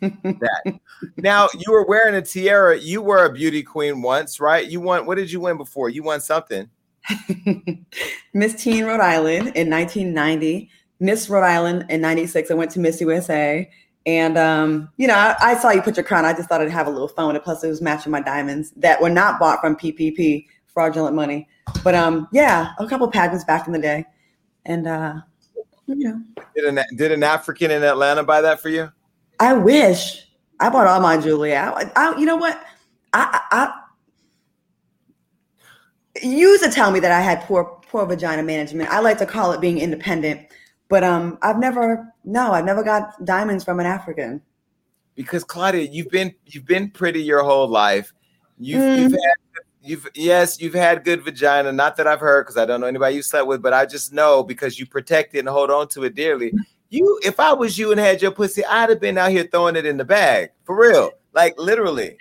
that. 0.00 0.80
Now 1.18 1.48
you 1.54 1.72
were 1.72 1.84
wearing 1.84 2.14
a 2.14 2.22
tiara. 2.22 2.78
You 2.78 3.02
were 3.02 3.24
a 3.26 3.32
beauty 3.32 3.62
queen 3.62 4.02
once, 4.02 4.40
right? 4.40 4.66
You 4.66 4.80
won. 4.80 5.06
What 5.06 5.16
did 5.16 5.30
you 5.30 5.40
win 5.40 5.56
before? 5.56 5.88
You 5.88 6.02
won 6.02 6.20
something. 6.20 6.68
Miss 8.32 8.54
Teen 8.54 8.84
Rhode 8.84 9.00
Island 9.00 9.52
in 9.54 9.70
1990, 9.70 10.70
Miss 11.00 11.28
Rhode 11.28 11.44
Island 11.44 11.86
in 11.90 12.00
96. 12.00 12.50
I 12.50 12.54
went 12.54 12.70
to 12.72 12.80
Miss 12.80 13.00
USA. 13.00 13.70
And, 14.06 14.36
um, 14.36 14.90
you 14.98 15.06
know, 15.06 15.14
I, 15.14 15.34
I 15.40 15.54
saw 15.56 15.70
you 15.70 15.80
put 15.80 15.96
your 15.96 16.04
crown. 16.04 16.26
I 16.26 16.34
just 16.34 16.48
thought 16.48 16.60
I'd 16.60 16.70
have 16.70 16.86
a 16.86 16.90
little 16.90 17.08
fun 17.08 17.26
with 17.28 17.36
it. 17.36 17.44
Plus, 17.44 17.64
it 17.64 17.68
was 17.68 17.80
matching 17.80 18.12
my 18.12 18.20
diamonds 18.20 18.72
that 18.76 19.00
were 19.00 19.10
not 19.10 19.40
bought 19.40 19.60
from 19.60 19.76
PPP, 19.76 20.46
fraudulent 20.74 21.16
money. 21.16 21.48
But, 21.82 21.94
um, 21.94 22.28
yeah, 22.32 22.72
a 22.78 22.86
couple 22.86 23.08
pageants 23.08 23.44
back 23.44 23.66
in 23.66 23.72
the 23.72 23.78
day. 23.78 24.04
And, 24.66 24.86
uh, 24.86 25.14
you 25.86 25.96
know, 25.96 26.20
Did 26.54 26.64
an 26.64 26.84
did 26.96 27.12
an 27.12 27.22
African 27.22 27.70
in 27.70 27.82
Atlanta 27.82 28.22
buy 28.22 28.40
that 28.40 28.60
for 28.60 28.68
you? 28.68 28.90
I 29.40 29.52
wish 29.54 30.26
I 30.60 30.70
bought 30.70 30.86
all 30.86 31.00
my 31.00 31.18
jewelry. 31.18 31.56
I, 31.56 31.90
I 31.94 32.18
you 32.18 32.26
know 32.26 32.36
what? 32.36 32.62
I, 33.12 33.40
I, 33.50 33.64
I 33.64 33.80
you 36.22 36.48
used 36.48 36.64
to 36.64 36.70
tell 36.70 36.90
me 36.90 37.00
that 37.00 37.12
I 37.12 37.20
had 37.20 37.42
poor 37.42 37.64
poor 37.88 38.06
vagina 38.06 38.42
management. 38.42 38.88
I 38.90 39.00
like 39.00 39.18
to 39.18 39.26
call 39.26 39.52
it 39.52 39.60
being 39.60 39.78
independent, 39.78 40.46
but 40.88 41.04
um, 41.04 41.38
I've 41.42 41.58
never 41.58 42.06
no, 42.24 42.52
I've 42.52 42.64
never 42.64 42.82
got 42.82 43.22
diamonds 43.24 43.64
from 43.64 43.80
an 43.80 43.86
African. 43.86 44.40
Because 45.16 45.44
Claudia, 45.44 45.88
you've 45.90 46.08
been 46.10 46.34
you've 46.46 46.66
been 46.66 46.90
pretty 46.90 47.22
your 47.22 47.42
whole 47.42 47.68
life. 47.68 48.12
You've 48.58 48.80
Mm. 48.80 48.96
you've 48.96 49.12
had 49.12 49.34
you've 49.84 50.08
yes 50.14 50.60
you've 50.60 50.74
had 50.74 51.04
good 51.04 51.22
vagina. 51.22 51.72
Not 51.72 51.96
that 51.96 52.06
I've 52.06 52.20
heard 52.20 52.44
because 52.44 52.56
I 52.56 52.64
don't 52.64 52.80
know 52.80 52.86
anybody 52.86 53.16
you 53.16 53.22
slept 53.22 53.46
with, 53.46 53.62
but 53.62 53.72
I 53.72 53.86
just 53.86 54.12
know 54.12 54.42
because 54.42 54.78
you 54.78 54.86
protect 54.86 55.34
it 55.34 55.40
and 55.40 55.48
hold 55.48 55.70
on 55.70 55.88
to 55.88 56.04
it 56.04 56.14
dearly. 56.14 56.52
You, 56.90 57.20
if 57.24 57.40
I 57.40 57.52
was 57.52 57.76
you 57.76 57.90
and 57.90 58.00
had 58.00 58.22
your 58.22 58.30
pussy, 58.30 58.64
I'd 58.64 58.90
have 58.90 59.00
been 59.00 59.18
out 59.18 59.30
here 59.30 59.44
throwing 59.50 59.76
it 59.76 59.86
in 59.86 59.96
the 59.96 60.04
bag 60.04 60.50
for 60.64 60.78
real, 60.78 61.12
like 61.32 61.58
literally. 61.58 62.16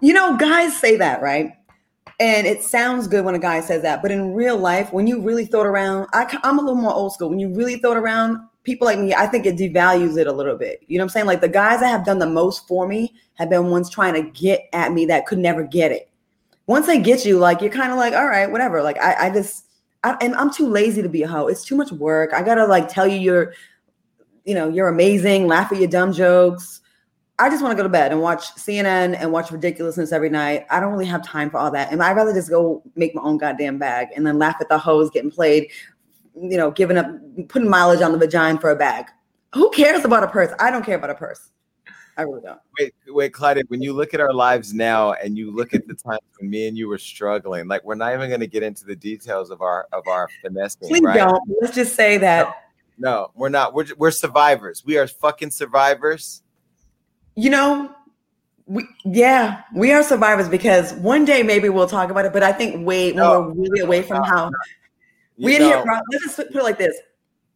You 0.00 0.12
know, 0.12 0.36
guys 0.36 0.78
say 0.78 0.96
that, 0.96 1.22
right? 1.22 1.52
And 2.20 2.46
it 2.46 2.62
sounds 2.62 3.06
good 3.06 3.24
when 3.24 3.34
a 3.34 3.38
guy 3.38 3.60
says 3.60 3.82
that, 3.82 4.02
but 4.02 4.10
in 4.10 4.34
real 4.34 4.56
life, 4.56 4.92
when 4.92 5.06
you 5.06 5.20
really 5.20 5.46
throw 5.46 5.60
it 5.60 5.66
around, 5.66 6.08
I, 6.12 6.38
I'm 6.42 6.58
a 6.58 6.62
little 6.62 6.74
more 6.74 6.92
old 6.92 7.12
school. 7.12 7.30
When 7.30 7.38
you 7.38 7.54
really 7.54 7.78
throw 7.78 7.92
it 7.92 7.96
around, 7.96 8.40
people 8.64 8.86
like 8.86 8.98
me, 8.98 9.14
I 9.14 9.26
think 9.26 9.46
it 9.46 9.56
devalues 9.56 10.18
it 10.18 10.26
a 10.26 10.32
little 10.32 10.56
bit. 10.56 10.82
You 10.88 10.98
know 10.98 11.02
what 11.02 11.06
I'm 11.06 11.10
saying? 11.10 11.26
Like 11.26 11.40
the 11.40 11.48
guys 11.48 11.80
that 11.80 11.88
have 11.88 12.04
done 12.04 12.18
the 12.18 12.26
most 12.26 12.66
for 12.66 12.88
me 12.88 13.14
have 13.34 13.48
been 13.48 13.70
ones 13.70 13.88
trying 13.88 14.14
to 14.14 14.22
get 14.22 14.68
at 14.72 14.92
me 14.92 15.06
that 15.06 15.26
could 15.26 15.38
never 15.38 15.62
get 15.62 15.92
it. 15.92 16.10
Once 16.68 16.86
they 16.86 17.00
get 17.00 17.24
you, 17.24 17.38
like 17.38 17.60
you're 17.62 17.70
kind 17.70 17.90
of 17.90 17.98
like, 17.98 18.12
all 18.12 18.28
right, 18.28 18.52
whatever. 18.52 18.82
Like 18.82 18.98
I, 18.98 19.26
I 19.26 19.30
just, 19.30 19.64
I, 20.04 20.16
and 20.20 20.34
I'm 20.36 20.52
too 20.52 20.68
lazy 20.68 21.02
to 21.02 21.08
be 21.08 21.22
a 21.22 21.28
hoe. 21.28 21.48
It's 21.48 21.64
too 21.64 21.74
much 21.74 21.90
work. 21.90 22.32
I 22.32 22.42
gotta 22.42 22.66
like 22.66 22.88
tell 22.88 23.08
you 23.08 23.18
you're, 23.18 23.54
you 24.44 24.54
know, 24.54 24.68
you're 24.68 24.88
amazing. 24.88 25.46
Laugh 25.46 25.72
at 25.72 25.78
your 25.78 25.88
dumb 25.88 26.12
jokes. 26.12 26.82
I 27.38 27.48
just 27.48 27.62
want 27.62 27.72
to 27.72 27.76
go 27.76 27.84
to 27.84 27.88
bed 27.88 28.12
and 28.12 28.20
watch 28.20 28.54
CNN 28.56 29.16
and 29.18 29.32
watch 29.32 29.50
ridiculousness 29.50 30.12
every 30.12 30.28
night. 30.28 30.66
I 30.70 30.78
don't 30.80 30.92
really 30.92 31.06
have 31.06 31.24
time 31.24 31.50
for 31.50 31.58
all 31.58 31.70
that. 31.70 31.90
And 31.90 32.02
I'd 32.02 32.16
rather 32.16 32.34
just 32.34 32.50
go 32.50 32.82
make 32.96 33.14
my 33.14 33.22
own 33.22 33.38
goddamn 33.38 33.78
bag 33.78 34.08
and 34.14 34.26
then 34.26 34.38
laugh 34.38 34.56
at 34.60 34.68
the 34.68 34.76
hoes 34.76 35.08
getting 35.08 35.30
played, 35.30 35.70
you 36.34 36.56
know, 36.56 36.70
giving 36.70 36.98
up, 36.98 37.06
putting 37.48 37.70
mileage 37.70 38.02
on 38.02 38.12
the 38.12 38.18
vagina 38.18 38.60
for 38.60 38.70
a 38.70 38.76
bag. 38.76 39.06
Who 39.54 39.70
cares 39.70 40.04
about 40.04 40.24
a 40.24 40.28
purse? 40.28 40.52
I 40.58 40.70
don't 40.70 40.84
care 40.84 40.96
about 40.96 41.10
a 41.10 41.14
purse. 41.14 41.50
I 42.18 42.22
really 42.22 42.40
don't. 42.42 42.58
Wait, 42.78 42.94
wait, 43.06 43.32
Clyde, 43.32 43.62
when 43.68 43.80
you 43.80 43.92
look 43.92 44.12
at 44.12 44.20
our 44.20 44.32
lives 44.32 44.74
now 44.74 45.12
and 45.12 45.38
you 45.38 45.54
look 45.54 45.72
at 45.72 45.86
the 45.86 45.94
times 45.94 46.18
when 46.40 46.50
me 46.50 46.66
and 46.66 46.76
you 46.76 46.88
were 46.88 46.98
struggling, 46.98 47.68
like 47.68 47.84
we're 47.84 47.94
not 47.94 48.12
even 48.12 48.28
going 48.28 48.40
to 48.40 48.48
get 48.48 48.64
into 48.64 48.84
the 48.84 48.96
details 48.96 49.50
of 49.50 49.62
our 49.62 49.86
of 49.92 50.06
our 50.08 50.28
finessing, 50.42 50.88
Please 50.88 51.02
right? 51.02 51.16
don't. 51.16 51.40
Let's 51.62 51.76
just 51.76 51.94
say 51.94 52.18
that, 52.18 52.52
No, 52.98 53.30
we're 53.36 53.50
not. 53.50 53.72
We're 53.72 53.86
we're 53.96 54.10
survivors. 54.10 54.84
We 54.84 54.98
are 54.98 55.06
fucking 55.06 55.52
survivors. 55.52 56.42
you 57.36 57.50
know, 57.50 57.94
we 58.66 58.84
yeah, 59.04 59.62
we 59.72 59.92
are 59.92 60.02
survivors 60.02 60.48
because 60.48 60.92
one 60.94 61.24
day 61.24 61.44
maybe 61.44 61.68
we'll 61.68 61.86
talk 61.88 62.10
about 62.10 62.24
it. 62.24 62.32
But 62.32 62.42
I 62.42 62.52
think 62.52 62.84
wait, 62.84 63.14
when 63.14 63.22
No. 63.22 63.40
we're 63.42 63.52
really 63.62 63.80
away 63.80 64.02
from 64.02 64.24
how 64.24 64.50
we 65.36 65.56
know, 65.56 65.68
hit 65.78 65.86
rock. 65.86 66.02
Let's 66.10 66.24
just 66.24 66.36
put 66.36 66.56
it 66.56 66.62
like 66.64 66.78
this: 66.78 66.96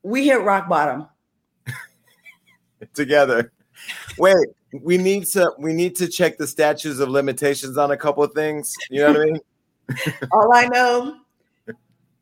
we 0.04 0.24
hit 0.24 0.40
rock 0.42 0.68
bottom. 0.68 1.08
together. 2.94 3.50
Wait, 4.18 4.48
we 4.80 4.96
need 4.96 5.26
to 5.26 5.52
we 5.58 5.72
need 5.72 5.94
to 5.96 6.08
check 6.08 6.38
the 6.38 6.46
statutes 6.46 6.98
of 6.98 7.08
limitations 7.08 7.76
on 7.78 7.90
a 7.90 7.96
couple 7.96 8.22
of 8.22 8.32
things. 8.32 8.74
You 8.90 9.00
know 9.00 9.12
what 9.12 9.20
I 9.20 9.24
mean? 9.24 9.40
All 10.32 10.54
I 10.54 10.66
know 10.66 11.16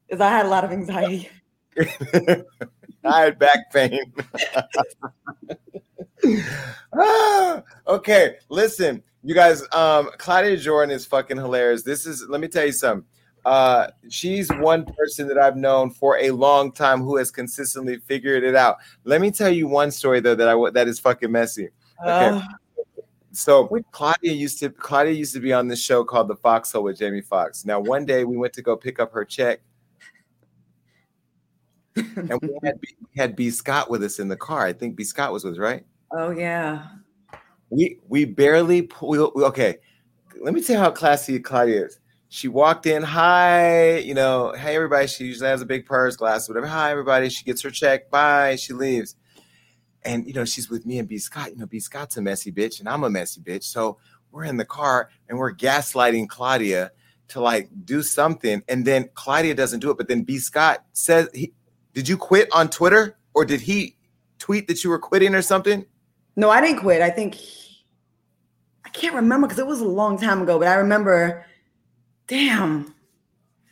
is 0.08 0.20
I 0.20 0.28
had 0.28 0.46
a 0.46 0.48
lot 0.48 0.64
of 0.64 0.72
anxiety. 0.72 1.28
I 3.04 3.20
had 3.20 3.38
back 3.38 3.72
pain. 3.72 4.00
Ah, 6.92 7.62
okay, 7.86 8.36
listen, 8.50 9.02
you 9.22 9.34
guys. 9.34 9.62
Um, 9.72 10.10
Claudia 10.18 10.56
Jordan 10.58 10.94
is 10.94 11.06
fucking 11.06 11.38
hilarious. 11.38 11.82
This 11.82 12.04
is. 12.04 12.26
Let 12.28 12.42
me 12.42 12.48
tell 12.48 12.66
you 12.66 12.72
something. 12.72 13.06
Uh, 13.44 13.88
she's 14.08 14.48
one 14.56 14.84
person 14.84 15.26
that 15.28 15.38
I've 15.38 15.56
known 15.56 15.90
for 15.90 16.18
a 16.18 16.30
long 16.30 16.72
time 16.72 17.00
who 17.02 17.16
has 17.16 17.30
consistently 17.30 17.96
figured 17.98 18.44
it 18.44 18.54
out. 18.54 18.76
Let 19.04 19.20
me 19.20 19.30
tell 19.30 19.50
you 19.50 19.66
one 19.66 19.90
story 19.90 20.20
though 20.20 20.34
that 20.34 20.48
I 20.48 20.70
that 20.72 20.88
is 20.88 20.98
fucking 20.98 21.30
messy. 21.32 21.68
Okay. 22.02 22.36
Uh, 22.36 22.42
So 23.32 23.68
Claudia 23.92 24.32
used 24.32 24.58
to 24.58 24.70
Claudia 24.70 25.12
used 25.12 25.32
to 25.34 25.40
be 25.40 25.52
on 25.52 25.68
this 25.68 25.80
show 25.80 26.02
called 26.04 26.26
The 26.28 26.34
Foxhole 26.34 26.82
with 26.82 26.98
Jamie 26.98 27.20
Foxx. 27.20 27.64
Now 27.64 27.78
one 27.78 28.04
day 28.04 28.24
we 28.24 28.36
went 28.36 28.52
to 28.54 28.62
go 28.62 28.76
pick 28.76 28.98
up 28.98 29.12
her 29.12 29.24
check, 29.24 29.60
and 31.94 32.38
we 32.42 32.48
had 32.64 32.80
B, 32.80 32.88
we 33.00 33.20
had 33.20 33.36
B 33.36 33.50
Scott 33.50 33.88
with 33.90 34.02
us 34.02 34.18
in 34.18 34.28
the 34.28 34.36
car. 34.36 34.64
I 34.66 34.72
think 34.72 34.96
B 34.96 35.04
Scott 35.04 35.32
was 35.32 35.44
with 35.44 35.54
us, 35.54 35.58
right. 35.60 35.84
oh 36.12 36.30
yeah. 36.30 36.86
We 37.70 37.98
we 38.08 38.24
barely 38.24 38.88
we- 39.00 39.18
okay. 39.18 39.78
Let 40.42 40.54
me 40.54 40.62
tell 40.62 40.76
you 40.76 40.82
how 40.82 40.90
classy 40.90 41.38
Claudia 41.38 41.86
is. 41.86 42.00
She 42.32 42.46
walked 42.46 42.86
in, 42.86 43.02
hi, 43.02 43.96
you 43.96 44.14
know, 44.14 44.52
hey 44.56 44.76
everybody. 44.76 45.08
She 45.08 45.24
usually 45.24 45.48
has 45.48 45.62
a 45.62 45.66
big 45.66 45.84
purse, 45.84 46.14
glass, 46.14 46.48
whatever. 46.48 46.68
Hi 46.68 46.92
everybody. 46.92 47.28
She 47.28 47.44
gets 47.44 47.60
her 47.62 47.70
check, 47.70 48.08
bye. 48.08 48.54
She 48.54 48.72
leaves, 48.72 49.16
and 50.04 50.24
you 50.28 50.32
know 50.32 50.44
she's 50.44 50.70
with 50.70 50.86
me 50.86 51.00
and 51.00 51.08
B 51.08 51.18
Scott. 51.18 51.50
You 51.50 51.56
know, 51.56 51.66
B 51.66 51.80
Scott's 51.80 52.16
a 52.18 52.22
messy 52.22 52.52
bitch, 52.52 52.78
and 52.78 52.88
I'm 52.88 53.02
a 53.02 53.10
messy 53.10 53.40
bitch. 53.40 53.64
So 53.64 53.98
we're 54.30 54.44
in 54.44 54.56
the 54.58 54.64
car 54.64 55.10
and 55.28 55.38
we're 55.38 55.52
gaslighting 55.52 56.28
Claudia 56.28 56.92
to 57.30 57.40
like 57.40 57.68
do 57.84 58.00
something, 58.00 58.62
and 58.68 58.84
then 58.84 59.10
Claudia 59.14 59.56
doesn't 59.56 59.80
do 59.80 59.90
it. 59.90 59.96
But 59.96 60.06
then 60.06 60.22
B 60.22 60.38
Scott 60.38 60.84
says, 60.92 61.28
he, 61.34 61.52
"Did 61.94 62.08
you 62.08 62.16
quit 62.16 62.48
on 62.52 62.70
Twitter, 62.70 63.18
or 63.34 63.44
did 63.44 63.60
he 63.60 63.96
tweet 64.38 64.68
that 64.68 64.84
you 64.84 64.90
were 64.90 65.00
quitting 65.00 65.34
or 65.34 65.42
something?" 65.42 65.84
No, 66.36 66.48
I 66.48 66.60
didn't 66.60 66.78
quit. 66.78 67.02
I 67.02 67.10
think 67.10 67.38
I 68.84 68.88
can't 68.90 69.16
remember 69.16 69.48
because 69.48 69.58
it 69.58 69.66
was 69.66 69.80
a 69.80 69.84
long 69.84 70.16
time 70.16 70.40
ago, 70.42 70.60
but 70.60 70.68
I 70.68 70.74
remember. 70.74 71.44
Damn. 72.30 72.94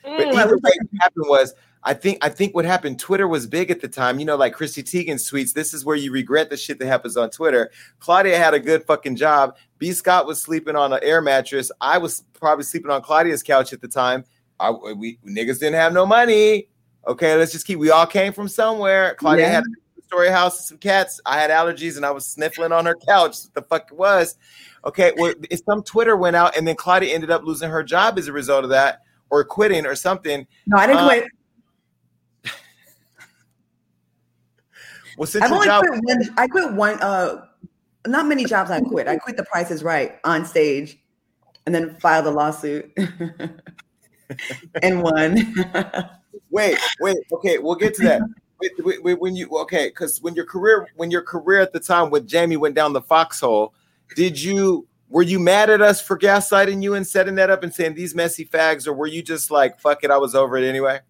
But 0.03 0.11
Mm, 0.29 0.35
I 0.35 0.43
either 0.43 0.55
wish 0.57 0.63
way, 0.63 0.71
what 0.91 1.03
happened 1.03 1.25
was 1.29 1.55
I 1.85 1.95
think 1.95 2.19
I 2.23 2.29
think 2.29 2.55
what 2.57 2.65
happened, 2.65 2.99
Twitter 2.99 3.29
was 3.29 3.47
big 3.47 3.71
at 3.71 3.81
the 3.81 3.87
time. 3.89 4.19
You 4.19 4.25
know, 4.27 4.37
like 4.37 4.53
Chrissy 4.53 4.83
Teigen's 4.83 5.31
tweets. 5.31 5.53
This 5.53 5.73
is 5.73 5.85
where 5.85 5.95
you 5.97 6.11
regret 6.11 6.51
the 6.51 6.57
shit 6.57 6.79
that 6.81 6.87
happens 6.87 7.17
on 7.17 7.31
Twitter. 7.31 7.71
Claudia 8.01 8.37
had 8.37 8.53
a 8.53 8.59
good 8.59 8.83
fucking 8.85 9.15
job. 9.17 9.57
B. 9.79 9.93
Scott 9.93 10.27
was 10.27 10.43
sleeping 10.43 10.75
on 10.75 10.93
an 10.93 10.99
air 11.03 11.23
mattress. 11.23 11.71
I 11.81 11.99
was 11.99 12.25
probably 12.35 12.65
sleeping 12.65 12.91
on 12.91 13.01
Claudia's 13.01 13.43
couch 13.45 13.73
at 13.73 13.81
the 13.81 13.89
time. 13.89 14.25
I, 14.59 14.71
we 14.73 15.19
niggas 15.25 15.61
didn't 15.61 15.75
have 15.77 15.93
no 15.93 16.05
money. 16.05 16.69
Okay, 17.07 17.37
let's 17.37 17.53
just 17.53 17.65
keep. 17.67 17.79
We 17.79 17.91
all 17.91 18.07
came 18.07 18.33
from 18.33 18.49
somewhere. 18.49 19.15
Claudia 19.15 19.47
Yeah. 19.47 19.53
had 19.53 19.63
a 19.65 19.67
story 20.09 20.31
house 20.31 20.59
and 20.59 20.67
some 20.67 20.79
cats. 20.79 21.21
I 21.27 21.39
had 21.39 21.51
allergies 21.51 21.97
and 21.97 22.05
I 22.05 22.11
was 22.11 22.27
sniffling 22.27 22.73
on 22.73 22.87
her 22.87 22.97
couch. 23.07 23.37
What 23.45 23.55
the 23.55 23.63
fuck 23.63 23.89
it 23.93 23.97
was? 23.97 24.37
Okay, 24.85 25.13
well, 25.17 25.35
if 25.51 25.61
some 25.69 25.83
Twitter 25.83 26.17
went 26.17 26.35
out 26.35 26.57
and 26.57 26.67
then 26.67 26.77
Claudia 26.77 27.15
ended 27.15 27.31
up 27.31 27.45
losing 27.45 27.71
her 27.71 27.83
job 27.83 28.19
as 28.19 28.27
a 28.27 28.33
result 28.33 28.65
of 28.65 28.71
that, 28.71 29.03
or 29.31 29.45
quitting 29.45 29.85
or 29.85 29.95
something. 29.95 30.47
No, 30.67 30.79
I 30.79 30.87
didn't 30.87 31.03
Uh, 31.03 31.07
quit. 31.09 31.25
Well, 35.19 35.27
since 35.27 35.45
I've 35.45 35.53
only 35.53 35.67
job, 35.67 35.85
quit 35.85 36.01
one. 36.05 36.35
I 36.39 36.47
quit 36.47 36.73
one. 36.75 37.03
Uh, 37.03 37.45
not 38.07 38.27
many 38.27 38.45
jobs 38.45 38.71
I 38.71 38.81
quit. 38.81 39.09
I 39.09 39.17
quit 39.17 39.37
The 39.37 39.45
Price 39.45 39.71
Is 39.71 39.83
Right 39.83 40.17
on 40.25 40.45
stage, 40.45 40.97
and 41.67 41.75
then 41.75 41.97
filed 41.99 42.27
a 42.27 42.31
lawsuit 42.31 42.97
and 44.83 45.03
won. 45.03 45.55
wait, 46.51 46.79
wait, 47.01 47.17
okay, 47.33 47.59
we'll 47.59 47.75
get 47.75 47.95
to 47.95 48.03
that. 48.05 48.23
When 48.61 49.37
you 49.37 49.49
okay, 49.59 49.89
because 49.89 50.21
when 50.21 50.35
your 50.35 50.45
career, 50.45 50.89
when 50.97 51.11
your 51.11 51.23
career 51.23 51.61
at 51.61 51.73
the 51.73 51.81
time 51.81 52.11
with 52.11 52.27
Jamie 52.27 52.57
went 52.57 52.75
down 52.75 52.93
the 52.93 53.03
foxhole, 53.03 53.75
did 54.17 54.41
you 54.41 54.87
were 55.09 55.23
you 55.23 55.39
mad 55.39 55.71
at 55.71 55.81
us 55.81 56.01
for 56.01 56.19
gaslighting 56.19 56.83
you 56.83 56.95
and 56.95 57.07
setting 57.07 57.37
that 57.37 57.51
up 57.51 57.63
and 57.63 57.73
saying 57.73 57.95
these 57.95 58.15
messy 58.15 58.45
fags, 58.45 58.87
or 58.87 58.93
were 58.93 59.07
you 59.07 59.23
just 59.23 59.51
like 59.51 59.79
fuck 59.79 60.03
it, 60.05 60.11
I 60.11 60.19
was 60.19 60.35
over 60.35 60.57
it 60.57 60.69
anyway? 60.69 61.01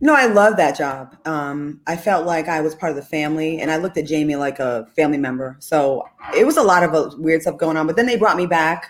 no, 0.00 0.14
I 0.14 0.26
love 0.26 0.56
that 0.58 0.76
job. 0.76 1.16
Um, 1.26 1.80
I 1.86 1.96
felt 1.96 2.24
like 2.24 2.46
I 2.48 2.60
was 2.60 2.74
part 2.74 2.90
of 2.90 2.96
the 2.96 3.02
family, 3.02 3.60
and 3.60 3.70
I 3.70 3.78
looked 3.78 3.96
at 3.96 4.06
Jamie 4.06 4.36
like 4.36 4.60
a 4.60 4.86
family 4.94 5.18
member. 5.18 5.56
So 5.58 6.08
it 6.36 6.46
was 6.46 6.56
a 6.56 6.62
lot 6.62 6.84
of 6.84 6.94
uh, 6.94 7.10
weird 7.18 7.42
stuff 7.42 7.58
going 7.58 7.76
on. 7.76 7.86
But 7.86 7.96
then 7.96 8.06
they 8.06 8.16
brought 8.16 8.36
me 8.36 8.46
back, 8.46 8.88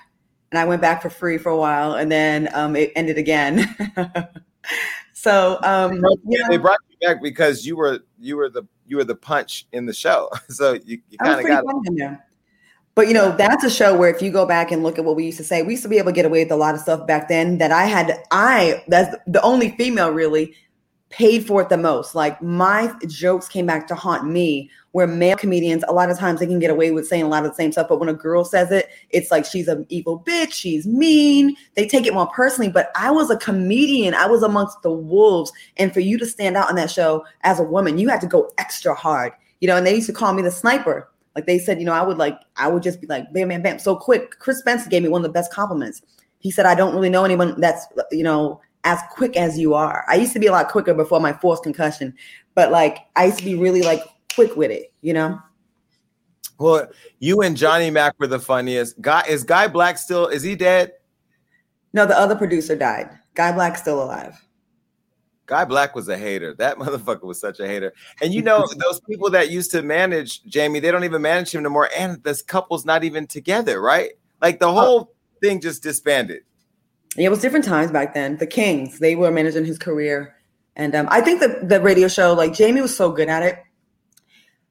and 0.51 0.59
I 0.59 0.65
went 0.67 0.83
back 0.83 1.01
for 1.01 1.09
free 1.09 1.39
for 1.39 1.51
a 1.51 1.57
while, 1.57 1.95
and 1.95 2.13
then 2.13 2.51
um, 2.55 2.77
it 2.77 2.93
ended 2.95 3.17
again. 3.17 3.75
so 5.15 5.59
um, 5.63 6.01
know, 6.01 6.17
They 6.51 6.59
brought 6.59 6.79
back 7.01 7.23
because 7.23 7.67
you 7.67 7.77
were 7.77 8.01
you 8.19 8.37
were 8.37 8.49
the 8.49 8.63
you 8.87 8.97
were 8.97 9.05
the 9.05 9.15
punch 9.15 9.67
in 9.73 9.87
the 9.87 9.93
show, 9.93 10.31
so 10.49 10.75
you, 10.85 11.01
you 11.11 11.19
kind 11.19 11.41
of 11.41 11.47
got 11.47 11.65
it. 11.67 12.19
But 12.95 13.07
you 13.07 13.15
know, 13.15 13.31
that's 13.37 13.63
a 13.63 13.71
show 13.71 13.97
where 13.97 14.13
if 14.13 14.21
you 14.21 14.33
go 14.33 14.45
back 14.45 14.73
and 14.73 14.83
look 14.83 14.99
at 14.99 15.05
what 15.05 15.15
we 15.15 15.25
used 15.25 15.39
to 15.39 15.45
say, 15.45 15.63
we 15.63 15.75
used 15.75 15.85
to 15.85 15.89
be 15.89 15.99
able 15.99 16.11
to 16.11 16.15
get 16.15 16.25
away 16.25 16.43
with 16.43 16.51
a 16.51 16.57
lot 16.57 16.75
of 16.75 16.81
stuff 16.81 17.07
back 17.07 17.29
then 17.29 17.59
that 17.59 17.71
I 17.71 17.85
had 17.85 18.25
I 18.33 18.83
that's 18.89 19.15
the 19.29 19.41
only 19.43 19.71
female 19.77 20.11
really 20.11 20.53
paid 21.11 21.47
for 21.47 21.63
it 21.63 21.69
the 21.69 21.77
most. 21.77 22.17
Like 22.17 22.43
my 22.43 22.93
jokes 23.07 23.49
came 23.49 23.67
back 23.67 23.87
to 23.89 23.95
haunt 23.95 24.27
me 24.29 24.69
where 24.99 25.07
male 25.07 25.37
comedians 25.37 25.85
a 25.87 25.93
lot 25.93 26.11
of 26.11 26.19
times 26.19 26.41
they 26.41 26.47
can 26.47 26.59
get 26.59 26.73
away 26.73 26.91
with 26.91 27.07
saying 27.07 27.23
a 27.23 27.29
lot 27.29 27.45
of 27.45 27.53
the 27.53 27.55
same 27.55 27.71
stuff, 27.71 27.87
but 27.89 28.01
when 28.01 28.09
a 28.09 28.13
girl 28.13 28.45
says 28.45 28.73
it, 28.73 28.89
it's 29.11 29.31
like 29.31 29.45
she's 29.45 29.69
an 29.69 29.87
evil 29.91 30.19
bitch, 30.27 30.53
she's 30.53 30.89
mean. 30.89 31.55
They 31.77 31.87
take 31.87 32.05
it 32.05 32.15
more 32.15 32.27
personally, 32.27 32.69
but 32.69 32.91
I 32.97 33.13
was 33.13 33.31
a 33.31 33.37
comedian. 33.37 34.13
I 34.13 34.27
was 34.27 34.43
amongst 34.43 34.83
the 34.83 34.91
wolves 34.91 35.53
and 35.77 35.95
for 35.95 36.01
you 36.01 36.19
to 36.19 36.27
stand 36.27 36.57
out 36.57 36.69
on 36.69 36.75
that 36.75 36.91
show 36.91 37.25
as 37.43 37.61
a 37.61 37.63
woman, 37.63 37.97
you 37.97 38.09
had 38.09 38.21
to 38.23 38.27
go 38.27 38.51
extra 38.59 38.93
hard. 38.93 39.33
You 39.61 39.69
know, 39.69 39.77
and 39.77 39.87
they 39.87 39.95
used 39.95 40.09
to 40.09 40.13
call 40.13 40.33
me 40.33 40.43
the 40.43 40.51
sniper. 40.51 41.09
Like 41.37 41.47
they 41.47 41.61
said, 41.61 41.79
you 41.79 41.85
know, 41.85 41.93
I 41.93 42.03
would 42.03 42.19
like, 42.19 42.41
I 42.57 42.67
would 42.67 42.83
just 42.83 43.01
be 43.01 43.07
like, 43.07 43.33
bam, 43.33 43.51
bam, 43.51 43.63
bam, 43.63 43.79
so 43.79 43.95
quick. 43.95 44.41
Chris 44.41 44.59
Spencer 44.59 44.91
gave 44.91 45.05
me 45.05 45.09
one 45.09 45.21
of 45.21 45.29
the 45.29 45.33
best 45.33 45.53
compliments. 45.53 46.03
He 46.41 46.51
said, 46.51 46.67
I 46.67 46.75
don't 46.75 46.93
really 46.93 47.09
know 47.09 47.25
anyone 47.25 47.61
that's, 47.61 47.87
you 48.11 48.25
know, 48.25 48.61
as 48.83 48.99
quick 49.13 49.37
as 49.37 49.57
you 49.59 49.75
are. 49.75 50.05
I 50.09 50.17
used 50.17 50.33
to 50.33 50.41
be 50.41 50.49
a 50.49 50.53
lot 50.53 50.69
quicker 50.69 50.93
before 50.93 51.21
my 51.21 51.33
fourth 51.35 51.63
concussion, 51.63 52.15
but 52.57 52.73
like 52.73 52.99
I 53.15 53.27
used 53.27 53.39
to 53.39 53.45
be 53.45 53.55
really 53.55 53.83
like 53.83 54.03
quick 54.39 54.57
with 54.57 54.70
it, 54.70 54.93
you 55.01 55.12
know? 55.12 55.36
well. 56.61 56.86
You 57.18 57.41
and 57.41 57.57
Johnny 57.57 57.91
Mac 57.91 58.14
were 58.20 58.28
the 58.28 58.39
funniest. 58.39 59.01
Guy 59.01 59.24
is 59.28 59.43
Guy 59.43 59.66
Black 59.66 59.99
still? 59.99 60.28
Is 60.28 60.45
he 60.45 60.55
dead? 60.55 60.93
No, 61.93 62.07
the 62.07 62.16
other 62.16 62.36
producer 62.36 62.76
died. 62.76 63.11
Guy 63.34 63.51
Black's 63.51 63.80
still 63.80 64.01
alive. 64.01 64.41
Guy 65.47 65.64
Black 65.64 65.97
was 65.97 66.09
a 66.09 66.16
hater. 66.16 66.55
That 66.55 66.76
motherfucker 66.78 67.24
was 67.24 67.41
such 67.41 67.59
a 67.59 67.66
hater. 67.66 67.93
And 68.22 68.32
you 68.32 68.43
know, 68.43 68.64
those 68.78 69.01
people 69.01 69.28
that 69.30 69.51
used 69.51 69.72
to 69.72 69.82
manage 69.82 70.45
Jamie, 70.45 70.78
they 70.78 70.93
don't 70.93 71.03
even 71.03 71.20
manage 71.20 71.51
him 71.51 71.64
no 71.64 71.70
more. 71.70 71.89
And 71.99 72.22
this 72.22 72.41
couple's 72.41 72.84
not 72.84 73.03
even 73.03 73.26
together, 73.26 73.80
right? 73.80 74.11
Like 74.41 74.61
the 74.61 74.72
whole 74.72 75.16
thing 75.43 75.61
just 75.61 75.82
disbanded. 75.82 76.43
Yeah, 77.16 77.26
it 77.26 77.30
was 77.30 77.41
different 77.41 77.64
times 77.64 77.91
back 77.91 78.14
then. 78.14 78.36
The 78.36 78.47
Kings, 78.47 79.01
they 79.01 79.16
were 79.16 79.32
managing 79.32 79.64
his 79.64 79.78
career. 79.78 80.36
And 80.76 80.95
um, 80.95 81.09
I 81.11 81.20
think 81.22 81.41
the, 81.41 81.59
the 81.64 81.80
radio 81.80 82.07
show, 82.07 82.34
like 82.34 82.53
Jamie 82.53 82.80
was 82.80 82.97
so 82.97 83.11
good 83.11 83.28
at 83.28 83.43
it. 83.43 83.59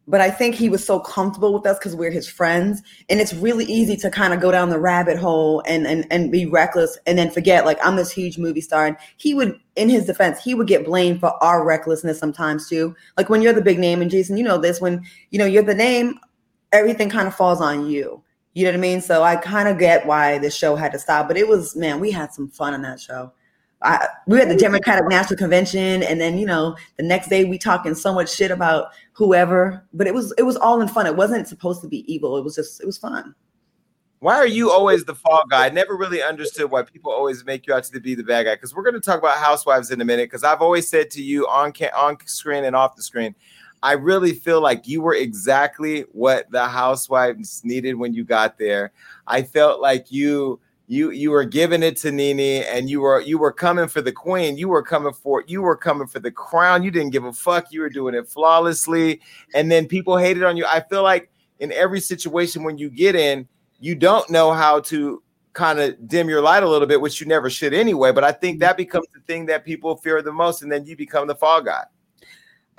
But 0.10 0.22
I 0.22 0.32
think 0.32 0.56
he 0.56 0.70
was 0.70 0.86
so 0.86 1.00
comfortable 1.00 1.54
with 1.54 1.66
us 1.66 1.78
because 1.78 1.96
we're 1.96 2.12
his 2.12 2.30
friends. 2.30 2.82
And 3.10 3.20
it's 3.20 3.34
really 3.34 3.66
easy 3.66 3.98
to 3.98 4.10
kind 4.10 4.34
of 4.34 4.40
go 4.40 4.52
down 4.52 4.70
the 4.70 4.80
rabbit 4.80 5.18
hole 5.18 5.62
and, 5.68 5.86
and, 5.86 6.08
and 6.10 6.32
be 6.32 6.46
reckless 6.46 6.98
and 7.06 7.18
then 7.18 7.30
forget, 7.30 7.66
like, 7.66 7.78
I'm 7.86 7.98
this 7.98 8.12
huge 8.12 8.38
movie 8.38 8.62
star. 8.62 8.86
And 8.86 8.96
he 9.18 9.34
would, 9.34 9.60
in 9.76 9.90
his 9.90 10.06
defense, 10.06 10.42
he 10.42 10.54
would 10.54 10.68
get 10.68 10.86
blamed 10.86 11.20
for 11.20 11.32
our 11.44 11.66
recklessness 11.66 12.20
sometimes 12.20 12.70
too. 12.70 12.96
Like 13.18 13.30
when 13.30 13.42
you're 13.42 13.52
the 13.52 13.62
big 13.62 13.80
name, 13.80 14.02
and 14.02 14.10
Jason, 14.10 14.38
you 14.38 14.44
know 14.44 14.58
this, 14.58 14.80
when, 14.80 15.04
you 15.32 15.40
know, 15.40 15.46
you're 15.46 15.62
the 15.62 15.76
name, 15.76 16.18
everything 16.72 17.10
kind 17.10 17.28
of 17.28 17.36
falls 17.36 17.60
on 17.60 17.90
you. 17.90 18.24
You 18.54 18.64
know 18.64 18.72
what 18.72 18.78
I 18.78 18.82
mean? 18.82 19.02
So 19.02 19.22
I 19.22 19.36
kind 19.36 19.68
of 19.68 19.78
get 19.78 20.08
why 20.08 20.40
the 20.40 20.50
show 20.50 20.76
had 20.76 20.92
to 20.94 21.00
stop, 21.00 21.28
but 21.28 21.38
it 21.38 21.48
was 21.48 21.76
man, 21.76 22.00
we 22.00 22.10
had 22.10 22.34
some 22.34 22.48
fun 22.48 22.74
on 22.74 22.82
that 22.82 23.00
show. 23.00 23.32
I, 23.82 24.08
we 24.26 24.42
at 24.42 24.50
the 24.50 24.56
Democratic 24.56 25.08
National 25.08 25.38
Convention, 25.38 26.02
and 26.04 26.20
then 26.20 26.38
you 26.38 26.46
know 26.46 26.76
the 26.98 27.04
next 27.04 27.30
day 27.30 27.46
we 27.46 27.58
talking 27.58 27.94
so 27.94 28.14
much 28.14 28.34
shit 28.34 28.50
about 28.50 28.88
whoever, 29.14 29.86
but 29.94 30.08
it 30.08 30.14
was 30.14 30.34
it 30.38 30.44
was 30.44 30.58
all 30.58 30.82
in 30.82 30.88
fun. 30.88 31.06
It 31.06 31.16
wasn't 31.16 31.48
supposed 31.48 31.82
to 31.82 31.88
be 31.88 32.12
evil. 32.12 32.38
It 32.38 32.44
was 32.44 32.56
just 32.56 32.82
it 32.82 32.86
was 32.86 32.98
fun. 32.98 33.36
Why 34.20 34.36
are 34.36 34.48
you 34.48 34.72
always 34.72 35.06
the 35.06 35.14
fall 35.14 35.44
guy? 35.48 35.68
I 35.68 35.70
never 35.70 35.96
really 35.96 36.24
understood 36.24 36.72
why 36.72 36.82
people 36.82 37.12
always 37.12 37.46
make 37.46 37.68
you 37.68 37.74
out 37.76 37.84
to 37.84 38.00
be 38.00 38.16
the 38.16 38.24
bad 38.24 38.46
guy. 38.46 38.56
Because 38.56 38.74
we're 38.74 38.82
going 38.82 38.96
to 38.96 39.00
talk 39.00 39.20
about 39.20 39.38
housewives 39.38 39.92
in 39.92 40.02
a 40.02 40.06
minute. 40.06 40.24
Because 40.24 40.44
I've 40.44 40.62
always 40.62 40.90
said 40.90 41.12
to 41.12 41.22
you 41.22 41.48
on 41.48 41.72
ca- 41.72 41.92
on 41.96 42.18
screen 42.26 42.64
and 42.64 42.76
off 42.76 42.96
the 42.96 43.04
screen, 43.04 43.36
I 43.84 43.92
really 43.94 44.34
feel 44.34 44.60
like 44.60 44.88
you 44.88 45.02
were 45.02 45.14
exactly 45.14 46.02
what 46.14 46.50
the 46.50 46.68
housewives 46.68 47.62
needed 47.64 47.94
when 47.94 48.16
you 48.16 48.24
got 48.24 48.58
there. 48.58 48.92
I 49.28 49.44
felt 49.44 49.82
like 49.82 50.12
you 50.12 50.60
you 50.88 51.12
you 51.12 51.32
were 51.32 51.44
giving 51.44 51.84
it 51.84 51.98
to 51.98 52.12
Nene 52.12 52.64
and 52.64 52.90
you 52.90 53.02
were 53.02 53.20
you 53.20 53.38
were 53.38 53.52
coming 53.52 53.88
for 53.88 54.02
the 54.02 54.12
queen. 54.12 54.58
You 54.58 54.70
were 54.70 54.82
coming 54.82 55.14
for 55.14 55.44
you 55.46 55.62
were 55.62 55.76
coming 55.76 56.08
for 56.08 56.20
the 56.20 56.32
crown. 56.32 56.82
You 56.82 56.92
didn't 56.92 57.12
give 57.12 57.26
a 57.26 57.34
fuck. 57.34 57.72
You 57.72 57.82
were 57.82 57.90
doing 57.90 58.16
it 58.16 58.28
flawlessly. 58.28 59.22
And 59.54 59.70
then 59.70 59.88
people 59.88 60.18
hated 60.18 60.44
on 60.44 60.56
you. 60.56 60.66
I 60.66 60.80
feel 60.80 61.04
like 61.04 61.30
in 61.60 61.74
every 61.74 62.00
situation 62.00 62.64
when 62.64 62.78
you 62.78 62.90
get 62.90 63.16
in, 63.16 63.48
you 63.80 63.96
don't 63.96 64.30
know 64.30 64.54
how 64.54 64.80
to 64.82 65.22
kind 65.52 65.80
of 65.80 66.08
dim 66.08 66.30
your 66.30 66.42
light 66.42 66.64
a 66.64 66.70
little 66.70 66.88
bit, 66.88 67.02
which 67.02 67.20
you 67.20 67.28
never 67.28 67.50
should 67.50 67.74
anyway. 67.74 68.14
But 68.14 68.24
I 68.24 68.32
think 68.32 68.60
that 68.60 68.78
becomes 68.78 69.08
the 69.14 69.20
thing 69.22 69.46
that 69.48 69.66
people 69.66 69.98
fear 69.98 70.22
the 70.22 70.32
most, 70.32 70.62
and 70.62 70.72
then 70.72 70.86
you 70.86 70.96
become 70.96 71.28
the 71.28 71.36
fall 71.36 71.62
guy. 71.62 71.84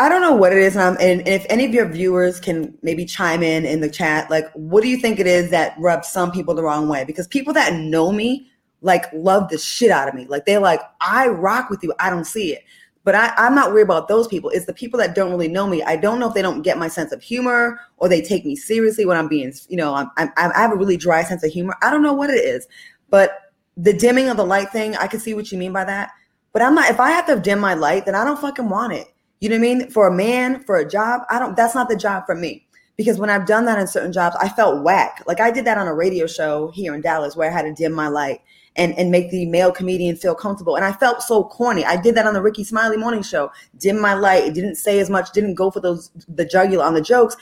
I 0.00 0.08
don't 0.08 0.20
know 0.20 0.34
what 0.34 0.52
it 0.52 0.58
is, 0.58 0.76
um, 0.76 0.96
and 1.00 1.26
if 1.26 1.44
any 1.48 1.64
of 1.64 1.74
your 1.74 1.88
viewers 1.88 2.38
can 2.38 2.76
maybe 2.82 3.04
chime 3.04 3.42
in 3.42 3.64
in 3.64 3.80
the 3.80 3.90
chat, 3.90 4.30
like, 4.30 4.48
what 4.52 4.82
do 4.82 4.88
you 4.88 4.96
think 4.96 5.18
it 5.18 5.26
is 5.26 5.50
that 5.50 5.74
rubs 5.76 6.06
some 6.06 6.30
people 6.30 6.54
the 6.54 6.62
wrong 6.62 6.88
way? 6.88 7.04
Because 7.04 7.26
people 7.26 7.52
that 7.54 7.74
know 7.74 8.12
me, 8.12 8.48
like, 8.80 9.12
love 9.12 9.48
the 9.48 9.58
shit 9.58 9.90
out 9.90 10.08
of 10.08 10.14
me. 10.14 10.24
Like, 10.26 10.46
they're 10.46 10.60
like, 10.60 10.80
I 11.00 11.26
rock 11.26 11.68
with 11.68 11.82
you. 11.82 11.92
I 11.98 12.10
don't 12.10 12.26
see 12.26 12.52
it. 12.52 12.62
But 13.02 13.16
I, 13.16 13.32
I'm 13.36 13.56
not 13.56 13.72
worried 13.72 13.82
about 13.82 14.06
those 14.06 14.28
people. 14.28 14.50
It's 14.50 14.66
the 14.66 14.74
people 14.74 14.98
that 14.98 15.16
don't 15.16 15.30
really 15.30 15.48
know 15.48 15.66
me. 15.66 15.82
I 15.82 15.96
don't 15.96 16.20
know 16.20 16.28
if 16.28 16.34
they 16.34 16.42
don't 16.42 16.62
get 16.62 16.78
my 16.78 16.88
sense 16.88 17.10
of 17.10 17.22
humor 17.22 17.80
or 17.96 18.08
they 18.08 18.20
take 18.20 18.44
me 18.44 18.54
seriously 18.54 19.04
when 19.04 19.16
I'm 19.16 19.28
being, 19.28 19.52
you 19.68 19.78
know, 19.78 19.94
I'm, 19.94 20.10
I'm, 20.16 20.30
I 20.36 20.60
have 20.60 20.72
a 20.72 20.76
really 20.76 20.96
dry 20.96 21.24
sense 21.24 21.42
of 21.42 21.50
humor. 21.50 21.74
I 21.82 21.90
don't 21.90 22.02
know 22.02 22.12
what 22.12 22.30
it 22.30 22.34
is, 22.34 22.68
but 23.08 23.52
the 23.76 23.94
dimming 23.94 24.28
of 24.28 24.36
the 24.36 24.44
light 24.44 24.70
thing, 24.70 24.94
I 24.94 25.06
can 25.06 25.20
see 25.20 25.34
what 25.34 25.50
you 25.50 25.58
mean 25.58 25.72
by 25.72 25.84
that. 25.84 26.10
But 26.52 26.62
I'm 26.62 26.74
not, 26.74 26.90
if 26.90 27.00
I 27.00 27.10
have 27.10 27.26
to 27.26 27.40
dim 27.40 27.58
my 27.58 27.74
light, 27.74 28.04
then 28.04 28.14
I 28.14 28.24
don't 28.24 28.38
fucking 28.38 28.68
want 28.68 28.92
it. 28.92 29.08
You 29.40 29.48
know 29.48 29.56
what 29.56 29.58
I 29.58 29.74
mean? 29.74 29.90
For 29.90 30.08
a 30.08 30.14
man, 30.14 30.62
for 30.64 30.76
a 30.76 30.88
job, 30.88 31.22
I 31.30 31.38
don't, 31.38 31.56
that's 31.56 31.74
not 31.74 31.88
the 31.88 31.96
job 31.96 32.24
for 32.26 32.34
me. 32.34 32.66
Because 32.96 33.18
when 33.18 33.30
I've 33.30 33.46
done 33.46 33.64
that 33.66 33.78
in 33.78 33.86
certain 33.86 34.12
jobs, 34.12 34.36
I 34.40 34.48
felt 34.48 34.82
whack. 34.82 35.22
Like 35.26 35.40
I 35.40 35.52
did 35.52 35.64
that 35.66 35.78
on 35.78 35.86
a 35.86 35.94
radio 35.94 36.26
show 36.26 36.72
here 36.72 36.94
in 36.94 37.00
Dallas 37.00 37.36
where 37.36 37.48
I 37.48 37.52
had 37.52 37.62
to 37.62 37.72
dim 37.72 37.92
my 37.92 38.08
light 38.08 38.40
and, 38.74 38.92
and 38.98 39.10
make 39.10 39.30
the 39.30 39.46
male 39.46 39.70
comedian 39.70 40.16
feel 40.16 40.34
comfortable. 40.34 40.74
And 40.74 40.84
I 40.84 40.92
felt 40.92 41.22
so 41.22 41.44
corny. 41.44 41.84
I 41.84 42.00
did 42.00 42.16
that 42.16 42.26
on 42.26 42.34
the 42.34 42.42
Rickey 42.42 42.64
Smiley 42.64 42.96
morning 42.96 43.22
show, 43.22 43.52
dim 43.78 44.00
my 44.00 44.14
light. 44.14 44.44
It 44.44 44.54
didn't 44.54 44.74
say 44.74 44.98
as 44.98 45.08
much, 45.10 45.32
didn't 45.32 45.54
go 45.54 45.70
for 45.70 45.78
those, 45.78 46.10
the 46.28 46.44
jugular 46.44 46.84
on 46.84 46.94
the 46.94 47.00
jokes. 47.00 47.36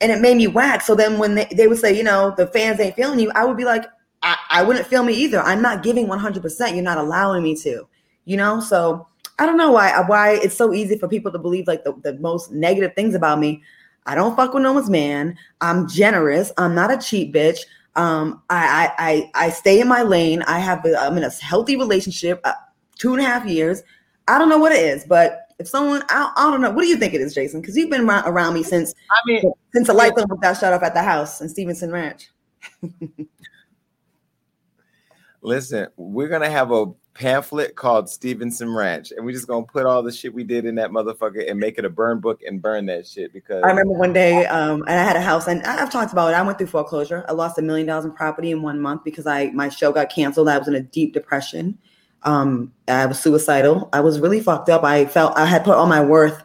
And 0.00 0.10
it 0.10 0.20
made 0.20 0.38
me 0.38 0.46
whack. 0.46 0.80
So 0.80 0.94
then 0.94 1.18
when 1.18 1.34
they, 1.34 1.46
they 1.54 1.68
would 1.68 1.78
say, 1.78 1.96
you 1.96 2.02
know, 2.02 2.34
the 2.34 2.46
fans 2.46 2.80
ain't 2.80 2.96
feeling 2.96 3.20
you, 3.20 3.30
I 3.34 3.44
would 3.44 3.58
be 3.58 3.64
like, 3.64 3.84
I, 4.22 4.36
I 4.50 4.62
wouldn't 4.62 4.86
feel 4.86 5.02
me 5.02 5.12
either. 5.14 5.40
I'm 5.40 5.60
not 5.60 5.82
giving 5.82 6.06
100%. 6.06 6.74
You're 6.74 6.82
not 6.82 6.98
allowing 6.98 7.42
me 7.42 7.54
to, 7.56 7.86
you 8.24 8.36
know? 8.36 8.60
So 8.60 9.06
I 9.38 9.46
don't 9.46 9.56
know 9.56 9.72
why 9.72 9.98
why 10.06 10.32
it's 10.32 10.56
so 10.56 10.72
easy 10.72 10.98
for 10.98 11.08
people 11.08 11.32
to 11.32 11.38
believe 11.38 11.66
like 11.66 11.84
the, 11.84 11.94
the 12.02 12.14
most 12.18 12.52
negative 12.52 12.94
things 12.94 13.14
about 13.14 13.38
me. 13.38 13.62
I 14.06 14.14
don't 14.14 14.36
fuck 14.36 14.52
with 14.52 14.62
no 14.62 14.72
one's 14.72 14.90
man. 14.90 15.36
I'm 15.60 15.88
generous. 15.88 16.52
I'm 16.58 16.74
not 16.74 16.92
a 16.92 16.98
cheap 16.98 17.34
bitch. 17.34 17.58
Um, 17.94 18.42
I, 18.50 18.92
I 18.98 19.30
I 19.34 19.46
I 19.46 19.50
stay 19.50 19.80
in 19.80 19.88
my 19.88 20.02
lane. 20.02 20.42
I 20.42 20.58
have 20.58 20.84
a, 20.84 20.96
I'm 20.98 21.16
in 21.16 21.24
a 21.24 21.30
healthy 21.30 21.76
relationship, 21.76 22.40
uh, 22.44 22.52
two 22.96 23.12
and 23.12 23.22
a 23.22 23.24
half 23.24 23.46
years. 23.46 23.82
I 24.28 24.38
don't 24.38 24.48
know 24.48 24.58
what 24.58 24.72
it 24.72 24.80
is, 24.80 25.04
but 25.04 25.46
If 25.58 25.68
someone, 25.68 26.02
I, 26.08 26.32
I 26.36 26.50
don't 26.50 26.60
know, 26.60 26.70
what 26.70 26.82
do 26.82 26.88
you 26.88 26.96
think 26.96 27.14
it 27.14 27.20
is, 27.20 27.34
Jason? 27.34 27.60
Because 27.60 27.76
you've 27.76 27.90
been 27.90 28.08
around, 28.08 28.26
around 28.26 28.54
me 28.54 28.62
since 28.62 28.94
I 29.10 29.20
mean, 29.26 29.52
since 29.72 29.86
the 29.86 29.94
light 29.94 30.14
bulb 30.14 30.40
got 30.40 30.58
shut 30.58 30.72
off 30.72 30.82
at 30.82 30.94
the 30.94 31.02
house 31.02 31.40
in 31.40 31.48
Stevenson 31.48 31.92
Ranch. 31.92 32.30
listen, 35.42 35.88
we're 35.96 36.28
gonna 36.28 36.50
have 36.50 36.72
a 36.72 36.86
pamphlet 37.14 37.76
called 37.76 38.08
Stevenson 38.08 38.74
Ranch, 38.74 39.12
and 39.12 39.24
we're 39.24 39.32
just 39.32 39.46
gonna 39.46 39.66
put 39.66 39.84
all 39.84 40.02
the 40.02 40.12
shit 40.12 40.32
we 40.32 40.44
did 40.44 40.64
in 40.64 40.74
that 40.76 40.90
motherfucker 40.90 41.48
and 41.50 41.58
make 41.58 41.78
it 41.78 41.84
a 41.84 41.90
burn 41.90 42.20
book 42.20 42.40
and 42.46 42.62
burn 42.62 42.86
that 42.86 43.06
shit 43.06 43.32
because 43.32 43.62
I 43.62 43.68
remember 43.68 43.92
one 43.92 44.12
day, 44.12 44.46
um, 44.46 44.82
and 44.82 44.98
I 44.98 45.04
had 45.04 45.16
a 45.16 45.20
house, 45.20 45.46
and 45.46 45.62
I've 45.64 45.90
talked 45.90 46.12
about 46.12 46.32
it. 46.32 46.36
I 46.36 46.42
went 46.42 46.58
through 46.58 46.68
foreclosure. 46.68 47.24
I 47.28 47.32
lost 47.32 47.58
a 47.58 47.62
million 47.62 47.86
dollars 47.86 48.04
in 48.04 48.12
property 48.12 48.50
in 48.50 48.62
one 48.62 48.80
month 48.80 49.04
because 49.04 49.26
I 49.26 49.50
my 49.50 49.68
show 49.68 49.92
got 49.92 50.10
canceled. 50.10 50.48
I 50.48 50.58
was 50.58 50.68
in 50.68 50.74
a 50.74 50.80
deep 50.80 51.12
depression. 51.12 51.78
Um, 52.22 52.72
I 52.88 53.06
was 53.06 53.20
suicidal. 53.20 53.88
I 53.92 54.00
was 54.00 54.20
really 54.20 54.40
fucked 54.40 54.68
up. 54.68 54.84
I 54.84 55.06
felt 55.06 55.36
I 55.36 55.44
had 55.44 55.64
put 55.64 55.76
all 55.76 55.86
my 55.86 56.00
worth 56.00 56.42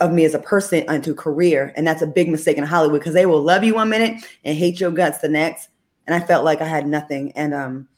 of 0.00 0.12
me 0.12 0.24
as 0.24 0.34
a 0.34 0.38
person 0.38 0.90
into 0.90 1.14
career, 1.14 1.72
and 1.76 1.86
that's 1.86 2.02
a 2.02 2.06
big 2.06 2.28
mistake 2.28 2.56
in 2.56 2.64
Hollywood 2.64 3.00
because 3.00 3.14
they 3.14 3.26
will 3.26 3.42
love 3.42 3.62
you 3.62 3.74
one 3.74 3.90
minute 3.90 4.24
and 4.44 4.56
hate 4.56 4.80
your 4.80 4.90
guts 4.90 5.18
the 5.18 5.28
next. 5.28 5.68
And 6.06 6.20
I 6.20 6.26
felt 6.26 6.44
like 6.44 6.60
I 6.60 6.66
had 6.66 6.88
nothing. 6.88 7.30
And 7.32 7.54
um, 7.54 7.88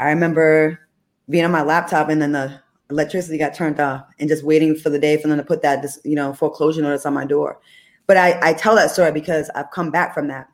I 0.00 0.08
remember 0.08 0.80
being 1.28 1.44
on 1.44 1.50
my 1.50 1.62
laptop, 1.62 2.08
and 2.08 2.20
then 2.20 2.32
the 2.32 2.60
electricity 2.90 3.38
got 3.38 3.54
turned 3.54 3.80
off, 3.80 4.04
and 4.18 4.28
just 4.28 4.44
waiting 4.44 4.76
for 4.76 4.90
the 4.90 4.98
day 4.98 5.20
for 5.20 5.28
them 5.28 5.38
to 5.38 5.44
put 5.44 5.62
that, 5.62 5.84
you 6.04 6.14
know, 6.14 6.32
foreclosure 6.32 6.82
notice 6.82 7.06
on 7.06 7.14
my 7.14 7.24
door. 7.24 7.60
But 8.06 8.16
I, 8.16 8.38
I 8.40 8.52
tell 8.52 8.76
that 8.76 8.90
story 8.90 9.12
because 9.12 9.50
I've 9.54 9.70
come 9.70 9.90
back 9.90 10.14
from 10.14 10.28
that. 10.28 10.48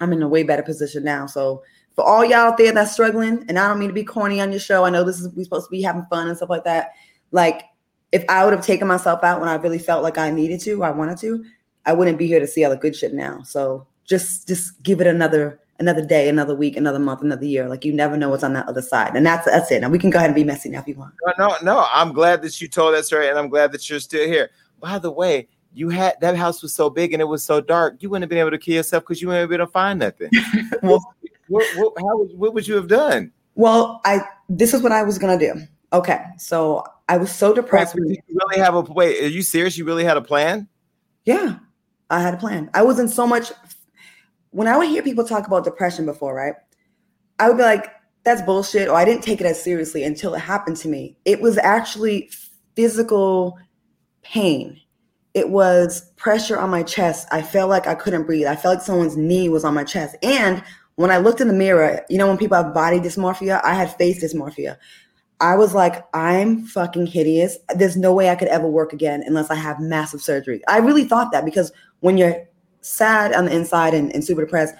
I'm 0.00 0.12
in 0.12 0.22
a 0.22 0.28
way 0.28 0.42
better 0.42 0.62
position 0.62 1.04
now. 1.04 1.26
So 1.26 1.62
for 1.94 2.04
all 2.04 2.24
y'all 2.24 2.52
out 2.52 2.58
there 2.58 2.72
that's 2.72 2.92
struggling, 2.92 3.44
and 3.48 3.58
I 3.58 3.68
don't 3.68 3.78
mean 3.78 3.88
to 3.88 3.94
be 3.94 4.04
corny 4.04 4.40
on 4.40 4.50
your 4.50 4.60
show. 4.60 4.84
I 4.84 4.90
know 4.90 5.04
this 5.04 5.20
is 5.20 5.32
we 5.34 5.44
supposed 5.44 5.66
to 5.66 5.70
be 5.70 5.82
having 5.82 6.06
fun 6.10 6.28
and 6.28 6.36
stuff 6.36 6.50
like 6.50 6.64
that. 6.64 6.90
Like 7.32 7.64
if 8.12 8.24
I 8.28 8.44
would 8.44 8.52
have 8.52 8.64
taken 8.64 8.86
myself 8.86 9.24
out 9.24 9.40
when 9.40 9.48
I 9.48 9.54
really 9.56 9.78
felt 9.78 10.02
like 10.02 10.18
I 10.18 10.30
needed 10.30 10.60
to, 10.60 10.82
I 10.82 10.90
wanted 10.90 11.18
to, 11.18 11.44
I 11.84 11.92
wouldn't 11.92 12.18
be 12.18 12.26
here 12.26 12.40
to 12.40 12.46
see 12.46 12.64
all 12.64 12.70
the 12.70 12.76
good 12.76 12.94
shit 12.94 13.14
now. 13.14 13.42
So 13.42 13.86
just 14.04 14.46
just 14.46 14.82
give 14.82 15.00
it 15.00 15.06
another 15.06 15.60
another 15.78 16.04
day, 16.04 16.28
another 16.28 16.54
week, 16.54 16.76
another 16.76 16.98
month, 16.98 17.22
another 17.22 17.44
year. 17.44 17.68
Like 17.68 17.84
you 17.84 17.92
never 17.92 18.16
know 18.16 18.28
what's 18.30 18.44
on 18.44 18.52
that 18.54 18.68
other 18.68 18.82
side. 18.82 19.14
And 19.14 19.24
that's 19.26 19.46
that's 19.46 19.70
it. 19.70 19.80
Now 19.80 19.88
we 19.88 19.98
can 19.98 20.10
go 20.10 20.18
ahead 20.18 20.30
and 20.30 20.34
be 20.34 20.44
messy 20.44 20.68
now 20.68 20.80
if 20.80 20.88
you 20.88 20.94
want. 20.94 21.14
no, 21.38 21.48
no, 21.48 21.56
no. 21.62 21.86
I'm 21.92 22.12
glad 22.12 22.42
that 22.42 22.60
you 22.60 22.68
told 22.68 22.94
that 22.94 23.04
story, 23.04 23.28
and 23.28 23.38
I'm 23.38 23.48
glad 23.48 23.72
that 23.72 23.88
you're 23.88 24.00
still 24.00 24.26
here. 24.26 24.50
By 24.80 24.98
the 24.98 25.10
way, 25.10 25.48
you 25.76 25.90
had 25.90 26.14
that 26.20 26.36
house 26.36 26.62
was 26.62 26.72
so 26.72 26.88
big 26.88 27.12
and 27.12 27.20
it 27.20 27.26
was 27.26 27.44
so 27.44 27.60
dark, 27.60 28.02
you 28.02 28.08
wouldn't 28.08 28.22
have 28.22 28.30
been 28.30 28.38
able 28.38 28.50
to 28.50 28.58
kill 28.58 28.74
yourself 28.74 29.02
because 29.04 29.20
you 29.20 29.28
wouldn't 29.28 29.42
have 29.42 29.50
been 29.50 29.60
able 29.60 29.66
to 29.66 29.72
find 29.72 29.98
nothing. 29.98 30.30
Well, 30.82 31.04
what, 31.48 31.64
what, 31.76 31.92
how 31.98 32.18
would, 32.18 32.38
what 32.38 32.54
would 32.54 32.66
you 32.66 32.74
have 32.74 32.88
done? 32.88 33.30
well, 33.54 34.00
I 34.04 34.20
this 34.48 34.74
is 34.74 34.82
what 34.82 34.92
I 34.92 35.02
was 35.02 35.18
gonna 35.18 35.38
do. 35.38 35.54
Okay, 35.92 36.20
so 36.38 36.84
I 37.08 37.16
was 37.16 37.30
so 37.30 37.48
Wait, 37.48 37.56
depressed. 37.56 37.94
did 37.94 38.04
you 38.08 38.22
really 38.28 38.62
have 38.62 38.74
a 38.74 38.80
wait? 38.80 39.22
Are 39.22 39.28
you 39.28 39.42
serious? 39.42 39.76
You 39.78 39.84
really 39.84 40.04
had 40.04 40.16
a 40.16 40.22
plan? 40.22 40.66
Yeah, 41.24 41.58
I 42.10 42.20
had 42.20 42.34
a 42.34 42.36
plan. 42.36 42.70
I 42.74 42.82
wasn't 42.82 43.10
so 43.10 43.26
much. 43.26 43.52
When 44.50 44.68
I 44.68 44.76
would 44.76 44.88
hear 44.88 45.02
people 45.02 45.24
talk 45.24 45.46
about 45.46 45.64
depression 45.64 46.06
before, 46.06 46.34
right? 46.34 46.54
I 47.38 47.48
would 47.48 47.58
be 47.58 47.62
like, 47.62 47.90
that's 48.24 48.42
bullshit, 48.42 48.88
or 48.88 48.96
I 48.96 49.04
didn't 49.04 49.22
take 49.22 49.40
it 49.40 49.46
as 49.46 49.62
seriously 49.62 50.02
until 50.02 50.34
it 50.34 50.40
happened 50.40 50.76
to 50.78 50.88
me. 50.88 51.16
It 51.24 51.40
was 51.40 51.58
actually 51.58 52.30
physical 52.74 53.58
pain. 54.22 54.80
It 55.34 55.50
was 55.50 56.10
pressure 56.16 56.58
on 56.58 56.70
my 56.70 56.82
chest. 56.82 57.28
I 57.30 57.42
felt 57.42 57.70
like 57.70 57.86
I 57.86 57.94
couldn't 57.94 58.24
breathe. 58.24 58.46
I 58.46 58.56
felt 58.56 58.76
like 58.76 58.84
someone's 58.84 59.16
knee 59.16 59.48
was 59.48 59.64
on 59.64 59.74
my 59.74 59.84
chest. 59.84 60.16
And 60.22 60.62
when 60.96 61.10
I 61.10 61.18
looked 61.18 61.40
in 61.40 61.48
the 61.48 61.54
mirror, 61.54 62.04
you 62.08 62.18
know, 62.18 62.26
when 62.26 62.38
people 62.38 62.56
have 62.56 62.74
body 62.74 62.98
dysmorphia, 62.98 63.60
I 63.62 63.74
had 63.74 63.94
face 63.96 64.24
dysmorphia. 64.24 64.76
I 65.38 65.56
was 65.56 65.74
like, 65.74 66.02
I'm 66.14 66.64
fucking 66.64 67.06
hideous. 67.06 67.58
There's 67.74 67.96
no 67.96 68.14
way 68.14 68.30
I 68.30 68.36
could 68.36 68.48
ever 68.48 68.66
work 68.66 68.94
again 68.94 69.22
unless 69.26 69.50
I 69.50 69.56
have 69.56 69.78
massive 69.78 70.22
surgery. 70.22 70.62
I 70.66 70.78
really 70.78 71.04
thought 71.04 71.32
that 71.32 71.44
because 71.44 71.70
when 72.00 72.16
you're 72.16 72.45
sad 72.86 73.32
on 73.34 73.46
the 73.46 73.54
inside 73.54 73.94
and, 73.94 74.12
and 74.14 74.24
super 74.24 74.42
depressed, 74.42 74.74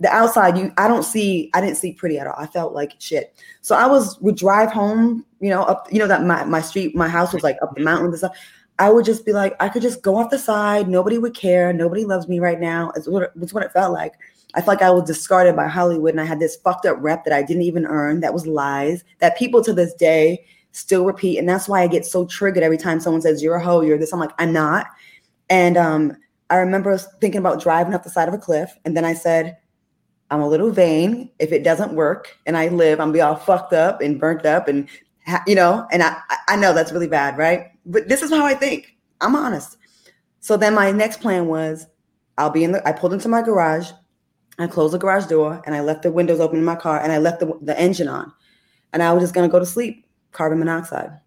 the 0.00 0.08
outside, 0.08 0.58
you 0.58 0.72
I 0.76 0.88
don't 0.88 1.04
see, 1.04 1.50
I 1.54 1.60
didn't 1.60 1.76
see 1.76 1.92
pretty 1.92 2.18
at 2.18 2.26
all. 2.26 2.34
I 2.36 2.46
felt 2.46 2.72
like 2.74 2.94
shit. 2.98 3.34
So 3.60 3.76
I 3.76 3.86
was 3.86 4.18
would 4.20 4.36
drive 4.36 4.72
home, 4.72 5.24
you 5.40 5.50
know, 5.50 5.62
up, 5.62 5.86
you 5.92 5.98
know, 5.98 6.08
that 6.08 6.24
my, 6.24 6.44
my 6.44 6.60
street, 6.60 6.96
my 6.96 7.08
house 7.08 7.32
was 7.32 7.42
like 7.42 7.56
up 7.62 7.74
the 7.74 7.82
mountains 7.82 8.08
and 8.10 8.18
stuff. 8.18 8.36
I 8.78 8.90
would 8.90 9.04
just 9.04 9.24
be 9.24 9.32
like, 9.32 9.54
I 9.60 9.68
could 9.68 9.82
just 9.82 10.02
go 10.02 10.16
off 10.16 10.30
the 10.30 10.38
side. 10.38 10.88
Nobody 10.88 11.18
would 11.18 11.34
care. 11.34 11.72
Nobody 11.72 12.04
loves 12.04 12.26
me 12.26 12.40
right 12.40 12.58
now. 12.58 12.90
It's 12.96 13.06
what, 13.06 13.22
it- 13.22 13.32
it's 13.40 13.52
what 13.54 13.62
it 13.62 13.72
felt 13.72 13.92
like. 13.92 14.14
I 14.54 14.60
felt 14.60 14.68
like 14.68 14.82
I 14.82 14.90
was 14.90 15.04
discarded 15.04 15.56
by 15.56 15.68
Hollywood 15.68 16.10
and 16.12 16.20
I 16.20 16.24
had 16.24 16.40
this 16.40 16.56
fucked 16.56 16.84
up 16.84 16.96
rep 17.00 17.24
that 17.24 17.32
I 17.32 17.42
didn't 17.42 17.62
even 17.62 17.86
earn. 17.86 18.20
That 18.20 18.34
was 18.34 18.46
lies 18.46 19.04
that 19.20 19.38
people 19.38 19.62
to 19.64 19.72
this 19.72 19.94
day 19.94 20.44
still 20.72 21.04
repeat. 21.04 21.38
And 21.38 21.48
that's 21.48 21.68
why 21.68 21.82
I 21.82 21.86
get 21.86 22.04
so 22.04 22.26
triggered 22.26 22.62
every 22.62 22.76
time 22.76 22.98
someone 23.00 23.22
says, 23.22 23.42
You're 23.42 23.54
a 23.54 23.64
hoe, 23.64 23.82
you're 23.82 23.98
this. 23.98 24.12
I'm 24.12 24.20
like, 24.20 24.32
I'm 24.38 24.52
not. 24.52 24.86
And 25.48 25.76
um, 25.76 26.16
I 26.52 26.56
remember 26.56 26.98
thinking 26.98 27.38
about 27.38 27.62
driving 27.62 27.94
up 27.94 28.02
the 28.02 28.10
side 28.10 28.28
of 28.28 28.34
a 28.34 28.38
cliff. 28.38 28.76
And 28.84 28.94
then 28.94 29.06
I 29.06 29.14
said, 29.14 29.56
I'm 30.30 30.42
a 30.42 30.48
little 30.48 30.70
vain. 30.70 31.30
If 31.38 31.50
it 31.50 31.64
doesn't 31.64 31.94
work 31.94 32.36
and 32.44 32.58
I 32.58 32.68
live, 32.68 33.00
I'm 33.00 33.10
be 33.10 33.22
all 33.22 33.36
fucked 33.36 33.72
up 33.72 34.02
and 34.02 34.20
burnt 34.20 34.44
up 34.44 34.68
and 34.68 34.86
you 35.46 35.54
know, 35.54 35.86
and 35.90 36.02
I 36.02 36.18
I 36.48 36.56
know 36.56 36.74
that's 36.74 36.92
really 36.92 37.08
bad, 37.08 37.38
right? 37.38 37.68
But 37.86 38.08
this 38.08 38.20
is 38.20 38.30
how 38.30 38.44
I 38.44 38.52
think. 38.52 38.98
I'm 39.22 39.34
honest. 39.34 39.78
So 40.40 40.58
then 40.58 40.74
my 40.74 40.90
next 40.90 41.22
plan 41.22 41.46
was 41.46 41.86
I'll 42.36 42.50
be 42.50 42.64
in 42.64 42.72
the 42.72 42.86
I 42.86 42.92
pulled 42.92 43.14
into 43.14 43.28
my 43.28 43.40
garage, 43.40 43.90
I 44.58 44.66
closed 44.66 44.92
the 44.92 44.98
garage 44.98 45.26
door 45.26 45.62
and 45.64 45.74
I 45.74 45.80
left 45.80 46.02
the 46.02 46.12
windows 46.12 46.40
open 46.40 46.58
in 46.58 46.64
my 46.66 46.76
car 46.76 47.00
and 47.00 47.12
I 47.12 47.16
left 47.16 47.40
the, 47.40 47.58
the 47.62 47.80
engine 47.80 48.08
on. 48.08 48.30
And 48.92 49.02
I 49.02 49.10
was 49.14 49.22
just 49.22 49.32
gonna 49.32 49.48
go 49.48 49.58
to 49.58 49.64
sleep, 49.64 50.06
carbon 50.32 50.58
monoxide. 50.58 51.18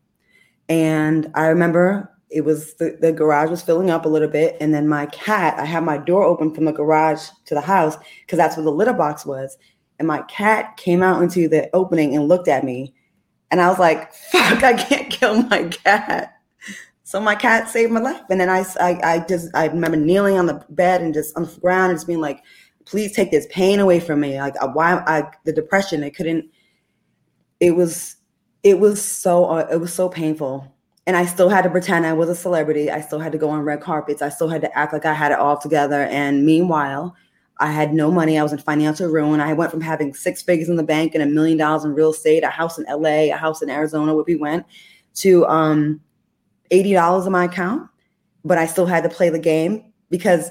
And 0.69 1.31
I 1.33 1.47
remember 1.47 2.14
it 2.29 2.41
was 2.41 2.73
the, 2.75 2.97
the 2.99 3.11
garage 3.11 3.49
was 3.49 3.61
filling 3.61 3.89
up 3.89 4.05
a 4.05 4.09
little 4.09 4.27
bit. 4.27 4.57
And 4.59 4.73
then 4.73 4.87
my 4.87 5.05
cat, 5.07 5.59
I 5.59 5.65
had 5.65 5.83
my 5.83 5.97
door 5.97 6.23
open 6.23 6.53
from 6.53 6.65
the 6.65 6.71
garage 6.73 7.29
to 7.45 7.53
the 7.53 7.61
house 7.61 7.97
because 8.21 8.37
that's 8.37 8.57
where 8.57 8.63
the 8.63 8.71
litter 8.71 8.93
box 8.93 9.25
was. 9.25 9.57
And 9.99 10.07
my 10.07 10.21
cat 10.23 10.75
came 10.77 11.01
out 11.01 11.21
into 11.21 11.47
the 11.47 11.69
opening 11.73 12.15
and 12.15 12.27
looked 12.27 12.47
at 12.47 12.63
me. 12.63 12.93
And 13.51 13.61
I 13.61 13.69
was 13.69 13.79
like, 13.79 14.11
fuck, 14.13 14.63
I 14.63 14.73
can't 14.73 15.09
kill 15.09 15.43
my 15.43 15.69
cat. 15.69 16.33
So 17.03 17.21
my 17.21 17.35
cat 17.35 17.69
saved 17.69 17.91
my 17.91 17.99
life. 17.99 18.23
And 18.29 18.41
then 18.41 18.49
I, 18.49 18.65
I, 18.79 18.99
I 19.03 19.19
just, 19.19 19.55
I 19.55 19.67
remember 19.67 19.95
kneeling 19.95 20.37
on 20.37 20.47
the 20.47 20.65
bed 20.69 21.01
and 21.01 21.13
just 21.13 21.37
on 21.37 21.43
the 21.43 21.59
ground 21.61 21.91
and 21.91 21.97
just 21.97 22.07
being 22.07 22.19
like, 22.19 22.43
please 22.85 23.15
take 23.15 23.31
this 23.31 23.47
pain 23.51 23.79
away 23.79 23.99
from 23.99 24.19
me. 24.19 24.39
Like 24.39 24.55
why 24.75 24.95
I, 25.05 25.29
the 25.45 25.53
depression, 25.53 26.03
it 26.03 26.15
couldn't, 26.15 26.49
it 27.59 27.71
was, 27.71 28.15
it 28.63 28.79
was 28.79 29.01
so, 29.01 29.45
uh, 29.45 29.67
it 29.71 29.77
was 29.77 29.93
so 29.93 30.09
painful. 30.09 30.74
And 31.07 31.15
I 31.15 31.25
still 31.25 31.49
had 31.49 31.63
to 31.63 31.69
pretend 31.69 32.05
I 32.05 32.13
was 32.13 32.29
a 32.29 32.35
celebrity. 32.35 32.89
I 32.89 32.99
still 33.01 33.19
had 33.19 33.31
to 33.31 33.37
go 33.37 33.49
on 33.49 33.61
red 33.61 33.81
carpets. 33.81 34.21
I 34.21 34.29
still 34.29 34.49
had 34.49 34.61
to 34.61 34.77
act 34.77 34.91
like 34.91 35.05
I 35.05 35.13
had 35.13 35.31
it 35.31 35.37
all 35.37 35.57
together. 35.57 36.03
And 36.03 36.45
meanwhile, 36.45 37.15
I 37.59 37.71
had 37.71 37.93
no 37.93 38.11
money. 38.11 38.37
I 38.37 38.43
was 38.43 38.51
in 38.51 38.59
financial 38.59 39.07
ruin. 39.07 39.39
I 39.39 39.53
went 39.53 39.71
from 39.71 39.81
having 39.81 40.13
six 40.13 40.41
figures 40.41 40.67
in 40.67 40.75
the 40.75 40.83
bank 40.83 41.13
and 41.13 41.23
a 41.23 41.27
million 41.27 41.57
dollars 41.57 41.85
in 41.85 41.93
real 41.93 42.11
estate, 42.11 42.43
a 42.43 42.49
house 42.49 42.77
in 42.77 42.85
LA, 42.89 43.31
a 43.31 43.37
house 43.37 43.61
in 43.61 43.69
Arizona, 43.69 44.13
where 44.13 44.25
we 44.25 44.35
went, 44.35 44.65
to 45.15 45.45
um, 45.45 46.01
$80 46.71 47.25
in 47.25 47.31
my 47.31 47.45
account. 47.45 47.89
But 48.43 48.57
I 48.57 48.65
still 48.65 48.85
had 48.85 49.03
to 49.03 49.09
play 49.09 49.29
the 49.29 49.39
game 49.39 49.93
because 50.09 50.49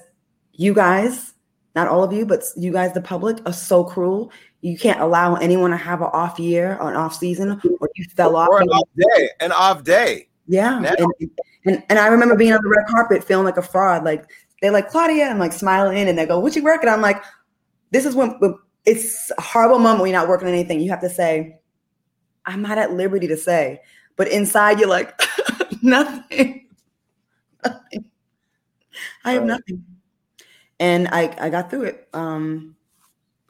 you 0.52 0.72
guys, 0.72 1.34
not 1.74 1.88
all 1.88 2.02
of 2.02 2.12
you, 2.12 2.24
but 2.24 2.44
you 2.56 2.72
guys, 2.72 2.92
the 2.92 3.02
public, 3.02 3.38
are 3.44 3.52
so 3.52 3.84
cruel. 3.84 4.32
You 4.62 4.78
can't 4.78 5.00
allow 5.00 5.34
anyone 5.34 5.72
to 5.72 5.76
have 5.76 6.00
an 6.00 6.08
off 6.12 6.38
year 6.38 6.78
or 6.80 6.90
an 6.90 6.96
off 6.96 7.14
season 7.14 7.60
or 7.80 7.90
you 7.96 8.04
fell 8.16 8.36
off. 8.36 8.48
Or 8.48 8.62
an 8.62 8.68
off 8.68 8.88
day, 8.96 9.30
an 9.40 9.52
off 9.52 9.84
day. 9.84 10.28
Yeah. 10.46 10.78
And, 10.98 11.30
and 11.64 11.82
and 11.88 11.98
I 11.98 12.08
remember 12.08 12.36
being 12.36 12.52
on 12.52 12.60
the 12.62 12.68
red 12.68 12.86
carpet 12.86 13.24
feeling 13.24 13.44
like 13.44 13.56
a 13.56 13.62
fraud. 13.62 14.04
Like 14.04 14.24
they're 14.60 14.72
like, 14.72 14.88
Claudia, 14.88 15.28
I'm 15.28 15.38
like 15.38 15.52
smiling 15.52 16.08
and 16.08 16.18
they 16.18 16.26
go, 16.26 16.38
What 16.38 16.54
you 16.56 16.62
working? 16.62 16.88
And 16.88 16.94
I'm 16.94 17.02
like, 17.02 17.22
this 17.90 18.04
is 18.04 18.14
when, 18.14 18.30
when 18.40 18.56
it's 18.84 19.30
a 19.36 19.40
horrible 19.40 19.78
moment 19.78 20.02
when 20.02 20.10
you're 20.10 20.20
not 20.20 20.28
working 20.28 20.48
on 20.48 20.54
anything. 20.54 20.80
You 20.80 20.90
have 20.90 21.00
to 21.00 21.10
say, 21.10 21.58
I'm 22.46 22.62
not 22.62 22.78
at 22.78 22.92
liberty 22.92 23.26
to 23.28 23.36
say. 23.36 23.80
But 24.16 24.28
inside 24.28 24.78
you're 24.78 24.88
like, 24.88 25.18
nothing. 25.82 26.66
nothing. 27.64 28.04
I 29.24 29.32
have 29.32 29.44
nothing. 29.44 29.84
And 30.78 31.08
I, 31.08 31.34
I 31.40 31.50
got 31.50 31.70
through 31.70 31.84
it. 31.84 32.08
Um 32.12 32.76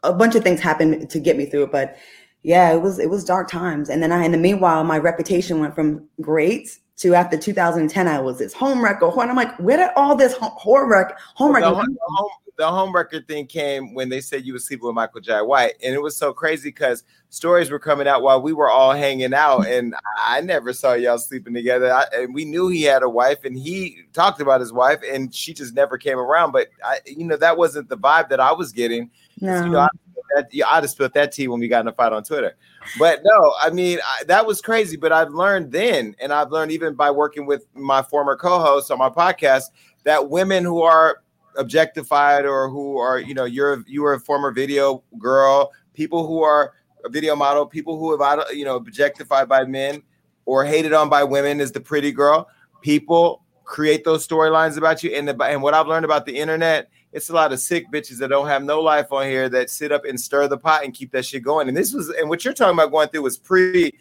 a 0.04 0.12
bunch 0.12 0.34
of 0.34 0.42
things 0.42 0.60
happened 0.60 1.08
to 1.10 1.18
get 1.18 1.36
me 1.36 1.46
through 1.46 1.64
it, 1.64 1.72
but 1.72 1.96
yeah, 2.42 2.72
it 2.72 2.82
was 2.82 2.98
it 2.98 3.10
was 3.10 3.24
dark 3.24 3.48
times. 3.48 3.88
And 3.88 4.02
then 4.02 4.12
I 4.12 4.24
in 4.24 4.32
the 4.32 4.38
meanwhile, 4.38 4.84
my 4.84 4.98
reputation 4.98 5.58
went 5.60 5.74
from 5.74 6.06
great 6.20 6.78
to 6.96 7.14
after 7.14 7.36
2010, 7.36 8.06
I 8.06 8.20
was 8.20 8.38
this 8.38 8.52
home 8.52 8.82
wrecker. 8.82 9.10
And 9.20 9.30
I'm 9.30 9.36
like, 9.36 9.56
where 9.58 9.76
did 9.76 9.90
all 9.96 10.14
this 10.14 10.34
ho- 10.34 10.54
horror 10.56 10.88
wreck, 10.88 11.18
home 11.34 11.52
the, 11.52 11.54
wrecking? 11.54 11.74
home, 11.74 11.86
the, 11.86 12.14
home, 12.16 12.30
the 12.56 12.68
home 12.68 12.94
record 12.94 13.26
thing 13.26 13.46
came 13.46 13.94
when 13.94 14.08
they 14.08 14.20
said 14.20 14.44
you 14.44 14.52
were 14.52 14.58
sleeping 14.60 14.86
with 14.86 14.94
Michael 14.94 15.20
Jai 15.20 15.42
White, 15.42 15.74
and 15.82 15.94
it 15.94 16.00
was 16.00 16.16
so 16.16 16.32
crazy 16.32 16.68
because 16.68 17.02
stories 17.30 17.70
were 17.70 17.80
coming 17.80 18.06
out 18.06 18.22
while 18.22 18.40
we 18.40 18.52
were 18.52 18.70
all 18.70 18.92
hanging 18.92 19.34
out, 19.34 19.66
and 19.66 19.94
I 20.18 20.40
never 20.40 20.72
saw 20.72 20.94
y'all 20.94 21.18
sleeping 21.18 21.54
together. 21.54 21.92
I, 21.92 22.04
and 22.14 22.32
we 22.34 22.44
knew 22.44 22.68
he 22.68 22.82
had 22.82 23.02
a 23.02 23.08
wife, 23.08 23.44
and 23.44 23.58
he 23.58 24.02
talked 24.12 24.40
about 24.40 24.60
his 24.60 24.72
wife, 24.72 25.00
and 25.08 25.34
she 25.34 25.52
just 25.52 25.74
never 25.74 25.98
came 25.98 26.18
around. 26.18 26.52
But 26.52 26.68
I, 26.84 27.00
you 27.06 27.24
know, 27.24 27.36
that 27.36 27.56
wasn't 27.56 27.88
the 27.88 27.98
vibe 27.98 28.28
that 28.28 28.40
I 28.40 28.52
was 28.52 28.72
getting. 28.72 29.10
No. 29.40 29.64
You 29.64 29.70
know, 29.70 29.80
I 29.80 29.88
I'd 30.36 30.82
have 30.82 30.90
spilled 30.90 31.14
that 31.14 31.32
tea 31.32 31.48
when 31.48 31.60
we 31.60 31.68
got 31.68 31.80
in 31.82 31.88
a 31.88 31.92
fight 31.92 32.12
on 32.12 32.24
Twitter. 32.24 32.56
But 32.98 33.20
no, 33.24 33.54
I 33.60 33.70
mean 33.70 33.98
I, 34.06 34.24
that 34.24 34.46
was 34.46 34.60
crazy. 34.60 34.96
But 34.96 35.12
I've 35.12 35.30
learned 35.30 35.72
then, 35.72 36.14
and 36.20 36.32
I've 36.32 36.50
learned 36.50 36.72
even 36.72 36.94
by 36.94 37.10
working 37.10 37.46
with 37.46 37.66
my 37.74 38.02
former 38.02 38.36
co-hosts 38.36 38.90
on 38.90 38.98
my 38.98 39.08
podcast 39.08 39.64
that 40.04 40.28
women 40.28 40.64
who 40.64 40.82
are 40.82 41.22
objectified 41.56 42.44
or 42.44 42.68
who 42.68 42.98
are 42.98 43.18
you 43.18 43.34
know 43.34 43.44
you're 43.44 43.84
you 43.86 44.02
were 44.02 44.14
a 44.14 44.20
former 44.20 44.50
video 44.52 45.02
girl, 45.18 45.72
people 45.94 46.26
who 46.26 46.42
are 46.42 46.72
a 47.04 47.08
video 47.08 47.36
model, 47.36 47.66
people 47.66 47.98
who 47.98 48.18
have 48.18 48.44
you 48.52 48.64
know 48.64 48.76
objectified 48.76 49.48
by 49.48 49.64
men 49.64 50.02
or 50.46 50.64
hated 50.64 50.92
on 50.92 51.08
by 51.08 51.24
women 51.24 51.60
is 51.60 51.72
the 51.72 51.80
pretty 51.80 52.12
girl. 52.12 52.48
People 52.82 53.44
create 53.64 54.04
those 54.04 54.26
storylines 54.26 54.76
about 54.76 55.02
you. 55.02 55.10
And 55.12 55.28
the, 55.28 55.42
and 55.42 55.62
what 55.62 55.74
I've 55.74 55.86
learned 55.86 56.04
about 56.04 56.26
the 56.26 56.36
internet, 56.36 56.90
it's 57.14 57.30
a 57.30 57.32
lot 57.32 57.52
of 57.52 57.60
sick 57.60 57.90
bitches 57.92 58.18
that 58.18 58.28
don't 58.28 58.48
have 58.48 58.64
no 58.64 58.80
life 58.80 59.12
on 59.12 59.24
here 59.26 59.48
that 59.48 59.70
sit 59.70 59.92
up 59.92 60.04
and 60.04 60.20
stir 60.20 60.48
the 60.48 60.58
pot 60.58 60.84
and 60.84 60.92
keep 60.92 61.12
that 61.12 61.24
shit 61.24 61.44
going. 61.44 61.68
And 61.68 61.76
this 61.76 61.94
was 61.94 62.10
and 62.10 62.28
what 62.28 62.44
you're 62.44 62.52
talking 62.52 62.74
about 62.74 62.90
going 62.90 63.08
through 63.08 63.22
was 63.22 63.38
pre 63.38 63.92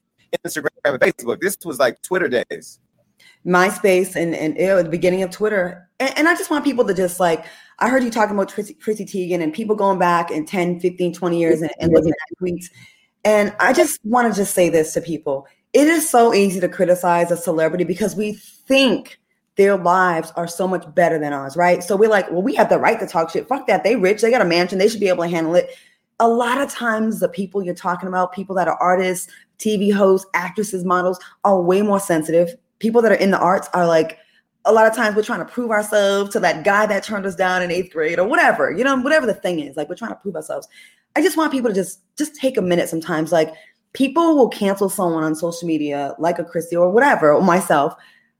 Instagram 0.45 0.70
and 0.84 0.99
Facebook. 0.99 1.39
This 1.39 1.57
was 1.64 1.80
like 1.80 2.01
Twitter 2.01 2.28
days. 2.28 2.80
MySpace 3.45 4.16
and 4.16 4.34
and 4.34 4.57
you 4.57 4.66
know, 4.66 4.82
the 4.82 4.89
beginning 4.89 5.22
of 5.22 5.30
Twitter. 5.30 5.88
And, 5.99 6.18
and, 6.18 6.28
I 6.28 6.34
just 6.34 6.49
want 6.49 6.66
people 6.66 6.86
to 6.86 6.93
just 6.93 7.20
like 7.20 7.45
I 7.80 7.88
heard 7.88 8.03
you 8.03 8.09
talking 8.09 8.36
about 8.36 8.51
Chrissy, 8.51 8.74
Chrissy 8.74 9.05
Teigen 9.05 9.43
and 9.43 9.53
people 9.53 9.76
going 9.76 9.99
back 9.99 10.32
in 10.32 10.45
10, 10.45 10.80
15, 10.80 11.14
20 11.14 11.39
years 11.39 11.61
and, 11.61 11.72
and 11.80 11.93
looking 11.93 12.11
at 12.11 12.38
tweets. 12.41 12.66
And 13.24 13.55
I 13.59 13.74
just 13.74 13.99
want 14.03 14.34
to 14.34 14.38
just 14.38 14.53
say 14.55 14.70
this 14.70 14.93
to 14.93 15.01
people 15.01 15.47
it 15.74 15.88
is 15.88 16.07
so 16.07 16.34
easy 16.34 16.59
to 16.59 16.70
criticize 16.70 17.32
a 17.32 17.38
celebrity 17.38 17.84
because 17.84 18.16
we 18.16 18.34
think 18.34 19.20
their 19.56 19.78
lives 19.78 20.32
are 20.36 20.47
so 20.47 20.68
much 20.68 20.84
better 20.95 21.20
than 21.20 21.32
ours, 21.32 21.56
right? 21.56 21.84
So 21.84 21.95
we're 21.95 22.10
like, 22.10 22.30
well, 22.32 22.41
we 22.41 22.56
have 22.56 22.70
the 22.70 22.80
right 22.80 22.99
to 22.99 23.06
talk 23.06 23.30
shit. 23.30 23.47
Fuck 23.47 23.68
that. 23.68 23.84
They 23.84 23.95
rich. 23.95 24.22
They 24.22 24.32
got 24.32 24.41
a 24.41 24.45
mansion. 24.45 24.80
They 24.80 24.88
should 24.88 24.99
be 24.99 25.10
able 25.10 25.24
to 25.24 25.30
handle 25.30 25.56
it. 25.56 25.70
A 26.20 26.28
lot 26.28 26.60
of 26.60 26.72
times, 26.72 27.20
the 27.20 27.30
people 27.30 27.64
you're 27.64 27.76
talking 27.76 28.08
about, 28.08 28.34
people 28.34 28.56
that 28.56 28.68
are 28.68 28.78
artists, 28.78 29.32
TV 29.60 29.93
hosts, 29.93 30.28
actresses, 30.34 30.84
models, 30.84 31.20
are 31.43 31.62
way 31.62 31.82
more 31.82 31.99
sensitive. 31.99 32.56
People 32.80 33.01
that 33.01 33.12
are 33.12 33.16
in 33.16 33.32
the 33.32 33.39
arts 33.39 33.68
are 33.74 33.86
like, 33.86 34.18
a 34.66 34.72
lot 34.72 34.88
of 34.88 34.95
times 34.95 35.16
we're 35.16 35.24
trying 35.24 35.45
to 35.45 35.51
prove 35.51 35.72
ourselves 35.72 36.32
to 36.32 36.39
that 36.39 36.64
guy 36.64 36.86
that 36.86 37.04
turned 37.04 37.26
us 37.26 37.36
down 37.36 37.62
in 37.62 37.72
eighth 37.72 37.91
grade 37.91 38.20
or 38.20 38.28
whatever, 38.28 38.72
you 38.72 38.84
know, 38.84 38.95
whatever 38.97 39.26
the 39.26 39.34
thing 39.34 39.60
is. 39.60 39.76
Like 39.76 39.89
we're 39.89 39.95
trying 39.95 40.12
to 40.12 40.18
prove 40.18 40.36
ourselves. 40.36 40.68
I 41.16 41.22
just 41.22 41.38
want 41.38 41.51
people 41.51 41.70
to 41.70 41.76
just 41.76 41.99
just 42.18 42.36
take 42.36 42.58
a 42.58 42.62
minute 42.62 42.89
sometimes. 42.89 43.32
Like 43.32 43.54
people 43.93 44.36
will 44.36 44.49
cancel 44.49 44.89
someone 44.89 45.24
on 45.24 45.36
social 45.36 45.68
media, 45.68 46.16
like 46.18 46.39
a 46.39 46.43
Chrissy 46.43 46.76
or 46.76 46.89
whatever, 46.89 47.34
or 47.34 47.41
myself, 47.41 47.95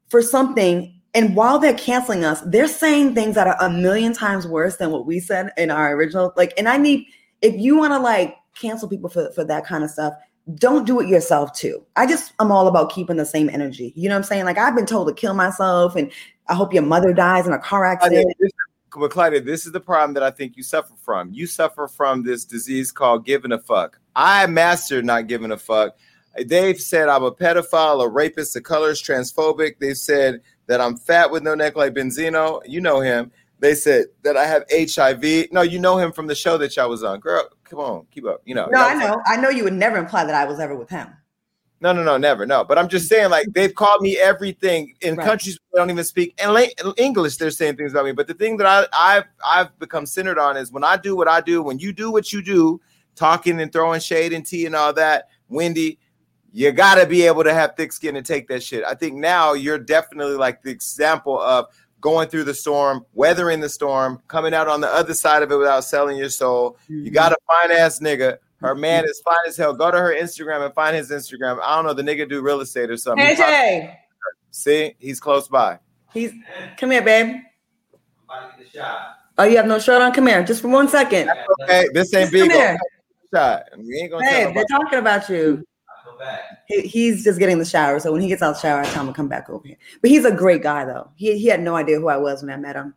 for 0.10 0.22
something. 0.22 1.00
And 1.14 1.36
while 1.36 1.60
they're 1.60 1.76
canceling 1.76 2.24
us, 2.24 2.42
they're 2.42 2.68
saying 2.68 3.14
things 3.14 3.36
that 3.36 3.48
are 3.48 3.58
a 3.60 3.70
million 3.70 4.14
times 4.14 4.48
worse 4.48 4.78
than 4.78 4.92
what 4.92 5.06
we 5.06 5.20
said 5.20 5.52
in 5.58 5.70
our 5.70 5.94
original. 5.94 6.34
Like, 6.36 6.54
and 6.58 6.68
I 6.68 6.78
need, 6.78 7.06
if 7.42 7.56
you 7.56 7.78
want 7.78 7.94
to 7.94 8.00
like 8.00 8.36
cancel 8.60 8.90
people 8.90 9.10
for, 9.10 9.32
for 9.32 9.44
that 9.46 9.66
kind 9.66 9.84
of 9.84 9.92
stuff, 9.92 10.14
don't 10.56 10.86
do 10.86 11.00
it 11.00 11.08
yourself 11.08 11.54
too. 11.54 11.86
I 11.96 12.08
just, 12.08 12.34
I'm 12.40 12.52
all 12.52 12.68
about 12.68 12.92
keeping 12.92 13.18
the 13.18 13.26
same 13.26 13.50
energy. 13.50 13.94
You 13.96 14.10
know 14.10 14.16
what 14.16 14.20
I'm 14.20 14.24
saying? 14.24 14.46
Like, 14.46 14.58
I've 14.58 14.76
been 14.76 14.88
told 14.88 15.08
to 15.08 15.14
kill 15.14 15.34
myself 15.36 15.96
and 15.96 16.12
I 16.48 16.56
hope 16.56 16.74
your 16.74 16.84
mother 16.84 17.14
dies 17.14 17.48
in 17.48 17.54
a 17.54 17.60
car 17.60 17.86
accident. 17.86 18.34
But 18.96 19.12
Clyde, 19.12 19.46
this 19.46 19.66
is 19.66 19.72
the 19.72 19.80
problem 19.80 20.14
that 20.16 20.24
I 20.24 20.32
think 20.32 20.58
you 20.58 20.64
suffer 20.64 20.94
from. 21.02 21.32
You 21.32 21.48
suffer 21.48 21.88
from 21.88 22.24
this 22.24 22.46
disease 22.46 22.92
called 22.92 23.26
giving 23.26 23.52
a 23.52 23.60
fuck. 23.60 24.00
I 24.16 24.46
mastered 24.48 25.06
not 25.06 25.28
giving 25.28 25.52
a 25.52 25.58
fuck. 25.58 25.96
They've 26.46 26.80
said 26.80 27.10
I'm 27.10 27.24
a 27.24 27.32
pedophile, 27.32 28.04
a 28.04 28.10
rapist, 28.10 28.56
a 28.56 28.62
colorist, 28.62 29.06
transphobic. 29.06 29.80
They've 29.80 29.98
said 29.98 30.42
that 30.68 30.82
I'm 30.82 30.98
fat 30.98 31.30
with 31.32 31.44
no 31.44 31.56
neck 31.56 31.76
like 31.76 31.94
Benzino. 31.94 32.62
You 32.66 32.82
know 32.82 33.02
him. 33.02 33.32
They 33.60 33.76
said 33.76 34.08
that 34.24 34.36
I 34.36 34.46
have 34.46 34.66
HIV. 34.70 35.52
No, 35.52 35.62
you 35.62 35.80
know 35.80 35.98
him 35.98 36.12
from 36.12 36.28
the 36.28 36.36
show 36.36 36.58
that 36.58 36.76
y'all 36.76 36.90
was 36.90 37.04
on. 37.04 37.20
Girl, 37.20 37.48
come 37.64 37.80
on, 37.80 38.06
keep 38.12 38.26
up. 38.26 38.42
You 38.46 38.56
know. 38.56 38.68
No, 38.72 38.82
I 38.82 38.94
know. 38.96 39.22
I 39.26 39.38
know 39.38 39.50
you 39.50 39.64
would 39.64 39.74
never 39.74 39.98
imply 39.98 40.26
that 40.26 40.36
I 40.36 40.46
was 40.46 40.60
ever 40.60 40.76
with 40.76 40.90
him. 40.90 41.08
No, 41.84 41.92
no, 41.92 42.02
no, 42.02 42.16
never. 42.16 42.46
No, 42.46 42.64
but 42.64 42.78
I'm 42.78 42.88
just 42.88 43.10
saying, 43.10 43.30
like 43.30 43.46
they've 43.52 43.76
called 43.76 44.02
me 44.02 44.18
everything 44.18 44.94
in 45.02 45.16
right. 45.16 45.28
countries 45.28 45.60
that 45.72 45.80
don't 45.80 45.90
even 45.90 46.06
speak 46.06 46.40
English. 46.98 47.36
They're 47.36 47.52
saying 47.52 47.76
things 47.76 47.92
about 47.92 48.06
me. 48.06 48.14
But 48.14 48.28
the 48.28 48.34
thing 48.34 48.56
that 48.58 48.68
I, 48.68 48.86
I've 48.94 49.26
I've 49.46 49.80
become 49.80 50.06
centered 50.06 50.40
on 50.40 50.56
is 50.56 50.72
when 50.72 50.86
I 50.86 50.96
do 50.96 51.14
what 51.16 51.28
I 51.28 51.42
do, 51.42 51.62
when 51.62 51.80
you 51.80 51.92
do 51.92 52.10
what 52.10 52.32
you 52.32 52.42
do, 52.42 52.80
talking 53.16 53.60
and 53.60 53.72
throwing 53.72 54.00
shade 54.00 54.32
and 54.32 54.46
tea 54.46 54.66
and 54.66 54.76
all 54.76 54.94
that, 54.94 55.28
Wendy, 55.50 56.00
you 56.54 56.72
gotta 56.72 57.06
be 57.06 57.24
able 57.24 57.44
to 57.44 57.54
have 57.54 57.76
thick 57.76 57.92
skin 57.92 58.16
and 58.16 58.26
take 58.26 58.48
that 58.48 58.64
shit. 58.64 58.86
I 58.86 58.94
think 58.94 59.16
now 59.16 59.54
you're 59.54 59.80
definitely 59.80 60.36
like 60.36 60.62
the 60.62 60.72
example 60.72 61.42
of 61.42 61.66
going 62.00 62.30
through 62.30 62.46
the 62.46 62.54
storm, 62.54 63.06
weathering 63.14 63.60
the 63.60 63.70
storm, 63.70 64.22
coming 64.28 64.54
out 64.54 64.70
on 64.70 64.80
the 64.80 64.88
other 64.88 65.14
side 65.14 65.44
of 65.44 65.52
it 65.52 65.58
without 65.58 65.84
selling 65.84 66.18
your 66.18 66.30
soul. 66.30 66.78
Mm-hmm. 66.84 67.06
You 67.06 67.12
got 67.12 67.32
a 67.32 67.38
fine 67.48 67.72
ass 67.76 68.00
nigga 68.00 68.38
her 68.64 68.76
man 68.76 69.04
is 69.04 69.22
fine 69.24 69.36
as 69.46 69.58
hell. 69.58 69.74
Go 69.74 69.92
to 69.92 69.98
her 69.98 70.16
Instagram 70.16 70.66
and 70.66 70.74
find 70.74 70.96
his 70.96 71.12
Instagram. 71.12 71.60
I 71.62 71.76
don't 71.76 71.86
know. 71.86 71.94
The 71.94 72.02
nigga 72.02 72.28
do 72.30 72.42
real 72.42 72.62
estate 72.62 72.90
or 72.90 72.96
something. 72.96 73.26
Hey, 73.26 73.36
Jay. 73.36 74.00
See, 74.52 74.96
he's 75.00 75.20
close 75.20 75.50
by. 75.50 75.80
He's 76.14 76.32
come 76.78 76.92
here, 76.92 77.02
babe. 77.02 77.42
Oh, 79.38 79.44
you 79.44 79.58
have 79.58 79.66
no 79.66 79.80
shirt 79.80 80.02
on? 80.02 80.14
Come 80.14 80.28
here, 80.28 80.44
just 80.44 80.62
for 80.62 80.70
one 80.70 80.88
second. 80.88 81.30
okay, 81.64 81.88
this 81.94 82.14
ain't 82.14 82.32
big. 82.32 82.52
Shot. 83.34 83.66
We 83.78 83.98
ain't 83.98 84.12
gonna 84.12 84.30
hey, 84.30 84.54
they're 84.54 84.64
talking 84.70 85.00
about 85.00 85.28
you. 85.28 85.66
He, 86.68 86.82
he's 86.82 87.24
just 87.24 87.40
getting 87.40 87.60
the 87.60 87.66
shower. 87.66 88.00
So 88.00 88.12
when 88.12 88.22
he 88.22 88.28
gets 88.28 88.42
out 88.42 88.52
of 88.52 88.56
the 88.56 88.62
shower, 88.62 88.82
I 88.82 88.86
tell 88.86 89.02
him 89.02 89.08
to 89.08 89.14
come 89.14 89.28
back 89.28 89.50
over 89.50 89.68
here. 89.68 89.78
But 90.02 90.12
he's 90.12 90.26
a 90.26 90.32
great 90.32 90.64
guy, 90.64 90.86
though. 90.86 91.10
He, 91.16 91.38
he 91.38 91.48
had 91.48 91.62
no 91.62 91.76
idea 91.76 92.00
who 92.00 92.08
I 92.08 92.18
was 92.18 92.42
when 92.42 92.52
I 92.52 92.58
met 92.58 92.76
him 92.76 92.94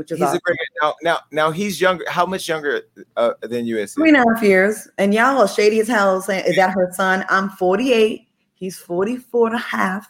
which 0.00 0.10
is 0.12 0.16
he's 0.16 0.28
awesome. 0.28 0.38
a 0.38 0.40
great 0.40 0.58
now. 0.80 0.94
Now, 1.02 1.18
now 1.30 1.50
he's 1.50 1.78
younger. 1.78 2.04
How 2.08 2.24
much 2.24 2.48
younger 2.48 2.80
uh, 3.18 3.34
than 3.42 3.66
you 3.66 3.76
is? 3.76 3.92
Three 3.92 4.08
and 4.08 4.16
a 4.16 4.24
half 4.26 4.42
years. 4.42 4.88
And 4.96 5.12
y'all 5.12 5.36
are 5.36 5.46
shady 5.46 5.78
as 5.78 5.88
hell 5.88 6.22
saying, 6.22 6.46
"Is 6.46 6.56
that 6.56 6.70
her 6.70 6.90
son?" 6.92 7.26
I'm 7.28 7.50
48. 7.50 8.26
He's 8.54 8.78
44 8.78 9.48
and 9.48 9.56
a 9.56 9.58
half. 9.58 10.08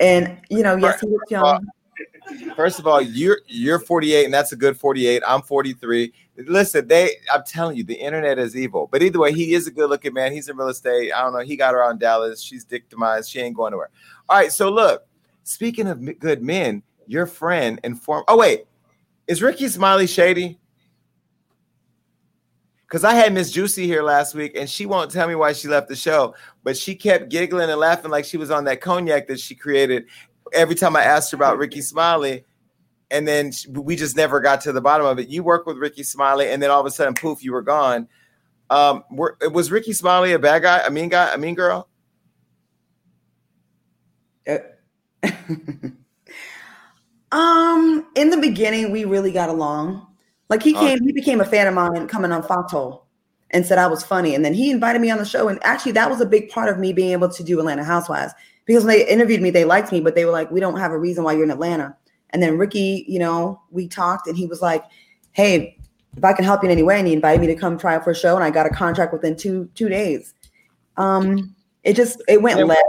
And 0.00 0.40
you 0.50 0.64
know, 0.64 0.74
yes, 0.74 1.00
he 1.00 1.06
looks 1.06 1.30
young. 1.30 1.64
First 2.56 2.78
of 2.78 2.86
all, 2.86 3.00
you're 3.00 3.40
you're 3.46 3.78
48, 3.78 4.24
and 4.24 4.34
that's 4.34 4.52
a 4.52 4.56
good 4.56 4.76
48. 4.76 5.22
I'm 5.26 5.42
43. 5.42 6.12
Listen, 6.46 6.86
they 6.86 7.12
I'm 7.32 7.42
telling 7.44 7.76
you, 7.76 7.84
the 7.84 7.94
internet 7.94 8.38
is 8.38 8.56
evil. 8.56 8.88
But 8.90 9.02
either 9.02 9.18
way, 9.18 9.32
he 9.32 9.54
is 9.54 9.66
a 9.66 9.70
good 9.70 9.88
looking 9.90 10.14
man. 10.14 10.32
He's 10.32 10.48
in 10.48 10.56
real 10.56 10.68
estate. 10.68 11.12
I 11.12 11.22
don't 11.22 11.32
know. 11.32 11.40
He 11.40 11.56
got 11.56 11.74
her 11.74 11.82
on 11.82 11.98
Dallas. 11.98 12.40
She's 12.40 12.64
victimized. 12.64 13.30
She 13.30 13.40
ain't 13.40 13.56
going 13.56 13.72
nowhere. 13.72 13.90
All 14.28 14.38
right. 14.38 14.52
So 14.52 14.68
look, 14.70 15.06
speaking 15.44 15.86
of 15.86 16.18
good 16.18 16.42
men, 16.42 16.82
your 17.06 17.26
friend 17.26 17.80
and 17.84 18.00
form. 18.00 18.24
Oh 18.28 18.38
wait, 18.38 18.66
is 19.26 19.42
Rickey 19.42 19.68
Smiley 19.68 20.06
shady? 20.06 20.58
Because 22.88 23.04
I 23.04 23.12
had 23.12 23.34
Miss 23.34 23.50
Juicy 23.50 23.86
here 23.86 24.02
last 24.02 24.34
week 24.34 24.56
and 24.56 24.68
she 24.68 24.86
won't 24.86 25.10
tell 25.10 25.28
me 25.28 25.34
why 25.34 25.52
she 25.52 25.68
left 25.68 25.88
the 25.88 25.96
show, 25.96 26.34
but 26.64 26.74
she 26.74 26.94
kept 26.94 27.28
giggling 27.28 27.68
and 27.68 27.78
laughing 27.78 28.10
like 28.10 28.24
she 28.24 28.38
was 28.38 28.50
on 28.50 28.64
that 28.64 28.80
cognac 28.80 29.28
that 29.28 29.38
she 29.38 29.54
created 29.54 30.06
every 30.52 30.74
time 30.74 30.96
I 30.96 31.02
asked 31.02 31.30
her 31.32 31.36
about 31.36 31.58
Rickey 31.58 31.80
Smiley. 31.80 32.44
And 33.10 33.26
then 33.26 33.52
we 33.70 33.96
just 33.96 34.16
never 34.16 34.38
got 34.38 34.60
to 34.62 34.72
the 34.72 34.82
bottom 34.82 35.06
of 35.06 35.18
it. 35.18 35.28
You 35.28 35.42
work 35.42 35.66
with 35.66 35.78
Rickey 35.78 36.02
Smiley, 36.02 36.50
and 36.50 36.62
then 36.62 36.70
all 36.70 36.80
of 36.80 36.84
a 36.84 36.90
sudden, 36.90 37.14
poof, 37.14 37.42
you 37.42 37.52
were 37.52 37.62
gone. 37.62 38.06
Um, 38.68 39.02
were, 39.10 39.38
was 39.50 39.70
Rickey 39.70 39.94
Smiley 39.94 40.32
a 40.32 40.38
bad 40.38 40.60
guy, 40.60 40.82
a 40.86 40.90
mean 40.90 41.08
guy, 41.08 41.32
a 41.32 41.38
mean 41.38 41.54
girl? 41.54 41.88
Uh, 44.46 44.58
Um, 47.32 48.06
in 48.14 48.30
the 48.30 48.36
beginning, 48.36 48.90
we 48.90 49.04
really 49.04 49.32
got 49.32 49.48
along. 49.48 50.06
Like 50.48 50.62
he 50.62 50.72
came, 50.72 50.98
he 51.02 51.12
became 51.12 51.40
a 51.40 51.44
fan 51.44 51.66
of 51.66 51.74
mine 51.74 52.08
coming 52.08 52.32
on 52.32 52.42
Foxhole 52.42 53.06
and 53.50 53.66
said 53.66 53.78
I 53.78 53.86
was 53.86 54.02
funny. 54.02 54.34
And 54.34 54.44
then 54.44 54.54
he 54.54 54.70
invited 54.70 55.02
me 55.02 55.10
on 55.10 55.18
the 55.18 55.26
show. 55.26 55.48
And 55.48 55.58
actually, 55.62 55.92
that 55.92 56.08
was 56.08 56.20
a 56.20 56.26
big 56.26 56.48
part 56.48 56.70
of 56.70 56.78
me 56.78 56.92
being 56.92 57.10
able 57.10 57.28
to 57.28 57.42
do 57.42 57.58
Atlanta 57.58 57.84
Housewives 57.84 58.32
because 58.68 58.84
when 58.84 58.98
they 58.98 59.08
interviewed 59.08 59.40
me, 59.40 59.48
they 59.48 59.64
liked 59.64 59.90
me, 59.90 60.00
but 60.00 60.14
they 60.14 60.26
were 60.26 60.30
like, 60.30 60.50
we 60.50 60.60
don't 60.60 60.78
have 60.78 60.92
a 60.92 60.98
reason 60.98 61.24
why 61.24 61.32
you're 61.32 61.42
in 61.42 61.50
Atlanta. 61.50 61.96
And 62.30 62.42
then 62.42 62.58
Rickey, 62.58 63.06
you 63.08 63.18
know, 63.18 63.62
we 63.70 63.88
talked 63.88 64.26
and 64.26 64.36
he 64.36 64.46
was 64.46 64.60
like, 64.60 64.84
hey, 65.32 65.78
if 66.14 66.22
I 66.22 66.34
can 66.34 66.44
help 66.44 66.62
you 66.62 66.68
in 66.68 66.72
any 66.72 66.82
way, 66.82 66.98
and 66.98 67.08
he 67.08 67.14
invited 67.14 67.40
me 67.40 67.46
to 67.46 67.54
come 67.54 67.78
try 67.78 67.94
out 67.94 68.04
for 68.04 68.10
a 68.10 68.14
show, 68.14 68.34
and 68.34 68.44
I 68.44 68.50
got 68.50 68.66
a 68.66 68.70
contract 68.70 69.12
within 69.12 69.36
two 69.36 69.70
two 69.74 69.88
days. 69.88 70.34
Um, 70.98 71.54
it 71.82 71.96
just 71.96 72.22
it 72.28 72.42
went 72.42 72.66
left. 72.66 72.82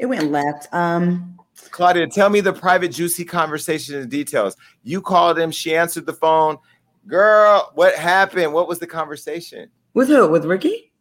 It 0.00 0.06
went 0.06 0.32
left. 0.32 0.72
Um, 0.74 1.38
Claudia, 1.70 2.08
tell 2.08 2.28
me 2.28 2.40
the 2.40 2.52
private 2.52 2.88
juicy 2.88 3.24
conversation 3.24 3.94
and 3.96 4.10
details. 4.10 4.56
You 4.82 5.00
called 5.00 5.38
him, 5.38 5.52
she 5.52 5.76
answered 5.76 6.06
the 6.06 6.12
phone. 6.12 6.58
Girl, 7.06 7.70
what 7.74 7.94
happened? 7.94 8.52
What 8.52 8.66
was 8.66 8.80
the 8.80 8.86
conversation? 8.86 9.70
With 9.94 10.08
who? 10.08 10.28
With 10.28 10.44
Rickey? 10.46 10.92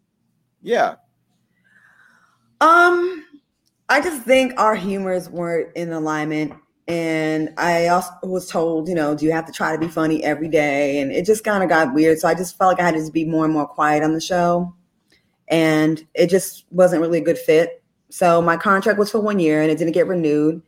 Yeah. 0.61 0.95
Um, 2.59 3.25
I 3.89 4.01
just 4.01 4.23
think 4.23 4.53
our 4.59 4.75
humors 4.75 5.29
weren't 5.29 5.75
in 5.75 5.93
alignment. 5.93 6.53
And 6.89 7.53
I 7.57 7.87
also 7.87 8.11
was 8.23 8.49
told, 8.49 8.87
you 8.87 8.95
know, 8.95 9.15
do 9.15 9.25
you 9.25 9.31
have 9.31 9.45
to 9.45 9.51
try 9.51 9.73
to 9.73 9.79
be 9.79 9.87
funny 9.87 10.23
every 10.23 10.47
day? 10.47 10.99
And 10.99 11.11
it 11.11 11.25
just 11.25 11.43
kind 11.43 11.63
of 11.63 11.69
got 11.69 11.93
weird. 11.93 12.19
So 12.19 12.27
I 12.27 12.33
just 12.33 12.57
felt 12.57 12.73
like 12.73 12.81
I 12.81 12.85
had 12.85 12.95
to 12.95 13.11
be 13.11 13.25
more 13.25 13.43
and 13.43 13.53
more 13.53 13.67
quiet 13.67 14.03
on 14.03 14.13
the 14.13 14.21
show. 14.21 14.73
And 15.49 16.05
it 16.13 16.27
just 16.27 16.65
wasn't 16.71 17.01
really 17.01 17.19
a 17.19 17.23
good 17.23 17.37
fit. 17.37 17.83
So 18.09 18.41
my 18.41 18.55
contract 18.57 18.99
was 18.99 19.11
for 19.11 19.19
one 19.19 19.39
year 19.39 19.61
and 19.61 19.69
it 19.69 19.77
didn't 19.77 19.93
get 19.93 20.07
renewed. 20.07 20.61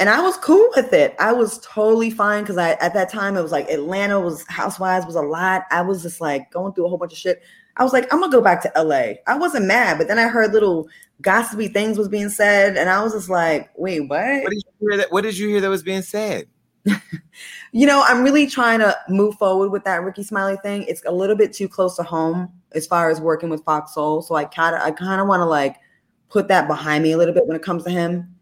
And 0.00 0.08
I 0.08 0.22
was 0.22 0.36
cool 0.38 0.70
with 0.74 0.94
it. 0.94 1.14
I 1.20 1.32
was 1.32 1.58
totally 1.58 2.10
fine 2.10 2.42
because 2.42 2.56
I 2.56 2.70
at 2.72 2.94
that 2.94 3.10
time 3.10 3.36
it 3.36 3.42
was 3.42 3.52
like 3.52 3.68
Atlanta 3.68 4.18
was 4.18 4.46
Housewives 4.48 5.04
was 5.04 5.14
a 5.14 5.20
lot. 5.20 5.64
I 5.70 5.82
was 5.82 6.02
just 6.02 6.22
like 6.22 6.50
going 6.50 6.72
through 6.72 6.86
a 6.86 6.88
whole 6.88 6.96
bunch 6.96 7.12
of 7.12 7.18
shit. 7.18 7.42
I 7.76 7.84
was 7.84 7.92
like, 7.92 8.12
I'm 8.12 8.18
gonna 8.18 8.32
go 8.32 8.40
back 8.40 8.62
to 8.62 8.72
LA. 8.82 9.14
I 9.26 9.36
wasn't 9.36 9.66
mad, 9.66 9.98
but 9.98 10.08
then 10.08 10.18
I 10.18 10.28
heard 10.28 10.52
little 10.52 10.88
gossipy 11.20 11.68
things 11.68 11.98
was 11.98 12.08
being 12.08 12.30
said, 12.30 12.78
and 12.78 12.88
I 12.88 13.02
was 13.02 13.12
just 13.12 13.28
like, 13.28 13.70
wait, 13.76 14.00
what? 14.00 14.42
What 14.42 14.50
did 14.50 14.62
you 14.64 14.88
hear 14.88 14.96
that? 14.96 15.12
What 15.12 15.22
did 15.22 15.36
you 15.36 15.48
hear 15.48 15.60
that 15.60 15.68
was 15.68 15.82
being 15.82 16.02
said? 16.02 16.46
you 17.72 17.86
know, 17.86 18.02
I'm 18.06 18.22
really 18.22 18.46
trying 18.46 18.78
to 18.78 18.96
move 19.10 19.34
forward 19.36 19.70
with 19.70 19.84
that 19.84 20.02
Rickey 20.02 20.22
Smiley 20.22 20.56
thing. 20.62 20.84
It's 20.84 21.02
a 21.04 21.12
little 21.12 21.36
bit 21.36 21.52
too 21.52 21.68
close 21.68 21.96
to 21.96 22.02
home 22.02 22.50
as 22.72 22.86
far 22.86 23.10
as 23.10 23.20
working 23.20 23.50
with 23.50 23.62
Fox 23.64 23.94
Soul. 23.94 24.22
So 24.22 24.34
I 24.34 24.44
kind 24.44 24.74
of 24.74 24.80
I 24.80 24.92
kind 24.92 25.20
of 25.20 25.28
want 25.28 25.40
to 25.40 25.46
like 25.46 25.76
put 26.30 26.48
that 26.48 26.68
behind 26.68 27.02
me 27.02 27.12
a 27.12 27.18
little 27.18 27.34
bit 27.34 27.46
when 27.46 27.56
it 27.56 27.62
comes 27.62 27.84
to 27.84 27.90
him. 27.90 28.34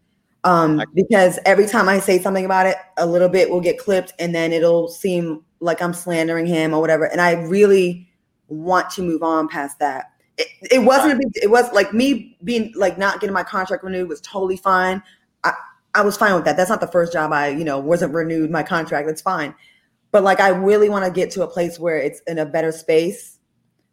Um, 0.44 0.82
because 0.94 1.38
every 1.44 1.66
time 1.66 1.88
I 1.88 1.98
say 1.98 2.20
something 2.20 2.44
about 2.44 2.66
it, 2.66 2.76
a 2.96 3.06
little 3.06 3.28
bit 3.28 3.50
will 3.50 3.60
get 3.60 3.78
clipped 3.78 4.12
and 4.18 4.34
then 4.34 4.52
it'll 4.52 4.88
seem 4.88 5.44
like 5.60 5.82
I'm 5.82 5.92
slandering 5.92 6.46
him 6.46 6.72
or 6.72 6.80
whatever. 6.80 7.04
And 7.04 7.20
I 7.20 7.32
really 7.32 8.08
want 8.46 8.90
to 8.90 9.02
move 9.02 9.22
on 9.22 9.48
past 9.48 9.78
that. 9.80 10.12
It, 10.36 10.46
it 10.70 10.78
wasn't 10.80 11.14
a 11.14 11.16
big 11.16 11.32
it 11.42 11.50
was 11.50 11.70
like 11.72 11.92
me 11.92 12.36
being 12.44 12.72
like 12.76 12.96
not 12.96 13.20
getting 13.20 13.34
my 13.34 13.42
contract 13.42 13.82
renewed 13.82 14.08
was 14.08 14.20
totally 14.20 14.56
fine. 14.56 15.02
I, 15.42 15.52
I 15.94 16.02
was 16.02 16.16
fine 16.16 16.34
with 16.34 16.44
that. 16.44 16.56
That's 16.56 16.70
not 16.70 16.80
the 16.80 16.86
first 16.86 17.12
job 17.12 17.32
I, 17.32 17.48
you 17.48 17.64
know, 17.64 17.78
wasn't 17.80 18.14
renewed 18.14 18.50
my 18.50 18.62
contract. 18.62 19.08
That's 19.08 19.22
fine. 19.22 19.54
But 20.12 20.22
like 20.22 20.38
I 20.38 20.48
really 20.48 20.88
want 20.88 21.04
to 21.04 21.10
get 21.10 21.32
to 21.32 21.42
a 21.42 21.48
place 21.48 21.78
where 21.78 21.98
it's 21.98 22.20
in 22.28 22.38
a 22.38 22.46
better 22.46 22.70
space. 22.70 23.38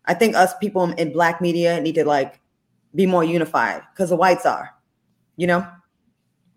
I 0.06 0.14
think 0.14 0.36
us 0.36 0.54
people 0.60 0.92
in 0.92 1.12
black 1.12 1.42
media 1.42 1.82
need 1.82 1.96
to 1.96 2.06
like 2.06 2.40
be 2.94 3.08
more 3.08 3.24
unified 3.24 3.82
because 3.92 4.10
the 4.10 4.16
whites 4.16 4.46
are, 4.46 4.76
you 5.36 5.48
know? 5.48 5.68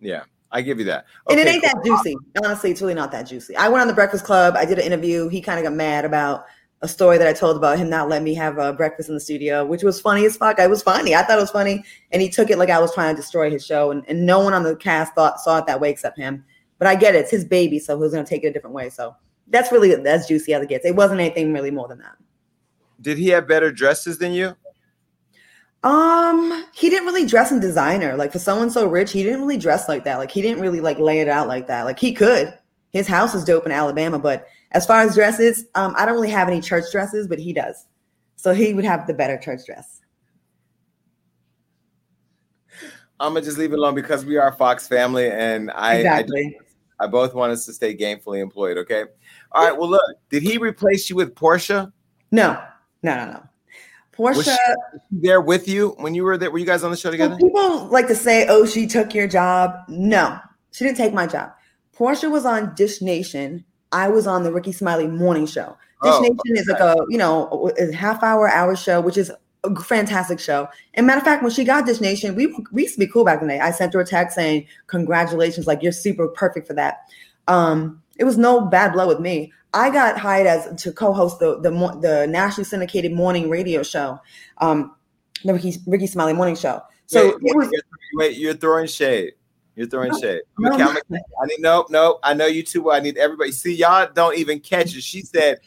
Yeah, 0.00 0.22
I 0.50 0.62
give 0.62 0.78
you 0.78 0.84
that. 0.86 1.06
and 1.28 1.38
it 1.38 1.46
Okay, 1.46 1.54
ain't 1.54 1.62
that 1.64 1.82
juicy. 1.84 2.16
Honestly, 2.44 2.70
it's 2.70 2.80
really 2.80 2.94
not 2.94 3.10
that 3.12 3.24
juicy. 3.24 3.56
I 3.56 3.68
went 3.68 3.82
on 3.82 3.88
the 3.88 3.94
Breakfast 3.94 4.24
Club. 4.24 4.54
I 4.56 4.64
did 4.64 4.78
an 4.78 4.84
interview. 4.84 5.28
He 5.28 5.40
kind 5.40 5.58
of 5.58 5.64
got 5.64 5.74
mad 5.74 6.04
about 6.04 6.46
a 6.80 6.88
story 6.88 7.18
that 7.18 7.26
I 7.26 7.32
told 7.32 7.56
about 7.56 7.76
him 7.78 7.90
not 7.90 8.08
letting 8.08 8.24
me 8.24 8.34
have 8.34 8.58
a 8.58 8.72
breakfast 8.72 9.08
in 9.08 9.16
the 9.16 9.20
studio, 9.20 9.64
which 9.64 9.82
was 9.82 10.00
funny 10.00 10.24
as 10.24 10.36
fuck. 10.36 10.60
I 10.60 10.68
was 10.68 10.82
funny. 10.82 11.14
I 11.14 11.22
thought 11.22 11.38
it 11.38 11.40
was 11.40 11.50
funny, 11.50 11.84
and 12.12 12.22
he 12.22 12.28
took 12.28 12.50
it 12.50 12.58
like 12.58 12.70
I 12.70 12.78
was 12.78 12.94
trying 12.94 13.14
to 13.14 13.20
destroy 13.20 13.50
his 13.50 13.66
show. 13.66 13.90
And, 13.90 14.04
and 14.08 14.24
no 14.24 14.38
one 14.40 14.54
on 14.54 14.62
the 14.62 14.76
cast 14.76 15.14
thought 15.14 15.40
saw 15.40 15.58
it 15.58 15.66
that 15.66 15.80
way 15.80 15.90
except 15.90 16.18
him. 16.18 16.44
But 16.78 16.86
I 16.86 16.94
get 16.94 17.16
it. 17.16 17.18
It's 17.18 17.30
his 17.32 17.44
baby, 17.44 17.80
so 17.80 18.00
he's 18.00 18.12
going 18.12 18.24
to 18.24 18.28
take 18.28 18.44
it 18.44 18.48
a 18.48 18.52
different 18.52 18.74
way. 18.74 18.90
So 18.90 19.16
that's 19.48 19.72
really 19.72 19.94
that's 19.96 20.28
juicy 20.28 20.54
as 20.54 20.62
it 20.62 20.68
gets. 20.68 20.86
It 20.86 20.94
wasn't 20.94 21.20
anything 21.20 21.52
really 21.52 21.72
more 21.72 21.88
than 21.88 21.98
that. 21.98 22.16
Did 23.00 23.18
he 23.18 23.28
have 23.28 23.48
better 23.48 23.72
dresses 23.72 24.18
than 24.18 24.32
you? 24.32 24.54
Um, 25.84 26.64
he 26.74 26.90
didn't 26.90 27.06
really 27.06 27.26
dress 27.26 27.52
in 27.52 27.60
designer. 27.60 28.16
Like 28.16 28.32
for 28.32 28.38
someone 28.38 28.70
so 28.70 28.86
rich, 28.86 29.12
he 29.12 29.22
didn't 29.22 29.40
really 29.40 29.56
dress 29.56 29.88
like 29.88 30.04
that. 30.04 30.16
Like 30.16 30.30
he 30.30 30.42
didn't 30.42 30.60
really 30.60 30.80
like 30.80 30.98
lay 30.98 31.20
it 31.20 31.28
out 31.28 31.48
like 31.48 31.66
that. 31.68 31.84
Like 31.84 31.98
he 31.98 32.12
could. 32.12 32.52
His 32.90 33.06
house 33.06 33.34
is 33.34 33.44
dope 33.44 33.66
in 33.66 33.72
Alabama, 33.72 34.18
but 34.18 34.48
as 34.72 34.86
far 34.86 35.00
as 35.00 35.14
dresses, 35.14 35.66
um, 35.74 35.94
I 35.96 36.04
don't 36.04 36.14
really 36.14 36.30
have 36.30 36.48
any 36.48 36.60
church 36.60 36.84
dresses, 36.90 37.28
but 37.28 37.38
he 37.38 37.52
does. 37.52 37.86
So 38.36 38.54
he 38.54 38.72
would 38.72 38.84
have 38.84 39.06
the 39.06 39.14
better 39.14 39.38
church 39.38 39.60
dress. 39.66 40.00
I'm 43.20 43.34
gonna 43.34 43.44
just 43.44 43.58
leave 43.58 43.72
it 43.72 43.78
alone 43.78 43.94
because 43.94 44.24
we 44.24 44.36
are 44.36 44.52
Fox 44.52 44.86
family, 44.86 45.28
and 45.28 45.70
I, 45.72 45.96
Exactly. 45.96 46.56
I, 47.00 47.04
I 47.04 47.06
both 47.08 47.34
want 47.34 47.52
us 47.52 47.66
to 47.66 47.72
stay 47.72 47.96
gainfully 47.96 48.40
employed. 48.40 48.78
Okay. 48.78 49.04
All 49.52 49.64
right. 49.64 49.76
Well, 49.76 49.90
look, 49.90 50.02
did 50.30 50.42
he 50.42 50.58
replace 50.58 51.10
you 51.10 51.16
with 51.16 51.34
Porsha? 51.34 51.92
No, 52.30 52.62
no, 53.02 53.16
no, 53.16 53.32
no. 53.32 53.47
Porsha. 54.18 54.56
there 55.10 55.40
with 55.40 55.68
you 55.68 55.90
when 55.98 56.14
you 56.14 56.24
were 56.24 56.36
there? 56.36 56.50
Were 56.50 56.58
you 56.58 56.66
guys 56.66 56.82
on 56.82 56.90
the 56.90 56.96
show 56.96 57.10
together? 57.10 57.36
People 57.36 57.86
like 57.86 58.08
to 58.08 58.16
say, 58.16 58.46
"Oh, 58.48 58.66
she 58.66 58.86
took 58.86 59.14
your 59.14 59.28
job." 59.28 59.74
No, 59.88 60.38
she 60.72 60.84
didn't 60.84 60.96
take 60.96 61.14
my 61.14 61.26
job. 61.26 61.52
Porsha 61.96 62.30
was 62.30 62.44
on 62.44 62.74
Dish 62.74 63.00
Nation. 63.00 63.64
I 63.92 64.08
was 64.08 64.26
on 64.26 64.42
the 64.42 64.52
Rickey 64.52 64.72
Smiley 64.72 65.06
Morning 65.06 65.46
Show. 65.46 65.76
Dish 66.02 66.12
Oh, 66.14 66.20
Nation 66.20 66.56
is 66.56 66.66
like 66.66 66.80
a 66.80 66.96
you 67.08 67.18
know 67.18 67.72
a 67.78 67.92
half 67.92 68.22
hour 68.22 68.48
hour 68.48 68.74
show, 68.74 69.00
which 69.00 69.16
is 69.16 69.30
a 69.64 69.80
fantastic 69.80 70.40
show. 70.40 70.68
And 70.94 71.06
matter 71.06 71.18
of 71.18 71.24
fact, 71.24 71.42
when 71.42 71.52
she 71.52 71.64
got 71.64 71.86
Dish 71.86 72.00
Nation, 72.00 72.34
we 72.34 72.46
we 72.72 72.82
used 72.82 72.94
to 72.94 73.00
be 73.00 73.06
cool 73.06 73.24
back 73.24 73.40
in 73.40 73.48
the 73.48 73.54
day. 73.54 73.60
I 73.60 73.70
sent 73.70 73.94
her 73.94 74.00
a 74.00 74.06
text 74.06 74.34
saying, 74.34 74.66
"Congratulations! 74.88 75.66
Like 75.66 75.82
you're 75.82 75.92
super 75.92 76.28
perfect 76.28 76.66
for 76.66 76.74
that." 76.74 76.98
Um, 77.46 78.02
it 78.18 78.24
was 78.24 78.36
no 78.36 78.60
bad 78.60 78.92
blood 78.92 79.08
with 79.08 79.20
me. 79.20 79.52
I 79.74 79.90
got 79.90 80.18
hired 80.18 80.46
as 80.46 80.82
to 80.82 80.92
co-host 80.92 81.38
the 81.38 81.60
the, 81.60 81.70
the 82.00 82.26
nationally 82.26 82.64
syndicated 82.64 83.12
morning 83.12 83.48
radio 83.50 83.82
show, 83.82 84.18
um, 84.58 84.94
the 85.44 85.54
Rickey, 85.54 85.76
Rickey 85.86 86.06
Smiley 86.06 86.32
Morning 86.32 86.56
Show. 86.56 86.82
So 87.06 87.38
wait, 87.40 87.50
it 87.50 87.56
was 87.56 87.72
wait, 88.14 88.36
you're 88.36 88.54
throwing 88.54 88.86
shade. 88.86 89.32
You're 89.76 89.86
throwing 89.86 90.10
No, 90.10 90.18
shade. 90.18 90.40
no, 90.58 90.70
Okay, 90.72 90.82
no. 90.82 91.18
I 91.40 91.46
need 91.46 91.60
nope, 91.60 91.86
nope. 91.90 92.18
I 92.24 92.34
know 92.34 92.46
you 92.46 92.62
too 92.62 92.82
well. 92.82 92.96
I 92.96 93.00
need 93.00 93.16
everybody. 93.16 93.52
See, 93.52 93.74
y'all 93.74 94.08
don't 94.12 94.36
even 94.36 94.58
catch 94.58 94.96
it. 94.96 95.02
She 95.02 95.22
said, 95.22 95.60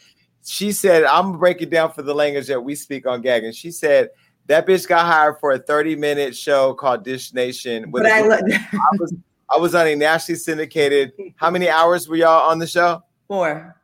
she 0.44 0.72
said, 0.72 1.04
I'm 1.04 1.26
gonna 1.26 1.38
break 1.38 1.62
it 1.62 1.70
down 1.70 1.92
for 1.92 2.02
the 2.02 2.14
language 2.14 2.46
that 2.48 2.60
we 2.60 2.74
speak 2.74 3.06
on 3.06 3.22
gag. 3.22 3.44
And 3.44 3.54
she 3.54 3.70
said 3.70 4.10
that 4.46 4.66
bitch 4.66 4.86
got 4.86 5.06
hired 5.06 5.38
for 5.40 5.52
a 5.52 5.58
30 5.58 5.96
minute 5.96 6.36
show 6.36 6.74
called 6.74 7.04
Dish 7.04 7.32
Nation. 7.32 7.90
With 7.90 8.02
but 8.02 8.12
I 8.12 8.18
a- 8.18 8.24
let 8.24 8.42
I 8.52 8.96
was 8.98 9.14
I 9.52 9.58
was 9.58 9.74
on 9.74 9.86
a 9.86 9.94
nationally 9.94 10.38
syndicated. 10.38 11.12
How 11.36 11.50
many 11.50 11.68
hours 11.68 12.08
were 12.08 12.16
y'all 12.16 12.50
on 12.50 12.58
the 12.58 12.66
show? 12.66 13.02
four. 13.32 13.76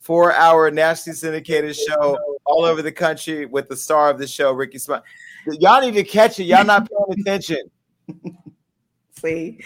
Four 0.00 0.32
hour 0.32 0.70
nationally 0.70 1.14
syndicated 1.14 1.76
show 1.76 2.18
all 2.44 2.64
over 2.64 2.80
the 2.82 2.90
country 2.90 3.46
with 3.46 3.68
the 3.68 3.76
star 3.76 4.10
of 4.10 4.18
the 4.18 4.26
show, 4.26 4.52
Rickey 4.52 4.78
Smiley. 4.78 5.02
Y'all 5.60 5.80
need 5.80 5.94
to 5.94 6.02
catch 6.02 6.40
it. 6.40 6.44
Y'all 6.44 6.64
not 6.64 6.88
paying 6.88 7.20
attention. 7.20 7.70
See. 9.20 9.60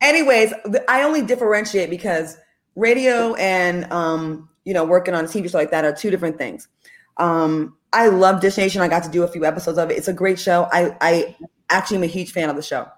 Anyways, 0.00 0.54
I 0.88 1.02
only 1.02 1.22
differentiate 1.22 1.90
because 1.90 2.38
radio 2.74 3.34
and 3.34 3.90
um, 3.92 4.48
you 4.64 4.72
know, 4.72 4.84
working 4.84 5.14
on 5.14 5.24
a 5.24 5.28
TV 5.28 5.50
show 5.50 5.58
like 5.58 5.70
that 5.70 5.84
are 5.84 5.92
two 5.92 6.10
different 6.10 6.38
things. 6.38 6.68
Um, 7.18 7.76
I 7.92 8.08
love 8.08 8.40
Dish 8.40 8.56
Nation. 8.56 8.80
I 8.80 8.88
got 8.88 9.04
to 9.04 9.10
do 9.10 9.24
a 9.24 9.28
few 9.28 9.44
episodes 9.44 9.78
of 9.78 9.90
it. 9.90 9.98
It's 9.98 10.08
a 10.08 10.12
great 10.12 10.38
show. 10.38 10.68
I 10.72 10.96
I 11.00 11.36
actually 11.68 11.98
am 11.98 12.02
a 12.04 12.06
huge 12.06 12.32
fan 12.32 12.48
of 12.48 12.56
the 12.56 12.62
show. 12.62 12.88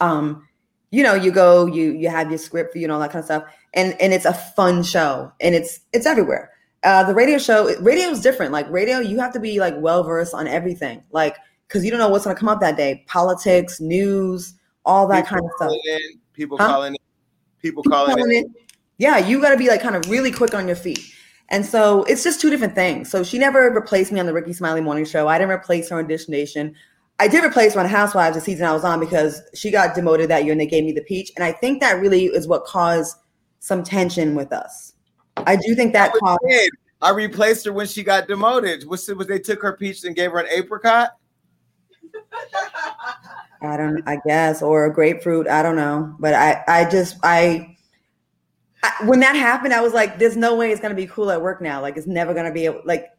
Um, 0.00 0.46
you 0.92 1.02
know, 1.02 1.14
you 1.14 1.32
go, 1.32 1.66
you 1.66 1.92
you 1.92 2.08
have 2.08 2.28
your 2.30 2.38
script, 2.38 2.76
you 2.76 2.86
know, 2.86 3.00
that 3.00 3.10
kind 3.10 3.18
of 3.20 3.24
stuff, 3.24 3.44
and 3.74 4.00
and 4.00 4.12
it's 4.12 4.24
a 4.26 4.32
fun 4.34 4.84
show, 4.84 5.32
and 5.40 5.54
it's 5.56 5.80
it's 5.92 6.06
everywhere. 6.06 6.50
Uh, 6.84 7.02
the 7.04 7.14
radio 7.14 7.38
show, 7.38 7.74
radio 7.80 8.08
is 8.08 8.20
different. 8.20 8.52
Like 8.52 8.70
radio, 8.70 8.98
you 9.00 9.18
have 9.18 9.32
to 9.32 9.40
be 9.40 9.58
like 9.58 9.74
well 9.78 10.04
versed 10.04 10.34
on 10.34 10.46
everything, 10.46 11.02
like 11.10 11.36
because 11.66 11.84
you 11.84 11.90
don't 11.90 11.98
know 11.98 12.08
what's 12.08 12.24
going 12.24 12.36
to 12.36 12.40
come 12.40 12.48
up 12.48 12.60
that 12.60 12.76
day, 12.76 13.02
politics, 13.08 13.80
news, 13.80 14.54
all 14.84 15.08
that 15.08 15.26
kind 15.26 15.42
of 15.42 15.50
stuff. 15.56 15.72
in, 15.86 16.20
people 16.34 16.58
Huh? 16.58 16.68
calling 16.68 16.92
in, 16.94 16.98
people 17.60 17.82
People 17.82 17.90
calling 17.96 18.16
calling 18.16 18.30
in. 18.32 18.44
in. 18.44 18.54
Yeah, 18.98 19.18
you 19.18 19.40
got 19.40 19.50
to 19.50 19.56
be 19.56 19.68
like 19.68 19.80
kind 19.80 19.96
of 19.96 20.08
really 20.10 20.30
quick 20.30 20.54
on 20.54 20.66
your 20.66 20.76
feet. 20.76 21.00
And 21.48 21.64
so 21.66 22.02
it's 22.04 22.22
just 22.24 22.40
two 22.40 22.50
different 22.50 22.74
things. 22.74 23.10
So 23.10 23.22
she 23.24 23.38
never 23.38 23.70
replaced 23.70 24.12
me 24.12 24.20
on 24.20 24.26
the 24.26 24.32
Rickey 24.32 24.52
Smiley 24.52 24.80
Morning 24.80 25.04
Show. 25.04 25.28
I 25.28 25.38
didn't 25.38 25.50
replace 25.52 25.88
her 25.90 25.98
on 25.98 26.06
Dish 26.06 26.28
Nation. 26.28 26.74
I 27.22 27.28
did 27.28 27.44
replace 27.44 27.74
her 27.74 27.80
on 27.80 27.86
Housewives 27.86 28.34
the 28.34 28.40
season 28.40 28.66
I 28.66 28.72
was 28.72 28.82
on 28.82 28.98
because 28.98 29.42
she 29.54 29.70
got 29.70 29.94
demoted 29.94 30.28
that 30.30 30.42
year 30.42 30.50
and 30.50 30.60
they 30.60 30.66
gave 30.66 30.82
me 30.82 30.90
the 30.90 31.02
peach. 31.02 31.30
And 31.36 31.44
I 31.44 31.52
think 31.52 31.80
that 31.80 32.00
really 32.00 32.24
is 32.24 32.48
what 32.48 32.64
caused 32.64 33.16
some 33.60 33.84
tension 33.84 34.34
with 34.34 34.52
us. 34.52 34.94
I 35.36 35.54
do 35.54 35.76
think 35.76 35.92
that 35.92 36.10
I 36.12 36.18
caused. 36.18 36.40
I 37.00 37.10
replaced 37.10 37.64
her 37.66 37.72
when 37.72 37.86
she 37.86 38.02
got 38.02 38.26
demoted. 38.26 38.82
It? 38.82 38.88
Was 38.88 39.06
they 39.06 39.38
took 39.38 39.62
her 39.62 39.74
peach 39.74 40.02
and 40.02 40.16
gave 40.16 40.32
her 40.32 40.40
an 40.40 40.48
apricot? 40.50 41.10
I 43.62 43.76
don't. 43.76 44.02
I 44.04 44.18
guess 44.26 44.60
or 44.60 44.86
a 44.86 44.92
grapefruit. 44.92 45.46
I 45.46 45.62
don't 45.62 45.76
know. 45.76 46.16
But 46.18 46.34
I. 46.34 46.64
I 46.66 46.90
just. 46.90 47.18
I. 47.22 47.76
I 48.82 49.06
when 49.06 49.20
that 49.20 49.36
happened, 49.36 49.72
I 49.72 49.80
was 49.80 49.92
like, 49.92 50.18
"There's 50.18 50.36
no 50.36 50.56
way 50.56 50.72
it's 50.72 50.80
gonna 50.80 50.96
be 50.96 51.06
cool 51.06 51.30
at 51.30 51.40
work 51.40 51.62
now. 51.62 51.80
Like, 51.80 51.96
it's 51.96 52.08
never 52.08 52.34
gonna 52.34 52.52
be. 52.52 52.68
Like, 52.68 53.10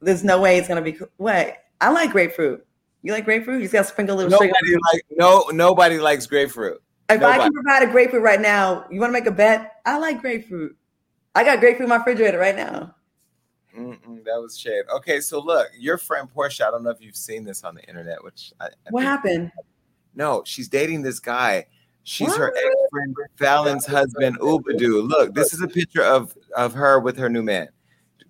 there's 0.00 0.22
no 0.22 0.40
way 0.40 0.58
it's 0.58 0.68
gonna 0.68 0.80
be. 0.80 0.92
cool. 0.92 1.08
Wait, 1.18 1.54
I 1.80 1.90
like 1.90 2.12
grapefruit. 2.12 2.65
You 3.06 3.12
like 3.12 3.24
grapefruit? 3.24 3.58
You 3.58 3.62
just 3.62 3.72
gotta 3.72 3.86
sprinkle 3.86 4.16
a 4.16 4.18
little 4.18 4.36
sugar. 4.36 4.52
Nobody 4.52 4.76
like 4.92 5.02
no. 5.12 5.44
Nobody 5.52 6.00
likes 6.00 6.26
grapefruit. 6.26 6.82
If 7.08 7.22
I 7.22 7.38
can 7.38 7.52
provide 7.52 7.84
a 7.84 7.86
grapefruit 7.86 8.20
right 8.20 8.40
now, 8.40 8.84
you 8.90 8.98
want 8.98 9.10
to 9.10 9.12
make 9.12 9.26
a 9.26 9.30
bet? 9.30 9.74
I 9.86 9.96
like 9.98 10.20
grapefruit. 10.20 10.76
I 11.32 11.44
got 11.44 11.60
grapefruit 11.60 11.84
in 11.84 11.90
my 11.90 11.98
refrigerator 11.98 12.36
right 12.36 12.56
now. 12.56 12.96
Mm-mm, 13.78 14.24
that 14.24 14.40
was 14.40 14.58
shade. 14.58 14.82
Okay, 14.92 15.20
so 15.20 15.38
look, 15.38 15.68
your 15.78 15.98
friend 15.98 16.28
Porsha. 16.34 16.62
I 16.62 16.72
don't 16.72 16.82
know 16.82 16.90
if 16.90 17.00
you've 17.00 17.14
seen 17.14 17.44
this 17.44 17.62
on 17.62 17.76
the 17.76 17.82
internet. 17.84 18.24
Which 18.24 18.52
I, 18.58 18.64
I 18.64 18.70
What 18.90 19.04
happened? 19.04 19.52
No, 20.16 20.42
she's 20.44 20.66
dating 20.66 21.02
this 21.02 21.20
guy. 21.20 21.66
She's 22.02 22.34
her 22.34 22.52
ex 22.56 22.74
friend 22.90 23.16
Falynn's 23.38 23.86
husband, 23.86 24.40
Ubadu. 24.40 25.08
Look, 25.08 25.32
this 25.32 25.52
is 25.52 25.62
a 25.62 25.68
picture 25.68 26.02
of 26.02 26.36
of 26.56 26.74
her 26.74 26.98
with 26.98 27.16
her 27.18 27.28
new 27.28 27.44
man. 27.44 27.68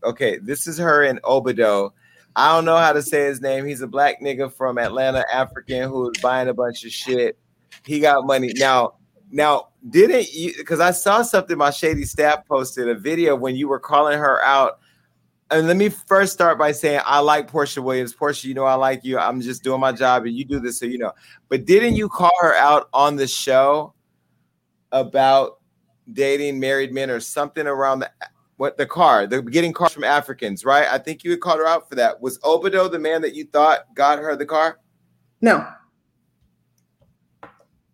Okay, 0.04 0.36
this 0.36 0.66
is 0.66 0.76
her 0.76 1.02
in 1.04 1.18
Obado. 1.24 1.92
I 2.36 2.54
don't 2.54 2.66
know 2.66 2.76
how 2.76 2.92
to 2.92 3.02
say 3.02 3.24
his 3.24 3.40
name. 3.40 3.64
He's 3.64 3.80
a 3.80 3.86
black 3.86 4.20
nigga 4.20 4.52
from 4.52 4.76
Atlanta, 4.76 5.24
African, 5.32 5.88
who's 5.88 6.18
buying 6.20 6.48
a 6.48 6.54
bunch 6.54 6.84
of 6.84 6.92
shit. 6.92 7.38
He 7.86 7.98
got 7.98 8.26
money 8.26 8.52
now. 8.54 8.96
Now, 9.32 9.68
didn't 9.88 10.32
you? 10.34 10.52
Because 10.54 10.78
I 10.78 10.90
saw 10.90 11.22
something 11.22 11.56
my 11.56 11.70
shady 11.70 12.04
staff 12.04 12.46
posted 12.46 12.90
a 12.90 12.94
video 12.94 13.34
when 13.34 13.56
you 13.56 13.68
were 13.68 13.80
calling 13.80 14.18
her 14.18 14.44
out. 14.44 14.80
And 15.50 15.66
let 15.66 15.78
me 15.78 15.88
first 15.88 16.34
start 16.34 16.58
by 16.58 16.72
saying 16.72 17.00
I 17.06 17.20
like 17.20 17.50
Porsha 17.50 17.82
Williams. 17.82 18.14
Porsha, 18.14 18.44
you 18.44 18.52
know 18.52 18.64
I 18.64 18.74
like 18.74 19.02
you. 19.02 19.18
I'm 19.18 19.40
just 19.40 19.62
doing 19.62 19.80
my 19.80 19.92
job, 19.92 20.26
and 20.26 20.36
you 20.36 20.44
do 20.44 20.60
this, 20.60 20.78
so 20.78 20.84
you 20.84 20.98
know. 20.98 21.12
But 21.48 21.64
didn't 21.64 21.96
you 21.96 22.10
call 22.10 22.32
her 22.42 22.54
out 22.54 22.90
on 22.92 23.16
the 23.16 23.26
show 23.26 23.94
about 24.92 25.58
dating 26.12 26.60
married 26.60 26.92
men 26.92 27.10
or 27.10 27.20
something 27.20 27.66
around 27.66 28.00
the 28.00 28.10
what 28.56 28.76
the 28.76 28.86
car, 28.86 29.26
the 29.26 29.42
getting 29.42 29.72
cars 29.72 29.92
from 29.92 30.04
Africans, 30.04 30.64
right? 30.64 30.86
I 30.88 30.98
think 30.98 31.24
you 31.24 31.30
had 31.30 31.40
called 31.40 31.58
her 31.58 31.66
out 31.66 31.88
for 31.88 31.94
that. 31.96 32.20
Was 32.20 32.38
Obodo 32.38 32.90
the 32.90 32.98
man 32.98 33.20
that 33.22 33.34
you 33.34 33.44
thought 33.44 33.94
got 33.94 34.18
her 34.18 34.34
the 34.36 34.46
car? 34.46 34.78
No, 35.40 35.66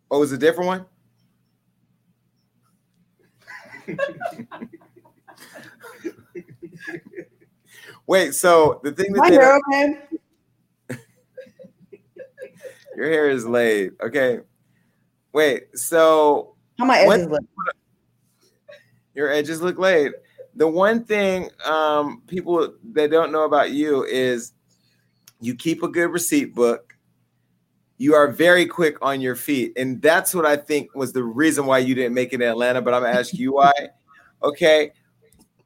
Or 0.09 0.21
was 0.21 0.31
a 0.33 0.39
different 0.39 0.69
one? 0.69 0.87
Wait, 8.07 8.35
so 8.35 8.81
the 8.85 8.93
thing 8.93 9.13
that 9.13 9.21
my 9.21 9.31
hair 9.31 9.59
okay. 9.71 9.99
your 12.97 13.07
hair 13.07 13.31
is 13.31 13.47
laid. 13.47 13.93
Okay. 14.03 14.41
Wait, 15.33 15.77
so 15.79 16.55
How 16.79 16.85
my 16.85 16.99
edges 16.99 17.27
look? 17.29 17.43
your 19.15 19.31
edges 19.31 19.63
look 19.63 19.79
laid. 19.79 20.13
The 20.55 20.69
one 20.69 21.05
thing 21.05 21.51
um, 21.65 22.23
people 22.27 22.75
that 22.93 23.11
don't 23.11 23.33
know 23.33 23.45
about 23.45 23.71
you 23.71 24.05
is 24.05 24.53
you 25.41 25.55
keep 25.55 25.83
a 25.83 25.89
good 25.89 26.11
receipt 26.11 26.55
book. 26.55 26.97
You 27.99 28.15
are 28.15 28.29
very 28.29 28.67
quick 28.67 28.97
on 29.01 29.21
your 29.21 29.37
feet, 29.37 29.73
and 29.77 30.03
that's 30.03 30.35
what 30.35 30.45
I 30.45 30.57
think 30.57 30.95
was 30.95 31.13
the 31.13 31.23
reason 31.23 31.67
why 31.67 31.79
you 31.79 31.95
didn't 31.95 32.15
make 32.15 32.33
it 32.33 32.43
in 32.43 32.49
Atlanta. 32.49 32.83
But 32.83 32.95
I'm 32.95 33.03
gonna 33.03 33.19
ask 33.19 33.35
you 33.35 33.55
why. 33.55 33.73
Okay, 34.45 34.91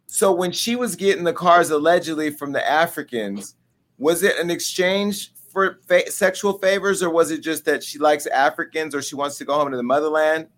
so 0.07 0.32
when 0.32 0.53
she 0.53 0.76
was 0.76 0.97
getting 0.97 1.24
the 1.24 1.32
cars 1.32 1.70
allegedly 1.70 2.28
from 2.28 2.53
the 2.53 2.68
Africans, 2.68 3.55
was 3.97 4.22
it 4.22 4.39
an 4.39 4.51
exchange 4.51 5.32
for 5.51 5.80
fa- 5.89 6.11
sexual 6.11 6.59
favors, 6.59 7.03
or 7.03 7.09
was 7.09 7.30
it 7.30 7.41
just 7.41 7.64
that 7.64 7.82
she 7.82 7.99
likes 7.99 8.26
Africans, 8.26 8.95
or 8.95 9.01
she 9.01 9.14
wants 9.14 9.39
to 9.39 9.47
go 9.47 9.55
home 9.55 9.70
to 9.70 9.76
the 9.78 9.82
motherland? 9.82 10.49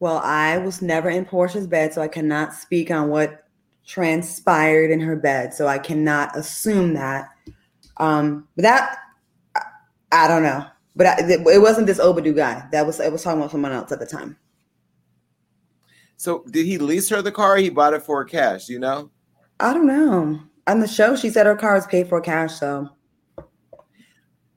Well, 0.00 0.18
I 0.24 0.56
was 0.56 0.80
never 0.80 1.10
in 1.10 1.26
Porsha's 1.26 1.66
bed, 1.66 1.92
so 1.92 2.00
I 2.00 2.08
cannot 2.08 2.54
speak 2.54 2.90
on 2.90 3.10
what 3.10 3.44
transpired 3.86 4.90
in 4.90 4.98
her 5.00 5.14
bed. 5.14 5.52
So 5.52 5.66
I 5.66 5.78
cannot 5.78 6.36
assume 6.36 6.94
that. 6.94 7.28
Um, 7.98 8.48
but 8.56 8.62
that 8.62 8.96
I, 9.54 9.62
I 10.12 10.28
don't 10.28 10.42
know. 10.42 10.64
But 10.96 11.06
I, 11.06 11.16
it, 11.20 11.46
it 11.46 11.60
wasn't 11.60 11.86
this 11.86 12.00
Obadu 12.00 12.34
guy. 12.34 12.66
That 12.72 12.86
was 12.86 12.98
it 12.98 13.12
was 13.12 13.22
talking 13.22 13.40
about 13.40 13.50
someone 13.50 13.72
else 13.72 13.92
at 13.92 14.00
the 14.00 14.06
time. 14.06 14.38
So 16.16 16.44
did 16.50 16.64
he 16.64 16.78
lease 16.78 17.10
her 17.10 17.20
the 17.20 17.32
car? 17.32 17.54
Or 17.54 17.58
he 17.58 17.68
bought 17.68 17.92
it 17.92 18.02
for 18.02 18.24
cash. 18.24 18.70
You 18.70 18.78
know. 18.78 19.10
I 19.60 19.74
don't 19.74 19.86
know. 19.86 20.40
On 20.66 20.80
the 20.80 20.88
show, 20.88 21.14
she 21.14 21.28
said 21.28 21.44
her 21.44 21.56
car 21.56 21.74
was 21.74 21.86
paid 21.86 22.08
for 22.08 22.22
cash. 22.22 22.54
So 22.54 22.88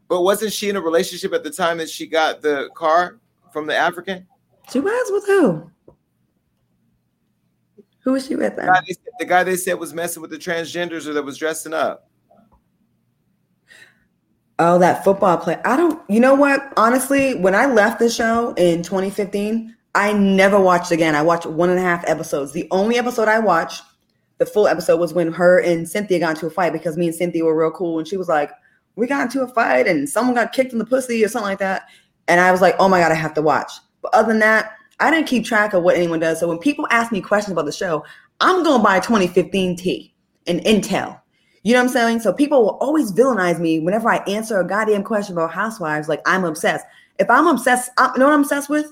But 0.08 0.22
wasn't 0.22 0.54
she 0.54 0.70
in 0.70 0.78
a 0.78 0.82
relationship 0.82 1.34
at 1.34 1.44
the 1.44 1.52
time 1.52 1.80
that 1.80 1.90
she 1.90 2.08
got 2.08 2.42
the 2.42 2.70
car 2.76 3.20
from 3.52 3.68
the 3.68 3.76
African? 3.76 4.26
She 4.72 4.80
was 4.80 5.12
with 5.12 5.26
who? 5.26 5.72
Who 8.04 8.12
was 8.12 8.28
she 8.28 8.36
with 8.36 8.56
The 8.56 8.64
guy, 8.64 8.82
they, 8.88 8.96
the 9.20 9.26
guy 9.26 9.44
they 9.44 9.56
said 9.56 9.80
was 9.80 9.94
messing 9.94 10.22
with 10.22 10.32
the 10.32 10.38
transgenders 10.38 11.08
or 11.08 11.14
that 11.14 11.24
was 11.24 11.38
dressing 11.38 11.74
up. 11.74 12.10
Oh, 14.60 14.78
that 14.80 15.04
football 15.04 15.38
play. 15.38 15.60
I 15.66 15.78
don't, 15.78 16.02
you 16.10 16.20
know 16.20 16.36
what? 16.36 16.74
Honestly, 16.78 17.36
when 17.36 17.56
I 17.56 17.66
left 17.66 18.00
the 18.00 18.10
show 18.10 18.54
in 18.54 18.84
2015, 18.84 19.76
I 19.96 20.14
never 20.14 20.60
watched 20.60 20.92
again. 20.92 21.16
I 21.16 21.22
watched 21.22 21.46
one 21.46 21.70
and 21.70 21.80
a 21.80 21.82
half 21.82 22.08
episodes. 22.08 22.52
The 22.52 22.68
only 22.72 22.98
episode 22.98 23.28
I 23.28 23.40
watched, 23.40 23.84
the 24.38 24.46
full 24.46 24.68
episode, 24.68 25.00
was 25.00 25.14
when 25.14 25.32
her 25.32 25.60
and 25.60 25.88
Cynthia 25.88 26.20
got 26.20 26.36
into 26.36 26.48
a 26.48 26.52
fight 26.52 26.74
because 26.74 26.98
me 26.98 27.08
and 27.08 27.16
Cynthia 27.16 27.44
were 27.44 27.58
real 27.58 27.72
cool. 27.72 28.00
And 28.00 28.08
she 28.08 28.18
was 28.18 28.28
like, 28.28 28.52
We 28.96 29.08
got 29.08 29.24
into 29.24 29.42
a 29.42 29.48
fight 29.48 29.88
and 29.88 30.10
someone 30.10 30.36
got 30.36 30.54
kicked 30.54 30.74
in 30.74 30.80
the 30.80 30.86
pussy 30.86 31.24
or 31.24 31.30
something 31.30 31.50
like 31.50 31.60
that. 31.60 31.84
And 32.28 32.40
I 32.40 32.52
was 32.52 32.62
like, 32.62 32.76
Oh 32.80 32.90
my 32.90 33.00
God, 33.00 33.12
I 33.12 33.16
have 33.16 33.34
to 33.36 33.42
watch. 33.42 33.72
But 34.04 34.14
other 34.14 34.28
than 34.28 34.40
that, 34.40 34.78
I 35.00 35.10
didn't 35.10 35.28
keep 35.28 35.46
track 35.46 35.74
of 35.74 35.82
what 35.82 35.96
anyone 35.96 36.20
does. 36.20 36.40
So 36.40 36.48
when 36.48 36.60
people 36.60 36.88
ask 36.92 37.12
me 37.12 37.22
questions 37.22 37.54
about 37.54 37.66
the 37.66 37.72
show, 37.72 38.06
I'm 38.40 38.64
going 38.64 38.80
to 38.80 38.84
buy 38.84 39.00
2015 39.00 39.76
T 39.78 40.14
and 40.46 40.60
Intel. 40.62 41.20
You 41.64 41.74
know 41.74 41.80
what 41.80 41.88
I'm 41.88 41.94
saying? 41.94 42.20
So 42.20 42.34
people 42.34 42.62
will 42.62 42.78
always 42.82 43.12
villainize 43.12 43.60
me 43.60 43.80
whenever 43.80 44.10
I 44.10 44.18
answer 44.28 44.60
a 44.60 44.68
goddamn 44.68 45.04
question 45.04 45.34
about 45.34 45.52
housewives. 45.52 46.10
Like 46.10 46.22
I'm 46.26 46.44
obsessed. 46.44 46.86
If 47.20 47.30
I'm 47.30 47.48
obsessed, 47.48 47.90
I, 47.98 48.12
you 48.14 48.20
know 48.20 48.28
what 48.28 48.34
I'm 48.34 48.42
obsessed 48.42 48.70
with? 48.70 48.92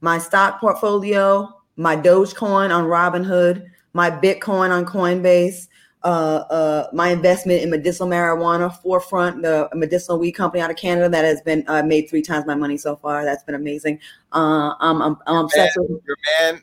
My 0.00 0.18
stock 0.18 0.60
portfolio, 0.60 1.48
my 1.76 1.96
Dogecoin 1.96 2.74
on 2.74 2.84
Robinhood, 2.84 3.66
my 3.94 4.10
Bitcoin 4.10 4.70
on 4.70 4.86
Coinbase, 4.86 5.66
uh, 6.04 6.44
uh, 6.50 6.88
my 6.92 7.08
investment 7.08 7.62
in 7.62 7.70
medicinal 7.70 8.08
marijuana, 8.08 8.74
Forefront, 8.82 9.42
the 9.42 9.68
medicinal 9.74 10.18
weed 10.18 10.32
company 10.32 10.62
out 10.62 10.70
of 10.70 10.76
Canada 10.76 11.08
that 11.08 11.24
has 11.24 11.40
been 11.40 11.64
uh, 11.66 11.82
made 11.82 12.08
three 12.08 12.22
times 12.22 12.46
my 12.46 12.54
money 12.54 12.76
so 12.76 12.94
far. 12.94 13.24
That's 13.24 13.42
been 13.42 13.54
amazing. 13.54 13.98
Uh, 14.32 14.74
I'm, 14.80 15.00
I'm, 15.00 15.16
I'm 15.26 15.44
obsessed 15.46 15.78
with 15.78 16.02
Your 16.06 16.16
man, 16.40 16.62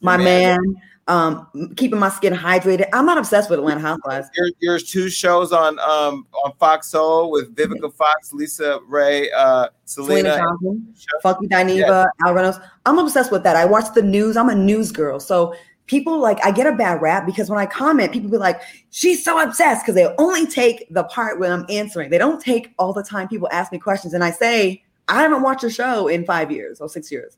my 0.00 0.16
man. 0.16 0.58
man, 0.62 0.76
um, 1.08 1.72
keeping 1.76 1.98
my 1.98 2.08
skin 2.08 2.32
hydrated. 2.32 2.88
I'm 2.92 3.06
not 3.06 3.18
obsessed 3.18 3.50
with 3.50 3.58
Atlanta 3.58 3.80
Housewives. 3.80 4.28
your, 4.36 4.50
your 4.60 4.78
two 4.78 5.08
shows 5.08 5.52
on 5.52 5.78
um 5.78 6.26
on 6.44 6.52
Fox 6.58 6.88
Soul 6.88 7.30
with 7.30 7.54
Vivica 7.54 7.92
Fox, 7.92 8.32
LisaRaye, 8.32 9.28
uh, 9.36 9.68
Syleena 9.86 10.36
Syleena. 10.36 10.38
Johnson, 10.38 10.94
Funky 11.22 11.46
Dineva, 11.46 12.06
Al 12.24 12.34
Reynolds. 12.34 12.58
I'm 12.86 12.98
obsessed 12.98 13.30
with 13.30 13.44
that. 13.44 13.56
I 13.56 13.64
watch 13.64 13.94
the 13.94 14.02
news. 14.02 14.36
I'm 14.36 14.48
a 14.48 14.54
news 14.54 14.90
girl. 14.90 15.20
So 15.20 15.54
people 15.86 16.18
like 16.18 16.44
I 16.44 16.50
get 16.50 16.66
a 16.66 16.72
bad 16.72 17.00
rap 17.00 17.26
because 17.26 17.48
when 17.48 17.58
I 17.58 17.66
comment, 17.66 18.12
people 18.12 18.30
be 18.30 18.36
like, 18.36 18.60
she's 18.90 19.24
so 19.24 19.40
obsessed 19.40 19.84
because 19.84 19.94
they 19.94 20.12
only 20.18 20.46
take 20.46 20.86
the 20.92 21.04
part 21.04 21.38
when 21.38 21.52
I'm 21.52 21.66
answering. 21.68 22.10
They 22.10 22.18
don't 22.18 22.40
take 22.40 22.74
all 22.78 22.92
the 22.92 23.02
time 23.02 23.28
people 23.28 23.48
ask 23.52 23.72
me 23.72 23.78
questions. 23.78 24.14
And 24.14 24.24
I 24.24 24.30
say, 24.30 24.82
I 25.08 25.22
haven't 25.22 25.42
watched 25.42 25.64
a 25.64 25.70
show 25.70 26.08
in 26.08 26.24
five 26.24 26.50
years 26.50 26.80
or 26.80 26.88
six 26.88 27.10
years. 27.10 27.36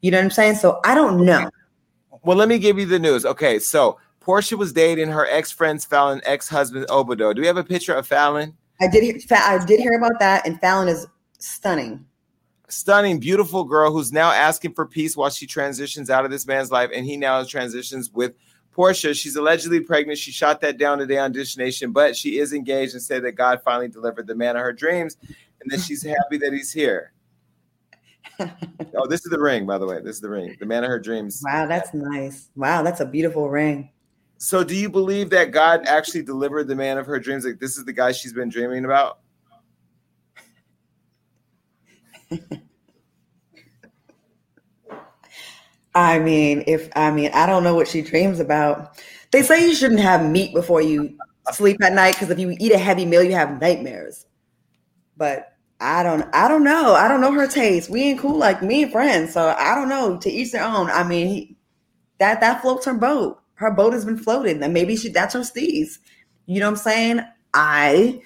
You 0.00 0.10
know 0.10 0.18
what 0.18 0.24
I'm 0.24 0.30
saying? 0.30 0.56
So 0.56 0.80
I 0.84 0.94
don't 0.94 1.24
know. 1.24 1.50
Well, 2.22 2.36
let 2.36 2.48
me 2.48 2.58
give 2.58 2.78
you 2.78 2.86
the 2.86 2.98
news. 2.98 3.24
Okay, 3.24 3.58
so 3.58 3.98
Porsha 4.20 4.58
was 4.58 4.72
dating 4.72 5.08
her 5.08 5.26
ex 5.26 5.50
friend's 5.50 5.86
Falynn 5.86 6.20
ex 6.24 6.48
husband 6.48 6.86
Obodo. 6.88 7.34
Do 7.34 7.40
we 7.40 7.46
have 7.46 7.56
a 7.56 7.64
picture 7.64 7.94
of 7.94 8.08
Falynn? 8.08 8.54
I 8.80 8.88
did 8.88 9.02
hear, 9.02 9.18
I 9.30 9.64
did 9.64 9.80
hear 9.80 9.96
about 9.96 10.18
that, 10.20 10.46
and 10.46 10.60
Falynn 10.60 10.88
is 10.88 11.06
stunning. 11.38 12.04
Stunning, 12.70 13.18
beautiful 13.18 13.64
girl 13.64 13.92
who's 13.92 14.12
now 14.12 14.30
asking 14.30 14.74
for 14.74 14.86
peace 14.86 15.16
while 15.16 15.30
she 15.30 15.46
transitions 15.46 16.08
out 16.08 16.24
of 16.24 16.30
this 16.30 16.46
man's 16.46 16.70
life, 16.70 16.90
and 16.94 17.04
he 17.04 17.16
now 17.16 17.42
transitions 17.42 18.10
with 18.12 18.34
Porsha. 18.74 19.14
She's 19.14 19.34
allegedly 19.34 19.80
pregnant. 19.80 20.18
She 20.18 20.30
shot 20.30 20.60
that 20.60 20.78
down 20.78 20.98
today 20.98 21.18
on 21.18 21.32
Dish 21.32 21.56
Nation, 21.56 21.90
but 21.90 22.16
she 22.16 22.38
is 22.38 22.52
engaged 22.52 22.94
and 22.94 23.02
said 23.02 23.24
that 23.24 23.32
God 23.32 23.60
finally 23.64 23.88
delivered 23.88 24.26
the 24.26 24.36
man 24.36 24.56
of 24.56 24.62
her 24.62 24.72
dreams, 24.72 25.16
and 25.60 25.70
that 25.70 25.80
she's 25.80 26.02
happy 26.02 26.38
that 26.38 26.52
he's 26.52 26.72
here. 26.72 27.12
oh, 28.40 29.06
this 29.08 29.24
is 29.24 29.30
the 29.30 29.40
ring, 29.40 29.66
by 29.66 29.76
the 29.76 29.86
way. 29.86 30.00
This 30.00 30.16
is 30.16 30.20
the 30.20 30.30
ring. 30.30 30.56
The 30.60 30.66
man 30.66 30.84
of 30.84 30.90
her 30.90 31.00
dreams. 31.00 31.42
Wow, 31.44 31.66
that's 31.66 31.92
nice. 31.92 32.50
Wow, 32.54 32.82
that's 32.82 33.00
a 33.00 33.06
beautiful 33.06 33.50
ring. 33.50 33.90
So, 34.38 34.64
do 34.64 34.74
you 34.74 34.88
believe 34.88 35.28
that 35.30 35.50
God 35.50 35.86
actually 35.86 36.22
delivered 36.22 36.68
the 36.68 36.74
man 36.74 36.98
of 36.98 37.06
her 37.06 37.18
dreams? 37.18 37.44
Like 37.44 37.58
this 37.58 37.76
is 37.76 37.84
the 37.84 37.92
guy 37.92 38.12
she's 38.12 38.32
been 38.32 38.48
dreaming 38.48 38.84
about? 38.84 39.18
I 45.94 46.18
mean, 46.18 46.64
if 46.66 46.88
I 46.94 47.10
mean, 47.10 47.30
I 47.34 47.46
don't 47.46 47.64
know 47.64 47.74
what 47.74 47.88
she 47.88 48.02
dreams 48.02 48.38
about. 48.40 48.96
They 49.32 49.42
say 49.42 49.66
you 49.66 49.74
shouldn't 49.74 50.00
have 50.00 50.28
meat 50.28 50.54
before 50.54 50.80
you 50.82 51.16
sleep 51.52 51.82
at 51.82 51.92
night 51.92 52.14
because 52.14 52.30
if 52.30 52.38
you 52.38 52.56
eat 52.58 52.72
a 52.72 52.78
heavy 52.78 53.04
meal, 53.06 53.22
you 53.22 53.32
have 53.32 53.60
nightmares. 53.60 54.26
But 55.16 55.54
I 55.80 56.02
don't, 56.02 56.24
I 56.34 56.48
don't 56.48 56.64
know. 56.64 56.94
I 56.94 57.08
don't 57.08 57.20
know 57.20 57.32
her 57.32 57.48
taste. 57.48 57.90
We 57.90 58.02
ain't 58.04 58.20
cool 58.20 58.38
like 58.38 58.62
me 58.62 58.84
and 58.84 58.92
friends, 58.92 59.34
so 59.34 59.54
I 59.58 59.74
don't 59.74 59.88
know. 59.88 60.18
To 60.18 60.30
each 60.30 60.52
their 60.52 60.64
own. 60.64 60.90
I 60.90 61.04
mean, 61.04 61.28
he, 61.28 61.56
that 62.20 62.40
that 62.40 62.62
floats 62.62 62.86
her 62.86 62.94
boat. 62.94 63.40
Her 63.54 63.72
boat 63.72 63.94
has 63.94 64.04
been 64.06 64.18
floated, 64.18 64.62
and 64.62 64.74
maybe 64.74 64.96
she 64.96 65.10
that's 65.10 65.34
her 65.34 65.40
steez. 65.40 65.98
You 66.46 66.60
know 66.60 66.66
what 66.66 66.72
I'm 66.72 66.76
saying? 66.84 67.20
I, 67.54 68.22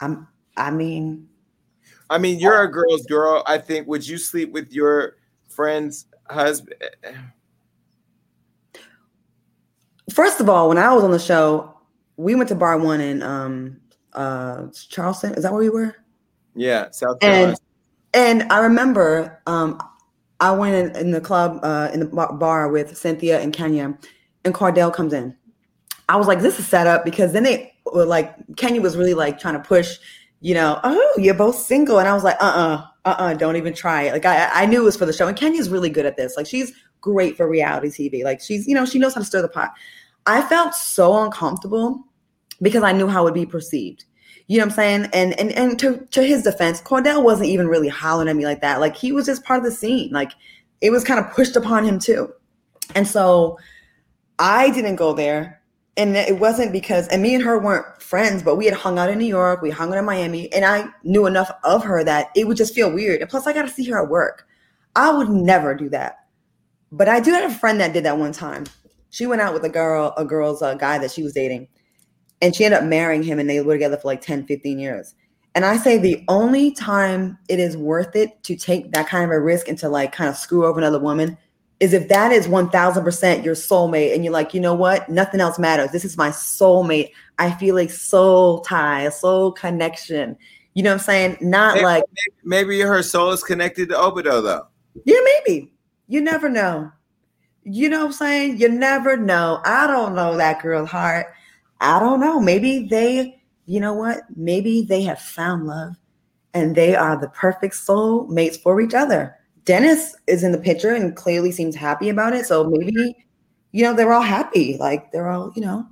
I'm. 0.00 0.28
I 0.56 0.70
mean, 0.70 1.28
I 2.10 2.18
mean, 2.18 2.38
you're 2.38 2.60
a 2.62 2.70
girl's 2.70 3.06
girl. 3.06 3.42
I 3.46 3.56
think. 3.56 3.86
Would 3.86 4.06
you 4.06 4.18
sleep 4.18 4.52
with 4.52 4.72
your 4.72 5.16
friend's 5.48 6.06
husband? 6.28 6.74
First 10.12 10.40
of 10.40 10.48
all, 10.48 10.68
when 10.68 10.76
I 10.76 10.92
was 10.92 11.04
on 11.04 11.12
the 11.12 11.18
show, 11.20 11.72
we 12.16 12.34
went 12.34 12.48
to 12.48 12.54
Bar 12.54 12.78
One 12.78 13.00
in 13.00 13.22
um 13.22 13.80
uh 14.12 14.66
Charleston. 14.88 15.34
Is 15.34 15.44
that 15.44 15.52
where 15.52 15.60
we 15.62 15.70
were? 15.70 15.96
Yeah, 16.54 16.90
South 16.90 17.20
Carolina. 17.20 17.56
And 18.12 18.40
and 18.42 18.52
I 18.52 18.58
remember 18.58 19.40
um 19.46 19.80
I 20.40 20.50
went 20.50 20.74
in, 20.74 20.96
in 21.06 21.10
the 21.12 21.20
club 21.20 21.60
uh 21.62 21.90
in 21.92 22.00
the 22.00 22.06
bar, 22.06 22.32
bar 22.32 22.68
with 22.68 22.96
Cynthia 22.96 23.40
and 23.40 23.52
Kenya, 23.52 23.96
and 24.44 24.52
Kordell 24.52 24.92
comes 24.92 25.12
in. 25.12 25.36
I 26.08 26.16
was 26.16 26.26
like, 26.26 26.40
this 26.40 26.58
is 26.58 26.66
set 26.66 26.88
up 26.88 27.04
because 27.04 27.32
then 27.32 27.44
they 27.44 27.72
were 27.92 28.04
like 28.04 28.34
Kenya 28.56 28.80
was 28.80 28.96
really 28.96 29.14
like 29.14 29.38
trying 29.38 29.54
to 29.54 29.60
push, 29.60 29.96
you 30.40 30.54
know, 30.54 30.80
oh, 30.84 31.14
you're 31.18 31.34
both 31.34 31.56
single. 31.56 31.98
And 31.98 32.08
I 32.08 32.14
was 32.14 32.24
like, 32.24 32.36
uh-uh, 32.40 32.84
uh-uh, 33.04 33.34
don't 33.34 33.56
even 33.56 33.74
try 33.74 34.02
it. 34.02 34.12
Like 34.12 34.24
I 34.24 34.48
I 34.52 34.66
knew 34.66 34.80
it 34.80 34.84
was 34.84 34.96
for 34.96 35.06
the 35.06 35.12
show. 35.12 35.28
And 35.28 35.36
Kenya's 35.36 35.68
really 35.68 35.90
good 35.90 36.06
at 36.06 36.16
this. 36.16 36.36
Like 36.36 36.46
she's 36.46 36.72
great 37.00 37.36
for 37.36 37.48
reality 37.48 37.88
TV. 37.88 38.24
Like 38.24 38.40
she's, 38.40 38.66
you 38.66 38.74
know, 38.74 38.84
she 38.84 38.98
knows 38.98 39.14
how 39.14 39.20
to 39.20 39.26
stir 39.26 39.42
the 39.42 39.48
pot. 39.48 39.72
I 40.26 40.42
felt 40.42 40.74
so 40.74 41.22
uncomfortable 41.22 42.04
because 42.60 42.82
I 42.82 42.92
knew 42.92 43.06
how 43.06 43.22
it 43.22 43.24
would 43.24 43.34
be 43.34 43.46
perceived. 43.46 44.04
You 44.46 44.58
know 44.58 44.64
what 44.64 44.72
I'm 44.72 44.76
saying? 44.76 45.10
And 45.12 45.38
and 45.38 45.52
and 45.52 45.78
to, 45.78 46.06
to 46.10 46.22
his 46.22 46.42
defense, 46.42 46.82
Kordell 46.82 47.22
wasn't 47.22 47.48
even 47.48 47.68
really 47.68 47.88
hollering 47.88 48.28
at 48.28 48.36
me 48.36 48.44
like 48.44 48.60
that. 48.62 48.80
Like 48.80 48.96
he 48.96 49.12
was 49.12 49.26
just 49.26 49.44
part 49.44 49.58
of 49.58 49.64
the 49.64 49.70
scene. 49.70 50.10
Like 50.10 50.32
it 50.80 50.90
was 50.90 51.04
kind 51.04 51.20
of 51.24 51.32
pushed 51.32 51.56
upon 51.56 51.84
him 51.84 51.98
too. 51.98 52.32
And 52.94 53.06
so 53.06 53.58
I 54.38 54.70
didn't 54.70 54.96
go 54.96 55.12
there. 55.12 55.59
And 55.96 56.16
it 56.16 56.38
wasn't 56.38 56.72
because, 56.72 57.08
and 57.08 57.20
me 57.20 57.34
and 57.34 57.42
her 57.42 57.58
weren't 57.58 58.00
friends, 58.00 58.42
but 58.42 58.56
we 58.56 58.64
had 58.64 58.74
hung 58.74 58.98
out 58.98 59.10
in 59.10 59.18
New 59.18 59.26
York, 59.26 59.60
we 59.60 59.70
hung 59.70 59.92
out 59.92 59.98
in 59.98 60.04
Miami, 60.04 60.50
and 60.52 60.64
I 60.64 60.88
knew 61.02 61.26
enough 61.26 61.50
of 61.64 61.84
her 61.84 62.04
that 62.04 62.28
it 62.36 62.46
would 62.46 62.56
just 62.56 62.74
feel 62.74 62.92
weird. 62.92 63.20
And 63.20 63.28
plus, 63.28 63.46
I 63.46 63.52
got 63.52 63.62
to 63.62 63.68
see 63.68 63.84
her 63.90 64.02
at 64.02 64.08
work. 64.08 64.46
I 64.96 65.12
would 65.12 65.28
never 65.28 65.74
do 65.74 65.88
that. 65.90 66.26
But 66.92 67.08
I 67.08 67.20
do 67.20 67.32
have 67.32 67.50
a 67.50 67.54
friend 67.54 67.80
that 67.80 67.92
did 67.92 68.04
that 68.04 68.18
one 68.18 68.32
time. 68.32 68.64
She 69.10 69.26
went 69.26 69.42
out 69.42 69.52
with 69.52 69.64
a 69.64 69.68
girl, 69.68 70.14
a 70.16 70.24
girl's 70.24 70.62
a 70.62 70.76
guy 70.76 70.98
that 70.98 71.10
she 71.10 71.22
was 71.22 71.32
dating, 71.32 71.68
and 72.40 72.54
she 72.54 72.64
ended 72.64 72.80
up 72.80 72.86
marrying 72.86 73.22
him, 73.22 73.38
and 73.38 73.50
they 73.50 73.60
were 73.60 73.74
together 73.74 73.96
for 73.96 74.08
like 74.08 74.20
10, 74.20 74.46
15 74.46 74.78
years. 74.78 75.14
And 75.54 75.64
I 75.64 75.76
say 75.76 75.98
the 75.98 76.24
only 76.28 76.70
time 76.72 77.36
it 77.48 77.58
is 77.58 77.76
worth 77.76 78.14
it 78.14 78.42
to 78.44 78.56
take 78.56 78.92
that 78.92 79.08
kind 79.08 79.24
of 79.24 79.30
a 79.30 79.40
risk 79.40 79.66
and 79.66 79.76
to 79.78 79.88
like 79.88 80.12
kind 80.12 80.30
of 80.30 80.36
screw 80.36 80.64
over 80.64 80.78
another 80.78 81.00
woman 81.00 81.36
is 81.80 81.92
if 81.94 82.08
that 82.08 82.30
is 82.30 82.46
1000% 82.46 83.44
your 83.44 83.54
soulmate 83.54 84.14
and 84.14 84.22
you're 84.22 84.32
like, 84.32 84.52
you 84.52 84.60
know 84.60 84.74
what? 84.74 85.08
Nothing 85.08 85.40
else 85.40 85.58
matters. 85.58 85.90
This 85.92 86.04
is 86.04 86.16
my 86.18 86.28
soulmate. 86.28 87.10
I 87.38 87.50
feel 87.52 87.78
a 87.78 87.88
soul 87.88 88.60
tie, 88.60 89.02
a 89.02 89.10
soul 89.10 89.50
connection. 89.52 90.36
You 90.74 90.82
know 90.82 90.90
what 90.90 91.00
I'm 91.00 91.04
saying? 91.04 91.36
Not 91.40 91.74
Maybe- 91.76 91.84
like, 91.86 92.04
Maybe 92.44 92.80
her 92.80 93.02
soul 93.02 93.30
is 93.32 93.42
connected 93.42 93.88
to 93.88 93.94
Obito 93.94 94.42
though. 94.42 94.66
yeah, 95.04 95.18
maybe. 95.46 95.72
You 96.08 96.20
never 96.20 96.48
know. 96.48 96.90
You 97.62 97.88
know 97.88 98.00
what 98.00 98.06
I'm 98.06 98.12
saying? 98.12 98.58
You 98.60 98.68
never 98.68 99.16
know. 99.16 99.60
I 99.64 99.86
don't 99.86 100.14
know 100.14 100.36
that 100.36 100.60
girl's 100.62 100.90
heart. 100.90 101.26
I 101.80 101.98
don't 101.98 102.20
know. 102.20 102.40
Maybe 102.40 102.86
they, 102.88 103.40
you 103.66 103.80
know 103.80 103.94
what? 103.94 104.18
Maybe 104.36 104.82
they 104.82 105.02
have 105.02 105.20
found 105.20 105.66
love 105.66 105.94
and 106.52 106.74
they 106.74 106.94
are 106.94 107.16
the 107.18 107.28
perfect 107.28 107.74
soul 107.76 108.26
mates 108.26 108.56
for 108.56 108.80
each 108.80 108.92
other. 108.94 109.36
Dennis 109.64 110.16
is 110.26 110.42
in 110.42 110.52
the 110.52 110.58
picture 110.58 110.94
and 110.94 111.14
clearly 111.14 111.52
seems 111.52 111.76
happy 111.76 112.08
about 112.08 112.32
it. 112.32 112.46
So 112.46 112.64
maybe, 112.64 113.14
you 113.72 113.82
know, 113.84 113.94
they're 113.94 114.12
all 114.12 114.22
happy. 114.22 114.76
Like 114.78 115.12
they're 115.12 115.28
all, 115.28 115.52
you 115.54 115.62
know. 115.62 115.86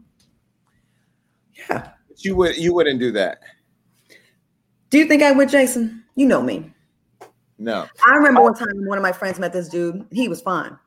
Yeah. 1.68 1.90
You 2.16 2.34
would 2.36 2.56
you 2.56 2.74
wouldn't 2.74 2.98
do 2.98 3.12
that. 3.12 3.38
Do 4.90 4.98
you 4.98 5.06
think 5.06 5.22
I 5.22 5.32
would, 5.32 5.48
Jason? 5.48 6.04
You 6.16 6.26
know 6.26 6.42
me. 6.42 6.72
No. 7.58 7.86
I 8.06 8.14
remember 8.14 8.42
one 8.42 8.54
time 8.54 8.86
one 8.86 8.98
of 8.98 9.02
my 9.02 9.12
friends 9.12 9.38
met 9.38 9.52
this 9.52 9.68
dude. 9.68 10.06
He 10.12 10.28
was 10.28 10.40
fine. 10.40 10.78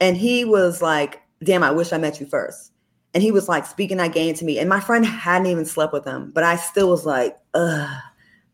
And 0.00 0.16
he 0.16 0.44
was 0.44 0.82
like, 0.82 1.22
damn, 1.44 1.62
I 1.62 1.70
wish 1.70 1.92
I 1.92 1.98
met 1.98 2.20
you 2.20 2.26
first. 2.26 2.72
And 3.14 3.22
he 3.22 3.30
was 3.30 3.48
like 3.48 3.64
speaking 3.64 3.96
that 3.98 4.12
game 4.12 4.34
to 4.34 4.44
me. 4.44 4.58
And 4.58 4.68
my 4.68 4.80
friend 4.80 5.06
hadn't 5.06 5.46
even 5.46 5.64
slept 5.64 5.92
with 5.92 6.04
him, 6.04 6.32
but 6.34 6.44
I 6.44 6.56
still 6.56 6.90
was 6.90 7.06
like, 7.06 7.38
ugh, 7.54 7.88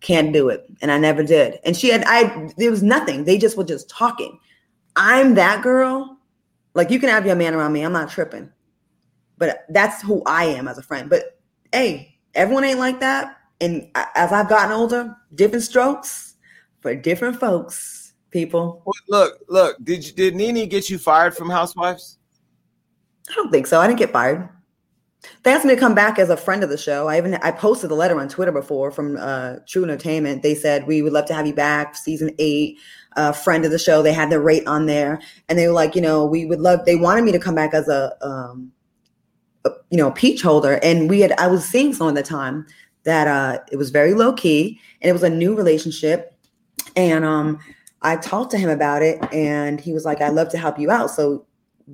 can't 0.03 0.33
do 0.33 0.49
it. 0.49 0.67
And 0.83 0.91
I 0.91 0.99
never 0.99 1.23
did. 1.23 1.59
And 1.65 1.77
she 1.77 1.89
had, 1.89 2.05
I, 2.07 2.51
there 2.57 2.71
was 2.71 2.83
nothing. 2.83 3.25
They 3.25 3.39
just 3.39 3.57
were 3.57 3.65
just 3.65 3.89
talking. 3.89 4.39
I'm 4.97 5.35
that 5.35 5.63
girl. 5.63 6.19
Like 6.75 6.91
you 6.91 6.99
can 6.99 7.09
have 7.09 7.25
your 7.25 7.37
man 7.37 7.55
around 7.55 7.73
me. 7.73 7.83
I'm 7.83 7.93
not 7.93 8.11
tripping. 8.11 8.51
But 9.39 9.65
that's 9.71 10.03
who 10.03 10.23
I 10.27 10.45
am 10.45 10.69
as 10.69 10.79
a 10.79 10.83
friend. 10.83 11.09
But 11.09 11.39
hey, 11.73 12.19
everyone 12.35 12.65
ain't 12.65 12.79
like 12.79 13.01
that. 13.01 13.39
And 13.61 13.89
as 13.95 14.33
I've 14.33 14.49
gotten 14.49 14.73
older, 14.73 15.17
different 15.35 15.65
strokes 15.65 16.37
for 16.81 16.95
different 16.95 17.39
folks, 17.39 18.15
people. 18.31 18.83
Look, 19.09 19.39
look. 19.49 19.77
Did 19.85 20.05
you, 20.05 20.13
did 20.13 20.35
Nene 20.35 20.69
get 20.69 20.91
you 20.91 20.99
fired 20.99 21.37
from 21.37 21.49
Housewives? 21.49 22.19
I 23.31 23.35
don't 23.35 23.53
think 23.53 23.69
so. 23.69 23.81
I 23.81 23.87
didn't 23.87 24.01
get 24.01 24.13
fired. 24.13 24.49
They 25.43 25.53
asked 25.53 25.65
me 25.65 25.75
to 25.75 25.81
come 25.81 25.95
back 25.95 26.19
as 26.19 26.31
a 26.31 26.37
friend 26.37 26.63
of 26.63 26.71
the 26.71 26.79
show. 26.79 27.09
I 27.09 27.17
even 27.17 27.35
I 27.35 27.51
posted 27.51 27.91
a 27.91 27.95
letter 27.95 28.19
on 28.21 28.29
Twitter 28.29 28.53
before 28.53 28.91
from 28.91 29.17
uh, 29.19 29.57
True 29.67 29.85
Entertainment. 29.85 30.43
They 30.43 30.55
said 30.55 30.87
we 30.87 31.03
would 31.03 31.13
love 31.13 31.27
to 31.27 31.35
have 31.35 31.47
you 31.47 31.55
back, 31.55 31.97
season 31.97 32.31
eight, 32.39 32.79
uh, 33.17 33.33
friend 33.33 33.65
of 33.65 33.71
the 33.71 33.79
show. 33.79 34.03
They 34.03 34.13
had 34.13 34.31
the 34.31 34.41
rate 34.41 34.67
on 34.67 34.87
there, 34.87 35.21
and 35.49 35.59
they 35.59 35.67
were 35.67 35.73
like, 35.73 35.95
you 35.95 36.03
know, 36.03 36.25
we 36.25 36.47
would 36.47 36.61
love. 36.61 36.85
They 36.85 36.97
wanted 36.97 37.25
me 37.25 37.33
to 37.33 37.39
come 37.39 37.55
back 37.55 37.75
as 37.75 37.89
a, 37.89 38.15
um, 38.21 38.73
a 39.65 39.71
you 39.91 39.99
know, 39.99 40.11
peach 40.11 40.43
holder, 40.43 40.81
and 40.83 41.09
we 41.09 41.21
had. 41.21 41.33
I 41.33 41.47
was 41.47 41.65
seeing 41.65 41.93
someone 41.93 42.17
at 42.17 42.25
the 42.25 42.29
time 42.29 42.67
that 43.05 43.27
uh, 43.27 43.59
it 43.71 43.77
was 43.77 43.91
very 43.91 44.15
low 44.15 44.33
key, 44.33 44.81
and 45.01 45.09
it 45.09 45.13
was 45.13 45.23
a 45.23 45.31
new 45.31 45.55
relationship, 45.55 46.37
and 46.97 47.25
um, 47.25 47.59
I 48.03 48.17
talked 48.17 48.51
to 48.53 48.59
him 48.59 48.71
about 48.71 49.03
it, 49.03 49.23
and 49.33 49.81
he 49.81 49.93
was 49.93 50.05
like, 50.05 50.21
"I'd 50.21 50.35
love 50.35 50.49
to 50.51 50.59
help 50.59 50.79
you 50.79 50.91
out." 50.91 51.11
So 51.11 51.47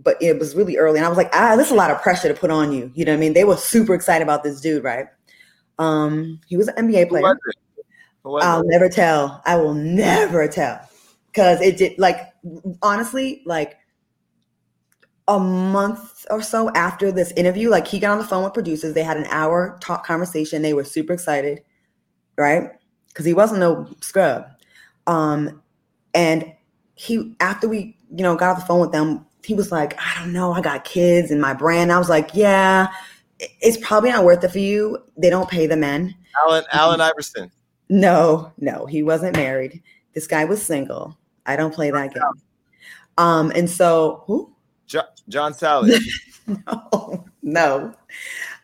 but 0.02 0.20
it 0.20 0.38
was 0.38 0.54
really 0.54 0.76
early 0.76 0.98
and 0.98 1.06
i 1.06 1.08
was 1.08 1.18
like 1.18 1.30
ah 1.32 1.56
there's 1.56 1.70
a 1.70 1.74
lot 1.74 1.90
of 1.90 2.00
pressure 2.02 2.28
to 2.28 2.34
put 2.34 2.50
on 2.50 2.72
you. 2.72 2.90
You 2.94 3.04
know 3.04 3.12
what 3.12 3.18
i 3.18 3.20
mean? 3.20 3.32
They 3.32 3.44
were 3.44 3.56
super 3.56 3.94
excited 3.94 4.22
about 4.22 4.42
this 4.42 4.60
dude 4.60 4.84
right? 4.84 5.06
Um 5.78 6.40
he 6.46 6.56
was 6.56 6.68
an 6.68 6.88
nba 6.88 7.08
player? 7.08 7.36
I'll 8.24 8.60
it? 8.60 8.66
never 8.66 8.88
tell. 8.88 9.42
I 9.46 9.56
will 9.56 9.74
never 9.74 10.48
tell. 10.48 10.80
Because 11.26 11.60
it 11.60 11.76
did 11.78 11.98
like 11.98 12.32
honestly 12.82 13.42
like 13.46 13.76
a 15.28 15.38
month 15.38 16.26
or 16.30 16.42
so 16.42 16.70
after 16.70 17.12
this 17.12 17.32
interview 17.32 17.68
like 17.68 17.86
he 17.86 17.98
got 17.98 18.12
on 18.12 18.18
the 18.18 18.24
phone 18.24 18.44
with 18.44 18.54
producers. 18.54 18.94
They 18.94 19.02
had 19.02 19.16
an 19.16 19.26
hour 19.26 19.78
talk 19.80 20.06
conversation. 20.06 20.62
They 20.62 20.74
were 20.74 20.84
super 20.84 21.12
excited 21.12 21.62
right? 22.38 22.70
Because 23.08 23.26
he 23.26 23.34
wasn't 23.34 23.60
no 23.60 23.88
scrub. 24.00 24.46
Um 25.06 25.62
and 26.14 26.52
he 26.94 27.34
after 27.40 27.68
we 27.68 27.96
you 28.10 28.22
know 28.22 28.36
got 28.36 28.50
off 28.50 28.60
the 28.60 28.66
phone 28.66 28.80
with 28.80 28.92
them 28.92 29.26
he 29.48 29.54
was 29.54 29.72
like 29.72 29.98
i 29.98 30.14
don't 30.20 30.32
know 30.32 30.52
i 30.52 30.60
got 30.60 30.84
kids 30.84 31.30
and 31.30 31.40
my 31.40 31.52
brand 31.54 31.90
i 31.90 31.98
was 31.98 32.08
like 32.10 32.30
yeah 32.34 32.88
it's 33.60 33.78
probably 33.78 34.10
not 34.10 34.24
worth 34.24 34.44
it 34.44 34.50
for 34.50 34.58
you 34.58 34.98
they 35.16 35.30
don't 35.30 35.48
pay 35.50 35.66
the 35.66 35.76
men 35.76 36.14
Allen 36.46 36.64
Allen 36.72 37.00
Iverson. 37.00 37.50
no, 37.88 38.52
no, 38.58 38.86
he 38.86 39.02
wasn't 39.02 39.34
married. 39.34 39.82
This 40.14 40.26
guy 40.28 40.44
was 40.44 40.62
single. 40.62 41.16
I 41.46 41.56
don't 41.56 41.74
play 41.74 41.90
that 41.90 42.14
game. 42.14 42.22
Um, 43.16 43.50
and 43.56 43.68
so 43.68 44.22
who? 44.26 44.54
Jo- 44.86 45.02
John 45.28 45.52
Salley. 45.54 45.98
No, 46.66 47.24
no. 47.42 47.94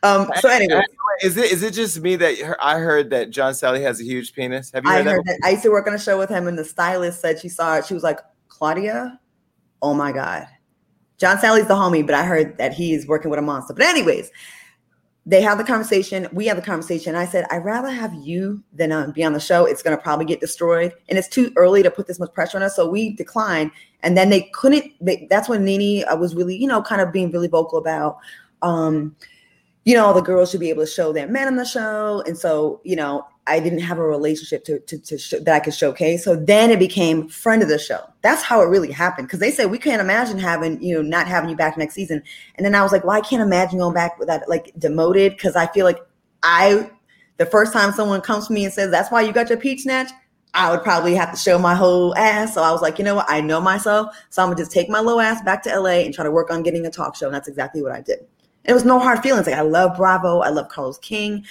Um, 0.03 0.30
so 0.41 0.49
anyway, 0.49 0.82
Is 1.22 1.37
it 1.37 1.51
is 1.53 1.62
it 1.62 1.74
just 1.74 2.01
me 2.01 2.16
that 2.16 2.57
I 2.61 2.78
heard 2.78 3.11
that 3.11 3.28
John 3.30 3.53
Salley 3.53 3.82
has 3.82 4.01
a 4.01 4.05
huge 4.05 4.32
penis? 4.35 4.70
Have 4.72 4.85
you 4.85 4.91
heard 4.91 5.01
I 5.01 5.03
that? 5.03 5.11
heard 5.11 5.24
that 5.26 5.41
I 5.45 5.51
used 5.51 5.62
to 5.64 5.70
work 5.70 5.87
on 5.87 5.95
a 5.95 5.99
show 5.99 6.16
with 6.18 6.30
him, 6.30 6.47
and 6.49 6.57
the 6.59 6.64
stylist 6.64 7.20
said 7.20 7.39
she 7.41 7.49
saw 7.49 7.76
it. 7.76 7.87
She 7.87 7.93
was 7.95 8.03
like, 8.03 8.20
Claudia, 8.49 9.18
oh 9.82 9.93
my 9.95 10.12
God. 10.12 10.47
John 11.19 11.39
Salley's 11.39 11.69
the 11.69 11.75
homie, 11.75 12.05
but 12.05 12.15
I 12.15 12.25
heard 12.25 12.59
that 12.59 12.73
he's 12.73 13.07
working 13.07 13.31
with 13.31 13.39
a 13.39 13.43
monster. 13.43 13.75
But 13.75 13.87
anyways, 13.87 14.31
they 15.27 15.41
have 15.41 15.59
the 15.59 15.65
conversation. 15.65 16.29
We 16.33 16.47
have 16.47 16.57
the 16.57 16.62
conversation. 16.62 17.15
I 17.15 17.25
said, 17.25 17.47
I'd 17.51 17.65
rather 17.65 17.89
have 17.89 18.12
you 18.15 18.62
than 18.75 18.93
um, 18.93 19.12
be 19.12 19.25
on 19.25 19.33
the 19.33 19.41
show. 19.41 19.65
It's 19.65 19.83
going 19.83 19.97
to 19.97 20.03
probably 20.03 20.27
get 20.27 20.41
destroyed. 20.41 20.93
And 21.09 21.19
it's 21.19 21.29
too 21.29 21.51
early 21.57 21.83
to 21.83 21.91
put 21.91 22.07
this 22.07 22.19
much 22.19 22.33
pressure 22.35 22.59
on 22.59 22.62
us. 22.62 22.77
So 22.77 22.89
we 22.89 23.15
declined. 23.15 23.71
And 24.03 24.19
then 24.19 24.29
they 24.29 24.51
couldn't, 24.53 24.93
they, 25.01 25.27
that's 25.31 25.49
when 25.49 25.65
Nene 25.65 26.05
uh, 26.11 26.17
was 26.17 26.35
really, 26.35 26.57
you 26.57 26.67
know, 26.67 26.83
kind 26.83 27.01
of 27.01 27.11
being 27.11 27.31
really 27.31 27.49
vocal 27.49 27.79
about, 27.79 28.19
um, 28.61 29.17
you 29.87 29.95
know, 29.95 30.12
the 30.12 30.21
girls 30.21 30.51
should 30.51 30.61
be 30.61 30.69
able 30.69 30.85
to 30.85 30.91
show 30.91 31.12
their 31.12 31.29
men 31.29 31.47
on 31.47 31.57
the 31.57 31.65
show. 31.65 32.23
And 32.27 32.37
so, 32.37 32.81
you 32.85 32.97
know, 32.97 33.27
I 33.47 33.61
didn't 33.61 33.81
have 33.81 33.99
a 33.99 34.07
relationship 34.07 34.65
to, 34.65 34.79
to, 34.81 34.99
to 34.99 35.19
show, 35.19 35.39
that 35.41 35.55
I 35.55 35.61
could 35.61 35.75
showcase. 35.75 36.25
So 36.25 36.35
then 36.35 36.71
it 36.71 36.79
became 36.79 37.29
friend 37.29 37.63
of 37.63 37.69
the 37.69 37.79
show. 37.79 38.01
That's 38.23 38.43
how 38.43 38.63
it 38.63 38.67
really 38.67 38.91
happened. 38.91 39.29
Cause 39.29 39.41
they 39.41 39.51
said, 39.51 39.71
we 39.71 39.79
can't 39.79 40.01
imagine 40.01 40.39
having, 40.39 40.83
you 40.83 40.95
know, 40.95 41.03
not 41.03 41.27
having 41.27 41.51
you 41.51 41.57
back 41.57 41.77
next 41.77 41.95
season. 41.95 42.23
And 42.55 42.65
then 42.65 42.75
I 42.75 42.83
was 42.83 42.91
like, 42.91 43.05
well, 43.05 43.17
I 43.17 43.21
can't 43.21 43.43
imagine 43.43 43.79
going 43.79 43.95
back 43.95 44.19
with 44.19 44.29
that, 44.29 44.49
like 44.49 44.73
demoted. 44.79 45.39
Cause 45.39 45.57
I 45.57 45.67
feel 45.67 45.85
like 45.85 45.99
I, 46.43 46.91
the 47.37 47.47
first 47.47 47.73
time 47.73 47.93
someone 47.93 48.23
comes 48.23 48.47
to 48.47 48.53
me 48.55 48.65
and 48.65 48.73
says, 48.73 48.91
that's 48.91 49.11
why 49.11 49.21
you 49.21 49.33
got 49.33 49.51
your 49.51 49.59
peach 49.59 49.83
snatch, 49.83 50.11
I 50.55 50.71
would 50.71 50.83
probably 50.83 51.15
have 51.15 51.33
to 51.33 51.37
show 51.37 51.59
my 51.59 51.75
whole 51.75 52.15
ass. 52.17 52.55
So 52.55 52.63
I 52.63 52.71
was 52.71 52.81
like, 52.81 52.99
you 52.99 53.05
know 53.05 53.17
what? 53.17 53.27
I 53.29 53.41
know 53.41 53.61
myself. 53.61 54.17
So 54.31 54.41
I'm 54.41 54.49
gonna 54.49 54.59
just 54.59 54.71
take 54.71 54.89
my 54.89 55.01
low 55.01 55.19
ass 55.19 55.43
back 55.43 55.65
to 55.65 55.79
LA 55.79 56.05
and 56.05 56.15
try 56.15 56.25
to 56.25 56.31
work 56.31 56.51
on 56.51 56.63
getting 56.63 56.87
a 56.87 56.91
talk 56.91 57.17
show. 57.17 57.27
And 57.27 57.35
that's 57.35 57.49
exactly 57.49 57.83
what 57.83 57.93
I 57.93 58.01
did. 58.01 58.21
It 58.65 58.73
was 58.73 58.85
no 58.85 58.99
hard 58.99 59.21
feelings. 59.21 59.47
Like 59.47 59.57
I 59.57 59.63
love 59.63 59.97
Bravo. 59.97 60.41
I 60.41 60.49
love 60.49 60.69
Carlos 60.69 60.99
King. 60.99 61.45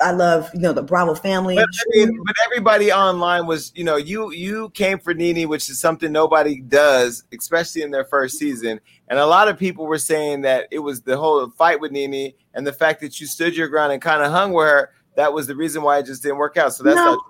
I 0.00 0.12
love, 0.12 0.48
you 0.54 0.60
know, 0.60 0.72
the 0.72 0.82
Bravo 0.82 1.14
family. 1.14 1.56
But, 1.56 1.64
I 1.64 1.96
mean, 1.96 2.22
but 2.24 2.36
everybody 2.44 2.92
online 2.92 3.46
was, 3.46 3.72
you 3.74 3.84
know, 3.84 3.96
you 3.96 4.30
you 4.32 4.70
came 4.70 4.98
for 4.98 5.12
Nene, 5.12 5.48
which 5.48 5.68
is 5.68 5.80
something 5.80 6.12
nobody 6.12 6.60
does, 6.60 7.24
especially 7.36 7.82
in 7.82 7.90
their 7.90 8.04
first 8.04 8.38
season. 8.38 8.80
And 9.08 9.18
a 9.18 9.26
lot 9.26 9.48
of 9.48 9.58
people 9.58 9.86
were 9.86 9.98
saying 9.98 10.42
that 10.42 10.68
it 10.70 10.78
was 10.78 11.02
the 11.02 11.16
whole 11.16 11.48
fight 11.50 11.80
with 11.80 11.90
Nene 11.90 12.32
and 12.54 12.66
the 12.66 12.72
fact 12.72 13.00
that 13.00 13.20
you 13.20 13.26
stood 13.26 13.56
your 13.56 13.68
ground 13.68 13.92
and 13.92 14.00
kind 14.00 14.22
of 14.22 14.30
hung 14.30 14.52
with 14.52 14.66
her. 14.66 14.90
That 15.16 15.32
was 15.32 15.46
the 15.46 15.56
reason 15.56 15.82
why 15.82 15.98
it 15.98 16.06
just 16.06 16.22
didn't 16.22 16.38
work 16.38 16.56
out. 16.56 16.74
So 16.74 16.84
that's 16.84 16.96
No. 16.96 17.20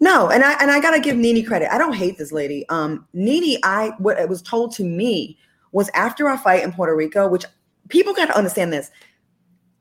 No, 0.00 0.28
and 0.28 0.44
I 0.44 0.52
and 0.60 0.70
I 0.70 0.80
gotta 0.80 1.00
give 1.00 1.16
Nene 1.16 1.44
credit. 1.44 1.72
I 1.72 1.78
don't 1.78 1.94
hate 1.94 2.18
this 2.18 2.30
lady. 2.30 2.68
Um, 2.68 3.06
Nene, 3.14 3.58
I 3.62 3.92
what 3.98 4.18
it 4.18 4.28
was 4.28 4.42
told 4.42 4.74
to 4.76 4.84
me 4.84 5.38
was 5.72 5.90
after 5.94 6.28
our 6.28 6.36
fight 6.36 6.62
in 6.62 6.72
Puerto 6.72 6.94
Rico, 6.94 7.26
which 7.26 7.44
people 7.88 8.14
got 8.14 8.26
to 8.26 8.36
understand 8.36 8.72
this. 8.72 8.90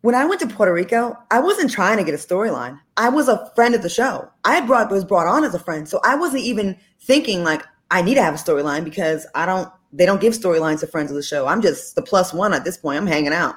When 0.01 0.15
I 0.15 0.25
went 0.25 0.41
to 0.41 0.47
Puerto 0.47 0.73
Rico, 0.73 1.15
I 1.29 1.39
wasn't 1.39 1.69
trying 1.69 1.97
to 1.97 2.03
get 2.03 2.15
a 2.15 2.17
storyline. 2.17 2.79
I 2.97 3.09
was 3.09 3.27
a 3.27 3.51
friend 3.55 3.75
of 3.75 3.83
the 3.83 3.89
show. 3.89 4.27
I 4.43 4.61
brought 4.61 4.89
was 4.89 5.05
brought 5.05 5.27
on 5.27 5.43
as 5.43 5.53
a 5.53 5.59
friend, 5.59 5.87
so 5.87 5.99
I 6.03 6.15
wasn't 6.15 6.43
even 6.43 6.75
thinking 6.99 7.43
like 7.43 7.63
I 7.91 8.01
need 8.01 8.15
to 8.15 8.23
have 8.23 8.33
a 8.33 8.37
storyline 8.37 8.83
because 8.83 9.27
I 9.35 9.45
don't. 9.45 9.69
They 9.93 10.05
don't 10.05 10.21
give 10.21 10.33
storylines 10.33 10.79
to 10.79 10.87
friends 10.87 11.11
of 11.11 11.17
the 11.17 11.23
show. 11.23 11.45
I'm 11.47 11.61
just 11.61 11.95
the 11.95 12.01
plus 12.01 12.33
one 12.33 12.53
at 12.53 12.63
this 12.63 12.77
point. 12.77 12.97
I'm 12.97 13.05
hanging 13.05 13.33
out, 13.33 13.55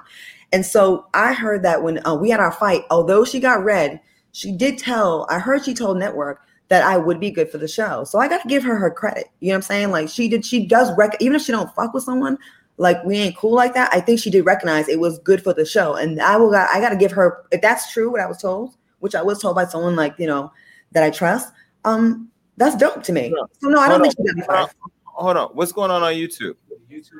and 0.52 0.66
so 0.66 1.06
I 1.14 1.32
heard 1.32 1.62
that 1.62 1.82
when 1.82 2.06
uh, 2.06 2.14
we 2.14 2.28
had 2.28 2.40
our 2.40 2.52
fight, 2.52 2.82
although 2.90 3.24
she 3.24 3.40
got 3.40 3.64
red, 3.64 4.00
she 4.32 4.52
did 4.52 4.76
tell. 4.76 5.26
I 5.30 5.38
heard 5.38 5.64
she 5.64 5.72
told 5.72 5.96
Network 5.96 6.42
that 6.68 6.82
I 6.82 6.98
would 6.98 7.20
be 7.20 7.30
good 7.30 7.50
for 7.50 7.58
the 7.58 7.68
show. 7.68 8.04
So 8.04 8.18
I 8.18 8.28
got 8.28 8.42
to 8.42 8.48
give 8.48 8.64
her 8.64 8.76
her 8.76 8.90
credit. 8.90 9.28
You 9.40 9.48
know 9.48 9.54
what 9.54 9.56
I'm 9.58 9.62
saying? 9.62 9.90
Like 9.90 10.08
she 10.08 10.28
did, 10.28 10.44
she 10.44 10.66
does 10.66 10.90
rec- 10.96 11.16
even 11.20 11.36
if 11.36 11.42
she 11.42 11.52
don't 11.52 11.74
fuck 11.74 11.94
with 11.94 12.04
someone, 12.04 12.36
like 12.76 13.02
we 13.04 13.16
ain't 13.16 13.36
cool 13.36 13.54
like 13.54 13.74
that. 13.74 13.90
I 13.92 14.00
think 14.00 14.20
she 14.20 14.30
did 14.30 14.44
recognize 14.44 14.88
it 14.88 15.00
was 15.00 15.18
good 15.20 15.42
for 15.42 15.52
the 15.52 15.64
show, 15.64 15.94
and 15.94 16.20
I 16.20 16.36
will. 16.36 16.54
I 16.54 16.80
got 16.80 16.90
to 16.90 16.96
give 16.96 17.12
her 17.12 17.44
if 17.52 17.60
that's 17.60 17.92
true. 17.92 18.10
What 18.10 18.20
I 18.20 18.26
was 18.26 18.38
told, 18.38 18.76
which 19.00 19.14
I 19.14 19.22
was 19.22 19.40
told 19.40 19.54
by 19.54 19.66
someone 19.66 19.96
like 19.96 20.14
you 20.18 20.26
know 20.26 20.52
that 20.92 21.04
I 21.04 21.10
trust. 21.10 21.52
Um, 21.84 22.30
that's 22.56 22.76
dope 22.76 23.02
to 23.04 23.12
me. 23.12 23.34
So 23.60 23.68
no, 23.68 23.78
I 23.78 23.88
don't 23.88 24.00
Hold 24.00 24.14
think 24.14 24.14
she 24.16 24.34
got 24.34 24.36
me 24.36 24.42
fired. 24.46 24.70
Hold 25.04 25.36
on. 25.36 25.48
What's 25.50 25.72
going 25.72 25.90
on 25.90 26.02
on 26.02 26.14
YouTube? 26.14 26.54
YouTube 26.90 26.98
is 26.98 27.10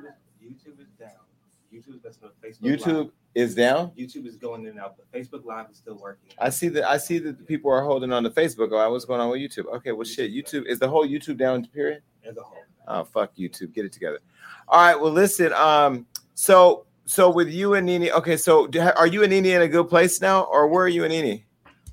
YouTube 0.42 0.80
is 0.80 0.88
down. 0.98 1.11
YouTube 1.72 2.02
that's 2.02 2.18
not 2.20 2.32
Facebook. 2.40 2.62
YouTube 2.62 3.05
Live. 3.05 3.11
is 3.34 3.55
down. 3.55 3.92
YouTube 3.96 4.26
is 4.26 4.36
going 4.36 4.62
in 4.62 4.70
and 4.70 4.80
out, 4.80 4.96
but 4.96 5.11
Facebook 5.12 5.44
Live 5.44 5.70
is 5.70 5.76
still 5.76 5.96
working. 5.96 6.30
I 6.38 6.50
see 6.50 6.68
that. 6.68 6.88
I 6.88 6.96
see 6.96 7.18
that 7.18 7.38
the 7.38 7.44
people 7.44 7.70
are 7.70 7.82
holding 7.82 8.12
on 8.12 8.24
to 8.24 8.30
Facebook. 8.30 8.68
Oh, 8.72 8.90
what's 8.90 9.05
going 9.05 9.20
on 9.20 9.30
with 9.30 9.40
YouTube? 9.40 9.66
Okay, 9.76 9.92
well, 9.92 10.05
shit. 10.05 10.32
YouTube 10.32 10.66
is 10.66 10.78
the 10.78 10.88
whole 10.88 11.07
YouTube 11.07 11.36
down. 11.36 11.64
Period. 11.66 12.02
as 12.24 12.36
a 12.36 12.42
whole. 12.42 12.59
Oh, 12.86 13.05
fuck 13.05 13.34
YouTube. 13.36 13.72
Get 13.72 13.84
it 13.84 13.92
together. 13.92 14.18
All 14.68 14.80
right. 14.80 15.00
Well, 15.00 15.12
listen. 15.12 15.52
Um. 15.52 16.06
So, 16.34 16.86
so 17.06 17.30
with 17.30 17.48
you 17.48 17.74
and 17.74 17.86
Nene. 17.86 18.10
Okay. 18.10 18.36
So, 18.36 18.68
are 18.96 19.06
you 19.06 19.22
and 19.22 19.30
Nene 19.30 19.46
in 19.46 19.62
a 19.62 19.68
good 19.68 19.88
place 19.88 20.20
now, 20.20 20.42
or 20.42 20.66
where 20.68 20.84
are 20.84 20.88
you 20.88 21.04
and 21.04 21.12
Nene? 21.12 21.44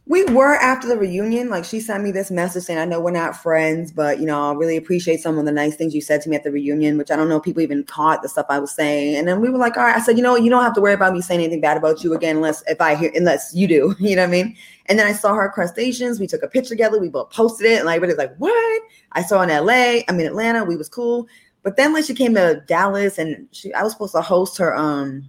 We 0.08 0.26
were 0.26 0.56
after 0.56 0.88
the 0.88 0.98
reunion. 0.98 1.50
Like 1.50 1.64
she 1.64 1.80
sent 1.80 2.04
me 2.04 2.12
this 2.12 2.32
message 2.32 2.64
saying, 2.64 2.80
I 2.80 2.86
know 2.86 3.00
we're 3.00 3.12
not 3.12 3.42
friends, 3.42 3.92
but 3.92 4.20
you 4.20 4.26
know, 4.26 4.50
I 4.50 4.54
really 4.54 4.76
appreciate 4.76 5.22
some 5.22 5.38
of 5.38 5.46
the 5.46 5.54
nice 5.54 5.76
things 5.76 5.94
you 5.94 6.02
said 6.02 6.22
to 6.24 6.30
me 6.30 6.36
at 6.36 6.44
the 6.44 6.52
reunion, 6.52 6.98
which 6.98 7.12
I 7.12 7.16
don't 7.16 7.30
know 7.30 7.40
people 7.40 7.62
even 7.62 7.84
caught 7.84 8.22
the 8.22 8.28
stuff 8.28 8.48
I 8.50 8.60
was 8.60 8.76
saying. 8.76 9.16
And 9.16 9.28
then 9.28 9.40
we 9.40 9.50
were 9.50 9.60
like, 9.60 9.78
all 9.78 9.84
right, 9.84 9.96
I 9.96 10.02
said, 10.02 10.18
you 10.18 10.24
know, 10.24 10.36
you 10.36 10.50
don't 10.50 10.64
have 10.64 10.74
to 10.74 10.82
worry 10.82 10.96
about 10.96 11.14
me 11.14 11.22
saying 11.22 11.40
anything 11.40 11.62
bad 11.62 11.78
about 11.78 12.04
you 12.04 12.14
again, 12.14 12.36
unless 12.38 12.62
if 12.68 12.82
I 12.82 12.96
hear 12.96 13.12
unless 13.16 13.54
you 13.56 13.68
do. 13.68 13.96
You 14.00 14.16
know 14.16 14.24
what 14.24 14.30
I 14.30 14.32
mean? 14.32 14.58
And 14.88 15.00
then 15.00 15.08
I 15.08 15.14
saw 15.14 15.34
her 15.34 15.50
crustaceans. 15.50 16.20
We 16.20 16.28
took 16.28 16.44
a 16.44 16.48
picture 16.48 16.70
together, 16.70 17.00
we 17.00 17.08
both 17.08 17.30
posted 17.30 17.68
it, 17.68 17.80
and 17.80 17.88
everybody's 17.88 18.18
like, 18.18 18.36
What? 18.38 18.82
I 19.14 19.22
saw 19.22 19.42
in 19.44 19.50
LA, 19.50 20.02
I 20.10 20.12
mean 20.12 20.26
Atlanta, 20.28 20.66
we 20.66 20.76
was 20.76 20.90
cool. 20.90 21.28
But 21.64 21.78
then 21.78 21.94
like 21.94 22.06
she 22.06 22.16
came 22.16 22.34
to 22.36 22.64
Dallas 22.68 23.18
and 23.18 23.48
she 23.52 23.74
I 23.74 23.84
was 23.84 23.94
supposed 23.94 24.16
to 24.16 24.22
host 24.22 24.58
her 24.58 24.76
um 24.76 25.28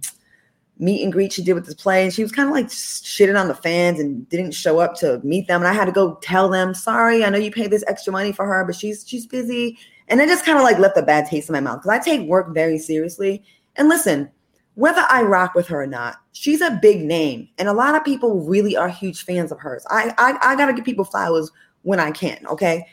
meet 0.79 1.03
and 1.03 1.13
greet 1.13 1.31
she 1.31 1.43
did 1.43 1.53
with 1.53 1.65
this 1.65 1.75
play, 1.75 2.03
and 2.03 2.13
she 2.13 2.23
was 2.23 2.31
kind 2.31 2.49
of 2.49 2.55
like 2.55 2.67
shitting 2.67 3.39
on 3.39 3.47
the 3.47 3.55
fans 3.55 3.99
and 3.99 4.27
didn't 4.29 4.51
show 4.51 4.79
up 4.79 4.95
to 4.95 5.19
meet 5.23 5.47
them. 5.47 5.61
And 5.61 5.67
I 5.67 5.73
had 5.73 5.85
to 5.85 5.91
go 5.91 6.15
tell 6.21 6.49
them, 6.49 6.73
sorry, 6.73 7.23
I 7.23 7.29
know 7.29 7.37
you 7.37 7.51
paid 7.51 7.71
this 7.71 7.83
extra 7.87 8.11
money 8.11 8.31
for 8.31 8.45
her, 8.45 8.65
but 8.65 8.75
she's 8.75 9.05
she's 9.07 9.25
busy. 9.25 9.77
And 10.07 10.19
it 10.19 10.27
just 10.27 10.45
kind 10.45 10.57
of 10.57 10.63
like 10.63 10.79
left 10.79 10.97
a 10.97 11.01
bad 11.01 11.27
taste 11.27 11.49
in 11.49 11.53
my 11.53 11.59
mouth 11.59 11.81
because 11.81 11.97
I 11.97 12.03
take 12.03 12.27
work 12.27 12.53
very 12.53 12.77
seriously. 12.77 13.43
And 13.75 13.87
listen, 13.87 14.29
whether 14.75 15.05
I 15.09 15.21
rock 15.23 15.53
with 15.53 15.67
her 15.67 15.81
or 15.81 15.87
not, 15.87 16.17
she's 16.33 16.61
a 16.61 16.79
big 16.81 17.01
name, 17.01 17.47
and 17.57 17.67
a 17.67 17.73
lot 17.73 17.95
of 17.95 18.03
people 18.03 18.41
really 18.41 18.75
are 18.75 18.89
huge 18.89 19.23
fans 19.23 19.51
of 19.51 19.59
hers. 19.59 19.85
I 19.89 20.13
I, 20.17 20.37
I 20.41 20.55
gotta 20.55 20.73
give 20.73 20.85
people 20.85 21.05
flowers 21.05 21.51
when 21.83 21.99
I 21.99 22.11
can, 22.11 22.39
okay? 22.47 22.87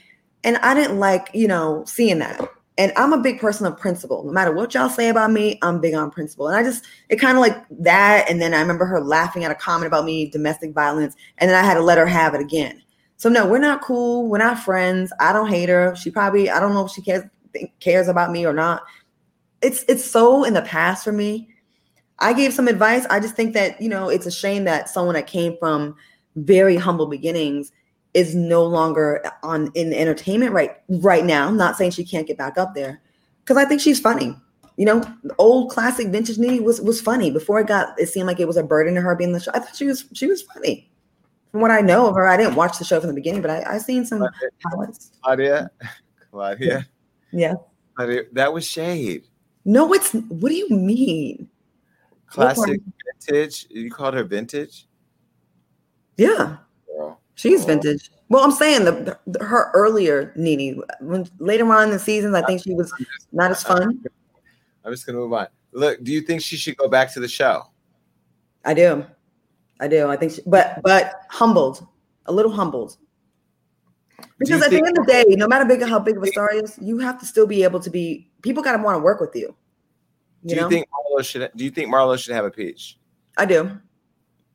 And 0.44 0.56
I 0.58 0.74
didn't 0.74 0.98
like, 0.98 1.30
you 1.32 1.48
know, 1.48 1.84
seeing 1.86 2.18
that. 2.18 2.40
And 2.78 2.92
I'm 2.96 3.12
a 3.12 3.20
big 3.20 3.40
person 3.40 3.66
of 3.66 3.76
principle. 3.76 4.24
No 4.24 4.32
matter 4.32 4.52
what 4.52 4.72
y'all 4.72 4.88
say 4.88 5.08
about 5.08 5.30
me, 5.30 5.58
I'm 5.62 5.80
big 5.80 5.94
on 5.94 6.10
principle. 6.10 6.48
And 6.48 6.56
I 6.56 6.62
just, 6.62 6.86
it 7.08 7.16
kind 7.16 7.36
of 7.36 7.42
like 7.42 7.56
that. 7.80 8.30
And 8.30 8.40
then 8.40 8.54
I 8.54 8.60
remember 8.60 8.86
her 8.86 9.00
laughing 9.00 9.44
at 9.44 9.50
a 9.50 9.54
comment 9.54 9.86
about 9.86 10.04
me, 10.04 10.30
domestic 10.30 10.72
violence. 10.72 11.14
And 11.38 11.50
then 11.50 11.62
I 11.62 11.66
had 11.66 11.74
to 11.74 11.82
let 11.82 11.98
her 11.98 12.06
have 12.06 12.34
it 12.34 12.40
again. 12.40 12.82
So 13.16 13.28
no, 13.28 13.46
we're 13.46 13.58
not 13.58 13.82
cool. 13.82 14.28
We're 14.28 14.38
not 14.38 14.58
friends. 14.58 15.12
I 15.20 15.34
don't 15.34 15.48
hate 15.48 15.68
her. 15.68 15.94
She 15.94 16.10
probably, 16.10 16.48
I 16.48 16.58
don't 16.58 16.72
know 16.72 16.86
if 16.86 16.92
she 16.92 17.02
cares 17.02 17.24
cares 17.80 18.08
about 18.08 18.30
me 18.30 18.46
or 18.46 18.52
not. 18.54 18.82
It's 19.60 19.84
it's 19.88 20.04
so 20.04 20.44
in 20.44 20.54
the 20.54 20.62
past 20.62 21.04
for 21.04 21.12
me. 21.12 21.48
I 22.20 22.32
gave 22.32 22.54
some 22.54 22.68
advice. 22.68 23.04
I 23.10 23.20
just 23.20 23.34
think 23.34 23.52
that, 23.54 23.80
you 23.80 23.88
know, 23.88 24.08
it's 24.08 24.26
a 24.26 24.30
shame 24.30 24.64
that 24.64 24.88
someone 24.88 25.14
that 25.14 25.26
came 25.26 25.56
from 25.58 25.96
very 26.36 26.76
humble 26.76 27.06
beginnings 27.06 27.72
is 28.14 28.34
no 28.34 28.64
longer 28.64 29.22
on 29.42 29.70
in 29.74 29.92
entertainment 29.92 30.52
right 30.52 30.76
right 30.88 31.24
now. 31.24 31.46
I'm 31.46 31.56
not 31.56 31.76
saying 31.76 31.92
she 31.92 32.04
can't 32.04 32.26
get 32.26 32.36
back 32.38 32.58
up 32.58 32.74
there 32.74 33.00
because 33.44 33.56
I 33.56 33.64
think 33.64 33.80
she's 33.80 34.00
funny. 34.00 34.36
You 34.76 34.86
know, 34.86 35.02
old 35.38 35.70
classic 35.70 36.08
vintage 36.08 36.38
Nene 36.38 36.64
was 36.64 36.80
was 36.80 37.00
funny 37.00 37.30
before 37.30 37.60
it 37.60 37.66
got. 37.66 37.98
It 37.98 38.08
seemed 38.08 38.26
like 38.26 38.40
it 38.40 38.46
was 38.46 38.56
a 38.56 38.62
burden 38.62 38.94
to 38.94 39.00
her 39.00 39.14
being 39.14 39.32
the 39.32 39.40
show. 39.40 39.50
I 39.54 39.60
thought 39.60 39.76
she 39.76 39.86
was 39.86 40.06
she 40.12 40.26
was 40.26 40.42
funny. 40.42 40.90
From 41.52 41.60
what 41.60 41.70
I 41.70 41.80
know 41.80 42.06
of 42.08 42.14
her, 42.14 42.28
I 42.28 42.36
didn't 42.36 42.54
watch 42.54 42.78
the 42.78 42.84
show 42.84 43.00
from 43.00 43.08
the 43.08 43.14
beginning, 43.14 43.42
but 43.42 43.50
I 43.50 43.74
I 43.74 43.78
seen 43.78 44.04
some 44.06 44.26
highlights. 44.64 45.12
Claudia, 45.22 45.70
Claudia, 46.30 46.86
Yeah. 47.32 47.54
Claudia, 47.94 48.22
that 48.32 48.52
was 48.52 48.66
shade. 48.66 49.26
No, 49.64 49.92
it's 49.92 50.12
what 50.12 50.48
do 50.48 50.54
you 50.54 50.68
mean? 50.70 51.48
Classic 52.26 52.80
vintage. 53.28 53.66
You 53.68 53.90
called 53.90 54.14
her 54.14 54.24
vintage. 54.24 54.86
Yeah. 56.16 56.56
She's 57.40 57.64
oh. 57.64 57.66
vintage. 57.68 58.10
Well, 58.28 58.44
I'm 58.44 58.52
saying 58.52 58.84
the, 58.84 59.18
the- 59.26 59.44
her 59.44 59.70
earlier 59.72 60.32
Nene, 60.36 60.82
when 61.00 61.26
later 61.38 61.64
on 61.72 61.84
in 61.84 61.90
the 61.90 61.98
seasons, 61.98 62.34
I 62.34 62.42
think 62.42 62.62
she 62.62 62.74
was 62.74 62.92
not 63.32 63.50
as 63.50 63.62
fun. 63.62 64.04
I'm 64.84 64.92
just 64.92 65.06
gonna 65.06 65.18
move 65.18 65.32
on. 65.32 65.46
Look, 65.72 66.02
do 66.04 66.12
you 66.12 66.20
think 66.20 66.42
she 66.42 66.56
should 66.56 66.76
go 66.76 66.88
back 66.88 67.12
to 67.14 67.20
the 67.20 67.28
show? 67.28 67.64
I 68.64 68.74
do, 68.74 69.06
I 69.80 69.88
do. 69.88 70.08
I 70.08 70.16
think, 70.16 70.32
she, 70.32 70.42
but 70.44 70.82
but 70.82 71.22
humbled, 71.30 71.86
a 72.26 72.32
little 72.32 72.52
humbled. 72.52 72.98
Because 74.38 74.62
at 74.62 74.68
think- 74.68 74.82
the 74.82 74.88
end 74.88 74.98
of 74.98 75.06
the 75.06 75.12
day, 75.12 75.24
no 75.36 75.48
matter 75.48 75.64
big 75.64 75.82
how 75.82 75.98
big 75.98 76.18
of 76.18 76.22
a 76.22 76.26
star 76.26 76.52
is, 76.52 76.78
you 76.80 76.98
have 76.98 77.18
to 77.20 77.26
still 77.26 77.46
be 77.46 77.62
able 77.62 77.80
to 77.80 77.88
be. 77.88 78.30
People 78.42 78.62
got 78.62 78.76
to 78.76 78.82
want 78.82 78.96
to 78.96 79.02
work 79.02 79.20
with 79.20 79.34
you. 79.34 79.54
Do 80.44 80.54
You 80.54 80.56
you 80.56 80.60
know, 80.62 80.68
think 80.68 80.86
Marlo 80.88 81.24
should? 81.24 81.50
Do 81.56 81.64
you 81.64 81.70
think 81.70 81.88
Marlo 81.88 82.18
should 82.18 82.34
have 82.34 82.44
a 82.44 82.50
peach? 82.50 82.98
I 83.38 83.46
do. 83.46 83.80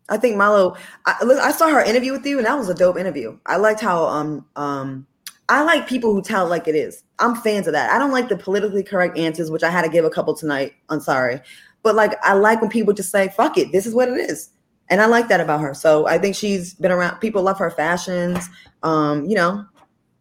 I 0.09 0.17
think 0.17 0.35
Marlo. 0.35 0.77
I, 1.05 1.15
I 1.41 1.51
saw 1.51 1.69
her 1.69 1.81
interview 1.81 2.11
with 2.11 2.25
you, 2.25 2.37
and 2.37 2.45
that 2.45 2.57
was 2.57 2.69
a 2.69 2.73
dope 2.75 2.97
interview. 2.97 3.37
I 3.45 3.57
liked 3.57 3.81
how 3.81 4.05
um 4.05 4.45
um 4.55 5.07
I 5.49 5.63
like 5.63 5.87
people 5.87 6.13
who 6.13 6.21
tell 6.21 6.47
like 6.47 6.67
it 6.67 6.75
is. 6.75 7.03
I'm 7.19 7.35
fans 7.35 7.67
of 7.67 7.73
that. 7.73 7.91
I 7.91 7.97
don't 7.97 8.11
like 8.11 8.29
the 8.29 8.37
politically 8.37 8.83
correct 8.83 9.17
answers, 9.17 9.49
which 9.49 9.63
I 9.63 9.69
had 9.69 9.83
to 9.83 9.89
give 9.89 10.05
a 10.05 10.09
couple 10.09 10.35
tonight. 10.35 10.73
I'm 10.89 10.99
sorry, 10.99 11.39
but 11.83 11.95
like 11.95 12.13
I 12.23 12.33
like 12.33 12.61
when 12.61 12.69
people 12.69 12.93
just 12.93 13.11
say 13.11 13.29
"fuck 13.29 13.57
it," 13.57 13.71
this 13.71 13.85
is 13.85 13.95
what 13.95 14.09
it 14.09 14.17
is, 14.17 14.49
and 14.89 15.01
I 15.01 15.05
like 15.07 15.27
that 15.29 15.39
about 15.39 15.61
her. 15.61 15.73
So 15.73 16.07
I 16.07 16.17
think 16.17 16.35
she's 16.35 16.73
been 16.75 16.91
around. 16.91 17.19
People 17.19 17.41
love 17.43 17.57
her 17.59 17.71
fashions. 17.71 18.47
Um, 18.83 19.25
you 19.25 19.35
know, 19.35 19.65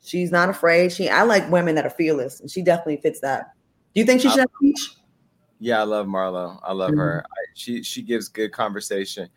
she's 0.03 0.30
not 0.32 0.49
afraid. 0.49 0.93
She 0.93 1.09
I 1.09 1.22
like 1.24 1.51
women 1.51 1.74
that 1.74 1.85
are 1.85 1.91
fearless, 1.91 2.41
and 2.41 2.51
she 2.51 2.62
definitely 2.62 2.99
fits 2.99 3.20
that. 3.20 3.53
Do 3.95 4.01
you 4.01 4.07
think 4.07 4.22
she 4.22 4.28
should 4.30 4.41
have 4.41 4.49
a 4.49 4.62
peach? 4.62 4.97
Yeah, 5.61 5.80
I 5.80 5.85
love 5.85 6.07
Marlo. 6.07 6.59
I 6.62 6.72
love 6.72 6.93
Mhm. 6.93 6.99
her. 6.99 7.24
I, 7.24 7.41
she 7.55 7.82
she 7.82 8.03
gives 8.03 8.28
good 8.28 8.53
conversation. 8.53 9.28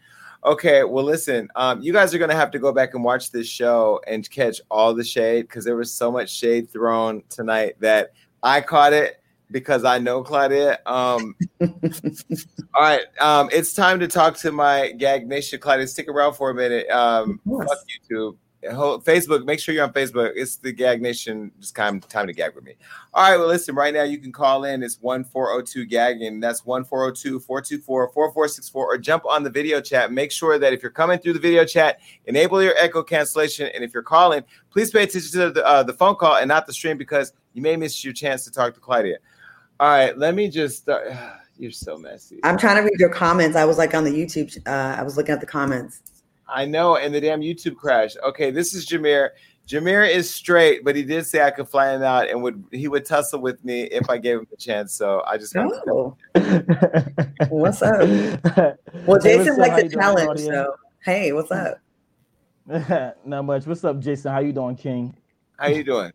Okay, 0.47 0.85
well, 0.85 1.03
listen, 1.03 1.49
um, 1.57 1.81
you 1.81 1.91
guys 1.91 2.15
are 2.15 2.17
gonna 2.17 2.33
have 2.33 2.51
to 2.51 2.59
go 2.59 2.71
back 2.71 2.93
and 2.93 3.03
watch 3.03 3.31
this 3.31 3.47
show 3.47 3.99
and 4.07 4.29
catch 4.29 4.61
all 4.71 4.93
the 4.93 5.03
shade 5.03 5.41
because 5.41 5.65
there 5.65 5.75
was 5.75 5.93
so 5.93 6.09
much 6.09 6.29
shade 6.29 6.69
thrown 6.69 7.21
tonight 7.29 7.75
that 7.81 8.13
I 8.41 8.61
caught 8.61 8.93
it 8.93 9.21
because 9.51 9.83
I 9.83 9.97
know 9.99 10.23
Claudia. 10.23 10.79
Um, 10.85 11.35
all 11.61 11.69
right, 12.79 13.01
um, 13.19 13.49
it's 13.51 13.73
time 13.73 13.99
to 13.99 14.07
talk 14.07 14.37
to 14.37 14.53
my 14.53 14.93
Gag 14.93 15.27
Nation. 15.27 15.59
Claudia, 15.59 15.85
stick 15.85 16.07
around 16.07 16.35
for 16.35 16.51
a 16.51 16.55
minute. 16.55 16.89
Um, 16.91 17.41
fuck 17.45 17.79
YouTube. 18.09 18.37
Facebook, 18.63 19.45
make 19.45 19.59
sure 19.59 19.73
you're 19.73 19.83
on 19.83 19.93
Facebook. 19.93 20.31
It's 20.35 20.57
the 20.57 20.71
Gag 20.71 21.01
Nation. 21.01 21.51
Just 21.59 21.75
time, 21.75 21.99
time 21.99 22.27
to 22.27 22.33
gag 22.33 22.55
with 22.55 22.63
me. 22.63 22.75
All 23.13 23.29
right, 23.29 23.37
well, 23.37 23.47
listen, 23.47 23.75
right 23.75 23.93
now 23.93 24.03
you 24.03 24.17
can 24.17 24.31
call 24.31 24.63
in. 24.63 24.83
It's 24.83 24.97
1402 24.99 25.85
GAG, 25.85 26.21
and 26.21 26.41
that's 26.41 26.65
1402 26.65 27.39
424 27.39 28.11
4464, 28.11 28.85
or 28.85 28.97
jump 28.97 29.25
on 29.25 29.43
the 29.43 29.49
video 29.49 29.79
chat. 29.79 30.11
Make 30.11 30.31
sure 30.31 30.57
that 30.57 30.73
if 30.73 30.81
you're 30.81 30.91
coming 30.91 31.19
through 31.19 31.33
the 31.33 31.39
video 31.39 31.65
chat, 31.65 31.99
enable 32.25 32.61
your 32.61 32.73
echo 32.77 33.03
cancellation. 33.03 33.69
And 33.73 33.83
if 33.83 33.93
you're 33.93 34.03
calling, 34.03 34.43
please 34.71 34.91
pay 34.91 35.03
attention 35.03 35.39
to 35.39 35.51
the, 35.51 35.65
uh, 35.65 35.83
the 35.83 35.93
phone 35.93 36.15
call 36.15 36.37
and 36.37 36.47
not 36.47 36.65
the 36.65 36.73
stream 36.73 36.97
because 36.97 37.33
you 37.53 37.61
may 37.61 37.75
miss 37.75 38.03
your 38.03 38.13
chance 38.13 38.43
to 38.45 38.51
talk 38.51 38.73
to 38.73 38.79
Claudia. 38.79 39.17
All 39.79 39.89
right, 39.89 40.17
let 40.17 40.35
me 40.35 40.49
just 40.49 40.79
start. 40.79 41.07
You're 41.59 41.71
so 41.71 41.97
messy. 41.97 42.39
I'm 42.43 42.55
trying 42.55 42.75
to 42.75 42.83
read 42.83 42.99
your 42.99 43.09
comments. 43.09 43.55
I 43.55 43.65
was 43.65 43.79
like 43.79 43.95
on 43.95 44.03
the 44.03 44.11
YouTube. 44.11 44.55
Uh, 44.67 44.95
I 44.95 45.01
was 45.01 45.17
looking 45.17 45.33
at 45.33 45.39
the 45.39 45.47
comments. 45.47 46.01
I 46.49 46.65
know, 46.65 46.95
and 46.97 47.13
the 47.13 47.21
damn 47.21 47.41
YouTube 47.41 47.75
crash. 47.75 48.15
Okay, 48.23 48.51
this 48.51 48.73
is 48.73 48.85
Jameer. 48.87 49.29
Jameer 49.67 50.09
is 50.09 50.33
straight, 50.33 50.85
but 50.85 50.95
he 50.95 51.03
did 51.03 51.25
say 51.25 51.41
I 51.43 51.51
could 51.51 51.67
fly 51.67 51.93
him 51.93 52.01
out 52.01 52.29
and 52.29 52.41
would 52.41 52.63
he 52.71 52.87
would 52.87 53.05
tussle 53.05 53.41
with 53.41 53.63
me 53.65 53.83
if 53.83 54.09
I 54.09 54.17
gave 54.17 54.37
him 54.39 54.47
a 54.53 54.55
chance. 54.55 54.93
So 54.93 55.21
I 55.27 55.37
just 55.37 55.53
got 55.53 55.69
Oh, 55.89 56.15
what's 57.49 57.81
up? 57.81 57.99
Well, 58.01 58.39
Hey, 58.55 58.77
what's 59.05 59.25
Jason 59.25 59.53
up? 59.53 59.57
liked 59.57 59.71
How 59.71 59.77
the 59.77 59.83
you 59.83 59.89
doing, 59.89 59.99
challenge. 59.99 60.39
So 60.39 60.75
hey, 61.03 61.33
what's 61.33 61.51
up? 61.51 61.79
Not 63.25 63.43
much. 63.43 63.65
What's 63.65 63.83
up, 63.83 63.99
Jason? 63.99 64.31
How 64.31 64.39
you 64.39 64.53
doing, 64.53 64.77
King? 64.77 65.15
How 65.59 65.67
you 65.67 65.83
doing? 65.83 66.11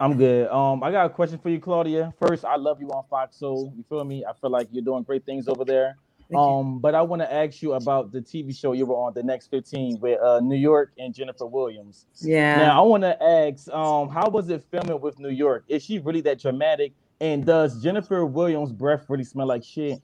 I'm 0.00 0.16
good. 0.16 0.48
Um, 0.48 0.82
I 0.82 0.90
got 0.90 1.06
a 1.06 1.10
question 1.10 1.38
for 1.38 1.50
you, 1.50 1.60
Claudia. 1.60 2.12
First, 2.20 2.44
I 2.44 2.56
love 2.56 2.80
you 2.80 2.88
on 2.90 3.04
Fox 3.08 3.36
Soul. 3.36 3.72
You 3.76 3.84
feel 3.88 4.04
me? 4.04 4.24
I 4.24 4.32
feel 4.40 4.50
like 4.50 4.68
you're 4.72 4.84
doing 4.84 5.02
great 5.04 5.24
things 5.24 5.46
over 5.48 5.64
there. 5.64 5.96
Um, 6.36 6.78
but 6.78 6.94
I 6.94 7.00
want 7.00 7.22
to 7.22 7.32
ask 7.32 7.62
you 7.62 7.72
about 7.72 8.12
the 8.12 8.20
TV 8.20 8.54
show 8.54 8.72
you 8.72 8.84
were 8.84 8.96
on, 8.96 9.14
the 9.14 9.22
next 9.22 9.46
15, 9.50 9.98
with 10.00 10.20
uh 10.20 10.40
New 10.40 10.56
York 10.56 10.92
and 10.98 11.14
Jennifer 11.14 11.46
Williams. 11.46 12.06
Yeah. 12.20 12.56
Now 12.56 12.84
I 12.84 12.86
want 12.86 13.02
to 13.02 13.22
ask, 13.22 13.68
um, 13.70 14.10
how 14.10 14.28
was 14.28 14.50
it 14.50 14.64
filming 14.70 15.00
with 15.00 15.18
New 15.18 15.30
York? 15.30 15.64
Is 15.68 15.84
she 15.84 15.98
really 15.98 16.20
that 16.22 16.40
dramatic? 16.40 16.92
And 17.20 17.46
does 17.46 17.82
Jennifer 17.82 18.24
Williams' 18.26 18.72
breath 18.72 19.06
really 19.08 19.24
smell 19.24 19.46
like 19.46 19.64
shit? 19.64 20.00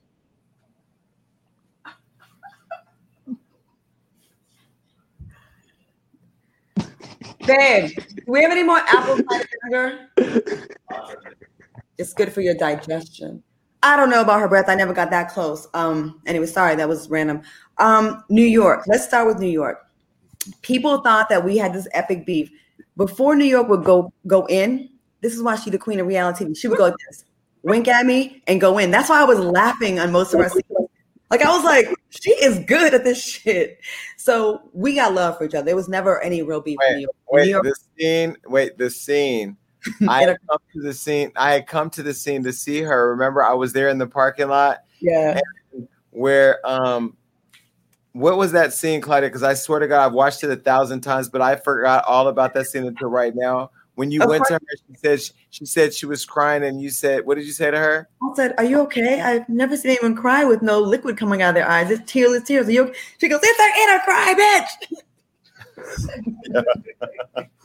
Babe, 7.45 7.91
do 7.95 8.23
we 8.25 8.41
have 8.41 8.51
any 8.51 8.63
more 8.63 8.79
apple 8.79 9.17
cider 9.29 9.47
vinegar? 9.63 10.09
It's 11.97 12.13
good 12.13 12.33
for 12.33 12.41
your 12.41 12.55
digestion. 12.55 13.43
I 13.85 13.95
don't 13.95 14.09
know 14.09 14.21
about 14.21 14.39
her 14.39 14.47
breath. 14.47 14.67
I 14.67 14.73
never 14.73 14.93
got 14.93 15.11
that 15.11 15.29
close. 15.29 15.67
Um, 15.75 16.19
anyway, 16.25 16.47
sorry, 16.47 16.75
that 16.75 16.89
was 16.89 17.07
random. 17.07 17.43
Um, 17.77 18.23
New 18.29 18.43
York. 18.43 18.83
Let's 18.87 19.05
start 19.05 19.27
with 19.27 19.37
New 19.37 19.47
York. 19.47 19.79
People 20.63 21.01
thought 21.01 21.29
that 21.29 21.45
we 21.45 21.55
had 21.55 21.71
this 21.71 21.87
epic 21.93 22.25
beef. 22.25 22.49
Before 22.97 23.35
New 23.35 23.45
York 23.45 23.69
would 23.69 23.83
go 23.83 24.11
go 24.25 24.47
in, 24.47 24.89
this 25.21 25.35
is 25.35 25.43
why 25.43 25.55
she 25.55 25.69
the 25.69 25.77
queen 25.77 25.99
of 25.99 26.07
reality. 26.07 26.51
She 26.55 26.67
would 26.67 26.79
go 26.79 26.85
like 26.85 26.95
this, 27.09 27.25
wink 27.61 27.87
at 27.87 28.07
me, 28.07 28.41
and 28.47 28.59
go 28.59 28.79
in. 28.79 28.89
That's 28.89 29.07
why 29.09 29.21
I 29.21 29.23
was 29.23 29.39
laughing 29.39 29.99
on 29.99 30.11
most 30.11 30.33
of 30.33 30.39
our 30.39 30.49
scenes. 30.49 30.63
Like 31.29 31.41
I 31.41 31.55
was 31.55 31.63
like, 31.63 31.87
she 32.09 32.31
is 32.31 32.59
good 32.65 32.95
at 32.95 33.03
this 33.03 33.23
shit. 33.23 33.79
So 34.17 34.61
we 34.73 34.95
got 34.95 35.13
love 35.13 35.37
for 35.37 35.45
each 35.45 35.53
other. 35.53 35.65
There 35.65 35.75
was 35.75 35.89
never 35.89 36.21
any 36.21 36.41
real 36.41 36.61
beef 36.61 36.77
in 36.89 36.97
New 36.97 36.97
Wait, 36.97 37.01
York. 37.01 37.15
wait, 37.29 37.45
New 37.45 37.51
York 37.51 37.63
the 37.63 37.75
scene. 37.99 38.37
Wait, 38.47 38.77
the 38.79 38.89
scene. 38.89 39.57
I 40.07 40.21
had 40.21 40.37
come 40.49 40.59
to 40.73 40.81
the 40.81 40.93
scene. 40.93 41.31
I 41.35 41.53
had 41.53 41.67
come 41.67 41.89
to 41.91 42.03
the 42.03 42.13
scene 42.13 42.43
to 42.43 42.53
see 42.53 42.81
her. 42.81 43.11
Remember, 43.11 43.43
I 43.43 43.53
was 43.53 43.73
there 43.73 43.89
in 43.89 43.97
the 43.97 44.07
parking 44.07 44.47
lot 44.49 44.79
yeah. 44.99 45.39
where 46.11 46.65
um 46.65 47.15
what 48.13 48.37
was 48.37 48.53
that 48.53 48.71
scene, 48.73 49.01
Claudia? 49.01 49.27
Because 49.27 49.43
I 49.43 49.55
swear 49.55 49.79
to 49.79 49.87
God, 49.87 50.05
I've 50.05 50.13
watched 50.13 50.41
it 50.43 50.49
a 50.49 50.55
thousand 50.55 51.01
times, 51.01 51.27
but 51.27 51.41
I 51.41 51.57
forgot 51.57 52.05
all 52.07 52.29
about 52.29 52.53
that 52.53 52.65
scene 52.67 52.85
until 52.85 53.09
right 53.09 53.35
now. 53.35 53.71
When 53.95 54.09
you 54.09 54.21
Of 54.21 54.29
went 54.29 54.45
to 54.47 54.53
her, 54.53 54.59
she 54.87 54.95
said 54.97 55.21
she 55.49 55.65
said 55.65 55.93
she 55.93 56.05
was 56.05 56.25
crying, 56.25 56.63
and 56.63 56.81
you 56.81 56.89
said, 56.89 57.25
"What 57.25 57.35
did 57.35 57.45
you 57.45 57.51
say 57.51 57.71
to 57.71 57.77
her?" 57.77 58.09
I 58.21 58.35
said, 58.35 58.53
"Are 58.57 58.63
you 58.63 58.79
okay? 58.81 59.21
I've 59.21 59.47
never 59.49 59.75
seen 59.77 59.91
anyone 59.91 60.15
cry 60.15 60.43
with 60.43 60.61
no 60.61 60.79
liquid 60.79 61.17
coming 61.17 61.41
out 61.41 61.49
of 61.49 61.55
their 61.55 61.69
eyes. 61.69 61.91
It's 61.91 62.09
tearless 62.11 62.43
tears. 62.43 62.67
Are 62.67 62.71
you?" 62.71 62.83
okay?" 62.83 62.99
She 63.19 63.27
goes, 63.29 63.39
"It's 63.43 63.59
an 63.59 63.71
inner 63.83 63.99
cry, 64.03 64.65
bitch." 66.55 67.47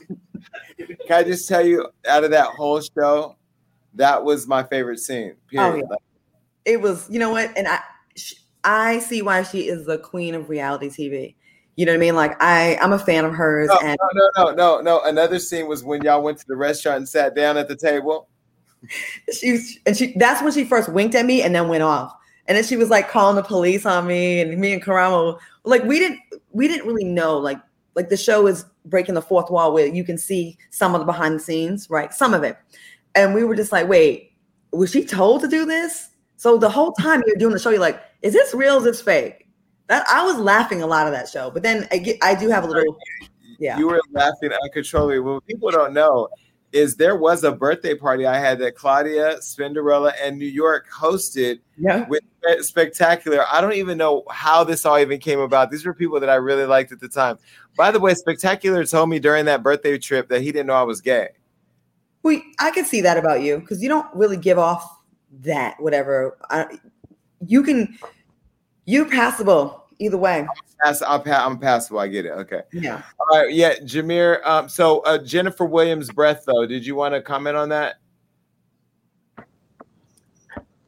Can 0.77 1.11
I 1.11 1.23
just 1.23 1.47
tell 1.47 1.65
you, 1.65 1.87
out 2.07 2.23
of 2.23 2.31
that 2.31 2.47
whole 2.47 2.81
show, 2.81 3.35
that 3.95 4.23
was 4.23 4.47
my 4.47 4.63
favorite 4.63 4.99
scene. 4.99 5.33
Oh, 5.35 5.37
period. 5.49 5.85
yeah. 5.89 5.97
It 6.65 6.81
was, 6.81 7.09
you 7.09 7.19
know 7.19 7.31
what? 7.31 7.51
And 7.57 7.67
I, 7.67 7.79
I 8.63 8.99
see 8.99 9.21
why 9.21 9.43
she 9.43 9.67
is 9.67 9.85
the 9.85 9.97
queen 9.97 10.35
of 10.35 10.49
reality 10.49 10.89
TV. 10.89 11.35
You 11.75 11.85
know 11.85 11.93
what 11.93 11.97
I 11.97 11.99
mean? 11.99 12.15
Like 12.15 12.41
I, 12.41 12.77
I'm 12.81 12.93
a 12.93 12.99
fan 12.99 13.25
of 13.25 13.33
hers, 13.33 13.69
No, 13.69 13.79
and 13.83 13.97
no, 14.13 14.29
no, 14.37 14.43
no, 14.45 14.53
no, 14.53 14.81
no. 14.81 15.01
Another 15.03 15.39
scene 15.39 15.67
was 15.67 15.83
when 15.83 16.01
y'all 16.03 16.21
went 16.21 16.37
to 16.39 16.45
the 16.47 16.55
restaurant 16.55 16.97
and 16.97 17.09
sat 17.09 17.33
down 17.33 17.57
at 17.57 17.67
the 17.67 17.75
table. 17.75 18.27
she 19.33 19.53
was- 19.53 19.79
and 19.85 19.95
she 19.97 20.13
that's 20.17 20.41
when 20.43 20.51
she 20.51 20.63
first 20.65 20.89
winked 20.89 21.15
at 21.15 21.25
me 21.25 21.41
and 21.41 21.55
then 21.55 21.69
went 21.69 21.83
off. 21.83 22.13
And 22.47 22.57
then 22.57 22.63
she 22.65 22.75
was 22.75 22.89
like 22.89 23.09
calling 23.09 23.35
the 23.35 23.43
police 23.43 23.85
on 23.85 24.05
me 24.05 24.41
and 24.41 24.59
me 24.59 24.73
and 24.73 24.83
Karamo. 24.83 25.39
Like 25.63 25.83
we 25.83 25.99
didn't 25.99 26.19
we 26.51 26.67
didn't 26.67 26.85
really 26.85 27.05
know 27.05 27.37
like 27.37 27.59
like 27.95 28.09
the 28.09 28.17
show 28.17 28.47
is 28.47 28.65
breaking 28.85 29.15
the 29.15 29.21
fourth 29.21 29.49
wall 29.49 29.73
where 29.73 29.87
you 29.87 30.03
can 30.03 30.17
see 30.17 30.57
some 30.69 30.95
of 30.95 30.99
the 30.99 31.05
behind 31.05 31.35
the 31.35 31.39
scenes, 31.39 31.89
right? 31.89 32.13
Some 32.13 32.33
of 32.33 32.43
it. 32.43 32.57
And 33.15 33.33
we 33.33 33.43
were 33.43 33.55
just 33.55 33.71
like, 33.71 33.87
wait, 33.87 34.33
was 34.71 34.91
she 34.91 35.03
told 35.03 35.41
to 35.41 35.47
do 35.47 35.65
this? 35.65 36.09
So 36.37 36.57
the 36.57 36.69
whole 36.69 36.93
time 36.93 37.21
you're 37.27 37.35
doing 37.35 37.53
the 37.53 37.59
show, 37.59 37.69
you're 37.69 37.79
like, 37.79 38.01
is 38.21 38.33
this 38.33 38.53
real? 38.53 38.77
Is 38.77 38.83
this 38.83 39.01
fake? 39.01 39.47
That 39.87 40.07
I 40.09 40.25
was 40.25 40.37
laughing 40.37 40.81
a 40.81 40.87
lot 40.87 41.05
of 41.05 41.13
that 41.13 41.27
show, 41.27 41.51
but 41.51 41.63
then 41.63 41.87
I, 41.91 41.97
get, 41.97 42.17
I 42.21 42.33
do 42.33 42.49
have 42.49 42.63
a 42.63 42.67
little, 42.67 42.97
yeah. 43.59 43.77
You 43.77 43.87
were 43.87 44.01
laughing 44.11 44.51
uncontrollably. 44.63 45.19
What 45.19 45.45
people 45.45 45.69
don't 45.69 45.93
know 45.93 46.29
is 46.73 46.95
there 46.95 47.15
was 47.15 47.43
a 47.43 47.51
birthday 47.51 47.95
party 47.95 48.25
I 48.25 48.37
had 48.37 48.59
that 48.59 48.75
Claudia, 48.75 49.37
Spinderella, 49.39 50.13
and 50.21 50.37
New 50.37 50.45
York 50.45 50.87
hosted 50.89 51.59
Yeah. 51.77 52.07
with 52.07 52.21
Spectacular. 52.61 53.43
I 53.51 53.61
don't 53.61 53.73
even 53.73 53.97
know 53.97 54.23
how 54.31 54.63
this 54.63 54.85
all 54.85 54.97
even 54.97 55.19
came 55.19 55.39
about. 55.39 55.69
These 55.69 55.85
were 55.85 55.93
people 55.93 56.19
that 56.19 56.29
I 56.29 56.35
really 56.35 56.65
liked 56.65 56.91
at 56.91 56.99
the 56.99 57.09
time. 57.09 57.37
By 57.77 57.91
the 57.91 57.99
way, 57.99 58.13
Spectacular 58.13 58.85
told 58.85 59.09
me 59.09 59.19
during 59.19 59.45
that 59.45 59.63
birthday 59.63 59.97
trip 59.97 60.29
that 60.29 60.41
he 60.41 60.51
didn't 60.51 60.67
know 60.67 60.73
I 60.73 60.83
was 60.83 61.01
gay. 61.01 61.29
We, 62.23 62.43
I 62.59 62.71
can 62.71 62.85
see 62.85 63.01
that 63.01 63.17
about 63.17 63.41
you 63.41 63.59
because 63.59 63.81
you 63.81 63.89
don't 63.89 64.07
really 64.15 64.37
give 64.37 64.57
off 64.57 64.99
that 65.41 65.75
whatever. 65.81 66.37
I, 66.49 66.77
you 67.45 67.63
can, 67.63 67.97
you're 68.85 69.09
passable 69.09 69.80
either 70.01 70.17
way. 70.17 70.45
Pass, 70.83 71.01
I'll 71.01 71.19
pa- 71.19 71.45
I'm 71.45 71.57
passable. 71.57 71.99
I 71.99 72.07
get 72.07 72.25
it. 72.25 72.31
Okay. 72.31 72.61
Yeah. 72.73 73.01
All 73.19 73.39
right. 73.39 73.53
Yeah, 73.53 73.75
Jameer. 73.79 74.45
Um, 74.45 74.67
so 74.67 74.99
uh, 75.01 75.17
Jennifer 75.19 75.65
Williams' 75.65 76.09
breath, 76.09 76.43
though. 76.45 76.65
Did 76.65 76.85
you 76.85 76.95
want 76.95 77.13
to 77.13 77.21
comment 77.21 77.55
on 77.55 77.69
that? 77.69 77.95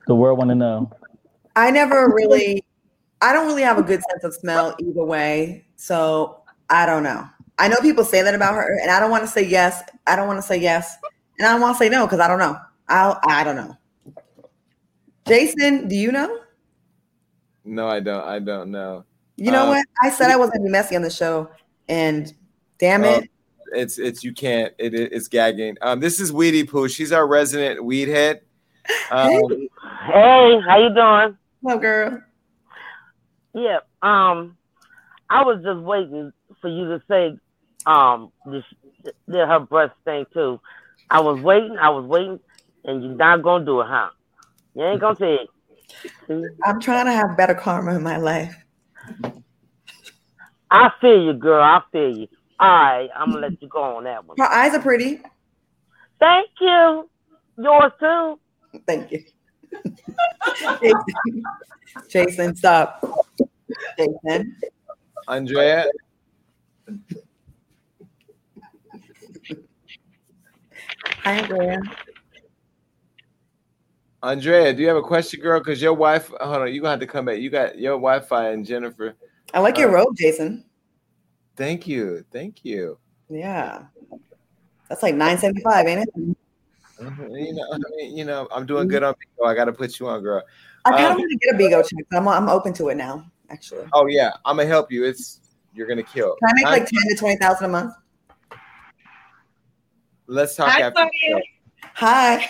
The 0.07 0.15
world 0.15 0.37
want 0.37 0.49
to 0.49 0.55
know. 0.55 0.91
I 1.55 1.71
never 1.71 2.11
really, 2.13 2.65
I 3.21 3.31
don't 3.31 3.47
really 3.47 3.61
have 3.61 3.77
a 3.77 3.83
good 3.83 4.01
sense 4.09 4.23
of 4.23 4.33
smell 4.33 4.75
either 4.79 5.05
way. 5.05 5.65
So 5.75 6.41
I 6.69 6.85
don't 6.85 7.03
know. 7.03 7.25
I 7.59 7.67
know 7.67 7.77
people 7.81 8.03
say 8.03 8.21
that 8.23 8.33
about 8.33 8.55
her, 8.55 8.79
and 8.81 8.89
I 8.89 8.99
don't 8.99 9.11
want 9.11 9.23
to 9.23 9.29
say 9.29 9.45
yes. 9.45 9.83
I 10.07 10.15
don't 10.15 10.27
want 10.27 10.39
to 10.39 10.47
say 10.47 10.57
yes, 10.57 10.97
and 11.37 11.47
I 11.47 11.51
don't 11.51 11.61
want 11.61 11.77
to 11.77 11.83
say 11.83 11.87
no 11.87 12.05
because 12.05 12.19
I 12.19 12.27
don't 12.27 12.39
know. 12.39 12.57
I 12.89 13.15
I 13.27 13.43
don't 13.43 13.55
know. 13.55 13.77
Jason, 15.27 15.87
do 15.87 15.95
you 15.95 16.11
know? 16.11 16.39
No, 17.65 17.87
I 17.87 17.99
don't. 17.99 18.23
I 18.23 18.39
don't 18.39 18.71
know. 18.71 19.05
You 19.37 19.51
know 19.51 19.65
Uh, 19.65 19.69
what? 19.69 19.85
I 20.01 20.09
said 20.09 20.29
I 20.29 20.35
wasn't 20.35 20.55
gonna 20.57 20.65
be 20.65 20.71
messy 20.71 20.95
on 20.95 21.01
the 21.01 21.09
show, 21.09 21.49
and 21.87 22.31
damn 22.77 23.03
it, 23.03 23.17
Um, 23.17 23.23
it's 23.71 23.97
it's 23.97 24.23
you 24.23 24.33
can't. 24.33 24.73
It, 24.77 24.93
it- 24.93 25.11
it's 25.13 25.27
gagging. 25.27 25.77
Um, 25.81 25.99
this 25.99 26.19
is 26.19 26.31
Weedy 26.31 26.63
Poo. 26.63 26.87
She's 26.87 27.11
our 27.11 27.27
resident 27.27 27.83
weed 27.83 28.07
head. 28.09 28.41
Um, 29.11 29.67
Hey, 30.05 30.59
how 30.67 30.77
you 30.77 30.93
doing? 30.93 31.37
Hello, 31.63 31.77
girl. 31.79 32.21
Yeah. 33.53 33.79
Um, 34.01 34.57
I 35.29 35.43
was 35.43 35.63
just 35.63 35.79
waiting 35.79 36.31
for 36.61 36.67
you 36.69 36.85
to 36.89 37.01
say 37.07 37.37
um 37.85 38.31
this 38.45 38.63
that 39.27 39.47
her 39.47 39.59
breast 39.59 39.93
thing 40.05 40.25
too. 40.33 40.59
I 41.09 41.21
was 41.21 41.39
waiting. 41.41 41.77
I 41.77 41.89
was 41.89 42.05
waiting, 42.05 42.39
and 42.83 43.03
you're 43.03 43.15
not 43.15 43.41
gonna 43.41 43.65
do 43.65 43.81
it, 43.81 43.87
huh? 43.87 44.09
You 44.75 44.83
ain't 44.85 45.01
gonna 45.01 45.15
say 45.17 45.35
it. 45.35 45.49
See? 46.27 46.43
I'm 46.63 46.79
trying 46.79 47.05
to 47.05 47.13
have 47.13 47.37
better 47.37 47.55
karma 47.55 47.95
in 47.95 48.03
my 48.03 48.17
life. 48.17 48.55
I 50.71 50.91
feel 50.99 51.25
you, 51.25 51.33
girl. 51.33 51.63
I 51.63 51.81
feel 51.91 52.17
you. 52.17 52.27
All 52.59 52.69
right, 52.69 53.09
I'm 53.15 53.31
gonna 53.31 53.47
let 53.47 53.61
you 53.61 53.67
go 53.67 53.81
on 53.97 54.05
that 54.05 54.25
one. 54.25 54.37
Her 54.37 54.45
eyes 54.45 54.73
are 54.73 54.81
pretty. 54.81 55.21
Thank 56.19 56.49
you. 56.61 57.09
Yours 57.57 57.91
too. 57.99 58.39
Thank 58.87 59.11
you. 59.11 59.23
Jason, 60.81 61.43
Jason, 62.09 62.55
stop. 62.55 63.03
Jason. 63.97 64.55
Andrea. 65.27 65.85
Hi, 71.23 71.33
Andrea. 71.39 71.79
Andrea, 74.27 74.73
do 74.73 74.81
you 74.81 74.87
have 74.87 74.95
a 74.97 75.01
question, 75.01 75.41
girl? 75.41 75.59
Because 75.59 75.81
your 75.81 75.93
wife, 75.93 76.29
hold 76.39 76.61
on, 76.61 76.73
you 76.73 76.79
gonna 76.79 76.91
have 76.91 76.99
to 77.01 77.07
come 77.07 77.25
back. 77.25 77.39
You 77.39 77.49
got 77.49 77.77
your 77.77 77.93
Wi-Fi 77.95 78.49
and 78.51 78.65
Jennifer. 78.65 79.15
I 79.53 79.59
like 79.59 79.77
your 79.77 79.89
Uh, 79.89 79.95
robe, 79.95 80.15
Jason. 80.17 80.63
Thank 81.57 81.87
you, 81.87 82.23
thank 82.31 82.63
you. 82.63 82.97
Yeah. 83.29 83.83
That's 84.87 85.03
like 85.03 85.15
975, 85.15 85.87
ain't 85.87 86.01
it? 86.07 86.09
Mhm, 86.99 87.45
You 87.47 87.53
know, 87.53 87.67
I 87.73 87.77
mean, 87.97 88.17
you 88.17 88.23
know, 88.23 88.47
I'm 88.49 88.65
doing 88.65 88.87
good 88.87 89.03
on 89.03 89.13
Bigo. 89.15 89.45
I 89.47 89.53
got 89.55 89.65
to 89.65 89.73
put 89.73 89.99
you 89.99 90.07
on, 90.07 90.21
girl. 90.23 90.41
I 90.85 90.91
kind 90.91 91.03
of 91.05 91.11
Um, 91.11 91.17
want 91.17 91.29
to 91.31 91.37
get 91.37 91.55
a 91.55 91.57
Bigo 91.57 91.81
check. 91.83 92.05
but 92.09 92.17
I'm, 92.17 92.27
I'm 92.27 92.47
open 92.49 92.71
to 92.75 92.89
it 92.89 92.95
now, 92.95 93.25
actually. 93.49 93.85
Oh 93.91 94.07
yeah, 94.07 94.31
I'm 94.45 94.55
gonna 94.57 94.67
help 94.69 94.89
you. 94.91 95.03
It's 95.03 95.41
you're 95.73 95.87
gonna 95.87 96.01
kill. 96.03 96.37
Can 96.37 96.49
I 96.49 96.53
make 96.55 96.63
Nine- 96.63 96.71
like 96.79 96.89
10 96.89 96.99
to 97.09 97.15
20,000 97.17 97.65
a 97.65 97.67
month? 97.69 97.93
Let's 100.27 100.55
talk 100.55 100.69
Hi, 100.69 100.81
after. 100.81 101.01
the 101.03 101.09
Claudia. 101.09 101.29
show. 101.29 101.41
Hi. 101.95 102.49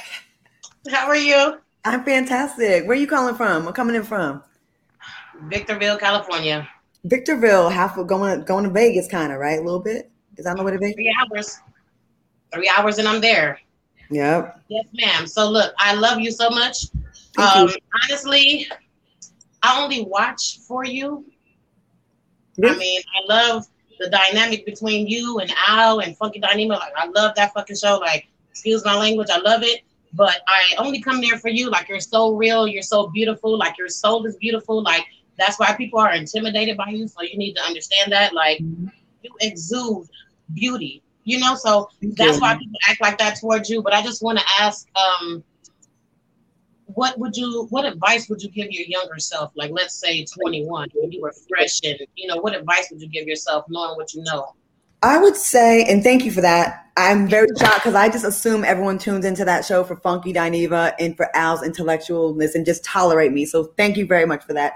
How 0.92 1.08
are 1.08 1.16
you? 1.16 1.58
I'm 1.86 2.04
fantastic. 2.04 2.84
Where 2.84 2.92
are 2.92 3.00
you 3.00 3.08
calling 3.08 3.36
from? 3.36 3.66
Where 3.66 3.74
coming 3.74 3.96
in 3.96 4.04
from? 4.04 4.44
Victorville, 5.44 5.98
California. 5.98 6.68
Victorville, 7.04 7.70
half 7.70 7.98
of 7.98 8.08
going 8.08 8.44
going 8.46 8.64
to 8.64 8.70
Vegas, 8.70 9.08
kind 9.08 9.34
of, 9.34 9.40
right? 9.40 9.60
A 9.60 9.62
little 9.62 9.80
bit. 9.80 10.10
Is 10.38 10.46
that 10.46 10.56
the 10.56 10.64
way 10.64 10.72
to 10.72 10.78
Vegas? 10.78 10.96
Three 10.96 11.16
hours. 11.22 11.60
Three 12.54 12.72
hours 12.76 12.98
and 13.00 13.08
I'm 13.08 13.20
there. 13.20 13.60
Yep. 14.10 14.62
Yes, 14.70 14.86
ma'am. 14.94 15.28
So 15.28 15.50
look, 15.50 15.74
I 15.80 15.96
love 15.96 16.20
you 16.20 16.32
so 16.32 16.50
much. 16.50 16.86
Um, 17.38 17.68
you. 17.68 17.76
honestly, 18.04 18.68
I 19.62 19.82
only 19.82 20.06
watch 20.06 20.60
for 20.60 20.86
you. 20.86 21.26
I 22.64 22.76
mean, 22.76 23.02
I 23.02 23.34
love 23.34 23.66
the 24.00 24.10
dynamic 24.10 24.66
between 24.66 25.08
you 25.08 25.40
and 25.40 25.52
Al 25.68 26.00
and 26.00 26.16
Funky 26.18 26.40
Dineva. 26.40 26.80
Like, 26.80 26.94
I 26.96 27.08
love 27.08 27.36
that 27.36 27.54
fucking 27.54 27.76
show. 27.76 27.98
Like, 27.98 28.28
excuse 28.52 28.86
my 28.86 28.96
language, 28.96 29.30
I 29.32 29.40
love 29.40 29.64
it. 29.64 29.82
But 30.14 30.42
I 30.48 30.76
only 30.78 31.02
come 31.02 31.22
there 31.22 31.40
for 31.40 31.50
you. 31.50 31.70
Like, 31.70 31.90
you're 31.90 32.00
so 32.00 32.36
real. 32.36 32.68
You're 32.68 32.84
so 32.84 33.08
beautiful. 33.08 33.58
Like, 33.58 33.78
your 33.78 33.90
soul 33.90 34.26
is 34.26 34.36
beautiful. 34.38 34.84
Like, 34.84 35.06
that's 35.38 35.58
why 35.58 35.74
people 35.74 36.00
are 36.00 36.14
intimidated 36.14 36.78
by 36.78 36.90
you. 36.90 37.08
So 37.08 37.24
you 37.24 37.38
need 37.38 37.56
to 37.56 37.64
understand 37.64 38.12
that. 38.12 38.34
Like, 38.34 38.60
you 38.60 39.32
exude 39.42 40.08
beauty. 40.54 41.02
You 41.26 41.40
know, 41.40 41.56
so 41.56 41.90
Thank 42.02 42.18
that's 42.18 42.36
you. 42.36 42.42
why 42.42 42.58
people 42.58 42.78
act 42.88 43.02
like 43.02 43.18
that 43.18 43.38
towards 43.38 43.70
you. 43.70 43.82
But 43.82 43.94
I 43.94 44.04
just 44.04 44.22
want 44.22 44.40
to 44.40 44.46
ask, 44.60 44.88
um, 44.96 45.44
what 46.86 47.18
would 47.18 47.36
you, 47.36 47.66
what 47.70 47.86
advice 47.86 48.30
would 48.30 48.42
you 48.42 48.50
give 48.50 48.70
your 48.70 48.86
younger 48.86 49.18
self? 49.18 49.52
Like, 49.56 49.72
let's 49.72 49.96
say 49.96 50.26
21, 50.26 50.90
when 50.94 51.12
you 51.12 51.22
were 51.22 51.34
fresh, 51.50 51.80
and 51.84 51.98
you 52.16 52.28
know, 52.28 52.38
what 52.38 52.56
advice 52.56 52.90
would 52.92 53.02
you 53.02 53.10
give 53.10 53.26
yourself, 53.26 53.66
knowing 53.70 53.96
what 53.96 54.14
you 54.14 54.22
know? 54.24 54.54
I 55.04 55.18
would 55.18 55.36
say, 55.36 55.84
and 55.84 56.02
thank 56.02 56.24
you 56.24 56.32
for 56.32 56.40
that. 56.40 56.86
I'm 56.96 57.28
very 57.28 57.50
shocked 57.60 57.80
because 57.80 57.94
I 57.94 58.08
just 58.08 58.24
assume 58.24 58.64
everyone 58.64 58.98
tunes 58.98 59.26
into 59.26 59.44
that 59.44 59.66
show 59.66 59.84
for 59.84 59.98
Funky 59.98 60.32
Dineva 60.32 60.94
and 60.98 61.18
for 61.18 61.36
Al's 61.36 61.62
intellectualness 61.62 62.56
and 62.56 62.66
just 62.66 62.86
tolerate 62.86 63.34
me. 63.34 63.46
So 63.46 63.66
thank 63.78 63.98
you 63.98 64.06
very 64.06 64.26
much 64.26 64.46
for 64.46 64.54
that. 64.54 64.76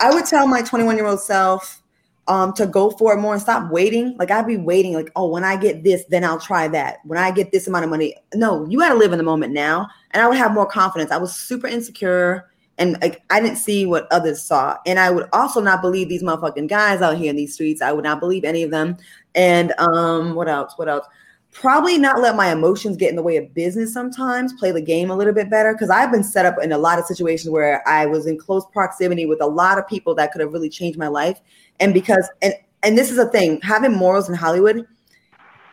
I 0.00 0.14
would 0.14 0.24
tell 0.24 0.46
my 0.46 0.62
21 0.62 0.96
year 0.96 1.06
old 1.06 1.20
self 1.20 1.82
um, 2.26 2.54
to 2.54 2.66
go 2.66 2.90
for 2.90 3.12
it 3.14 3.20
more 3.20 3.34
and 3.34 3.42
stop 3.42 3.70
waiting. 3.70 4.16
Like 4.18 4.30
I'd 4.30 4.46
be 4.46 4.56
waiting, 4.56 4.94
like, 4.94 5.10
oh, 5.14 5.28
when 5.28 5.44
I 5.44 5.56
get 5.56 5.84
this, 5.84 6.04
then 6.08 6.24
I'll 6.24 6.40
try 6.40 6.68
that. 6.68 6.98
When 7.04 7.18
I 7.18 7.30
get 7.30 7.52
this 7.52 7.66
amount 7.66 7.84
of 7.84 7.90
money, 7.90 8.16
no, 8.34 8.66
you 8.68 8.78
got 8.78 8.90
to 8.90 8.94
live 8.94 9.12
in 9.12 9.18
the 9.18 9.24
moment 9.24 9.52
now. 9.52 9.88
And 10.12 10.22
I 10.22 10.28
would 10.28 10.38
have 10.38 10.54
more 10.54 10.66
confidence. 10.66 11.10
I 11.10 11.18
was 11.18 11.36
super 11.36 11.66
insecure 11.66 12.48
and 12.78 12.98
like 13.00 13.22
I 13.30 13.40
didn't 13.40 13.56
see 13.56 13.86
what 13.86 14.06
others 14.10 14.42
saw. 14.42 14.76
And 14.86 14.98
I 14.98 15.10
would 15.10 15.28
also 15.32 15.60
not 15.60 15.80
believe 15.80 16.08
these 16.08 16.22
motherfucking 16.22 16.68
guys 16.68 17.00
out 17.00 17.16
here 17.16 17.30
in 17.30 17.36
these 17.36 17.54
streets. 17.54 17.80
I 17.80 17.92
would 17.92 18.04
not 18.04 18.20
believe 18.20 18.44
any 18.44 18.62
of 18.62 18.70
them. 18.70 18.96
And 19.36 19.72
um, 19.78 20.34
what 20.34 20.48
else? 20.48 20.72
What 20.76 20.88
else? 20.88 21.06
Probably 21.52 21.96
not 21.96 22.20
let 22.20 22.36
my 22.36 22.52
emotions 22.52 22.96
get 22.96 23.10
in 23.10 23.16
the 23.16 23.22
way 23.22 23.36
of 23.36 23.54
business 23.54 23.92
sometimes, 23.92 24.52
play 24.54 24.72
the 24.72 24.80
game 24.80 25.10
a 25.10 25.16
little 25.16 25.32
bit 25.32 25.48
better. 25.48 25.74
Cause 25.74 25.88
I've 25.88 26.10
been 26.10 26.24
set 26.24 26.44
up 26.44 26.56
in 26.62 26.72
a 26.72 26.78
lot 26.78 26.98
of 26.98 27.06
situations 27.06 27.50
where 27.50 27.86
I 27.88 28.04
was 28.04 28.26
in 28.26 28.36
close 28.38 28.66
proximity 28.72 29.24
with 29.24 29.40
a 29.40 29.46
lot 29.46 29.78
of 29.78 29.86
people 29.86 30.14
that 30.16 30.32
could 30.32 30.40
have 30.40 30.52
really 30.52 30.68
changed 30.68 30.98
my 30.98 31.08
life. 31.08 31.40
And 31.80 31.94
because 31.94 32.28
and 32.42 32.54
and 32.82 32.96
this 32.96 33.10
is 33.10 33.18
a 33.18 33.26
thing, 33.26 33.60
having 33.62 33.92
morals 33.92 34.28
in 34.28 34.34
Hollywood 34.34 34.86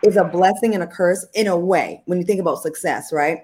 is 0.03 0.18
a 0.18 0.23
blessing 0.23 0.73
and 0.73 0.84
a 0.84 0.88
curse 0.88 1.26
in 1.34 1.48
a 1.48 1.57
way 1.57 2.02
when 2.06 2.18
you 2.18 2.26
think 2.26 2.40
about 2.40 2.61
success, 2.61 3.11
right? 3.11 3.40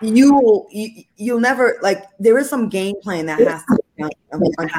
You 0.00 0.34
will 0.34 0.66
you, 0.70 1.02
you'll 1.16 1.40
never 1.40 1.78
like 1.82 2.04
there 2.20 2.38
is 2.38 2.48
some 2.48 2.68
game 2.68 2.94
plan 3.02 3.26
that 3.26 3.40
has 3.40 3.64
to 3.64 3.78
be 3.96 4.02
done. 4.58 4.70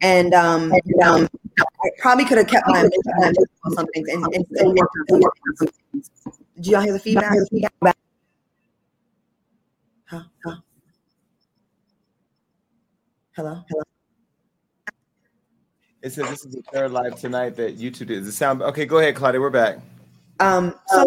And 0.00 0.34
um, 0.34 0.72
and, 0.72 1.02
um 1.02 1.28
I 1.82 1.90
probably 1.98 2.24
could 2.24 2.38
have 2.38 2.46
kept 2.46 2.66
my 2.68 2.80
emotions 2.80 3.48
on 3.64 3.72
some 3.72 3.86
things 3.88 4.08
and, 4.08 4.24
and 4.34 4.46
still 4.46 4.74
worked 4.74 4.96
on 5.10 5.56
some 5.56 5.68
things. 5.92 6.10
Did 6.56 6.66
y'all 6.66 6.80
hear 6.80 6.92
the 6.92 6.98
feedback? 6.98 7.32
Huh? 10.06 10.22
Huh? 10.44 10.56
Hello? 13.32 13.64
Hello? 13.68 13.82
It 16.02 16.12
says 16.12 16.28
this 16.30 16.44
is 16.46 16.52
the 16.52 16.62
third 16.72 16.92
live 16.92 17.18
tonight 17.20 17.56
that 17.56 17.78
YouTube 17.78 18.06
did. 18.06 18.20
Does 18.20 18.28
it 18.28 18.32
sound 18.32 18.62
okay? 18.62 18.86
Go 18.86 18.98
ahead, 18.98 19.14
Claudia. 19.14 19.40
We're 19.40 19.50
back. 19.50 19.78
Um, 20.40 20.74
so 20.86 21.04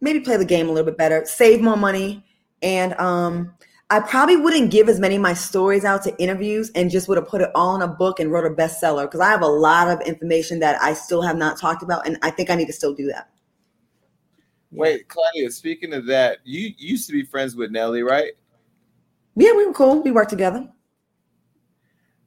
maybe 0.00 0.20
play 0.20 0.36
the 0.36 0.44
game 0.44 0.68
a 0.68 0.72
little 0.72 0.84
bit 0.84 0.98
better, 0.98 1.24
save 1.24 1.60
more 1.60 1.76
money, 1.76 2.24
and 2.62 2.94
um, 2.94 3.54
I 3.94 4.00
probably 4.00 4.36
wouldn't 4.36 4.72
give 4.72 4.88
as 4.88 4.98
many 4.98 5.14
of 5.14 5.22
my 5.22 5.34
stories 5.34 5.84
out 5.84 6.02
to 6.02 6.18
interviews 6.20 6.68
and 6.74 6.90
just 6.90 7.06
would 7.06 7.16
have 7.16 7.28
put 7.28 7.42
it 7.42 7.50
all 7.54 7.76
in 7.76 7.82
a 7.82 7.86
book 7.86 8.18
and 8.18 8.32
wrote 8.32 8.44
a 8.44 8.52
bestseller 8.52 9.04
because 9.04 9.20
I 9.20 9.30
have 9.30 9.42
a 9.42 9.46
lot 9.46 9.88
of 9.88 10.00
information 10.04 10.58
that 10.58 10.82
I 10.82 10.94
still 10.94 11.22
have 11.22 11.36
not 11.36 11.60
talked 11.60 11.84
about, 11.84 12.04
and 12.04 12.18
I 12.20 12.30
think 12.30 12.50
I 12.50 12.56
need 12.56 12.66
to 12.66 12.72
still 12.72 12.92
do 12.92 13.06
that. 13.06 13.30
Wait, 14.72 15.06
Claudia. 15.06 15.48
Speaking 15.52 15.94
of 15.94 16.06
that, 16.06 16.38
you 16.42 16.72
used 16.76 17.06
to 17.06 17.12
be 17.12 17.22
friends 17.22 17.54
with 17.54 17.70
Nelly, 17.70 18.02
right? 18.02 18.32
Yeah, 19.36 19.52
we 19.52 19.64
were 19.64 19.72
cool. 19.72 20.02
We 20.02 20.10
worked 20.10 20.30
together. 20.30 20.68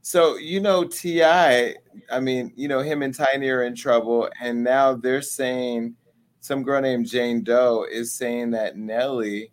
So 0.04 0.38
you 0.38 0.62
know 0.62 0.86
Ti. 0.86 1.22
I 1.22 1.76
mean, 2.22 2.54
you 2.56 2.70
know 2.70 2.80
him 2.80 3.02
and 3.02 3.14
Tiny 3.14 3.50
are 3.50 3.64
in 3.64 3.76
trouble, 3.76 4.30
and 4.40 4.64
now 4.64 4.94
they're 4.94 5.22
saying 5.22 5.96
some 6.40 6.64
girl 6.64 6.80
named 6.80 7.08
Jane 7.08 7.44
Doe 7.44 7.86
is 7.92 8.14
saying 8.14 8.52
that 8.52 8.78
Nelly, 8.78 9.52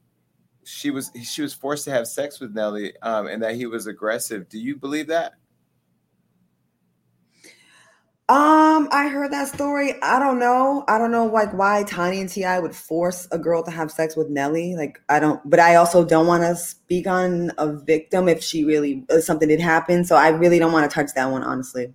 she 0.65 0.91
was 0.91 1.11
she 1.23 1.43
was 1.43 1.55
forced 1.55 1.85
to 1.85 1.91
have 1.91 2.07
sex 2.07 2.41
with 2.41 2.55
Nelly, 2.55 2.95
um, 3.03 3.27
and 3.27 3.43
that 3.43 3.55
he 3.55 3.67
was 3.67 3.87
aggressive. 3.87 4.49
Do 4.49 4.59
you 4.59 4.77
believe 4.77 5.09
that? 5.09 5.35
Um, 8.27 8.89
I 8.91 9.09
heard 9.09 9.33
that 9.33 9.49
story. 9.49 10.01
I 10.03 10.19
don't 10.19 10.39
know. 10.39 10.83
I 10.89 10.97
don't 10.97 11.13
know 11.13 11.27
like 11.27 11.53
why 11.53 11.83
Tiny 11.83 12.23
and 12.23 12.31
T.I. 12.31 12.59
would 12.59 12.75
force 12.75 13.29
a 13.31 13.39
girl 13.39 13.63
to 13.63 13.71
have 13.71 13.91
sex 13.91 14.17
with 14.17 14.31
Nelly. 14.31 14.75
Like 14.77 14.99
I 15.11 15.21
don't, 15.21 15.41
but 15.49 15.61
I 15.61 15.75
also 15.75 16.07
don't 16.07 16.27
want 16.27 16.43
to 16.43 16.57
speak 16.57 17.07
on 17.07 17.53
a 17.59 17.71
victim 17.71 18.29
if 18.29 18.43
she 18.43 18.65
really 18.65 19.05
if 19.11 19.25
something 19.25 19.49
did 19.49 19.61
happen. 19.61 20.05
So 20.05 20.17
I 20.17 20.29
really 20.29 20.59
don't 20.59 20.73
want 20.73 20.91
to 20.91 20.95
touch 20.95 21.11
that 21.15 21.31
one, 21.31 21.43
honestly. 21.43 21.93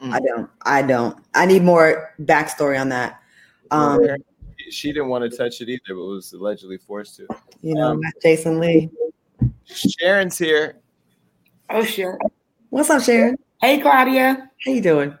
I 0.00 0.20
don't. 0.20 0.50
I 0.62 0.82
don't. 0.82 1.16
I 1.34 1.46
need 1.46 1.62
more 1.62 2.14
backstory 2.20 2.80
on 2.80 2.90
that. 2.90 3.20
Um, 3.70 4.06
she 4.70 4.92
didn't 4.92 5.08
want 5.08 5.30
to 5.30 5.36
touch 5.36 5.60
it 5.60 5.68
either, 5.68 5.80
but 5.94 5.96
was 6.04 6.32
allegedly 6.32 6.78
forced 6.78 7.16
to. 7.16 7.26
you 7.62 7.74
know, 7.74 7.92
Um, 7.92 8.00
Jason 8.22 8.58
Lee. 8.60 8.90
Sharon's 9.64 10.38
here. 10.38 10.78
Oh, 11.70 11.82
sure. 11.84 12.18
What's 12.70 12.90
up, 12.90 13.02
Sharon? 13.02 13.36
Hey, 13.60 13.80
Claudia. 13.80 14.50
How 14.64 14.70
you 14.72 14.80
doing? 14.80 15.18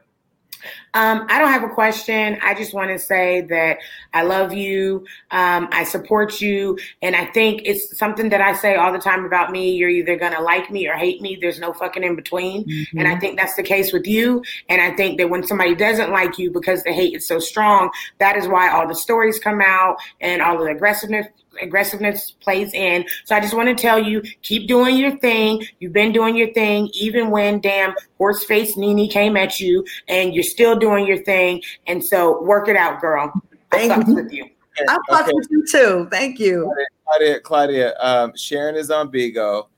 Um, 0.94 1.26
I 1.28 1.38
don't 1.38 1.52
have 1.52 1.62
a 1.62 1.68
question. 1.68 2.38
I 2.42 2.54
just 2.54 2.74
want 2.74 2.90
to 2.90 2.98
say 2.98 3.42
that 3.42 3.78
I 4.14 4.22
love 4.22 4.52
you. 4.52 5.06
Um, 5.30 5.68
I 5.72 5.84
support 5.84 6.40
you. 6.40 6.78
And 7.02 7.14
I 7.14 7.26
think 7.26 7.62
it's 7.64 7.96
something 7.98 8.28
that 8.30 8.40
I 8.40 8.54
say 8.54 8.76
all 8.76 8.92
the 8.92 8.98
time 8.98 9.24
about 9.24 9.52
me. 9.52 9.72
You're 9.72 9.90
either 9.90 10.16
going 10.16 10.32
to 10.32 10.40
like 10.40 10.70
me 10.70 10.88
or 10.88 10.94
hate 10.94 11.20
me. 11.20 11.38
There's 11.40 11.58
no 11.58 11.72
fucking 11.72 12.02
in 12.02 12.16
between. 12.16 12.64
Mm-hmm. 12.64 12.98
And 12.98 13.08
I 13.08 13.18
think 13.18 13.38
that's 13.38 13.54
the 13.54 13.62
case 13.62 13.92
with 13.92 14.06
you. 14.06 14.42
And 14.68 14.80
I 14.80 14.94
think 14.96 15.18
that 15.18 15.30
when 15.30 15.46
somebody 15.46 15.74
doesn't 15.74 16.10
like 16.10 16.38
you 16.38 16.50
because 16.50 16.82
the 16.82 16.92
hate 16.92 17.14
is 17.14 17.26
so 17.26 17.38
strong, 17.38 17.90
that 18.18 18.36
is 18.36 18.48
why 18.48 18.70
all 18.70 18.88
the 18.88 18.94
stories 18.94 19.38
come 19.38 19.60
out 19.60 19.96
and 20.20 20.42
all 20.42 20.58
the 20.58 20.70
aggressiveness 20.70 21.26
aggressiveness 21.60 22.32
plays 22.40 22.72
in. 22.74 23.04
So 23.24 23.34
I 23.34 23.40
just 23.40 23.54
want 23.54 23.68
to 23.68 23.80
tell 23.80 23.98
you, 23.98 24.22
keep 24.42 24.68
doing 24.68 24.96
your 24.96 25.16
thing. 25.18 25.64
You've 25.78 25.92
been 25.92 26.12
doing 26.12 26.36
your 26.36 26.52
thing, 26.52 26.88
even 26.94 27.30
when 27.30 27.60
damn 27.60 27.94
horse 28.18 28.44
face 28.44 28.76
Nene 28.76 29.08
came 29.08 29.36
at 29.36 29.60
you, 29.60 29.84
and 30.08 30.34
you're 30.34 30.44
still 30.44 30.76
doing 30.76 31.06
your 31.06 31.22
thing. 31.24 31.62
And 31.86 32.02
so 32.02 32.42
work 32.42 32.68
it 32.68 32.76
out, 32.76 33.00
girl. 33.00 33.32
I 33.72 33.88
fucks 33.88 34.14
with 34.14 34.32
you. 34.32 34.48
I 34.88 34.98
fucked 35.08 35.32
with 35.32 35.46
you 35.50 35.64
too. 35.70 36.08
Thank 36.10 36.38
you. 36.38 36.72
Claudia, 37.04 37.40
Claudia, 37.40 37.94
um, 38.00 38.32
Sharon 38.36 38.76
is 38.76 38.90
on 38.90 39.10
Bigo. 39.10 39.68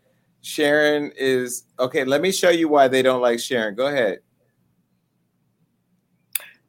Sharon 0.41 1.13
is 1.17 1.65
okay. 1.79 2.05
Let 2.05 2.21
me 2.21 2.33
show 2.33 2.51
you 2.51 2.69
why 2.69 2.89
they 2.89 3.03
don't 3.03 3.21
like 3.21 3.39
Sharon. 3.39 3.75
Go 3.75 3.87
ahead. 3.87 4.21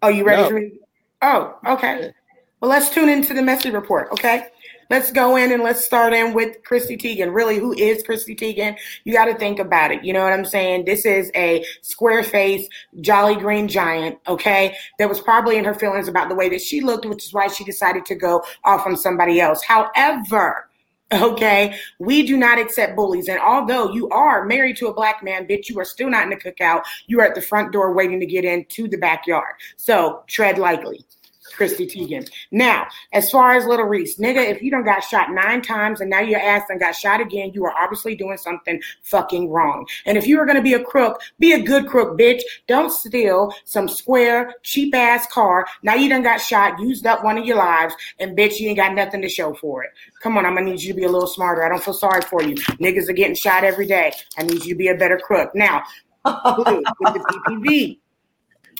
Oh, 0.02 0.10
you 0.10 0.23
ready 0.26 0.41
No. 0.44 0.48
for 0.49 0.56
me? 0.56 0.80
Oh, 1.22 1.57
okay. 1.65 2.14
Well, 2.61 2.69
let's 2.69 2.90
tune 2.90 3.07
into 3.07 3.34
the 3.34 3.41
message 3.41 3.73
report, 3.73 4.11
okay? 4.11 4.48
Let's 4.90 5.11
go 5.11 5.38
in 5.38 5.52
and 5.53 5.64
let's 5.64 5.86
start 5.86 6.14
in 6.14 6.34
with 6.34 6.61
Chrissy 6.64 6.98
Teigen. 6.98 7.34
Really, 7.34 7.57
who 7.57 7.73
is 7.73 8.03
Chrissy 8.03 8.36
Teigen? 8.36 8.76
You 9.06 9.14
got 9.14 9.26
to 9.26 9.36
think 9.36 9.60
about 9.60 9.91
it. 9.91 10.03
You 10.03 10.11
know 10.11 10.23
what 10.23 10.34
I'm 10.34 10.44
saying? 10.44 10.84
This 10.84 11.06
is 11.06 11.31
a 11.36 11.64
square 11.84 12.23
face, 12.23 12.68
jolly 12.99 13.36
green 13.36 13.69
giant, 13.69 14.18
okay? 14.27 14.76
That 14.98 15.07
was 15.07 15.22
probably 15.22 15.57
in 15.57 15.64
her 15.64 15.73
feelings 15.73 16.10
about 16.10 16.27
the 16.27 16.36
way 16.36 16.49
that 16.49 16.60
she 16.60 16.81
looked, 16.81 17.06
which 17.06 17.23
is 17.23 17.34
why 17.34 17.48
she 17.48 17.64
decided 17.64 18.06
to 18.07 18.15
go 18.15 18.44
off 18.65 18.86
on 18.86 18.98
somebody 18.98 19.40
else. 19.40 19.64
However, 19.64 20.65
Okay, 21.11 21.76
we 21.98 22.22
do 22.22 22.38
not 22.38 22.60
accept 22.60 22.95
bullies. 22.95 23.30
And 23.30 23.40
although 23.40 23.91
you 23.91 24.07
are 24.10 24.45
married 24.45 24.77
to 24.77 24.90
a 24.90 24.94
black 24.94 25.23
man, 25.23 25.48
bitch, 25.48 25.68
you 25.68 25.80
are 25.80 25.86
still 25.86 26.07
not 26.07 26.22
in 26.22 26.30
the 26.30 26.36
cookout. 26.36 26.84
You 27.07 27.19
are 27.19 27.26
at 27.26 27.34
the 27.34 27.41
front 27.41 27.72
door 27.72 27.94
waiting 27.94 28.19
to 28.19 28.27
get 28.27 28.45
into 28.45 28.88
the 28.88 28.98
backyard. 28.98 29.56
So 29.76 30.22
tread 30.27 30.60
lightly. 30.60 31.03
Chrissy 31.60 31.88
Teigen. 31.88 32.26
Now, 32.52 32.88
as 33.11 33.30
far 33.30 33.53
as 33.53 33.65
Little 33.65 33.86
Reese, 33.86 34.18
nigga, 34.18 34.49
if 34.49 34.61
you 34.61 34.72
don't 34.72 34.86
got 34.86 35.03
shot 35.03 35.30
nine 35.31 35.61
times 35.61 35.99
and 35.99 36.10
now 36.10 36.22
your 36.22 36.40
ass 36.40 36.64
done 36.69 36.77
got 36.77 36.95
shot 36.95 37.19
again, 37.19 37.52
you 37.53 37.65
are 37.65 37.73
obviously 37.77 38.15
doing 38.15 38.38
something 38.38 38.81
fucking 39.03 39.49
wrong. 39.49 39.86
And 40.06 40.18
if 40.18 40.26
you 40.26 40.40
are 40.40 40.45
gonna 40.45 40.61
be 40.61 40.76
a 40.76 40.81
crook, 40.81 41.22
be 41.38 41.52
a 41.52 41.61
good 41.61 41.88
crook, 41.88 42.18
bitch. 42.18 42.40
Don't 42.68 42.94
steal 42.94 43.53
some 43.65 43.90
square, 43.90 44.56
cheap 44.64 44.95
ass 44.95 45.27
car. 45.27 45.68
Now 45.84 45.95
you 45.95 46.07
done 46.07 46.23
got 46.23 46.38
shot, 46.38 46.80
used 46.80 47.06
up 47.06 47.26
one 47.26 47.38
of 47.38 47.45
your 47.45 47.57
lives, 47.57 47.94
and 48.19 48.38
bitch, 48.38 48.61
you 48.61 48.69
ain't 48.69 48.77
got 48.77 48.94
nothing 48.94 49.22
to 49.22 49.27
show 49.27 49.53
for 49.53 49.84
it. 49.84 49.90
Come 50.23 50.38
on, 50.38 50.45
I'm 50.45 50.56
gonna 50.56 50.68
need 50.68 50.81
you 50.81 50.94
to 50.94 50.98
be 50.98 51.03
a 51.03 51.11
little 51.11 51.27
smarter. 51.27 51.65
I 51.65 51.68
don't 51.68 51.84
feel 51.84 51.94
sorry 51.94 52.22
for 52.22 52.41
you. 52.41 52.56
Niggas 52.56 53.10
are 53.10 53.14
getting 53.14 53.36
shot 53.36 53.65
every 53.65 53.86
day. 53.86 54.14
I 54.38 54.44
need 54.44 54.64
you 54.64 54.76
to 54.76 54.77
be 54.77 54.88
a 54.88 54.95
better 54.95 55.18
crook. 55.18 55.53
Now, 55.53 55.84
with 56.23 56.68
the 56.68 57.41
PPP. 57.49 57.99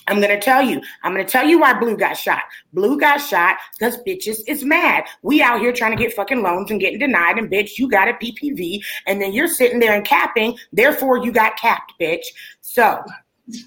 I'm 0.10 0.19
gonna 0.19 0.40
tell 0.40 0.61
you. 0.61 0.81
I'm 1.03 1.14
gonna 1.14 1.23
tell 1.26 1.48
you 1.48 1.60
why 1.60 1.73
Blue 1.80 1.95
got 1.95 2.18
shot. 2.18 2.44
Blue 2.73 2.99
got 2.99 3.18
shot 3.18 3.57
because 3.77 3.98
bitches 4.07 4.40
is 4.48 4.64
mad. 4.64 5.06
We 5.22 5.41
out 5.41 5.60
here 5.61 5.72
trying 5.72 5.95
to 5.95 6.03
get 6.03 6.14
fucking 6.14 6.41
loans 6.41 6.72
and 6.72 6.80
getting 6.80 6.99
denied, 6.99 7.38
and 7.38 7.49
bitch, 7.49 7.77
you 7.77 7.88
got 7.88 8.07
a 8.07 8.14
PPP, 8.14 8.81
and 9.06 9.22
then 9.22 9.34
you're 9.34 9.48
sitting 9.48 9.80
there 9.80 9.95
and 9.95 10.06
capping. 10.06 10.57
Therefore, 10.73 11.23
you 11.23 11.31
got 11.31 11.57
capped, 11.57 11.94
bitch. 12.02 12.26
So 12.61 13.03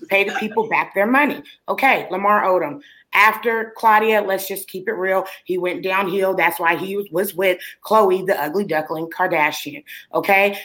pay 0.08 0.24
the 0.24 0.32
people 0.32 0.68
back 0.68 0.94
their 0.94 1.06
money. 1.06 1.42
Okay, 1.68 2.06
Lamar 2.10 2.42
Odom. 2.44 2.80
After 3.14 3.72
Claudia, 3.76 4.22
let's 4.22 4.48
just 4.48 4.68
keep 4.68 4.88
it 4.88 4.92
real. 4.92 5.24
He 5.44 5.58
went 5.58 5.82
downhill. 5.82 6.34
That's 6.34 6.58
why 6.58 6.76
he 6.76 6.96
was, 7.12 7.34
with 7.34 7.58
Khloé, 7.84 8.26
the 8.26 8.40
ugly 8.40 8.64
duckling 8.64 9.08
Kardashian. 9.10 9.84
Okay. 10.14 10.58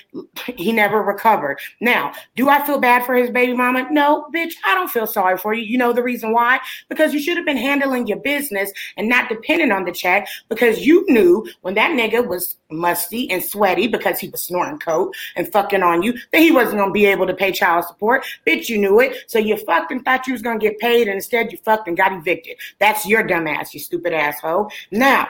He 0.56 0.72
never 0.72 1.02
recovered. 1.02 1.60
Now, 1.82 2.14
do 2.36 2.50
I 2.50 2.66
feel 2.66 2.80
bad 2.80 3.06
for 3.06 3.16
his 3.16 3.30
baby 3.30 3.54
mama? 3.54 3.88
No, 3.92 4.28
bitch, 4.34 4.54
I 4.66 4.74
don't 4.76 4.90
feel 4.90 5.08
sorry 5.08 5.38
for 5.38 5.54
you. 5.54 5.64
You 5.64 5.78
know 5.78 5.94
the 5.94 6.04
reason 6.04 6.32
why? 6.32 6.60
Because 6.90 7.14
you 7.14 7.20
should 7.20 7.38
have 7.38 7.46
been 7.46 7.58
handling 7.58 8.08
your 8.08 8.20
business 8.20 8.72
and 8.96 9.10
not 9.10 9.30
depending 9.30 9.72
on 9.72 9.86
the 9.86 9.92
check 9.92 10.28
because 10.50 10.86
you 10.86 11.06
knew 11.10 11.48
when 11.62 11.74
that 11.76 11.92
nigga 11.92 12.26
was 12.26 12.58
musty 12.70 13.30
and 13.32 13.44
sweaty 13.44 13.88
because 13.88 14.20
he 14.20 14.30
was 14.30 14.44
snorting 14.44 14.80
coke 14.80 15.14
and 15.36 15.52
fucking 15.52 15.84
on 15.84 16.04
you 16.04 16.14
that 16.32 16.42
he 16.42 16.52
wasn't 16.52 16.78
going 16.78 16.90
to 16.90 16.94
be 16.94 17.06
able 17.06 17.26
to 17.26 17.34
pay 17.34 17.52
child 17.52 17.86
support. 17.86 18.26
Bitch, 18.46 18.70
you 18.70 18.78
knew 18.78 19.00
it. 19.00 19.18
So 19.28 19.40
you 19.40 19.58
fucked 19.58 19.92
and 19.92 20.04
thought 20.04 20.28
you 20.28 20.34
was 20.34 20.42
going 20.42 20.60
to 20.60 20.66
get 20.66 20.78
paid 20.80 21.08
and 21.08 21.16
instead 21.16 21.52
you 21.52 21.58
fucked 21.60 21.88
and 21.88 21.96
got 21.96 22.12
evicted. 22.12 22.37
That's 22.80 23.06
your 23.06 23.24
dumb 23.24 23.48
ass, 23.48 23.74
you 23.74 23.80
stupid 23.80 24.14
asshole. 24.14 24.70
Now, 24.92 25.28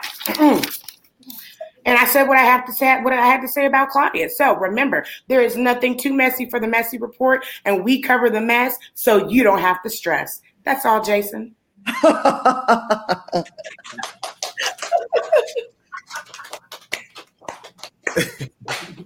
And 1.84 1.96
I 1.96 2.04
said 2.04 2.24
what 2.24 2.36
I 2.36 2.42
have 2.42 2.66
to 2.66 2.72
say, 2.72 3.00
what 3.00 3.14
I 3.14 3.24
had 3.24 3.40
to 3.40 3.48
say 3.48 3.64
about 3.64 3.88
Claudia. 3.88 4.28
So 4.28 4.54
remember, 4.56 5.06
there 5.28 5.40
is 5.40 5.56
nothing 5.56 5.96
too 5.96 6.12
messy 6.12 6.50
for 6.50 6.60
the 6.60 6.68
messy 6.68 6.98
report, 6.98 7.46
and 7.64 7.82
we 7.82 8.02
cover 8.02 8.28
the 8.28 8.42
mess 8.42 8.76
so 8.94 9.26
you 9.28 9.42
don't 9.42 9.60
have 9.60 9.82
to 9.82 9.90
stress. 9.90 10.42
That's 10.64 10.84
all, 10.84 11.02
Jason. 11.02 11.54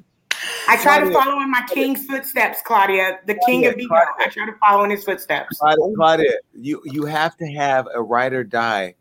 I 0.73 0.83
try 0.83 1.01
to 1.01 1.11
follow 1.13 1.41
in 1.43 1.51
my 1.51 1.63
king's 1.69 2.07
footsteps, 2.07 2.63
Claudia, 2.65 3.21
the 3.27 3.39
king 3.47 3.67
of 3.67 3.75
Bigo. 3.75 4.05
I 4.19 4.29
try 4.29 4.47
to 4.47 4.55
follow 4.59 4.85
in 4.85 4.91
his 4.91 5.05
footsteps. 5.05 5.59
Claudia, 5.59 5.95
Claudia, 5.97 6.33
you 6.55 6.81
you 6.87 7.05
have 7.05 7.37
to 7.37 7.47
have 7.53 7.89
a 7.95 8.03
ride 8.03 8.33
or 8.33 8.43
die 8.43 8.95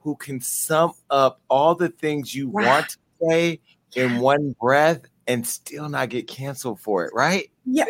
who 0.00 0.14
can 0.14 0.40
sum 0.40 0.92
up 1.10 1.40
all 1.50 1.74
the 1.74 1.88
things 1.88 2.34
you 2.34 2.50
Right. 2.50 2.66
want 2.66 2.88
to 2.90 2.96
say 3.28 3.60
in 3.96 4.20
one 4.20 4.54
breath 4.60 5.00
and 5.26 5.44
still 5.46 5.88
not 5.88 6.08
get 6.08 6.28
canceled 6.28 6.80
for 6.80 7.04
it, 7.04 7.12
right? 7.12 7.50
Yeah. 7.66 7.84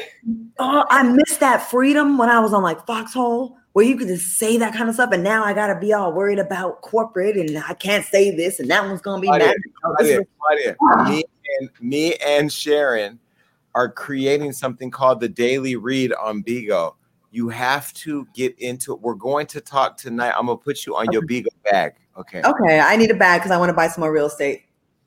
Oh, 0.58 0.84
I 0.90 1.02
missed 1.02 1.40
that 1.40 1.70
freedom 1.70 2.16
when 2.18 2.30
I 2.30 2.40
was 2.40 2.52
on 2.52 2.62
like 2.62 2.84
Fox 2.86 3.12
Soul, 3.12 3.56
where 3.74 3.84
you 3.84 3.96
could 3.96 4.08
just 4.08 4.38
say 4.38 4.56
that 4.56 4.74
kind 4.74 4.88
of 4.88 4.94
stuff. 4.94 5.12
And 5.12 5.22
now 5.22 5.44
I 5.44 5.52
gotta 5.52 5.78
be 5.78 5.92
all 5.92 6.12
worried 6.12 6.38
about 6.40 6.80
corporate 6.82 7.36
and 7.36 7.58
I 7.58 7.74
can't 7.74 8.04
say 8.06 8.34
this 8.34 8.58
and 8.58 8.68
that 8.70 8.84
one's 8.84 9.00
gonna 9.02 9.20
be 9.20 9.28
Claudia, 9.28 9.46
mad. 9.48 9.56
Claudia, 9.82 10.24
Claudia, 10.38 10.76
me 11.10 11.24
and 11.60 11.70
me 11.80 12.14
and 12.16 12.52
Sharon 12.52 13.18
are 13.74 13.90
creating 13.90 14.52
something 14.52 14.90
called 14.90 15.20
the 15.20 15.28
Daily 15.28 15.76
Read 15.76 16.12
on 16.14 16.42
Bigo. 16.42 16.94
You 17.30 17.48
have 17.50 17.92
to 17.94 18.26
get 18.34 18.58
into 18.58 18.92
it. 18.94 19.00
We're 19.00 19.14
going 19.14 19.46
to 19.48 19.60
talk 19.60 19.96
tonight. 19.96 20.34
I'm 20.36 20.46
gonna 20.46 20.58
put 20.58 20.86
you 20.86 20.96
on 20.96 21.12
your 21.12 21.22
Bigo 21.22 21.48
bag. 21.70 21.94
Okay. 22.16 22.42
Okay, 22.42 22.80
I 22.80 22.96
need 22.96 23.10
a 23.10 23.14
bag 23.14 23.40
because 23.40 23.50
I 23.50 23.58
want 23.58 23.68
to 23.68 23.74
buy 23.74 23.88
some 23.88 24.00
more 24.00 24.12
real 24.12 24.26
estate. 24.26 24.64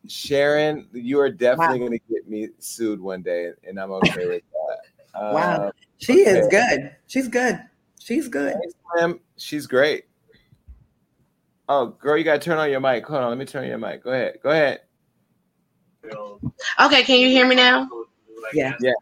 Sharon, 0.08 0.88
you 0.94 1.20
are 1.20 1.30
definitely 1.30 1.80
going 1.80 1.92
to 1.92 2.00
get 2.10 2.28
me 2.28 2.50
sued 2.60 3.00
one 3.00 3.22
day, 3.22 3.52
and 3.68 3.80
I'm 3.80 3.92
okay 3.92 4.28
with 4.28 4.44
that. 4.52 5.20
Uh, 5.20 5.34
Wow. 5.34 5.72
She 5.98 6.22
is 6.22 6.48
good. 6.48 6.96
She's 7.08 7.28
good. 7.28 7.60
She's 8.00 8.28
good. 8.28 8.56
Slim, 8.98 9.20
she's 9.38 9.68
great. 9.68 10.06
Oh, 11.70 11.88
girl, 11.88 12.18
you 12.18 12.24
got 12.24 12.34
to 12.34 12.40
turn 12.40 12.58
on 12.58 12.72
your 12.72 12.80
mic. 12.80 13.06
Hold 13.06 13.22
on, 13.22 13.30
let 13.30 13.38
me 13.38 13.46
turn 13.46 13.64
on 13.64 13.70
your 13.70 13.78
mic. 13.78 14.04
Go 14.04 14.12
ahead. 14.12 14.40
Go 14.42 14.50
ahead. 14.50 14.82
Okay, 16.80 17.04
can 17.04 17.20
you 17.20 17.30
hear 17.30 17.48
me 17.48 17.56
now? 17.56 17.90
Yeah. 18.54 18.74
Yeah. 18.80 18.94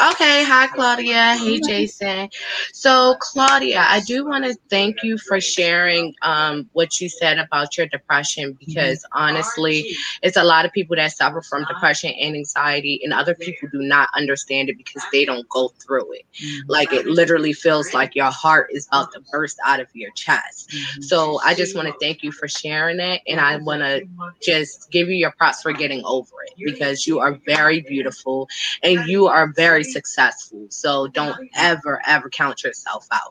Okay, 0.00 0.44
hi 0.44 0.68
Claudia. 0.68 1.36
Hey 1.36 1.60
Jason. 1.60 2.28
So 2.72 3.16
Claudia, 3.20 3.84
I 3.86 4.00
do 4.00 4.24
want 4.24 4.44
to 4.44 4.54
thank 4.70 5.02
you 5.02 5.18
for 5.18 5.40
sharing 5.40 6.14
um, 6.22 6.68
what 6.72 7.00
you 7.00 7.08
said 7.08 7.38
about 7.38 7.76
your 7.76 7.86
depression 7.86 8.50
mm-hmm. 8.50 8.64
because 8.64 9.04
honestly, 9.12 9.96
it's 10.22 10.36
a 10.36 10.44
lot 10.44 10.64
of 10.64 10.72
people 10.72 10.96
that 10.96 11.12
suffer 11.12 11.42
from 11.42 11.64
depression 11.64 12.12
and 12.20 12.36
anxiety, 12.36 13.00
and 13.02 13.12
other 13.12 13.34
people 13.34 13.68
do 13.72 13.82
not 13.82 14.08
understand 14.14 14.68
it 14.68 14.76
because 14.76 15.02
they 15.10 15.24
don't 15.24 15.48
go 15.48 15.68
through 15.84 16.12
it. 16.12 16.26
Mm-hmm. 16.40 16.70
Like 16.70 16.92
it 16.92 17.06
literally 17.06 17.52
feels 17.52 17.92
like 17.92 18.14
your 18.14 18.30
heart 18.30 18.70
is 18.72 18.86
about 18.86 19.12
to 19.12 19.20
burst 19.32 19.58
out 19.64 19.80
of 19.80 19.88
your 19.92 20.10
chest. 20.12 20.70
Mm-hmm. 20.70 21.02
So 21.02 21.40
I 21.44 21.54
just 21.54 21.74
want 21.74 21.88
to 21.88 21.94
thank 22.00 22.22
you 22.22 22.30
for 22.30 22.46
sharing 22.48 22.98
that, 22.98 23.22
and 23.26 23.40
I 23.40 23.56
want 23.56 23.82
to 23.82 24.06
just 24.40 24.90
give 24.90 25.08
you 25.08 25.16
your 25.16 25.32
props 25.32 25.62
for 25.62 25.72
getting 25.72 26.04
over 26.04 26.34
it 26.46 26.52
because 26.64 27.06
you 27.06 27.18
are 27.18 27.40
very 27.44 27.80
beautiful 27.80 28.48
and 28.82 29.08
you 29.08 29.26
are 29.26 29.48
very 29.48 29.63
successful. 29.84 30.66
So 30.68 31.06
don't 31.08 31.48
ever, 31.54 32.02
ever 32.06 32.28
count 32.28 32.62
yourself 32.62 33.06
out. 33.12 33.30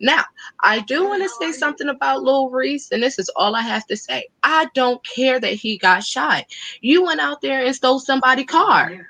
Now, 0.00 0.24
I 0.62 0.80
do 0.80 1.04
want 1.04 1.22
to 1.22 1.28
say 1.28 1.52
something 1.52 1.88
about 1.88 2.22
Lil 2.22 2.50
Reese, 2.50 2.90
and 2.92 3.02
this 3.02 3.18
is 3.18 3.30
all 3.36 3.56
I 3.56 3.62
have 3.62 3.86
to 3.86 3.96
say. 3.96 4.28
I 4.42 4.68
don't 4.74 5.04
care 5.04 5.40
that 5.40 5.54
he 5.54 5.78
got 5.78 6.04
shot. 6.04 6.44
You 6.80 7.04
went 7.04 7.20
out 7.20 7.40
there 7.40 7.64
and 7.64 7.74
stole 7.74 7.98
somebody's 7.98 8.46
car. 8.46 9.08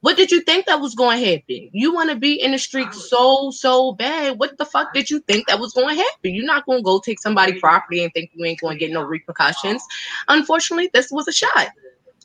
What 0.00 0.16
did 0.16 0.30
you 0.30 0.40
think 0.42 0.66
that 0.66 0.80
was 0.80 0.94
going 0.94 1.18
to 1.18 1.26
happen? 1.26 1.70
You 1.72 1.92
want 1.92 2.10
to 2.10 2.16
be 2.16 2.40
in 2.40 2.52
the 2.52 2.58
street 2.58 2.92
so, 2.94 3.50
so 3.50 3.92
bad. 3.92 4.38
What 4.38 4.56
the 4.56 4.64
fuck 4.64 4.94
did 4.94 5.10
you 5.10 5.18
think 5.20 5.48
that 5.48 5.58
was 5.58 5.72
going 5.72 5.96
to 5.96 6.02
happen? 6.02 6.32
You're 6.32 6.44
not 6.44 6.64
going 6.64 6.78
to 6.78 6.84
go 6.84 7.00
take 7.00 7.18
somebody's 7.20 7.60
property 7.60 8.04
and 8.04 8.12
think 8.12 8.30
you 8.34 8.44
ain't 8.44 8.60
going 8.60 8.78
to 8.78 8.78
get 8.78 8.92
no 8.92 9.02
repercussions. 9.02 9.82
Unfortunately, 10.28 10.90
this 10.92 11.10
was 11.10 11.26
a 11.26 11.32
shot. 11.32 11.70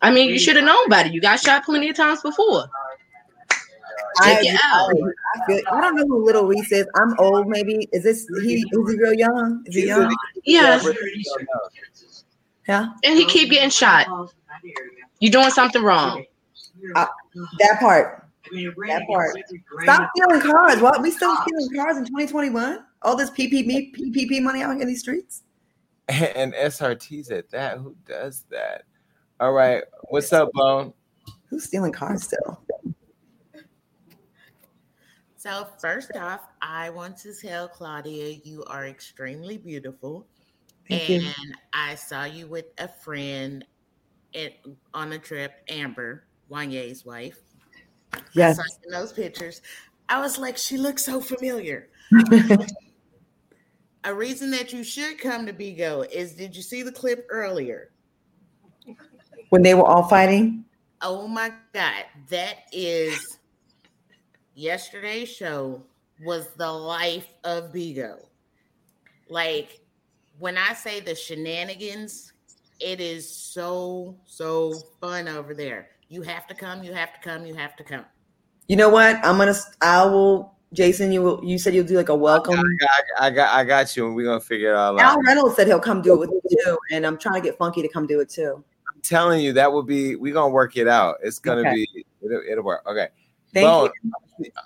I 0.01 0.11
mean, 0.11 0.29
you 0.29 0.39
should 0.39 0.57
have 0.57 0.65
known 0.65 0.89
better. 0.89 1.09
You 1.09 1.21
got 1.21 1.39
shot 1.39 1.63
plenty 1.63 1.89
of 1.89 1.95
times 1.95 2.21
before. 2.21 2.65
I, 4.19 4.35
Check 4.35 4.45
it 4.45 4.59
out. 4.63 4.91
I, 5.35 5.45
feel, 5.45 5.61
I 5.71 5.81
don't 5.81 5.95
know 5.95 6.05
who 6.05 6.25
Little 6.25 6.45
Reese 6.45 6.71
is. 6.71 6.87
I'm 6.95 7.13
old, 7.19 7.47
maybe. 7.47 7.87
Is 7.91 8.03
this 8.03 8.27
he? 8.43 8.55
Is 8.55 8.65
he 8.71 8.97
real 8.97 9.13
young? 9.13 9.63
Is 9.65 9.75
he 9.75 9.87
young? 9.87 10.15
Yeah. 10.45 10.81
Yeah. 12.67 12.89
And 13.03 13.17
he 13.17 13.25
keep 13.25 13.49
getting 13.49 13.69
shot. 13.69 14.07
You're 15.19 15.31
doing 15.31 15.49
something 15.49 15.83
wrong. 15.83 16.25
Uh, 16.95 17.05
that 17.59 17.79
part. 17.79 18.27
That 18.51 19.03
part. 19.07 19.37
Stop 19.83 20.09
stealing 20.15 20.41
cars. 20.41 20.79
What? 20.81 21.01
We 21.01 21.11
still 21.11 21.35
stealing 21.35 21.69
cars 21.75 21.97
in 21.97 22.05
2021? 22.05 22.85
All 23.03 23.15
this 23.15 23.29
PPP 23.31 23.95
PPP 23.95 24.41
money 24.41 24.61
out 24.61 24.73
here 24.73 24.81
in 24.81 24.87
these 24.87 24.99
streets? 24.99 25.43
And 26.09 26.53
SRT's 26.53 27.31
at 27.31 27.49
that. 27.51 27.77
Who 27.77 27.95
does 28.05 28.43
that? 28.49 28.83
All 29.39 29.53
right. 29.53 29.83
What's 30.09 30.33
up, 30.33 30.51
Bone? 30.53 30.93
Who's 31.49 31.63
stealing 31.63 31.93
cars 31.93 32.23
still? 32.23 32.61
So 35.41 35.67
first 35.79 36.15
off, 36.15 36.41
I 36.61 36.91
want 36.91 37.17
to 37.21 37.33
tell 37.33 37.67
Claudia 37.67 38.37
you 38.43 38.63
are 38.65 38.85
extremely 38.85 39.57
beautiful. 39.57 40.27
Thank 40.87 41.09
and 41.09 41.23
you. 41.23 41.31
I 41.73 41.95
saw 41.95 42.25
you 42.25 42.45
with 42.45 42.65
a 42.77 42.87
friend 42.87 43.65
at, 44.35 44.51
on 44.93 45.13
a 45.13 45.17
trip, 45.17 45.53
Amber, 45.67 46.25
Wanye's 46.47 47.07
wife. 47.07 47.39
Yes. 48.33 48.59
I 48.59 48.61
saw 48.61 48.69
in 48.85 48.91
those 48.91 49.13
pictures. 49.13 49.63
I 50.09 50.21
was 50.21 50.37
like, 50.37 50.57
she 50.57 50.77
looks 50.77 51.03
so 51.03 51.19
familiar. 51.19 51.89
a 54.03 54.13
reason 54.13 54.51
that 54.51 54.71
you 54.71 54.83
should 54.83 55.17
come 55.17 55.47
to 55.47 55.53
Bigo 55.53 56.07
is 56.11 56.33
did 56.33 56.55
you 56.55 56.61
see 56.61 56.83
the 56.83 56.91
clip 56.91 57.25
earlier? 57.31 57.89
When 59.49 59.63
they 59.63 59.73
were 59.73 59.87
all 59.87 60.03
fighting? 60.03 60.65
Oh 61.01 61.27
my 61.27 61.51
God. 61.73 62.05
That 62.29 62.57
is 62.71 63.39
yesterday's 64.61 65.29
show 65.29 65.81
was 66.23 66.49
the 66.55 66.71
life 66.71 67.27
of 67.43 67.73
Bigo. 67.73 68.17
Like 69.27 69.79
when 70.37 70.57
I 70.57 70.73
say 70.73 70.99
the 70.99 71.15
shenanigans, 71.15 72.33
it 72.79 73.01
is 73.01 73.27
so, 73.29 74.15
so 74.25 74.73
fun 74.99 75.27
over 75.27 75.53
there. 75.53 75.89
You 76.09 76.21
have 76.21 76.45
to 76.47 76.55
come, 76.55 76.83
you 76.83 76.93
have 76.93 77.13
to 77.13 77.19
come, 77.21 77.45
you 77.45 77.55
have 77.55 77.75
to 77.77 77.83
come. 77.83 78.05
You 78.67 78.75
know 78.75 78.89
what? 78.89 79.17
I'm 79.23 79.37
gonna. 79.37 79.55
I 79.81 80.05
will. 80.05 80.53
Jason, 80.73 81.11
you 81.11 81.21
will. 81.21 81.41
You 81.43 81.57
said 81.57 81.73
you'll 81.73 81.85
do 81.85 81.97
like 81.97 82.09
a 82.09 82.15
welcome. 82.15 82.53
I 82.53 82.63
got, 82.79 83.03
I 83.19 83.29
got, 83.29 83.53
I 83.53 83.63
got 83.65 83.97
you, 83.97 84.05
and 84.07 84.15
we're 84.15 84.25
gonna 84.25 84.39
figure 84.39 84.71
it 84.73 84.75
all 84.75 84.97
out. 84.97 85.05
Al 85.05 85.21
Reynolds 85.23 85.55
said 85.55 85.67
he'll 85.67 85.79
come 85.79 86.01
do 86.01 86.13
it 86.13 86.19
with 86.19 86.29
you 86.49 86.57
too, 86.63 86.77
and 86.91 87.05
I'm 87.05 87.17
trying 87.17 87.41
to 87.41 87.41
get 87.41 87.57
Funky 87.57 87.81
to 87.81 87.89
come 87.89 88.07
do 88.07 88.21
it 88.21 88.29
too. 88.29 88.63
I'm 88.93 89.01
telling 89.01 89.41
you, 89.41 89.51
that 89.53 89.69
will 89.71 89.83
be. 89.83 90.15
We're 90.15 90.33
gonna 90.33 90.53
work 90.53 90.77
it 90.77 90.87
out. 90.87 91.17
It's 91.21 91.39
gonna 91.39 91.61
Okay. 91.61 91.85
be. 91.93 92.05
It'll, 92.21 92.41
it'll 92.49 92.63
work. 92.63 92.83
Okay. 92.87 93.09
Thank 93.53 93.65
Bone, 93.65 93.89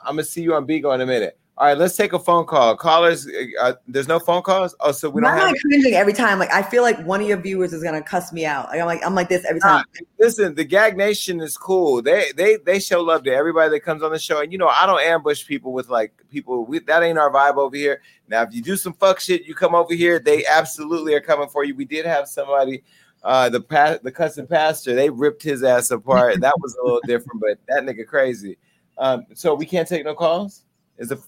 I'm 0.03 0.15
gonna 0.15 0.23
see 0.23 0.41
you 0.41 0.53
on 0.55 0.67
Bigo 0.67 0.93
in 0.93 1.01
a 1.01 1.05
minute. 1.05 1.37
All 1.57 1.67
right, 1.67 1.77
let's 1.77 1.95
take 1.95 2.11
a 2.11 2.19
phone 2.19 2.45
call. 2.45 2.75
Callers, 2.75 3.29
uh, 3.61 3.73
there's 3.87 4.09
no 4.09 4.19
phone 4.19 4.41
calls. 4.41 4.75
Oh, 4.81 4.91
so 4.91 5.09
we 5.09 5.21
don't 5.21 5.31
am 5.31 5.37
I 5.39 5.47
have. 5.47 5.55
cringing 5.61 5.93
every 5.93 6.11
time? 6.11 6.37
Like 6.37 6.51
I 6.51 6.61
feel 6.61 6.83
like 6.83 7.01
one 7.05 7.21
of 7.21 7.27
your 7.27 7.37
viewers 7.37 7.71
is 7.71 7.81
gonna 7.81 8.01
cuss 8.01 8.33
me 8.33 8.45
out. 8.45 8.67
Like, 8.67 8.81
I'm 8.81 8.85
like 8.85 9.05
I'm 9.05 9.15
like 9.15 9.29
this 9.29 9.45
every 9.45 9.61
time. 9.61 9.85
Listen, 10.19 10.53
the 10.53 10.65
Gag 10.65 10.97
Nation 10.97 11.39
is 11.39 11.57
cool. 11.57 12.01
They 12.01 12.33
they 12.35 12.57
they 12.57 12.79
show 12.79 13.01
love 13.01 13.23
to 13.23 13.33
everybody 13.33 13.69
that 13.69 13.79
comes 13.81 14.03
on 14.03 14.11
the 14.11 14.19
show, 14.19 14.41
and 14.41 14.51
you 14.51 14.57
know 14.57 14.67
I 14.67 14.85
don't 14.85 14.99
ambush 15.01 15.47
people 15.47 15.71
with 15.71 15.87
like 15.87 16.11
people. 16.29 16.65
We, 16.65 16.79
that 16.79 17.03
ain't 17.03 17.17
our 17.17 17.31
vibe 17.31 17.55
over 17.55 17.75
here. 17.77 18.01
Now, 18.27 18.41
if 18.41 18.53
you 18.53 18.61
do 18.61 18.75
some 18.75 18.91
fuck 18.93 19.21
shit, 19.21 19.45
you 19.45 19.55
come 19.55 19.75
over 19.75 19.93
here. 19.93 20.19
They 20.19 20.45
absolutely 20.45 21.13
are 21.13 21.21
coming 21.21 21.47
for 21.47 21.63
you. 21.63 21.73
We 21.73 21.85
did 21.85 22.05
have 22.05 22.27
somebody, 22.27 22.83
uh, 23.23 23.47
the 23.47 23.61
pa- 23.61 23.99
the 24.03 24.11
cussing 24.11 24.47
pastor. 24.47 24.93
They 24.93 25.09
ripped 25.09 25.41
his 25.41 25.63
ass 25.63 25.89
apart. 25.89 26.41
that 26.41 26.59
was 26.59 26.75
a 26.75 26.83
little 26.83 27.01
different, 27.05 27.39
but 27.39 27.59
that 27.69 27.83
nigga 27.83 28.05
crazy. 28.05 28.57
Um, 28.97 29.25
so 29.33 29.53
we 29.55 29.65
can't 29.65 29.87
take 29.87 30.05
no 30.05 30.15
calls. 30.15 30.63
Is 30.97 31.09
the 31.09 31.21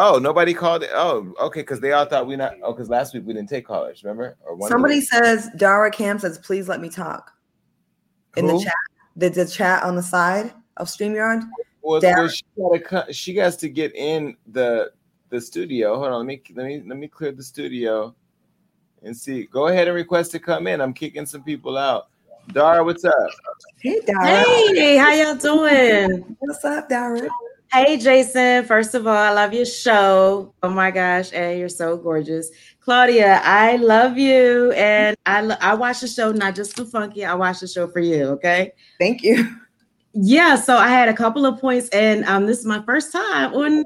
Oh, 0.00 0.18
nobody 0.18 0.54
called 0.54 0.84
it. 0.84 0.90
Oh, 0.94 1.34
okay, 1.40 1.60
because 1.60 1.80
they 1.80 1.90
all 1.90 2.04
thought 2.04 2.28
we 2.28 2.36
not. 2.36 2.54
Oh, 2.62 2.72
because 2.72 2.88
last 2.88 3.14
week 3.14 3.24
we 3.26 3.32
didn't 3.32 3.48
take 3.48 3.66
callers. 3.66 4.04
Remember? 4.04 4.36
Or 4.46 4.54
one 4.54 4.68
Somebody 4.68 5.00
says 5.00 5.50
Dara 5.56 5.90
Cam 5.90 6.20
says, 6.20 6.38
"Please 6.38 6.68
let 6.68 6.80
me 6.80 6.88
talk." 6.88 7.32
In 8.36 8.46
Who? 8.46 8.58
the 8.58 8.64
chat, 8.64 8.74
the, 9.16 9.28
the 9.30 9.46
chat 9.46 9.82
on 9.82 9.96
the 9.96 10.02
side 10.02 10.52
of 10.76 10.86
StreamYard. 10.86 11.42
Well, 11.82 12.00
well, 12.00 12.28
she 12.28 12.42
gotta 12.56 13.12
she 13.12 13.34
has 13.36 13.56
to 13.56 13.68
get 13.68 13.92
in 13.96 14.36
the 14.46 14.92
the 15.30 15.40
studio. 15.40 15.96
Hold 15.96 16.12
on, 16.12 16.18
let 16.18 16.26
me 16.26 16.42
let 16.54 16.66
me 16.66 16.82
let 16.86 16.96
me 16.96 17.08
clear 17.08 17.32
the 17.32 17.42
studio 17.42 18.14
and 19.02 19.16
see. 19.16 19.46
Go 19.46 19.66
ahead 19.66 19.88
and 19.88 19.96
request 19.96 20.30
to 20.32 20.38
come 20.38 20.68
in. 20.68 20.80
I'm 20.80 20.94
kicking 20.94 21.26
some 21.26 21.42
people 21.42 21.76
out. 21.76 22.08
Dara, 22.52 22.82
what's 22.82 23.04
up? 23.04 23.14
Hey, 23.80 24.00
Dara. 24.06 24.44
Hey, 24.74 24.96
how 24.96 25.12
y'all 25.12 25.34
doing? 25.34 26.36
What's 26.38 26.64
up, 26.64 26.88
Dara? 26.88 27.28
Hey, 27.72 27.98
Jason. 27.98 28.64
First 28.64 28.94
of 28.94 29.06
all, 29.06 29.16
I 29.16 29.30
love 29.32 29.52
your 29.52 29.66
show. 29.66 30.54
Oh 30.62 30.70
my 30.70 30.90
gosh, 30.90 31.32
and 31.32 31.58
you're 31.58 31.68
so 31.68 31.96
gorgeous. 31.96 32.50
Claudia, 32.80 33.42
I 33.44 33.76
love 33.76 34.16
you, 34.16 34.72
and 34.72 35.14
I 35.26 35.42
lo- 35.42 35.56
I 35.60 35.74
watch 35.74 36.00
the 36.00 36.08
show 36.08 36.32
not 36.32 36.54
just 36.54 36.74
for 36.74 36.86
Funky. 36.86 37.24
I 37.24 37.34
watch 37.34 37.60
the 37.60 37.68
show 37.68 37.86
for 37.86 38.00
you. 38.00 38.24
Okay. 38.28 38.72
Thank 38.98 39.22
you. 39.22 39.56
Yeah. 40.14 40.56
So 40.56 40.76
I 40.76 40.88
had 40.88 41.10
a 41.10 41.14
couple 41.14 41.44
of 41.44 41.60
points, 41.60 41.90
and 41.90 42.24
um, 42.24 42.46
this 42.46 42.58
is 42.58 42.64
my 42.64 42.82
first 42.84 43.12
time 43.12 43.52
on. 43.52 43.84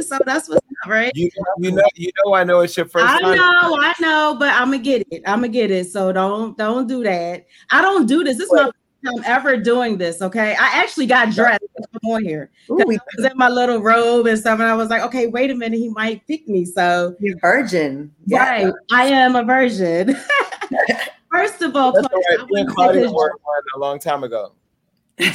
So 0.00 0.18
that's 0.24 0.48
what's 0.48 0.58
up, 0.84 0.88
right? 0.90 1.12
You 1.14 1.30
you 1.58 1.72
know 1.72 1.84
you 1.94 2.10
know 2.24 2.34
I 2.34 2.44
know 2.44 2.60
it's 2.60 2.76
your 2.76 2.86
first 2.86 3.04
I 3.06 3.20
time. 3.20 3.36
know, 3.36 3.78
I 3.80 3.94
know, 4.00 4.36
but 4.38 4.48
I'm 4.54 4.70
gonna 4.70 4.78
get 4.78 5.06
it. 5.10 5.22
I'm 5.26 5.38
gonna 5.40 5.48
get 5.48 5.70
it. 5.70 5.90
So 5.90 6.12
don't 6.12 6.56
don't 6.58 6.86
do 6.86 7.02
that. 7.04 7.46
I 7.70 7.80
don't 7.82 8.06
do 8.06 8.24
this. 8.24 8.36
This 8.38 8.46
is 8.46 8.52
my 8.52 8.64
first 8.64 8.74
time 9.04 9.22
ever 9.24 9.56
doing 9.56 9.98
this. 9.98 10.22
Okay, 10.22 10.52
I 10.52 10.80
actually 10.80 11.06
got 11.06 11.30
dressed 11.32 11.60
to 11.76 11.88
come 12.00 12.10
on 12.12 12.24
here. 12.24 12.50
'Cause 12.68 12.80
I 12.80 12.98
was 13.16 13.30
in 13.32 13.36
my 13.38 13.48
little 13.48 13.78
robe 13.82 14.26
and 14.26 14.38
stuff, 14.38 14.60
and 14.60 14.68
I 14.68 14.74
was 14.74 14.88
like, 14.90 15.02
okay, 15.02 15.26
wait 15.26 15.50
a 15.50 15.54
minute, 15.54 15.78
he 15.78 15.88
might 15.88 16.26
pick 16.26 16.48
me. 16.48 16.64
So 16.64 17.14
You're 17.20 17.38
virgin. 17.40 18.12
right, 18.30 18.72
I 18.92 19.04
am 19.06 19.36
a 19.36 19.42
virgin. 19.44 20.16
First 21.30 21.62
of 21.62 21.74
all, 21.76 21.92
That's 21.92 22.04
all 22.04 22.10
Claudia, 22.10 22.38
right. 22.40 22.48
Me 22.50 22.60
and 22.60 22.68
Claudia 22.70 23.02
say 23.08 23.12
were 23.12 23.32
one 23.42 23.62
a 23.74 23.78
long 23.78 23.98
time 23.98 24.22
ago. 24.22 24.52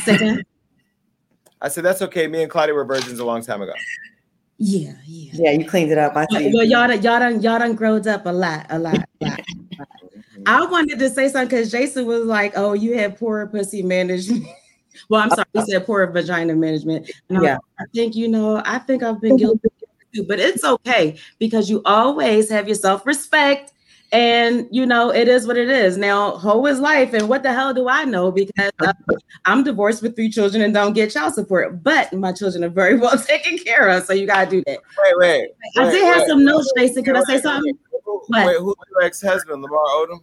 Second? 0.03 0.43
I 1.59 1.69
said 1.69 1.83
that's 1.85 2.03
okay. 2.03 2.27
Me 2.27 2.43
and 2.43 2.51
Claudia 2.51 2.75
were 2.75 2.85
virgins 2.85 3.17
a 3.19 3.25
long 3.25 3.41
time 3.43 3.63
ago. 3.63 3.73
Yeah, 4.57 4.93
yeah. 5.05 5.33
Yeah, 5.35 5.51
you 5.51 5.65
cleaned 5.65 5.91
it 5.91 5.97
up. 5.97 6.15
I 6.15 6.25
see. 6.27 6.51
Well, 6.53 6.65
y'all 6.65 6.87
done, 6.87 7.01
y'all 7.01 7.19
done, 7.19 7.41
y'all 7.41 7.59
done 7.59 7.75
growed 7.75 8.07
up 8.07 8.25
a 8.25 8.31
lot, 8.31 8.65
a 8.69 8.79
lot, 8.79 9.07
a 9.21 9.25
lot. 9.25 9.39
a 9.79 9.81
lot. 9.81 9.87
I 10.45 10.65
wanted 10.65 10.99
to 10.99 11.09
say 11.09 11.29
something 11.29 11.47
because 11.49 11.71
Jason 11.71 12.05
was 12.05 12.25
like, 12.25 12.53
"Oh, 12.55 12.73
you 12.73 12.97
had 12.97 13.17
poor 13.17 13.45
pussy 13.47 13.83
management." 13.83 14.45
well, 15.09 15.21
I'm 15.21 15.29
sorry, 15.29 15.45
he 15.53 15.61
said 15.61 15.85
poor 15.85 16.05
vagina 16.07 16.55
management. 16.55 17.11
And 17.29 17.37
I, 17.37 17.41
Yeah. 17.41 17.53
like, 17.53 17.61
I 17.79 17.83
think 17.93 18.15
you 18.15 18.27
know, 18.27 18.61
I 18.65 18.79
think 18.79 19.03
I've 19.03 19.21
been 19.21 19.37
guilty 19.37 19.67
too, 20.13 20.23
but 20.23 20.39
it's 20.39 20.63
okay 20.63 21.17
because 21.37 21.69
you 21.69 21.81
always 21.85 22.49
have 22.49 22.67
your 22.67 22.75
self 22.75 23.05
respect. 23.05 23.73
And 24.11 24.67
you 24.71 24.85
know, 24.85 25.09
it 25.13 25.27
is 25.27 25.45
what 25.45 25.57
it 25.57 25.69
is. 25.69 25.97
Now, 25.97 26.31
hoe 26.37 26.65
is 26.65 26.79
life, 26.79 27.13
and 27.13 27.27
what 27.27 27.43
the 27.43 27.51
hell 27.51 27.73
do 27.73 27.89
I 27.89 28.05
know? 28.05 28.31
Because 28.31 28.71
uh, 28.79 28.93
I'm 29.45 29.63
divorced 29.63 30.01
with 30.01 30.15
three 30.15 30.29
children 30.29 30.63
and 30.63 30.73
don't 30.73 30.93
get 30.93 31.11
child 31.11 31.33
support, 31.33 31.83
but 31.83 32.13
my 32.13 32.31
children 32.31 32.63
are 32.63 32.69
very 32.69 32.97
well 32.99 33.17
taken 33.17 33.57
care 33.57 33.89
of. 33.89 34.05
So 34.05 34.13
you 34.13 34.25
gotta 34.25 34.49
do 34.49 34.63
that. 34.65 34.79
Wait, 34.97 35.13
wait. 35.17 35.49
I 35.77 35.85
wait, 35.85 35.91
did 35.91 36.05
have 36.05 36.17
wait. 36.19 36.27
some 36.27 36.45
notes, 36.45 36.71
Jason. 36.77 37.03
Can 37.03 37.17
I 37.17 37.21
say 37.23 37.41
something? 37.41 37.77
Who, 38.05 38.23
wait, 38.29 38.57
who's 38.59 38.75
your 38.91 39.03
ex-husband, 39.03 39.61
Lamar 39.61 39.79
Odom? 39.79 40.19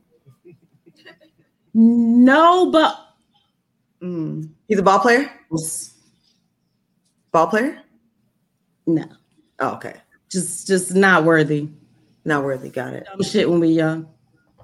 No, 1.75 2.71
but 2.71 3.05
Mm. 4.05 4.51
He's 4.69 4.79
a 4.79 4.83
ball 4.83 4.99
player. 4.99 5.31
Ball 7.33 7.47
player? 7.47 7.81
No. 8.87 9.07
Oh, 9.61 9.75
okay. 9.77 9.95
Just 10.31 10.67
just 10.67 10.95
not 10.95 11.25
worthy. 11.25 11.69
Not 12.25 12.45
worthy. 12.45 12.71
Got 12.71 12.95
it. 12.95 13.07
Dumb 13.07 13.23
shit 13.23 13.49
when 13.49 13.61
we 13.61 13.69
young. 13.69 14.09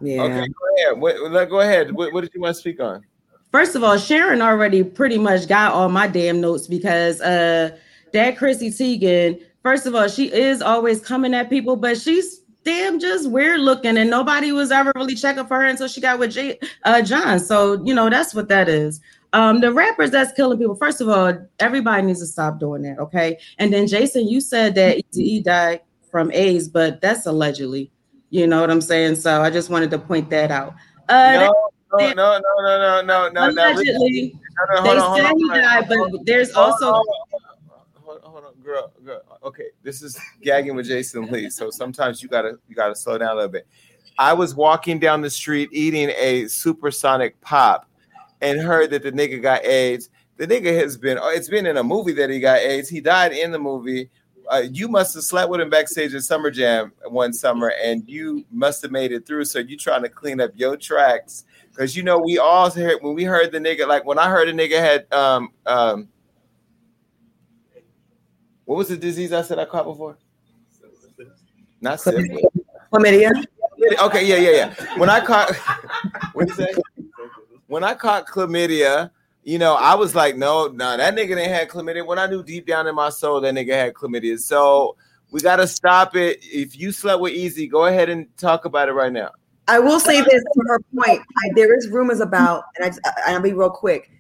Yeah. 0.01 0.23
Okay, 0.23 0.47
go 0.49 0.77
ahead. 0.77 1.01
What, 1.01 1.49
go 1.49 1.61
ahead. 1.61 1.93
What, 1.93 2.13
what 2.13 2.23
did 2.23 2.33
you 2.35 2.41
want 2.41 2.55
to 2.55 2.61
speak 2.61 2.81
on? 2.81 3.05
First 3.53 3.75
of 3.75 3.83
all, 3.83 3.99
Sharon 3.99 4.41
already 4.41 4.83
pretty 4.85 5.19
much 5.19 5.49
got 5.49 5.73
all 5.73 5.89
my 5.89 6.07
damn 6.07 6.41
notes 6.41 6.67
because 6.67 7.21
uh 7.21 7.77
that 8.13 8.39
Chrissy 8.39 8.71
Teigen, 8.71 9.41
first 9.63 9.87
of 9.87 9.95
all, 9.95 10.09
she 10.09 10.33
is 10.33 10.63
always 10.63 11.01
coming 11.01 11.35
at 11.35 11.51
people, 11.51 11.77
but 11.77 12.01
she's 12.01 12.41
damn 12.65 12.99
just 13.01 13.31
weird 13.31 13.61
looking, 13.61 13.97
and 13.97 14.11
nobody 14.11 14.53
was 14.53 14.71
ever 14.71 14.93
really 14.95 15.15
checking 15.15 15.47
for 15.47 15.61
her 15.61 15.67
until 15.67 15.89
she 15.89 16.01
got 16.01 16.19
with 16.19 16.33
J- 16.33 16.59
uh 16.85 17.03
John. 17.03 17.41
So 17.41 17.83
you 17.85 17.93
know 17.93 18.09
that's 18.09 18.35
what 18.35 18.49
that 18.49 18.69
is. 18.69 19.01
Um, 19.33 19.61
the 19.61 19.73
rappers 19.73 20.11
that's 20.11 20.33
killing 20.33 20.59
people. 20.59 20.75
First 20.75 21.01
of 21.01 21.09
all, 21.09 21.37
everybody 21.59 22.03
needs 22.03 22.21
to 22.21 22.27
stop 22.27 22.59
doing 22.59 22.83
that, 22.83 22.99
okay? 22.99 23.39
And 23.59 23.73
then 23.73 23.87
Jason, 23.87 24.29
you 24.29 24.41
said 24.41 24.75
that 24.77 25.03
E 25.15 25.41
died 25.41 25.83
from 26.11 26.31
AIDS, 26.33 26.69
but 26.69 27.01
that's 27.01 27.27
allegedly. 27.27 27.91
You 28.31 28.47
know 28.47 28.61
what 28.61 28.71
I'm 28.71 28.81
saying? 28.81 29.17
So 29.17 29.43
I 29.43 29.51
just 29.51 29.71
wanted 29.71 29.91
to 29.91 29.99
point 29.99 30.31
that 30.31 30.51
out. 30.51 30.75
Uh, 31.09 31.51
No, 31.93 32.13
no, 32.13 32.13
no, 32.13 32.15
no, 32.15 32.43
no, 32.43 33.03
no, 33.03 33.29
no, 33.29 33.29
no. 33.29 33.51
Allegedly, 33.51 34.39
No, 34.75 34.83
they 34.83 34.97
on, 34.97 35.17
said 35.19 35.33
he 35.37 35.49
died, 35.49 35.87
but 35.89 36.25
there's 36.25 36.53
Hold 36.53 36.73
also 36.73 36.93
hold 36.93 37.07
on, 37.09 38.03
hold 38.03 38.25
on, 38.25 38.31
hold 38.31 38.45
on, 38.45 38.53
girl, 38.63 38.93
girl. 39.05 39.23
Okay, 39.43 39.69
this 39.83 40.03
is 40.03 40.19
gagging 40.43 40.77
with 40.77 40.87
Jason 40.87 41.27
Lee. 41.27 41.51
So 41.51 41.71
sometimes 41.71 42.23
you 42.23 42.29
gotta 42.29 42.59
you 42.69 42.77
gotta 42.77 42.95
slow 42.95 43.19
down 43.19 43.33
a 43.33 43.35
little 43.35 43.51
bit. 43.51 43.67
I 44.19 44.33
was 44.33 44.55
walking 44.55 44.99
down 45.01 45.23
the 45.23 45.31
street 45.31 45.71
eating 45.73 46.11
a 46.17 46.47
supersonic 46.47 47.41
pop 47.41 47.89
and 48.41 48.61
heard 48.61 48.91
that 48.91 49.03
the 49.03 49.13
nigga 49.13 49.43
got 49.43 49.65
AIDS. 49.65 50.11
The 50.37 50.47
nigga 50.47 50.79
has 50.79 50.97
been 50.97 51.19
oh, 51.21 51.31
it's 51.31 51.49
been 51.49 51.67
in 51.67 51.77
a 51.77 51.83
movie 51.83 52.13
that 52.13 52.31
he 52.31 52.39
got 52.39 52.61
AIDS. 52.61 52.89
He 52.89 53.01
died 53.01 53.33
in 53.33 53.51
the 53.51 53.59
movie. 53.59 54.11
Uh, 54.51 54.65
you 54.73 54.89
must 54.89 55.15
have 55.15 55.23
slept 55.23 55.49
with 55.49 55.61
him 55.61 55.71
backstage 55.71 56.13
at 56.13 56.23
Summer 56.23 56.51
Jam 56.51 56.93
one 57.09 57.33
summer, 57.33 57.73
and 57.81 58.03
you 58.09 58.45
must 58.51 58.83
have 58.83 58.91
made 58.91 59.13
it 59.13 59.25
through. 59.25 59.45
So 59.45 59.61
you 59.61 59.77
trying 59.77 60.03
to 60.03 60.09
clean 60.09 60.41
up 60.41 60.51
your 60.57 60.77
tracks 60.77 61.45
because 61.71 61.97
you 61.97 62.03
know 62.03 62.19
we 62.19 62.39
all 62.39 62.69
heard 62.69 62.99
when 63.01 63.15
we 63.15 63.23
heard 63.23 63.53
the 63.53 63.59
nigga 63.59 63.87
like 63.87 64.05
when 64.05 64.19
I 64.19 64.29
heard 64.29 64.49
a 64.49 64.53
nigga 64.53 64.79
had 64.81 65.13
um 65.13 65.53
um 65.67 66.09
what 68.65 68.77
was 68.77 68.89
the 68.89 68.97
disease 68.97 69.33
I 69.33 69.43
said 69.43 69.59
I 69.59 69.65
caught 69.65 69.85
before? 69.85 70.19
Not 71.81 72.01
syphilis. 72.01 72.43
Chlamydia. 72.93 73.31
Okay, 74.01 74.27
yeah, 74.27 74.37
yeah, 74.37 74.51
yeah. 74.51 74.99
When 74.99 75.09
I 75.09 75.25
caught 75.25 75.55
what 76.35 76.49
you 76.49 76.55
say? 76.55 76.73
When 77.69 77.85
I 77.85 77.95
caught 77.95 78.27
chlamydia, 78.27 79.11
you 79.43 79.59
know, 79.59 79.75
I 79.75 79.95
was 79.95 80.15
like, 80.15 80.37
no, 80.37 80.67
no, 80.69 80.97
that 80.97 81.15
nigga 81.15 81.29
didn't 81.29 81.51
have 81.51 81.69
chlamydia. 81.69 82.07
When 82.07 82.19
I 82.19 82.27
knew 82.27 82.43
deep 82.43 82.67
down 82.67 82.87
in 82.87 82.95
my 82.95 83.09
soul 83.09 83.41
that 83.41 83.55
nigga 83.55 83.73
had 83.73 83.95
chlamydia. 83.95 84.39
So 84.39 84.97
we 85.31 85.41
gotta 85.41 85.67
stop 85.67 86.17
it. 86.17 86.39
If 86.43 86.79
you 86.79 86.93
slept 86.93 87.21
with 87.21 87.33
Eazy, 87.35 87.71
go 87.71 87.87
ahead 87.87 88.09
and 88.09 88.27
talk 88.37 88.65
about 88.65 88.89
it 88.89 88.93
right 88.93 89.13
now. 89.13 89.31
I 89.69 89.79
will 89.79 90.01
say 90.01 90.21
this 90.21 90.43
to 90.43 90.63
her 90.67 90.81
point. 90.97 91.21
I, 91.21 91.51
there 91.55 91.77
is 91.77 91.89
rumors 91.89 92.21
about, 92.21 92.65
and 92.79 92.99
I- 93.05 93.33
I'll 93.33 93.41
be 93.41 93.53
real 93.53 93.71
quick. 93.71 94.11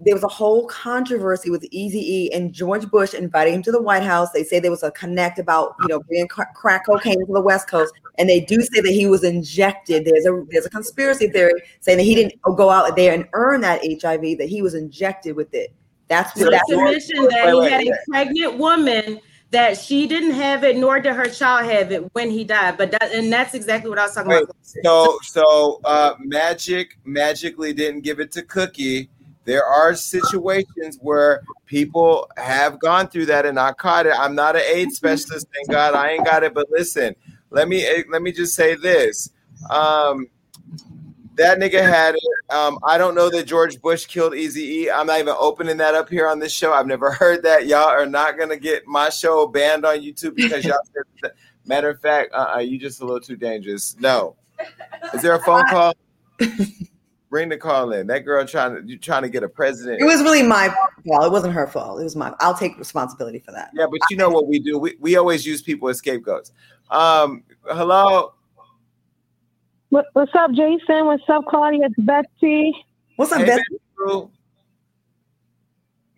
There 0.00 0.14
was 0.14 0.24
a 0.24 0.28
whole 0.28 0.66
controversy 0.66 1.50
with 1.50 1.64
Easy 1.70 2.00
E 2.00 2.32
and 2.32 2.52
George 2.52 2.88
Bush 2.90 3.14
inviting 3.14 3.54
him 3.54 3.62
to 3.62 3.72
the 3.72 3.80
White 3.80 4.02
House. 4.02 4.30
They 4.30 4.44
say 4.44 4.60
there 4.60 4.70
was 4.70 4.82
a 4.82 4.90
connect 4.90 5.38
about 5.38 5.74
you 5.80 5.88
know 5.88 6.00
bringing 6.00 6.28
crack 6.28 6.86
cocaine 6.86 7.18
to 7.26 7.32
the 7.32 7.40
West 7.40 7.68
Coast, 7.68 7.94
and 8.18 8.28
they 8.28 8.40
do 8.40 8.60
say 8.62 8.80
that 8.80 8.92
he 8.92 9.06
was 9.06 9.24
injected. 9.24 10.04
There's 10.04 10.26
a 10.26 10.44
there's 10.50 10.66
a 10.66 10.70
conspiracy 10.70 11.28
theory 11.28 11.52
saying 11.80 11.98
that 11.98 12.04
he 12.04 12.14
didn't 12.14 12.40
go 12.42 12.70
out 12.70 12.94
there 12.96 13.14
and 13.14 13.26
earn 13.32 13.60
that 13.62 13.80
HIV; 13.82 14.38
that 14.38 14.48
he 14.48 14.62
was 14.62 14.74
injected 14.74 15.36
with 15.36 15.52
it. 15.54 15.72
That's 16.08 16.32
the 16.34 16.50
that's 16.50 16.70
admission 16.70 17.24
that 17.30 17.52
he 17.52 17.70
had 17.70 17.82
a 17.82 17.92
pregnant 18.08 18.58
woman 18.58 19.20
that 19.50 19.78
she 19.78 20.06
didn't 20.06 20.32
have 20.32 20.64
it, 20.64 20.76
nor 20.76 21.00
did 21.00 21.14
her 21.14 21.28
child 21.28 21.70
have 21.70 21.92
it 21.92 22.08
when 22.14 22.30
he 22.30 22.44
died. 22.44 22.76
But 22.76 22.90
that 22.92 23.12
and 23.12 23.32
that's 23.32 23.54
exactly 23.54 23.90
what 23.90 23.98
I 23.98 24.04
was 24.04 24.14
talking 24.14 24.30
Wait, 24.30 24.44
about. 24.44 24.56
so 24.84 25.18
so 25.22 25.80
uh 25.84 26.14
magic 26.18 26.98
magically 27.04 27.72
didn't 27.72 28.00
give 28.00 28.20
it 28.20 28.32
to 28.32 28.42
Cookie. 28.42 29.10
There 29.44 29.64
are 29.64 29.94
situations 29.94 30.98
where 31.00 31.42
people 31.66 32.28
have 32.36 32.80
gone 32.80 33.08
through 33.08 33.26
that 33.26 33.46
and 33.46 33.58
I 33.58 33.72
caught 33.72 34.06
it. 34.06 34.14
I'm 34.16 34.34
not 34.34 34.56
an 34.56 34.62
AIDS 34.66 34.96
specialist, 34.96 35.46
thank 35.54 35.70
God 35.70 35.94
I 35.94 36.10
ain't 36.10 36.24
got 36.24 36.42
it. 36.42 36.54
But 36.54 36.66
listen, 36.70 37.14
let 37.50 37.68
me 37.68 37.84
eh, 37.84 38.02
let 38.10 38.22
me 38.22 38.32
just 38.32 38.54
say 38.54 38.74
this. 38.74 39.30
Um 39.70 40.28
that 41.36 41.58
nigga 41.58 41.82
had 41.82 42.14
it. 42.14 42.54
Um, 42.54 42.78
I 42.82 42.98
don't 42.98 43.14
know 43.14 43.28
that 43.30 43.44
George 43.44 43.80
Bush 43.80 44.06
killed 44.06 44.34
Easy 44.34 44.62
E. 44.62 44.90
I'm 44.90 45.06
not 45.06 45.20
even 45.20 45.34
opening 45.38 45.76
that 45.78 45.94
up 45.94 46.08
here 46.08 46.26
on 46.26 46.38
this 46.38 46.52
show. 46.52 46.72
I've 46.72 46.86
never 46.86 47.10
heard 47.12 47.42
that. 47.44 47.66
Y'all 47.66 47.88
are 47.88 48.06
not 48.06 48.38
gonna 48.38 48.56
get 48.56 48.86
my 48.86 49.08
show 49.10 49.46
banned 49.46 49.84
on 49.84 49.98
YouTube 49.98 50.34
because 50.34 50.64
y'all 50.64 50.78
said 50.94 51.02
that. 51.22 51.32
Matter 51.66 51.90
of 51.90 52.00
fact, 52.00 52.32
uh, 52.32 52.54
uh 52.56 52.58
you 52.58 52.78
just 52.78 53.00
a 53.00 53.04
little 53.04 53.20
too 53.20 53.36
dangerous. 53.36 53.96
No. 53.98 54.36
Is 55.12 55.22
there 55.22 55.34
a 55.34 55.42
phone 55.42 55.66
call? 55.70 55.94
Bring 57.28 57.48
the 57.48 57.56
call 57.56 57.92
in. 57.92 58.06
That 58.06 58.20
girl 58.20 58.46
trying 58.46 58.76
to 58.76 58.88
you 58.88 58.96
trying 58.96 59.22
to 59.22 59.28
get 59.28 59.42
a 59.42 59.48
president. 59.48 60.00
it 60.00 60.04
was 60.04 60.22
really 60.22 60.42
my 60.42 60.68
fault. 61.06 61.24
It 61.26 61.32
wasn't 61.32 61.52
her 61.54 61.66
fault. 61.66 62.00
It 62.00 62.04
was 62.04 62.16
my. 62.16 62.32
I'll 62.40 62.56
take 62.56 62.78
responsibility 62.78 63.40
for 63.40 63.50
that. 63.50 63.70
yeah, 63.74 63.86
but 63.90 64.00
you 64.10 64.16
know 64.16 64.30
what 64.30 64.46
we 64.46 64.60
do. 64.60 64.78
We, 64.78 64.96
we 65.00 65.16
always 65.16 65.44
use 65.44 65.60
people 65.60 65.88
as 65.88 65.98
scapegoats. 65.98 66.52
Um, 66.90 67.42
hello. 67.64 68.32
What, 69.90 70.06
what's 70.12 70.34
up, 70.34 70.52
Jason? 70.52 71.06
What's 71.06 71.28
up, 71.28 71.44
Claudia? 71.46 71.86
It's 71.86 71.94
Betsy. 71.98 72.72
What's 73.16 73.34
Hey, 73.34 73.44
baby 73.44 73.62
Drew. 73.96 74.30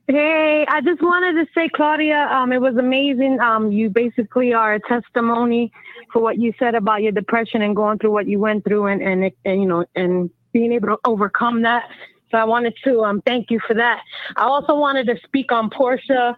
Hey, 0.09 0.65
I 0.66 0.81
just 0.81 1.03
wanted 1.03 1.45
to 1.45 1.51
say, 1.55 1.69
Claudia, 1.69 2.28
um, 2.31 2.51
it 2.53 2.61
was 2.61 2.77
amazing. 2.77 3.40
Um, 3.40 3.70
you 3.70 3.90
basically 3.90 4.55
are 4.55 4.74
a 4.74 4.81
testimony 4.81 5.70
for 6.12 6.23
what 6.23 6.39
you 6.39 6.55
said 6.59 6.74
about 6.74 7.03
your 7.03 7.12
depression 7.12 7.61
and 7.61 7.77
going 7.77 7.99
through 7.99 8.12
what 8.12 8.27
you 8.27 8.39
went 8.39 8.65
through, 8.65 8.86
and 8.86 9.03
and, 9.03 9.31
and 9.45 9.61
you 9.61 9.69
know, 9.69 9.85
and 9.95 10.31
being 10.53 10.73
able 10.73 10.89
to 10.89 10.99
overcome 11.05 11.62
that. 11.62 11.90
So 12.31 12.39
I 12.39 12.45
wanted 12.45 12.74
to 12.85 13.05
um, 13.05 13.23
thank 13.23 13.51
you 13.51 13.61
for 13.66 13.74
that. 13.74 14.01
I 14.36 14.45
also 14.45 14.74
wanted 14.74 15.07
to 15.09 15.16
speak 15.24 15.53
on 15.53 15.69
Porsha. 15.70 16.35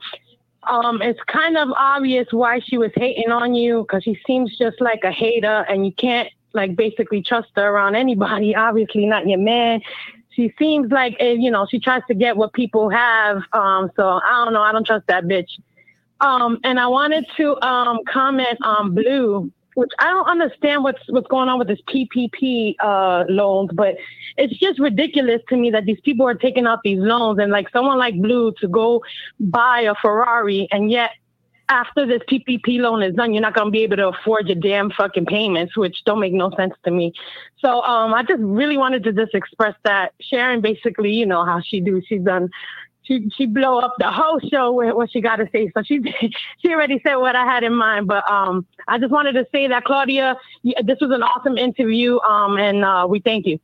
Um, 0.68 1.00
it's 1.00 1.20
kind 1.26 1.56
of 1.56 1.70
obvious 1.76 2.28
why 2.32 2.60
she 2.60 2.76
was 2.76 2.90
hating 2.94 3.30
on 3.30 3.54
you 3.54 3.82
because 3.82 4.04
she 4.04 4.18
seems 4.26 4.56
just 4.58 4.80
like 4.80 5.04
a 5.04 5.10
hater, 5.10 5.64
and 5.68 5.86
you 5.86 5.92
can't 5.92 6.28
like 6.52 6.76
basically 6.76 7.22
trust 7.22 7.48
her 7.56 7.68
around 7.68 7.94
anybody. 7.94 8.54
Obviously, 8.66 9.06
not 9.06 9.26
your 9.26 9.38
man. 9.38 9.80
She 10.30 10.52
seems 10.58 10.92
like 10.92 11.16
eh, 11.18 11.32
you 11.32 11.50
know 11.50 11.66
she 11.70 11.80
tries 11.80 12.02
to 12.08 12.14
get 12.14 12.36
what 12.36 12.52
people 12.52 12.90
have. 12.90 13.42
Um, 13.52 13.90
so 13.96 14.20
I 14.22 14.44
don't 14.44 14.52
know. 14.52 14.62
I 14.62 14.72
don't 14.72 14.86
trust 14.86 15.06
that 15.06 15.24
bitch. 15.24 15.58
Um, 16.20 16.58
and 16.64 16.78
I 16.78 16.86
wanted 16.86 17.26
to 17.38 17.60
um, 17.66 18.00
comment 18.06 18.58
on 18.62 18.94
Blue, 18.94 19.50
which 19.80 19.92
I 19.98 20.10
don't 20.10 20.28
understand 20.28 20.84
what's 20.84 21.00
what's 21.08 21.26
going 21.28 21.48
on 21.48 21.58
with 21.58 21.68
this 21.68 21.80
PPP 21.88 22.74
uh, 22.80 23.24
loans, 23.30 23.70
but 23.72 23.96
it's 24.36 24.56
just 24.58 24.78
ridiculous 24.78 25.40
to 25.48 25.56
me 25.56 25.70
that 25.70 25.86
these 25.86 26.00
people 26.02 26.28
are 26.28 26.34
taking 26.34 26.66
out 26.66 26.80
these 26.84 26.98
loans 26.98 27.38
and 27.38 27.50
like 27.50 27.70
someone 27.70 27.96
like 27.96 28.20
Blue 28.20 28.52
to 28.60 28.68
go 28.68 29.02
buy 29.40 29.80
a 29.80 29.94
Ferrari, 29.94 30.68
and 30.70 30.90
yet 30.90 31.12
after 31.70 32.04
this 32.04 32.20
PPP 32.30 32.78
loan 32.80 33.02
is 33.02 33.14
done, 33.14 33.32
you're 33.32 33.40
not 33.40 33.54
going 33.54 33.68
to 33.68 33.70
be 33.70 33.84
able 33.84 33.96
to 33.96 34.08
afford 34.08 34.48
your 34.48 34.56
damn 34.56 34.90
fucking 34.90 35.24
payments, 35.24 35.76
which 35.78 36.04
don't 36.04 36.20
make 36.20 36.32
no 36.34 36.50
sense 36.56 36.74
to 36.84 36.90
me. 36.90 37.14
So 37.60 37.80
um, 37.82 38.12
I 38.12 38.22
just 38.22 38.42
really 38.42 38.76
wanted 38.76 39.02
to 39.04 39.12
just 39.12 39.34
express 39.34 39.74
that 39.84 40.12
Sharon 40.20 40.60
basically, 40.60 41.12
you 41.12 41.24
know 41.24 41.44
how 41.44 41.60
she 41.64 41.80
do. 41.80 42.02
She's 42.06 42.22
done. 42.22 42.50
She 43.10 43.28
she 43.36 43.46
blow 43.46 43.80
up 43.80 43.96
the 43.98 44.10
whole 44.10 44.38
show 44.52 44.70
with 44.70 44.94
what 44.94 45.10
she 45.10 45.20
got 45.20 45.36
to 45.36 45.48
say. 45.50 45.68
So 45.74 45.82
she 45.82 46.00
she 46.58 46.72
already 46.72 47.00
said 47.04 47.16
what 47.16 47.34
I 47.34 47.44
had 47.44 47.64
in 47.64 47.74
mind. 47.74 48.06
But 48.06 48.30
um, 48.30 48.64
I 48.86 48.98
just 48.98 49.10
wanted 49.10 49.32
to 49.32 49.46
say 49.50 49.66
that 49.66 49.84
Claudia, 49.84 50.36
this 50.62 50.98
was 51.00 51.10
an 51.10 51.24
awesome 51.24 51.58
interview. 51.58 52.20
Um, 52.20 52.56
and 52.56 52.84
uh, 52.84 53.06
we 53.08 53.18
thank 53.18 53.46
you. 53.46 53.58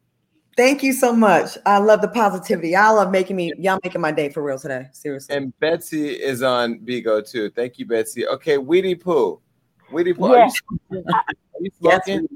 Thank 0.57 0.83
you 0.83 0.93
so 0.93 1.15
much. 1.15 1.57
I 1.65 1.79
love 1.79 2.01
the 2.01 2.09
positivity. 2.09 2.71
Y'all 2.71 2.99
are 2.99 3.09
making 3.09 3.37
me 3.37 3.53
y'all 3.59 3.79
making 3.85 4.01
my 4.01 4.11
day 4.11 4.31
for 4.31 4.43
real 4.43 4.59
today. 4.59 4.89
Seriously. 4.93 5.37
And 5.37 5.57
Betsy 5.61 6.09
is 6.09 6.43
on 6.43 6.81
Bigo 6.81 7.25
too. 7.25 7.51
Thank 7.51 7.79
you, 7.79 7.87
Betsy. 7.87 8.27
Okay, 8.27 8.59
Weedy 8.59 8.97
Pooh. 8.97 9.41
Weedy 9.93 10.13
Pooh, 10.13 10.35
are 10.35 10.49
you, 10.91 11.05
are 11.09 11.25
you 11.61 11.71
smoking? 11.79 12.27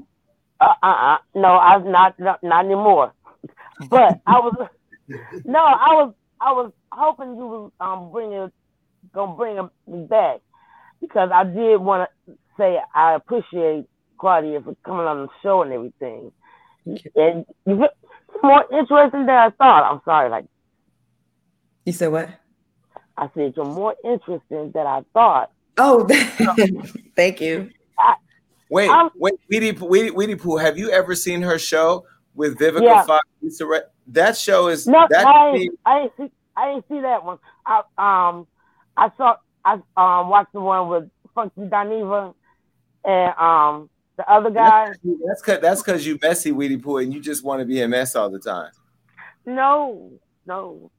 Uh, 0.61 0.73
uh, 0.81 0.85
uh, 0.85 1.17
no, 1.35 1.57
I'm 1.57 1.91
not, 1.91 2.17
not, 2.19 2.41
not 2.41 2.63
anymore. 2.63 3.11
But 3.89 4.21
I 4.27 4.39
was, 4.39 4.67
no, 5.43 5.59
I 5.59 5.93
was, 5.93 6.13
I 6.39 6.51
was 6.53 6.71
hoping 6.91 7.35
you 7.35 7.47
was 7.47 7.71
um 7.79 8.11
bringing, 8.11 8.51
gonna 9.13 9.35
bring 9.35 9.69
me 9.87 10.05
back 10.07 10.39
because 10.99 11.29
I 11.33 11.43
did 11.43 11.77
want 11.77 12.09
to 12.27 12.35
say 12.57 12.79
I 12.93 13.13
appreciate 13.13 13.85
Claudia 14.17 14.61
for 14.61 14.75
coming 14.85 15.05
on 15.05 15.23
the 15.23 15.29
show 15.41 15.63
and 15.63 15.73
everything. 15.73 16.31
And 16.85 17.45
you 17.65 17.83
it's 17.83 18.43
more 18.43 18.65
interesting 18.71 19.25
than 19.25 19.35
I 19.35 19.49
thought. 19.51 19.91
I'm 19.91 20.01
sorry, 20.05 20.29
like 20.29 20.45
You 21.85 21.93
said 21.93 22.11
what? 22.11 22.29
I 23.17 23.29
said 23.33 23.53
you're 23.55 23.65
more 23.65 23.95
interesting 24.03 24.71
than 24.71 24.87
I 24.87 25.03
thought. 25.13 25.51
Oh, 25.77 26.07
thank 27.15 27.41
you. 27.41 27.69
Wait, 28.69 28.89
wait, 29.15 29.33
Weedy, 29.49 29.71
Weedy, 29.73 30.11
Weedy 30.11 30.35
Pooh, 30.35 30.55
have 30.55 30.77
you 30.77 30.89
ever 30.91 31.13
seen 31.13 31.41
her 31.41 31.59
show 31.59 32.05
with 32.35 32.57
Vivica 32.57 32.83
Yeah. 32.83 33.03
Fox? 33.03 33.27
That 34.07 34.37
show 34.37 34.69
is 34.69 34.87
No, 34.87 35.07
that 35.09 35.27
I, 35.27 35.49
ain't, 35.49 35.79
I 35.85 35.99
ain't 35.99 36.11
see 36.17 36.31
I 36.55 36.73
didn't 36.73 36.85
see 36.89 37.01
that 37.01 37.23
one. 37.23 37.39
I 37.65 37.79
um 37.97 38.47
I 38.97 39.11
saw 39.17 39.35
I 39.63 39.73
um 39.97 40.29
watched 40.29 40.53
the 40.53 40.61
one 40.61 40.89
with 40.89 41.09
Funky 41.33 41.61
Dineva 41.61 42.33
and 43.05 43.33
um 43.37 43.89
the 44.17 44.29
other 44.29 44.49
guy. 44.51 44.91
that's 45.25 45.41
cause 45.41 45.59
that's 45.61 45.81
cause 45.81 46.05
you 46.05 46.19
messy 46.21 46.51
Weedy 46.51 46.77
Pooh 46.77 46.97
and 46.97 47.13
you 47.13 47.21
just 47.21 47.43
want 47.43 47.59
to 47.61 47.65
be 47.65 47.81
a 47.81 47.87
mess 47.87 48.15
all 48.15 48.29
the 48.29 48.39
time. 48.39 48.71
No, 49.45 50.11
no. 50.45 50.91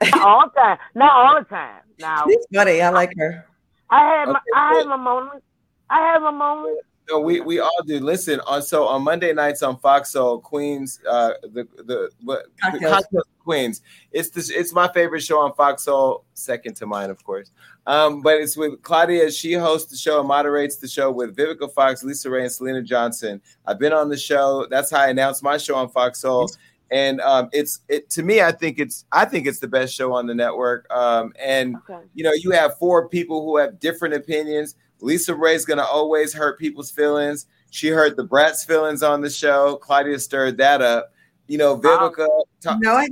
Not 0.00 0.20
all 0.22 0.44
the 0.48 0.60
time. 0.60 0.78
Not 0.94 1.12
all 1.12 1.38
the 1.40 1.44
time. 1.48 1.82
Now 1.98 2.26
She's 2.28 2.46
funny. 2.54 2.80
I 2.80 2.90
like 2.90 3.12
her. 3.18 3.46
I 3.90 4.00
had 4.00 4.26
my 4.26 4.38
Okay, 4.38 4.50
I 4.54 4.68
good. 4.70 4.78
had 4.78 4.86
my 4.88 4.96
moments. 4.96 5.46
I 5.90 5.98
had 6.00 6.18
my 6.20 6.30
moments. 6.30 6.82
No, 7.08 7.20
we, 7.20 7.40
we 7.40 7.58
all 7.58 7.82
do. 7.86 8.00
Listen, 8.00 8.40
on 8.40 8.62
so 8.62 8.86
on 8.86 9.02
Monday 9.02 9.32
nights 9.32 9.62
on 9.62 9.78
Fox 9.78 10.10
Soul, 10.10 10.40
Queens, 10.40 11.00
uh, 11.08 11.32
the 11.42 11.66
the 11.84 12.10
what 12.22 12.46
Cocktails. 12.60 13.04
Queens. 13.42 13.80
It's 14.12 14.28
this. 14.30 14.50
It's 14.50 14.74
my 14.74 14.88
favorite 14.92 15.22
show 15.22 15.38
on 15.38 15.54
Fox 15.54 15.84
Soul, 15.84 16.24
second 16.34 16.74
to 16.76 16.86
mine, 16.86 17.08
of 17.08 17.24
course. 17.24 17.50
Um, 17.86 18.20
but 18.20 18.36
it's 18.36 18.56
with 18.56 18.82
Claudia. 18.82 19.30
She 19.30 19.54
hosts 19.54 19.90
the 19.90 19.96
show 19.96 20.18
and 20.18 20.28
moderates 20.28 20.76
the 20.76 20.88
show 20.88 21.10
with 21.10 21.34
Vivica 21.34 21.72
Fox, 21.72 22.04
LisaRaye, 22.04 22.42
and 22.42 22.50
Syleena 22.50 22.84
Johnson. 22.84 23.40
I've 23.66 23.78
been 23.78 23.94
on 23.94 24.10
the 24.10 24.18
show. 24.18 24.66
That's 24.68 24.90
how 24.90 25.00
I 25.00 25.08
announced 25.08 25.42
my 25.42 25.56
show 25.56 25.76
on 25.76 25.88
Fox 25.88 26.20
Soul. 26.20 26.50
And 26.90 27.22
um, 27.22 27.48
it's 27.52 27.80
it 27.88 28.10
to 28.10 28.22
me. 28.22 28.42
I 28.42 28.52
think 28.52 28.78
it's 28.78 29.06
I 29.12 29.24
think 29.24 29.46
it's 29.46 29.60
the 29.60 29.68
best 29.68 29.94
show 29.94 30.12
on 30.12 30.26
the 30.26 30.34
network. 30.34 30.90
Um, 30.90 31.32
and 31.38 31.76
you 32.14 32.24
know, 32.24 32.32
you 32.32 32.50
have 32.50 32.76
four 32.78 33.08
people 33.08 33.42
who 33.44 33.56
have 33.56 33.80
different 33.80 34.14
opinions. 34.14 34.74
LisaRaye's 35.00 35.64
gonna 35.64 35.82
always 35.84 36.32
hurt 36.32 36.58
people's 36.58 36.90
feelings. 36.90 37.46
She 37.70 37.88
hurt 37.88 38.16
the 38.16 38.24
Brat's 38.24 38.64
feelings 38.64 39.02
on 39.02 39.20
the 39.20 39.30
show. 39.30 39.76
Claudia 39.76 40.18
stirred 40.18 40.56
that 40.58 40.80
up. 40.82 41.12
You 41.46 41.58
know, 41.58 41.78
Vivica. 41.78 42.26
ta- 42.60 42.78
No, 42.80 42.92
I 42.92 43.08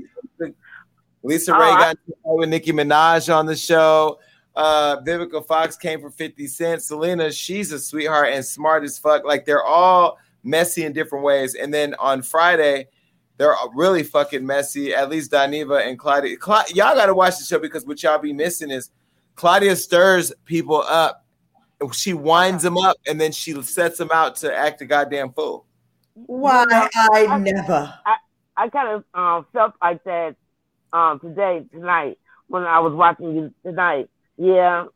Lisa 1.22 1.54
Oh, 1.54 1.58
Ray 1.58 1.66
I- 1.66 1.80
got 1.80 1.90
to 2.06 2.12
play 2.22 2.34
with 2.36 2.48
Nicki 2.48 2.72
Minaj 2.72 3.34
on 3.34 3.46
the 3.46 3.56
show. 3.56 4.18
Uh, 4.54 5.00
Vivica 5.02 5.44
Fox 5.44 5.76
came 5.76 6.00
for 6.00 6.10
50 6.10 6.46
Cent. 6.46 6.80
Syleena, 6.80 7.32
she's 7.32 7.72
a 7.72 7.78
sweetheart 7.78 8.28
and 8.32 8.44
smart 8.44 8.84
as 8.84 8.98
fuck. 8.98 9.24
Like 9.24 9.44
they're 9.44 9.64
all 9.64 10.18
messy 10.44 10.84
in 10.84 10.92
different 10.92 11.24
ways. 11.24 11.54
And 11.56 11.74
then 11.74 11.94
on 11.98 12.22
Friday, 12.22 12.88
they're 13.38 13.54
really 13.74 14.02
fucking 14.02 14.46
messy. 14.46 14.94
At 14.94 15.10
least 15.10 15.30
Dineva 15.32 15.86
and 15.86 15.98
Claudia. 15.98 16.36
Cla- 16.38 16.64
y'all 16.74 16.94
got 16.94 17.06
to 17.06 17.14
watch 17.14 17.38
the 17.38 17.44
show 17.44 17.58
because 17.58 17.84
what 17.84 18.02
y'all 18.02 18.18
be 18.18 18.32
missing 18.32 18.70
is 18.70 18.90
Claudia 19.34 19.76
stirs 19.76 20.32
people 20.46 20.82
up. 20.82 21.25
She 21.92 22.14
winds 22.14 22.62
them 22.62 22.78
up 22.78 22.96
and 23.06 23.20
then 23.20 23.32
she 23.32 23.60
sets 23.62 23.98
them 23.98 24.10
out 24.12 24.36
to 24.36 24.54
act 24.54 24.80
a 24.80 24.86
goddamn 24.86 25.32
fool. 25.32 25.66
Why 26.14 26.88
I 26.94 27.38
never. 27.38 27.92
I, 28.06 28.16
I 28.56 28.68
kind 28.70 28.88
of 28.88 29.04
um, 29.14 29.46
felt 29.52 29.74
like 29.82 30.02
that 30.04 30.36
um, 30.92 31.20
today, 31.20 31.64
tonight, 31.70 32.18
when 32.48 32.62
I 32.62 32.78
was 32.78 32.94
watching 32.94 33.36
you 33.36 33.54
tonight. 33.64 34.08
Yeah, 34.38 34.86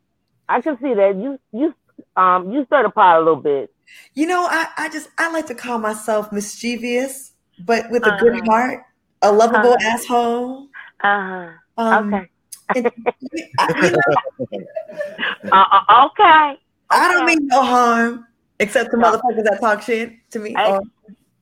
I 0.49 0.61
can 0.63 0.79
see 0.83 0.95
that 0.95 1.17
you 1.17 1.39
you 1.53 1.75
um 2.17 2.51
you 2.51 2.65
stirred 2.67 2.87
the 2.87 2.91
pot 2.91 3.17
a 3.17 3.19
little 3.19 3.37
bit. 3.37 3.71
You 4.15 4.27
know, 4.27 4.47
I, 4.49 4.69
I 4.79 4.89
just 4.89 5.11
I 5.19 5.31
like 5.33 5.47
to 5.47 5.55
call 5.55 5.79
myself 5.79 6.33
mischievous, 6.33 7.33
but 7.67 7.91
with 7.91 8.07
a 8.07 8.17
good 8.21 8.33
Uh-huh. 8.33 8.51
heart, 8.51 8.83
a 9.23 9.31
lovable 9.33 9.73
Uh-huh. 9.75 9.89
asshole. 9.91 10.69
Uh-huh. 11.03 11.49
Um, 11.77 12.15
okay. 12.15 12.29
and- 12.77 12.93
I- 13.59 13.75
you 13.83 13.91
know, 13.91 14.59
Uh, 15.53 15.65
uh, 15.89 16.07
okay. 16.07 16.59
I 16.91 17.13
don't 17.13 17.25
mean 17.27 17.47
no 17.47 17.63
harm, 17.63 18.27
except 18.59 18.91
to 18.91 18.97
motherfuckers 18.97 19.45
that 19.45 19.59
talk 19.61 19.83
shit 19.83 20.13
to 20.31 20.39
me. 20.39 20.55
Hey, 20.57 20.73
or- 20.73 20.83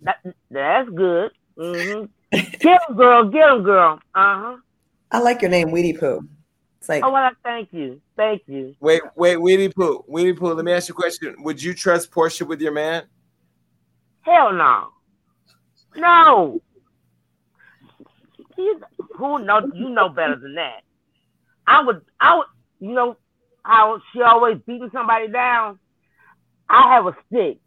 that, 0.03 0.17
that's 0.51 0.89
good. 0.91 1.31
hmm 1.57 2.05
Get 2.31 2.81
him, 2.89 2.97
girl. 2.97 3.29
Get 3.29 3.49
him, 3.49 3.63
girl. 3.63 4.01
Uh 4.15 4.41
huh. 4.41 4.57
I 5.11 5.21
like 5.21 5.41
your 5.41 5.51
name, 5.51 5.71
Weedy 5.71 5.95
Poo. 5.95 6.21
It's 6.79 6.89
like 6.89 7.03
Oh, 7.03 7.11
well, 7.11 7.31
thank 7.43 7.73
you. 7.73 8.01
Thank 8.17 8.43
you. 8.47 8.75
Wait, 8.81 9.01
wait, 9.17 9.37
Weedy 9.39 9.71
Pooh. 9.71 10.05
Weedy 10.07 10.35
Pooh, 10.35 10.53
let 10.53 10.65
me 10.65 10.73
ask 10.73 10.89
you 10.89 10.93
a 10.93 10.97
question. 10.97 11.35
Would 11.43 11.63
you 11.63 11.73
trust 11.75 12.11
Porsha 12.11 12.47
with 12.47 12.61
your 12.61 12.73
man? 12.73 13.05
Hell 14.21 14.53
no. 14.53 14.89
No. 15.97 16.61
He's, 18.57 18.77
who 19.17 19.39
know 19.39 19.71
you 19.75 19.89
know 19.89 20.09
better 20.09 20.37
than 20.37 20.55
that. 20.57 20.83
I 21.67 21.83
would 21.83 22.03
I 22.21 22.37
would 22.37 22.47
you 22.81 22.93
know 22.93 23.17
how 23.69 24.01
she 24.13 24.23
always 24.23 24.57
beating 24.67 24.89
somebody 24.93 25.29
down. 25.29 25.79
I 26.71 26.95
have 26.95 27.07
a 27.07 27.15
stick. 27.27 27.59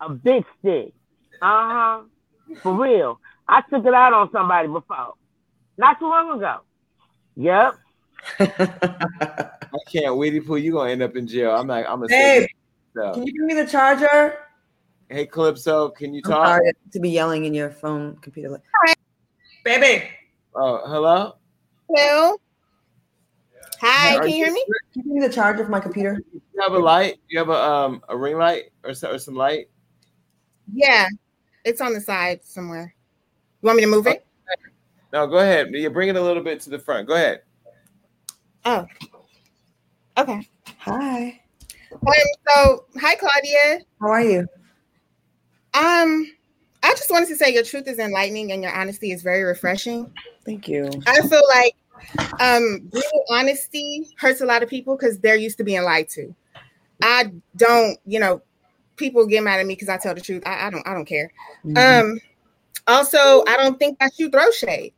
A 0.00 0.08
big 0.08 0.44
stick. 0.58 0.94
Uh-huh. 1.42 2.02
For 2.62 2.82
real. 2.82 3.20
I 3.46 3.60
took 3.70 3.84
it 3.84 3.92
out 3.92 4.14
on 4.14 4.30
somebody 4.32 4.68
before. 4.68 5.12
Not 5.76 5.98
too 5.98 6.06
long 6.08 6.38
ago. 6.38 6.60
Yep. 7.36 7.74
I 8.40 9.78
can't. 9.92 10.16
Weedy 10.16 10.40
Pooh, 10.40 10.56
you 10.56 10.72
gonna 10.72 10.90
end 10.90 11.02
up 11.02 11.16
in 11.16 11.26
jail. 11.26 11.50
I'm 11.50 11.66
like, 11.66 11.84
I'm 11.84 11.96
gonna 11.96 12.08
Babe, 12.08 12.42
say. 12.44 12.48
So. 12.96 13.12
can 13.12 13.26
you 13.26 13.32
give 13.32 13.44
me 13.44 13.54
the 13.62 13.66
charger? 13.70 14.38
Hey, 15.10 15.26
Calypso, 15.26 15.90
can 15.90 16.14
you 16.14 16.22
I'm 16.24 16.30
talk? 16.30 16.46
sorry 16.46 16.72
to 16.92 17.00
be 17.00 17.10
yelling 17.10 17.44
in 17.44 17.52
your 17.52 17.70
phone 17.70 18.16
computer. 18.22 18.62
Baby. 19.64 20.08
Oh, 20.54 20.80
hello. 20.86 21.34
Hello. 21.90 22.36
Hi, 23.80 24.16
Are 24.16 24.20
can 24.20 24.30
you 24.30 24.36
hear 24.36 24.52
me? 24.52 24.64
Can 24.94 25.02
you 25.02 25.14
give 25.14 25.22
me 25.22 25.26
the 25.26 25.32
charger 25.32 25.62
of 25.62 25.68
my 25.68 25.80
computer? 25.80 26.20
You 26.32 26.62
have 26.62 26.72
a 26.72 26.78
light? 26.78 27.18
You 27.28 27.40
have 27.40 27.48
a 27.48 27.60
um 27.60 28.02
a 28.08 28.16
ring 28.16 28.38
light 28.38 28.66
or, 28.84 28.90
or 28.90 29.18
some 29.18 29.34
light? 29.34 29.66
Yeah, 30.72 31.08
it's 31.64 31.80
on 31.80 31.92
the 31.92 32.00
side 32.00 32.40
somewhere. 32.44 32.94
You 33.60 33.66
want 33.66 33.76
me 33.76 33.82
to 33.82 33.90
move 33.90 34.06
it? 34.06 34.24
No, 35.12 35.26
go 35.26 35.38
ahead. 35.38 35.74
You 35.74 35.90
bring 35.90 36.08
it 36.08 36.16
a 36.16 36.22
little 36.22 36.42
bit 36.42 36.60
to 36.60 36.70
the 36.70 36.78
front. 36.78 37.08
Go 37.08 37.14
ahead. 37.14 37.42
Oh. 38.64 38.86
Okay. 40.16 40.48
Hi. 40.78 41.40
Um, 41.92 42.12
so 42.48 42.84
hi 43.00 43.16
Claudia. 43.16 43.80
How 44.00 44.08
are 44.10 44.22
you? 44.22 44.40
Um, 45.74 46.32
I 46.84 46.90
just 46.90 47.10
wanted 47.10 47.28
to 47.30 47.36
say 47.36 47.52
your 47.52 47.64
truth 47.64 47.88
is 47.88 47.98
enlightening 47.98 48.52
and 48.52 48.62
your 48.62 48.72
honesty 48.72 49.10
is 49.10 49.22
very 49.22 49.42
refreshing. 49.42 50.12
Thank 50.44 50.68
you. 50.68 50.88
I 51.06 51.20
feel 51.26 51.42
like 51.48 51.74
um 52.40 52.80
brutal 52.90 53.24
honesty 53.30 54.06
hurts 54.18 54.40
a 54.40 54.46
lot 54.46 54.62
of 54.62 54.68
people 54.68 54.96
because 54.96 55.18
they're 55.18 55.36
used 55.36 55.58
to 55.58 55.64
being 55.64 55.82
lied 55.82 56.08
to. 56.10 56.34
I 57.02 57.32
don't, 57.56 57.98
you 58.06 58.20
know, 58.20 58.42
people 58.96 59.26
get 59.26 59.42
mad 59.42 59.60
at 59.60 59.66
me 59.66 59.74
because 59.74 59.88
I 59.88 59.98
tell 59.98 60.14
the 60.14 60.20
truth. 60.20 60.42
I, 60.46 60.66
I 60.66 60.70
don't, 60.70 60.86
I 60.86 60.94
don't 60.94 61.04
care. 61.04 61.32
Mhm. 61.64 62.00
Um, 62.00 62.20
also, 62.86 63.44
I 63.46 63.56
don't 63.56 63.78
think 63.78 63.98
that 63.98 64.12
you 64.18 64.30
throw 64.30 64.50
shade. 64.50 64.92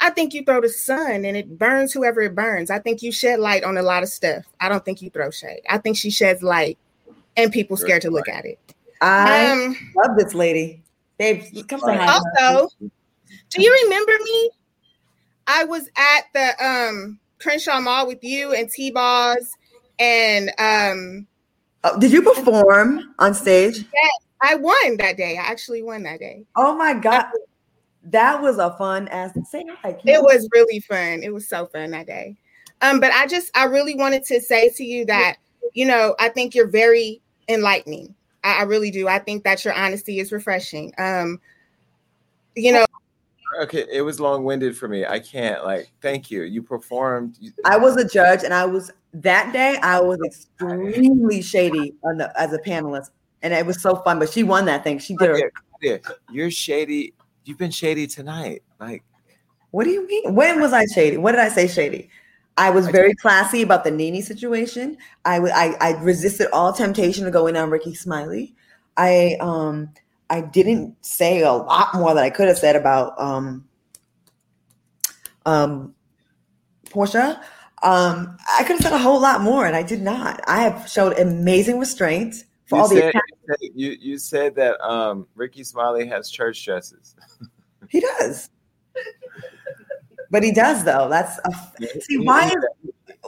I 0.00 0.10
think 0.10 0.32
you 0.32 0.44
throw 0.44 0.60
the 0.60 0.68
sun 0.68 1.24
and 1.24 1.36
it 1.36 1.58
burns 1.58 1.92
whoever 1.92 2.22
it 2.22 2.34
burns. 2.34 2.70
I 2.70 2.78
think 2.78 3.02
you 3.02 3.12
shed 3.12 3.38
light 3.38 3.64
on 3.64 3.76
a 3.76 3.82
lot 3.82 4.02
of 4.02 4.08
stuff. 4.08 4.44
I 4.60 4.68
don't 4.68 4.84
think 4.84 5.02
you 5.02 5.10
throw 5.10 5.30
shade. 5.30 5.60
I 5.68 5.78
think 5.78 5.96
she 5.96 6.10
sheds 6.10 6.42
light 6.42 6.78
and 7.36 7.52
people 7.52 7.76
scared 7.76 8.02
to 8.02 8.10
look 8.10 8.28
at 8.28 8.44
it. 8.46 8.58
I 9.00 9.52
Um, 9.52 9.76
love 9.96 10.16
this 10.16 10.34
lady. 10.34 10.82
Babe, 11.18 11.42
come 11.68 11.80
say 11.80 11.98
also, 11.98 12.68
do 13.50 13.62
you 13.62 13.80
remember 13.84 14.12
me? 14.24 14.50
I 15.50 15.64
was 15.64 15.90
at 15.96 16.22
the 16.32 16.64
um 16.64 17.18
Crenshaw 17.40 17.80
Mall 17.80 18.06
with 18.06 18.22
you 18.22 18.52
and 18.52 18.70
T 18.70 18.90
Balls 18.90 19.56
and 19.98 20.50
um 20.58 21.26
Oh, 21.82 21.98
did 21.98 22.12
you 22.12 22.22
perform 22.22 23.14
on 23.18 23.32
stage? 23.34 23.78
yes, 23.78 24.12
I 24.42 24.54
won 24.54 24.98
that 24.98 25.16
day. 25.16 25.38
I 25.38 25.42
actually 25.42 25.82
won 25.82 26.02
that 26.02 26.20
day. 26.20 26.44
Oh 26.54 26.76
my 26.76 26.94
god, 26.94 27.24
that 28.04 28.40
was 28.40 28.58
a 28.58 28.70
fun 28.76 29.08
ass. 29.08 29.32
Like 29.82 30.00
It 30.04 30.22
was 30.22 30.48
really 30.54 30.80
fun. 30.80 31.22
It 31.22 31.32
was 31.32 31.48
so 31.48 31.66
fun 31.66 31.90
that 31.92 32.06
day. 32.06 32.36
Um, 32.82 33.00
but 33.00 33.12
I 33.12 33.26
just 33.26 33.50
I 33.56 33.64
really 33.64 33.96
wanted 33.96 34.24
to 34.26 34.40
say 34.40 34.68
to 34.70 34.84
you 34.84 35.04
that 35.06 35.36
you 35.72 35.84
know 35.84 36.14
I 36.20 36.28
think 36.28 36.54
you're 36.54 36.68
very 36.68 37.20
enlightening. 37.48 38.14
I, 38.44 38.60
I 38.60 38.62
really 38.62 38.92
do. 38.92 39.08
I 39.08 39.18
think 39.18 39.42
that 39.44 39.64
your 39.64 39.74
honesty 39.74 40.20
is 40.20 40.30
refreshing. 40.30 40.92
Um, 40.96 41.40
you 42.54 42.72
know, 42.72 42.84
Okay, 43.62 43.84
it 43.90 44.02
was 44.02 44.20
long 44.20 44.44
winded 44.44 44.76
for 44.76 44.88
me. 44.88 45.04
I 45.04 45.18
can't 45.18 45.64
like. 45.64 45.90
Thank 46.00 46.30
you. 46.30 46.42
You 46.42 46.62
performed. 46.62 47.36
You- 47.40 47.52
I 47.64 47.76
was 47.76 47.96
a 47.96 48.06
judge, 48.08 48.44
and 48.44 48.54
I 48.54 48.64
was 48.64 48.90
that 49.12 49.52
day. 49.52 49.76
I 49.82 50.00
was 50.00 50.18
extremely 50.24 51.42
shady 51.42 51.94
on 52.04 52.18
the 52.18 52.40
as 52.40 52.52
a 52.52 52.58
panelist, 52.58 53.10
and 53.42 53.52
it 53.52 53.66
was 53.66 53.82
so 53.82 53.96
fun. 53.96 54.18
But 54.18 54.30
she 54.30 54.42
won 54.42 54.66
that 54.66 54.84
thing. 54.84 54.98
She 54.98 55.16
did. 55.16 55.30
Her, 55.30 55.52
Yeah, 55.82 55.96
you're 56.30 56.50
shady. 56.50 57.14
You've 57.44 57.58
been 57.58 57.70
shady 57.70 58.06
tonight. 58.06 58.62
Like, 58.78 59.02
what 59.72 59.84
do 59.84 59.90
you 59.90 60.06
mean? 60.06 60.34
When 60.34 60.60
was 60.60 60.72
I 60.72 60.86
shady? 60.86 61.16
What 61.16 61.32
did 61.32 61.40
I 61.40 61.48
say 61.48 61.66
shady? 61.66 62.08
I 62.56 62.70
was 62.70 62.88
very 62.88 63.14
classy 63.14 63.62
about 63.62 63.84
the 63.84 63.90
Nene 63.90 64.22
situation. 64.22 64.98
I 65.24 65.36
w- 65.36 65.54
I, 65.54 65.74
I 65.80 65.92
resisted 66.02 66.48
all 66.52 66.72
temptation 66.72 67.24
to 67.24 67.30
go 67.30 67.46
in 67.46 67.56
on 67.56 67.70
Rickey 67.70 67.94
Smiley. 67.94 68.54
I 68.96 69.36
um 69.40 69.90
I 70.30 70.40
didn't 70.40 70.96
say 71.04 71.42
a 71.42 71.52
lot 71.52 71.92
more 71.94 72.14
that 72.14 72.22
I 72.24 72.30
could 72.30 72.48
have 72.48 72.56
said 72.58 72.76
about 72.76 73.20
um 73.20 73.68
um 75.44 75.94
Porsha. 76.86 77.40
Um, 77.82 78.36
I 78.52 78.58
could 78.64 78.72
have 78.74 78.80
said 78.82 78.92
a 78.92 78.98
whole 78.98 79.20
lot 79.20 79.40
more, 79.40 79.64
and 79.66 79.74
I 79.74 79.82
did 79.82 80.02
not. 80.02 80.40
I 80.46 80.60
have 80.62 80.88
showed 80.88 81.18
amazing 81.18 81.78
restraint 81.78 82.44
for 82.66 82.76
you 82.76 82.82
all 82.82 82.88
the 82.88 82.96
said, 82.96 83.08
attacks. 83.08 83.26
you 83.30 83.46
said- 83.48 83.70
you 83.74 83.90
you 84.00 84.18
said 84.18 84.54
that 84.56 84.80
um 84.82 85.26
Rickey 85.34 85.64
Smiley 85.64 86.06
has 86.06 86.30
church 86.30 86.64
dresses. 86.64 87.14
He 87.88 88.00
does. 88.00 88.50
But 90.30 90.42
he 90.44 90.52
does 90.52 90.84
though. 90.84 91.08
That's 91.08 91.38
a, 91.44 92.00
see 92.02 92.18
why 92.18 92.52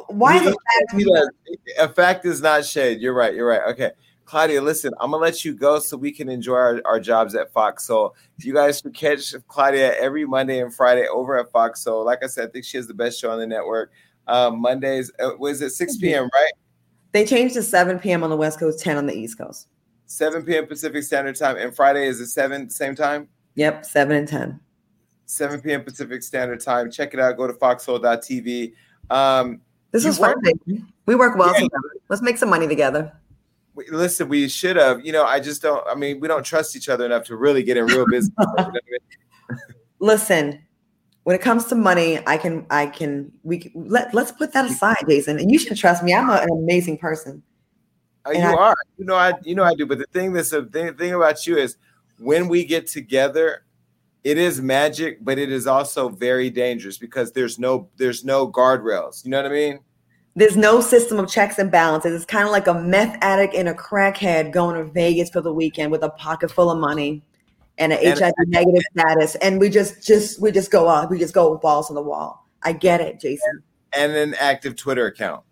why 0.08 0.38
He- 0.38 0.46
a 0.46 0.50
fact 0.50 0.92
he 0.96 1.04
does. 1.04 1.30
a 1.78 1.88
fact 1.88 2.24
is 2.26 2.40
not 2.40 2.64
shade. 2.64 3.00
You're 3.00 3.14
right. 3.14 3.34
You're 3.34 3.48
right. 3.48 3.62
Okay. 3.72 3.90
Claudia, 4.32 4.62
listen, 4.62 4.94
I'm 4.98 5.10
gonna 5.10 5.22
let 5.22 5.44
you 5.44 5.52
go 5.54 5.78
so 5.78 5.94
we 5.94 6.10
can 6.10 6.30
enjoy 6.30 6.54
our, 6.54 6.80
our 6.86 6.98
jobs 6.98 7.34
at 7.34 7.52
Fox 7.52 7.86
Soul. 7.86 8.16
If 8.38 8.46
you 8.46 8.54
guys 8.54 8.80
should 8.80 8.94
catch 8.94 9.34
Claudia 9.46 9.94
every 10.00 10.24
Monday 10.24 10.60
and 10.62 10.74
Friday 10.74 11.06
over 11.06 11.38
at 11.38 11.50
Fox 11.52 11.82
Soul. 11.82 12.02
Like 12.06 12.24
I 12.24 12.28
said, 12.28 12.48
I 12.48 12.50
think 12.50 12.64
she 12.64 12.78
has 12.78 12.86
the 12.86 12.94
best 12.94 13.20
show 13.20 13.30
on 13.30 13.38
the 13.38 13.46
network. 13.46 13.92
Um, 14.26 14.58
Mondays, 14.62 15.12
uh, 15.22 15.32
was 15.38 15.60
it 15.60 15.68
6 15.72 15.98
p.m., 15.98 16.30
right? 16.32 16.52
they 17.12 17.26
changed 17.26 17.56
to 17.56 17.62
7 17.62 17.98
p.m. 17.98 18.24
on 18.24 18.30
the 18.30 18.36
West 18.36 18.58
Coast, 18.58 18.80
10 18.80 18.96
on 18.96 19.04
the 19.04 19.12
East 19.12 19.36
Coast. 19.36 19.68
7 20.06 20.42
p.m. 20.46 20.64
Pacific 20.66 21.02
Standard 21.02 21.36
Time. 21.36 21.58
And 21.58 21.76
Friday 21.76 22.06
is 22.06 22.18
it 22.18 22.28
7 22.28 22.70
same 22.70 22.94
time? 22.94 23.28
Yep, 23.56 23.84
7 23.84 24.16
and 24.16 24.26
10. 24.26 24.58
7 25.26 25.60
p.m. 25.60 25.84
Pacific 25.84 26.22
Standard 26.22 26.60
Time. 26.60 26.90
Check 26.90 27.12
it 27.12 27.20
out. 27.20 27.36
Go 27.36 27.48
to 27.48 27.52
foxsoul.tv. 27.52 28.72
Um, 29.10 29.60
This 29.90 30.06
is 30.06 30.16
fun. 30.16 30.36
work- 30.42 30.78
We 31.04 31.16
work 31.16 31.36
well 31.36 31.48
Yeah. 31.48 31.60
together. 31.64 31.90
Let's 32.08 32.22
make 32.22 32.38
some 32.38 32.48
money 32.48 32.66
together. 32.66 33.12
Listen, 33.74 34.28
we 34.28 34.48
should 34.48 34.76
have. 34.76 35.04
You 35.04 35.12
know, 35.12 35.24
I 35.24 35.40
just 35.40 35.62
don't. 35.62 35.86
I 35.86 35.94
mean, 35.94 36.20
we 36.20 36.28
don't 36.28 36.44
trust 36.44 36.76
each 36.76 36.88
other 36.88 37.06
enough 37.06 37.24
to 37.24 37.36
really 37.36 37.62
get 37.62 37.76
in 37.76 37.86
real 37.86 38.06
business. 38.06 38.34
You 38.38 38.46
know 38.46 38.64
I 38.64 38.70
mean? 38.70 39.58
Listen, 39.98 40.60
when 41.24 41.36
it 41.36 41.42
comes 41.42 41.66
to 41.66 41.74
money, 41.74 42.18
I 42.26 42.36
can, 42.36 42.66
I 42.70 42.86
can, 42.86 43.30
we 43.44 43.58
can, 43.58 43.72
let 43.74 44.12
let's 44.12 44.32
put 44.32 44.52
that 44.52 44.64
aside, 44.64 44.96
Jason. 45.08 45.38
And 45.38 45.50
you 45.50 45.58
should 45.58 45.76
trust 45.76 46.02
me. 46.02 46.12
I'm 46.14 46.28
a- 46.28 46.42
an 46.42 46.50
amazing 46.50 46.98
person. 46.98 47.42
Uh, 48.26 48.30
you 48.32 48.40
I- 48.40 48.54
are. 48.54 48.76
You 48.98 49.04
know, 49.04 49.14
I. 49.14 49.34
You 49.42 49.54
know, 49.54 49.64
I 49.64 49.74
do. 49.74 49.86
But 49.86 49.98
the 49.98 50.06
thing 50.12 50.32
that's 50.32 50.50
the 50.50 50.64
thing, 50.64 50.94
thing 50.94 51.14
about 51.14 51.46
you 51.46 51.56
is 51.56 51.76
when 52.18 52.48
we 52.48 52.64
get 52.64 52.86
together, 52.86 53.64
it 54.24 54.38
is 54.38 54.60
magic, 54.60 55.24
but 55.24 55.38
it 55.38 55.50
is 55.50 55.66
also 55.66 56.08
very 56.08 56.50
dangerous 56.50 56.98
because 56.98 57.32
there's 57.32 57.58
no 57.58 57.88
there's 57.96 58.24
no 58.24 58.50
guardrails. 58.50 59.24
You 59.24 59.30
know 59.30 59.42
what 59.42 59.50
I 59.50 59.54
mean? 59.54 59.80
There's 60.34 60.56
no 60.56 60.80
system 60.80 61.18
of 61.18 61.28
checks 61.30 61.58
and 61.58 61.70
balances. 61.70 62.14
It's 62.14 62.24
kind 62.24 62.44
of 62.46 62.52
like 62.52 62.66
a 62.66 62.74
meth 62.74 63.18
addict 63.20 63.54
and 63.54 63.68
a 63.68 63.74
crackhead 63.74 64.50
going 64.50 64.76
to 64.76 64.90
Vegas 64.90 65.28
for 65.28 65.42
the 65.42 65.52
weekend 65.52 65.92
with 65.92 66.02
a 66.02 66.08
pocket 66.10 66.50
full 66.50 66.70
of 66.70 66.78
money 66.78 67.22
and 67.78 67.92
an 67.92 67.98
And- 68.02 68.18
HIV 68.18 68.32
negative 68.46 68.82
status, 68.96 69.34
and 69.36 69.60
we 69.60 69.68
just, 69.68 70.02
just, 70.02 70.40
we 70.40 70.50
just 70.50 70.70
go 70.70 70.88
up. 70.88 71.10
We 71.10 71.18
just 71.18 71.34
go 71.34 71.56
balls 71.58 71.90
on 71.90 71.94
the 71.94 72.02
wall. 72.02 72.48
I 72.62 72.72
get 72.72 73.00
it, 73.00 73.20
Jason. 73.20 73.62
And 73.92 74.12
an 74.12 74.34
active 74.38 74.76
Twitter 74.76 75.06
account. 75.06 75.42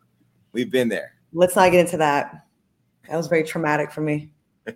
We've 0.53 0.71
been 0.71 0.89
there. 0.89 1.13
Let's 1.33 1.57
not 1.57 1.71
get 1.73 1.81
into 1.81 1.99
that. 1.99 2.47
That 3.09 3.17
was 3.17 3.27
very 3.27 3.43
traumatic 3.45 3.93
for 3.93 4.01
me. 4.01 4.31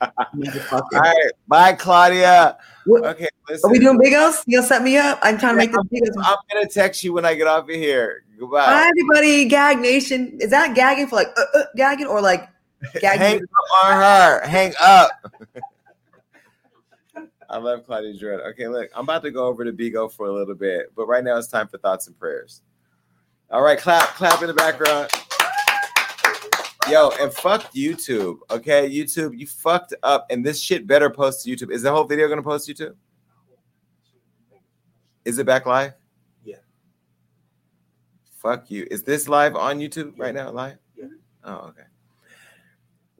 All 0.00 0.82
right, 0.92 1.30
bye, 1.46 1.72
Claudia. 1.74 2.58
Okay, 2.88 3.28
listen. 3.48 3.68
Are 3.68 3.72
we 3.72 3.78
doing 3.78 3.98
bigos? 3.98 4.42
You 4.46 4.58
gonna 4.58 4.66
set 4.66 4.82
me 4.82 4.96
up? 4.96 5.20
I'm 5.22 5.38
trying 5.38 5.52
to 5.54 5.58
make 5.58 5.70
this 5.70 5.80
bigos. 5.92 6.22
I'm 6.24 6.36
gonna 6.52 6.68
text 6.68 7.04
you 7.04 7.12
when 7.12 7.24
I 7.24 7.34
get 7.34 7.46
off 7.46 7.64
of 7.68 7.74
here. 7.74 8.24
Goodbye. 8.38 8.64
Hi, 8.64 8.88
everybody. 8.88 9.46
Gag 9.46 9.80
Nation. 9.80 10.38
Is 10.40 10.50
that 10.50 10.76
gagging 10.76 11.08
for 11.08 11.16
like 11.16 11.28
uh, 11.36 11.58
uh, 11.58 11.64
gagging 11.74 12.06
or 12.06 12.20
like 12.20 12.48
gagging? 13.00 13.20
Hang 13.20 13.42
up 13.42 13.84
on 13.84 13.92
her. 13.92 14.46
Hang 14.46 14.72
up. 14.80 15.10
I 17.50 17.56
love 17.56 17.84
Claudia 17.84 18.14
Jordan. 18.14 18.46
Okay, 18.50 18.68
look, 18.68 18.90
I'm 18.94 19.04
about 19.04 19.22
to 19.22 19.32
go 19.32 19.46
over 19.46 19.64
to 19.64 19.72
Bigo 19.72 20.12
for 20.12 20.26
a 20.26 20.32
little 20.32 20.54
bit, 20.54 20.92
but 20.94 21.06
right 21.06 21.24
now 21.24 21.36
it's 21.38 21.48
time 21.48 21.66
for 21.66 21.78
thoughts 21.78 22.06
and 22.06 22.16
prayers. 22.16 22.60
All 23.50 23.62
right, 23.62 23.78
clap, 23.78 24.10
clap 24.10 24.40
in 24.42 24.48
the 24.48 24.54
background. 24.54 25.10
Yo, 26.88 27.10
and 27.20 27.32
fuck 27.32 27.72
YouTube. 27.72 28.38
Okay, 28.50 28.88
YouTube, 28.88 29.36
you 29.36 29.46
fucked 29.46 29.94
up, 30.02 30.26
and 30.30 30.44
this 30.44 30.60
shit 30.60 30.86
better 30.86 31.10
post 31.10 31.44
to 31.44 31.50
YouTube. 31.50 31.72
Is 31.72 31.82
the 31.82 31.90
whole 31.90 32.04
video 32.04 32.28
gonna 32.28 32.42
post 32.42 32.66
to 32.66 32.74
YouTube? 32.74 32.94
Is 35.24 35.38
it 35.38 35.46
back 35.46 35.66
live? 35.66 35.94
Fuck 38.48 38.70
you. 38.70 38.86
Is 38.90 39.02
this 39.02 39.28
live 39.28 39.56
on 39.56 39.78
YouTube 39.78 40.18
right 40.18 40.34
now? 40.34 40.50
Live? 40.50 40.78
Yeah. 40.96 41.08
Oh, 41.44 41.66
okay. 41.68 41.82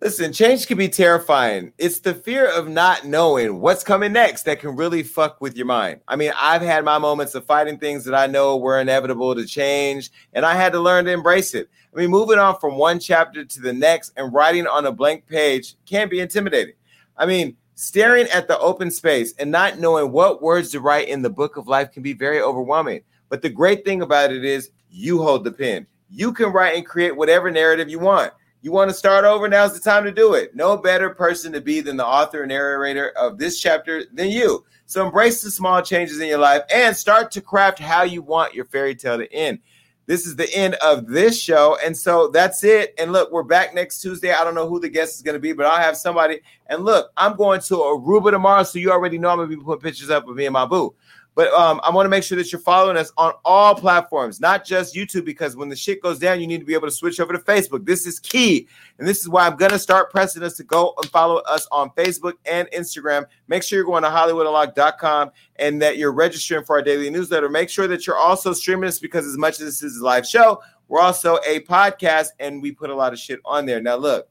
Listen, 0.00 0.32
change 0.32 0.66
can 0.66 0.78
be 0.78 0.88
terrifying. 0.88 1.74
It's 1.76 2.00
the 2.00 2.14
fear 2.14 2.50
of 2.50 2.66
not 2.66 3.04
knowing 3.04 3.60
what's 3.60 3.84
coming 3.84 4.14
next 4.14 4.44
that 4.44 4.58
can 4.58 4.74
really 4.74 5.02
fuck 5.02 5.42
with 5.42 5.54
your 5.54 5.66
mind. 5.66 6.00
I 6.08 6.16
mean, 6.16 6.32
I've 6.40 6.62
had 6.62 6.82
my 6.82 6.96
moments 6.96 7.34
of 7.34 7.44
fighting 7.44 7.78
things 7.78 8.06
that 8.06 8.14
I 8.14 8.26
know 8.26 8.56
were 8.56 8.80
inevitable 8.80 9.34
to 9.34 9.44
change, 9.44 10.10
and 10.32 10.46
I 10.46 10.54
had 10.54 10.72
to 10.72 10.80
learn 10.80 11.04
to 11.04 11.12
embrace 11.12 11.52
it. 11.52 11.68
I 11.94 11.98
mean, 11.98 12.08
moving 12.08 12.38
on 12.38 12.58
from 12.58 12.78
one 12.78 12.98
chapter 12.98 13.44
to 13.44 13.60
the 13.60 13.74
next 13.74 14.14
and 14.16 14.32
writing 14.32 14.66
on 14.66 14.86
a 14.86 14.92
blank 14.92 15.26
page 15.26 15.74
can 15.84 16.08
be 16.08 16.20
intimidating. 16.20 16.76
I 17.18 17.26
mean, 17.26 17.54
staring 17.74 18.28
at 18.28 18.48
the 18.48 18.58
open 18.60 18.90
space 18.90 19.34
and 19.38 19.50
not 19.50 19.78
knowing 19.78 20.10
what 20.10 20.40
words 20.40 20.70
to 20.70 20.80
write 20.80 21.08
in 21.08 21.20
the 21.20 21.28
book 21.28 21.58
of 21.58 21.68
life 21.68 21.92
can 21.92 22.02
be 22.02 22.14
very 22.14 22.40
overwhelming. 22.40 23.02
But 23.28 23.42
the 23.42 23.50
great 23.50 23.84
thing 23.84 24.00
about 24.00 24.32
it 24.32 24.42
is 24.42 24.70
you 24.98 25.22
hold 25.22 25.44
the 25.44 25.52
pen. 25.52 25.86
You 26.10 26.32
can 26.32 26.52
write 26.52 26.76
and 26.76 26.84
create 26.84 27.16
whatever 27.16 27.50
narrative 27.50 27.88
you 27.88 27.98
want. 27.98 28.32
You 28.62 28.72
want 28.72 28.90
to 28.90 28.94
start 28.94 29.24
over? 29.24 29.48
Now's 29.48 29.72
the 29.72 29.80
time 29.80 30.02
to 30.04 30.10
do 30.10 30.34
it. 30.34 30.56
No 30.56 30.76
better 30.76 31.10
person 31.10 31.52
to 31.52 31.60
be 31.60 31.80
than 31.80 31.96
the 31.96 32.06
author 32.06 32.42
and 32.42 32.48
narrator 32.48 33.10
of 33.10 33.38
this 33.38 33.60
chapter 33.60 34.04
than 34.12 34.30
you. 34.30 34.64
So 34.86 35.04
embrace 35.04 35.42
the 35.42 35.50
small 35.50 35.80
changes 35.82 36.18
in 36.18 36.26
your 36.26 36.38
life 36.38 36.62
and 36.74 36.96
start 36.96 37.30
to 37.32 37.40
craft 37.40 37.78
how 37.78 38.02
you 38.02 38.22
want 38.22 38.54
your 38.54 38.64
fairy 38.64 38.96
tale 38.96 39.18
to 39.18 39.32
end. 39.32 39.60
This 40.06 40.26
is 40.26 40.34
the 40.34 40.52
end 40.54 40.74
of 40.76 41.06
this 41.06 41.38
show. 41.40 41.76
And 41.84 41.96
so 41.96 42.28
that's 42.28 42.64
it. 42.64 42.94
And 42.98 43.12
look, 43.12 43.30
we're 43.30 43.42
back 43.42 43.74
next 43.74 44.00
Tuesday. 44.00 44.32
I 44.32 44.42
don't 44.42 44.54
know 44.54 44.66
who 44.66 44.80
the 44.80 44.88
guest 44.88 45.16
is 45.16 45.22
going 45.22 45.34
to 45.34 45.40
be, 45.40 45.52
but 45.52 45.66
I'll 45.66 45.82
have 45.82 45.98
somebody. 45.98 46.40
And 46.66 46.84
look, 46.84 47.12
I'm 47.16 47.36
going 47.36 47.60
to 47.60 47.74
Aruba 47.74 48.30
tomorrow. 48.30 48.62
So 48.62 48.78
you 48.78 48.90
already 48.90 49.18
know 49.18 49.28
I'm 49.28 49.36
going 49.36 49.50
to 49.50 49.56
be 49.56 49.62
putting 49.62 49.82
pictures 49.82 50.08
up 50.08 50.26
of 50.26 50.34
me 50.34 50.46
and 50.46 50.54
my 50.54 50.64
boo. 50.64 50.94
But 51.34 51.52
um, 51.52 51.80
I 51.84 51.90
want 51.90 52.04
to 52.04 52.10
make 52.10 52.24
sure 52.24 52.36
that 52.36 52.50
you're 52.50 52.60
following 52.60 52.96
us 52.96 53.12
on 53.16 53.32
all 53.44 53.74
platforms, 53.74 54.40
not 54.40 54.64
just 54.64 54.94
YouTube, 54.94 55.24
because 55.24 55.54
when 55.54 55.68
the 55.68 55.76
shit 55.76 56.02
goes 56.02 56.18
down, 56.18 56.40
you 56.40 56.48
need 56.48 56.58
to 56.58 56.64
be 56.64 56.74
able 56.74 56.88
to 56.88 56.92
switch 56.92 57.20
over 57.20 57.32
to 57.32 57.38
Facebook. 57.38 57.86
This 57.86 58.06
is 58.06 58.18
key. 58.18 58.66
And 58.98 59.06
this 59.06 59.20
is 59.20 59.28
why 59.28 59.46
I'm 59.46 59.56
going 59.56 59.70
to 59.70 59.78
start 59.78 60.10
pressing 60.10 60.42
us 60.42 60.56
to 60.56 60.64
go 60.64 60.94
and 60.96 61.06
follow 61.10 61.36
us 61.42 61.68
on 61.70 61.90
Facebook 61.90 62.32
and 62.44 62.68
Instagram. 62.72 63.24
Make 63.46 63.62
sure 63.62 63.76
you're 63.76 63.86
going 63.86 64.02
to 64.02 64.08
HollywoodUnlocked.com 64.08 65.30
and 65.56 65.80
that 65.80 65.96
you're 65.96 66.12
registering 66.12 66.64
for 66.64 66.76
our 66.76 66.82
daily 66.82 67.08
newsletter. 67.08 67.48
Make 67.48 67.70
sure 67.70 67.86
that 67.86 68.04
you're 68.06 68.18
also 68.18 68.52
streaming 68.52 68.88
us 68.88 68.98
because, 68.98 69.24
as 69.24 69.38
much 69.38 69.60
as 69.60 69.66
this 69.66 69.82
is 69.82 69.98
a 69.98 70.04
live 70.04 70.26
show, 70.26 70.60
we're 70.88 71.00
also 71.00 71.38
a 71.46 71.60
podcast 71.60 72.28
and 72.40 72.60
we 72.60 72.72
put 72.72 72.90
a 72.90 72.94
lot 72.94 73.12
of 73.12 73.18
shit 73.18 73.38
on 73.44 73.64
there. 73.64 73.80
Now, 73.80 73.96
look, 73.96 74.28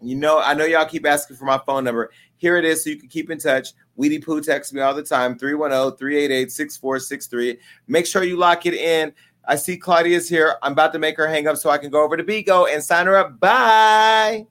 you 0.00 0.16
know, 0.16 0.40
I 0.40 0.54
know 0.54 0.64
y'all 0.64 0.86
keep 0.86 1.06
asking 1.06 1.36
for 1.36 1.44
my 1.44 1.58
phone 1.58 1.84
number. 1.84 2.10
Here 2.42 2.56
it 2.56 2.64
is 2.64 2.82
so 2.82 2.90
you 2.90 2.96
can 2.96 3.08
keep 3.08 3.30
in 3.30 3.38
touch. 3.38 3.68
Weedy 3.94 4.18
Poo 4.18 4.40
texts 4.40 4.72
me 4.72 4.80
all 4.80 4.94
the 4.94 5.02
time 5.04 5.38
310 5.38 5.96
388 5.96 6.50
6463. 6.50 7.58
Make 7.86 8.04
sure 8.04 8.24
you 8.24 8.36
lock 8.36 8.66
it 8.66 8.74
in. 8.74 9.12
I 9.46 9.54
see 9.54 9.76
Claudia's 9.76 10.28
here. 10.28 10.56
I'm 10.60 10.72
about 10.72 10.92
to 10.94 10.98
make 10.98 11.16
her 11.18 11.28
hang 11.28 11.46
up 11.46 11.56
so 11.56 11.70
I 11.70 11.78
can 11.78 11.88
go 11.88 12.02
over 12.02 12.16
to 12.16 12.24
Bigo 12.24 12.66
and 12.68 12.82
sign 12.82 13.06
her 13.06 13.16
up. 13.16 13.38
Bye. 13.38 14.48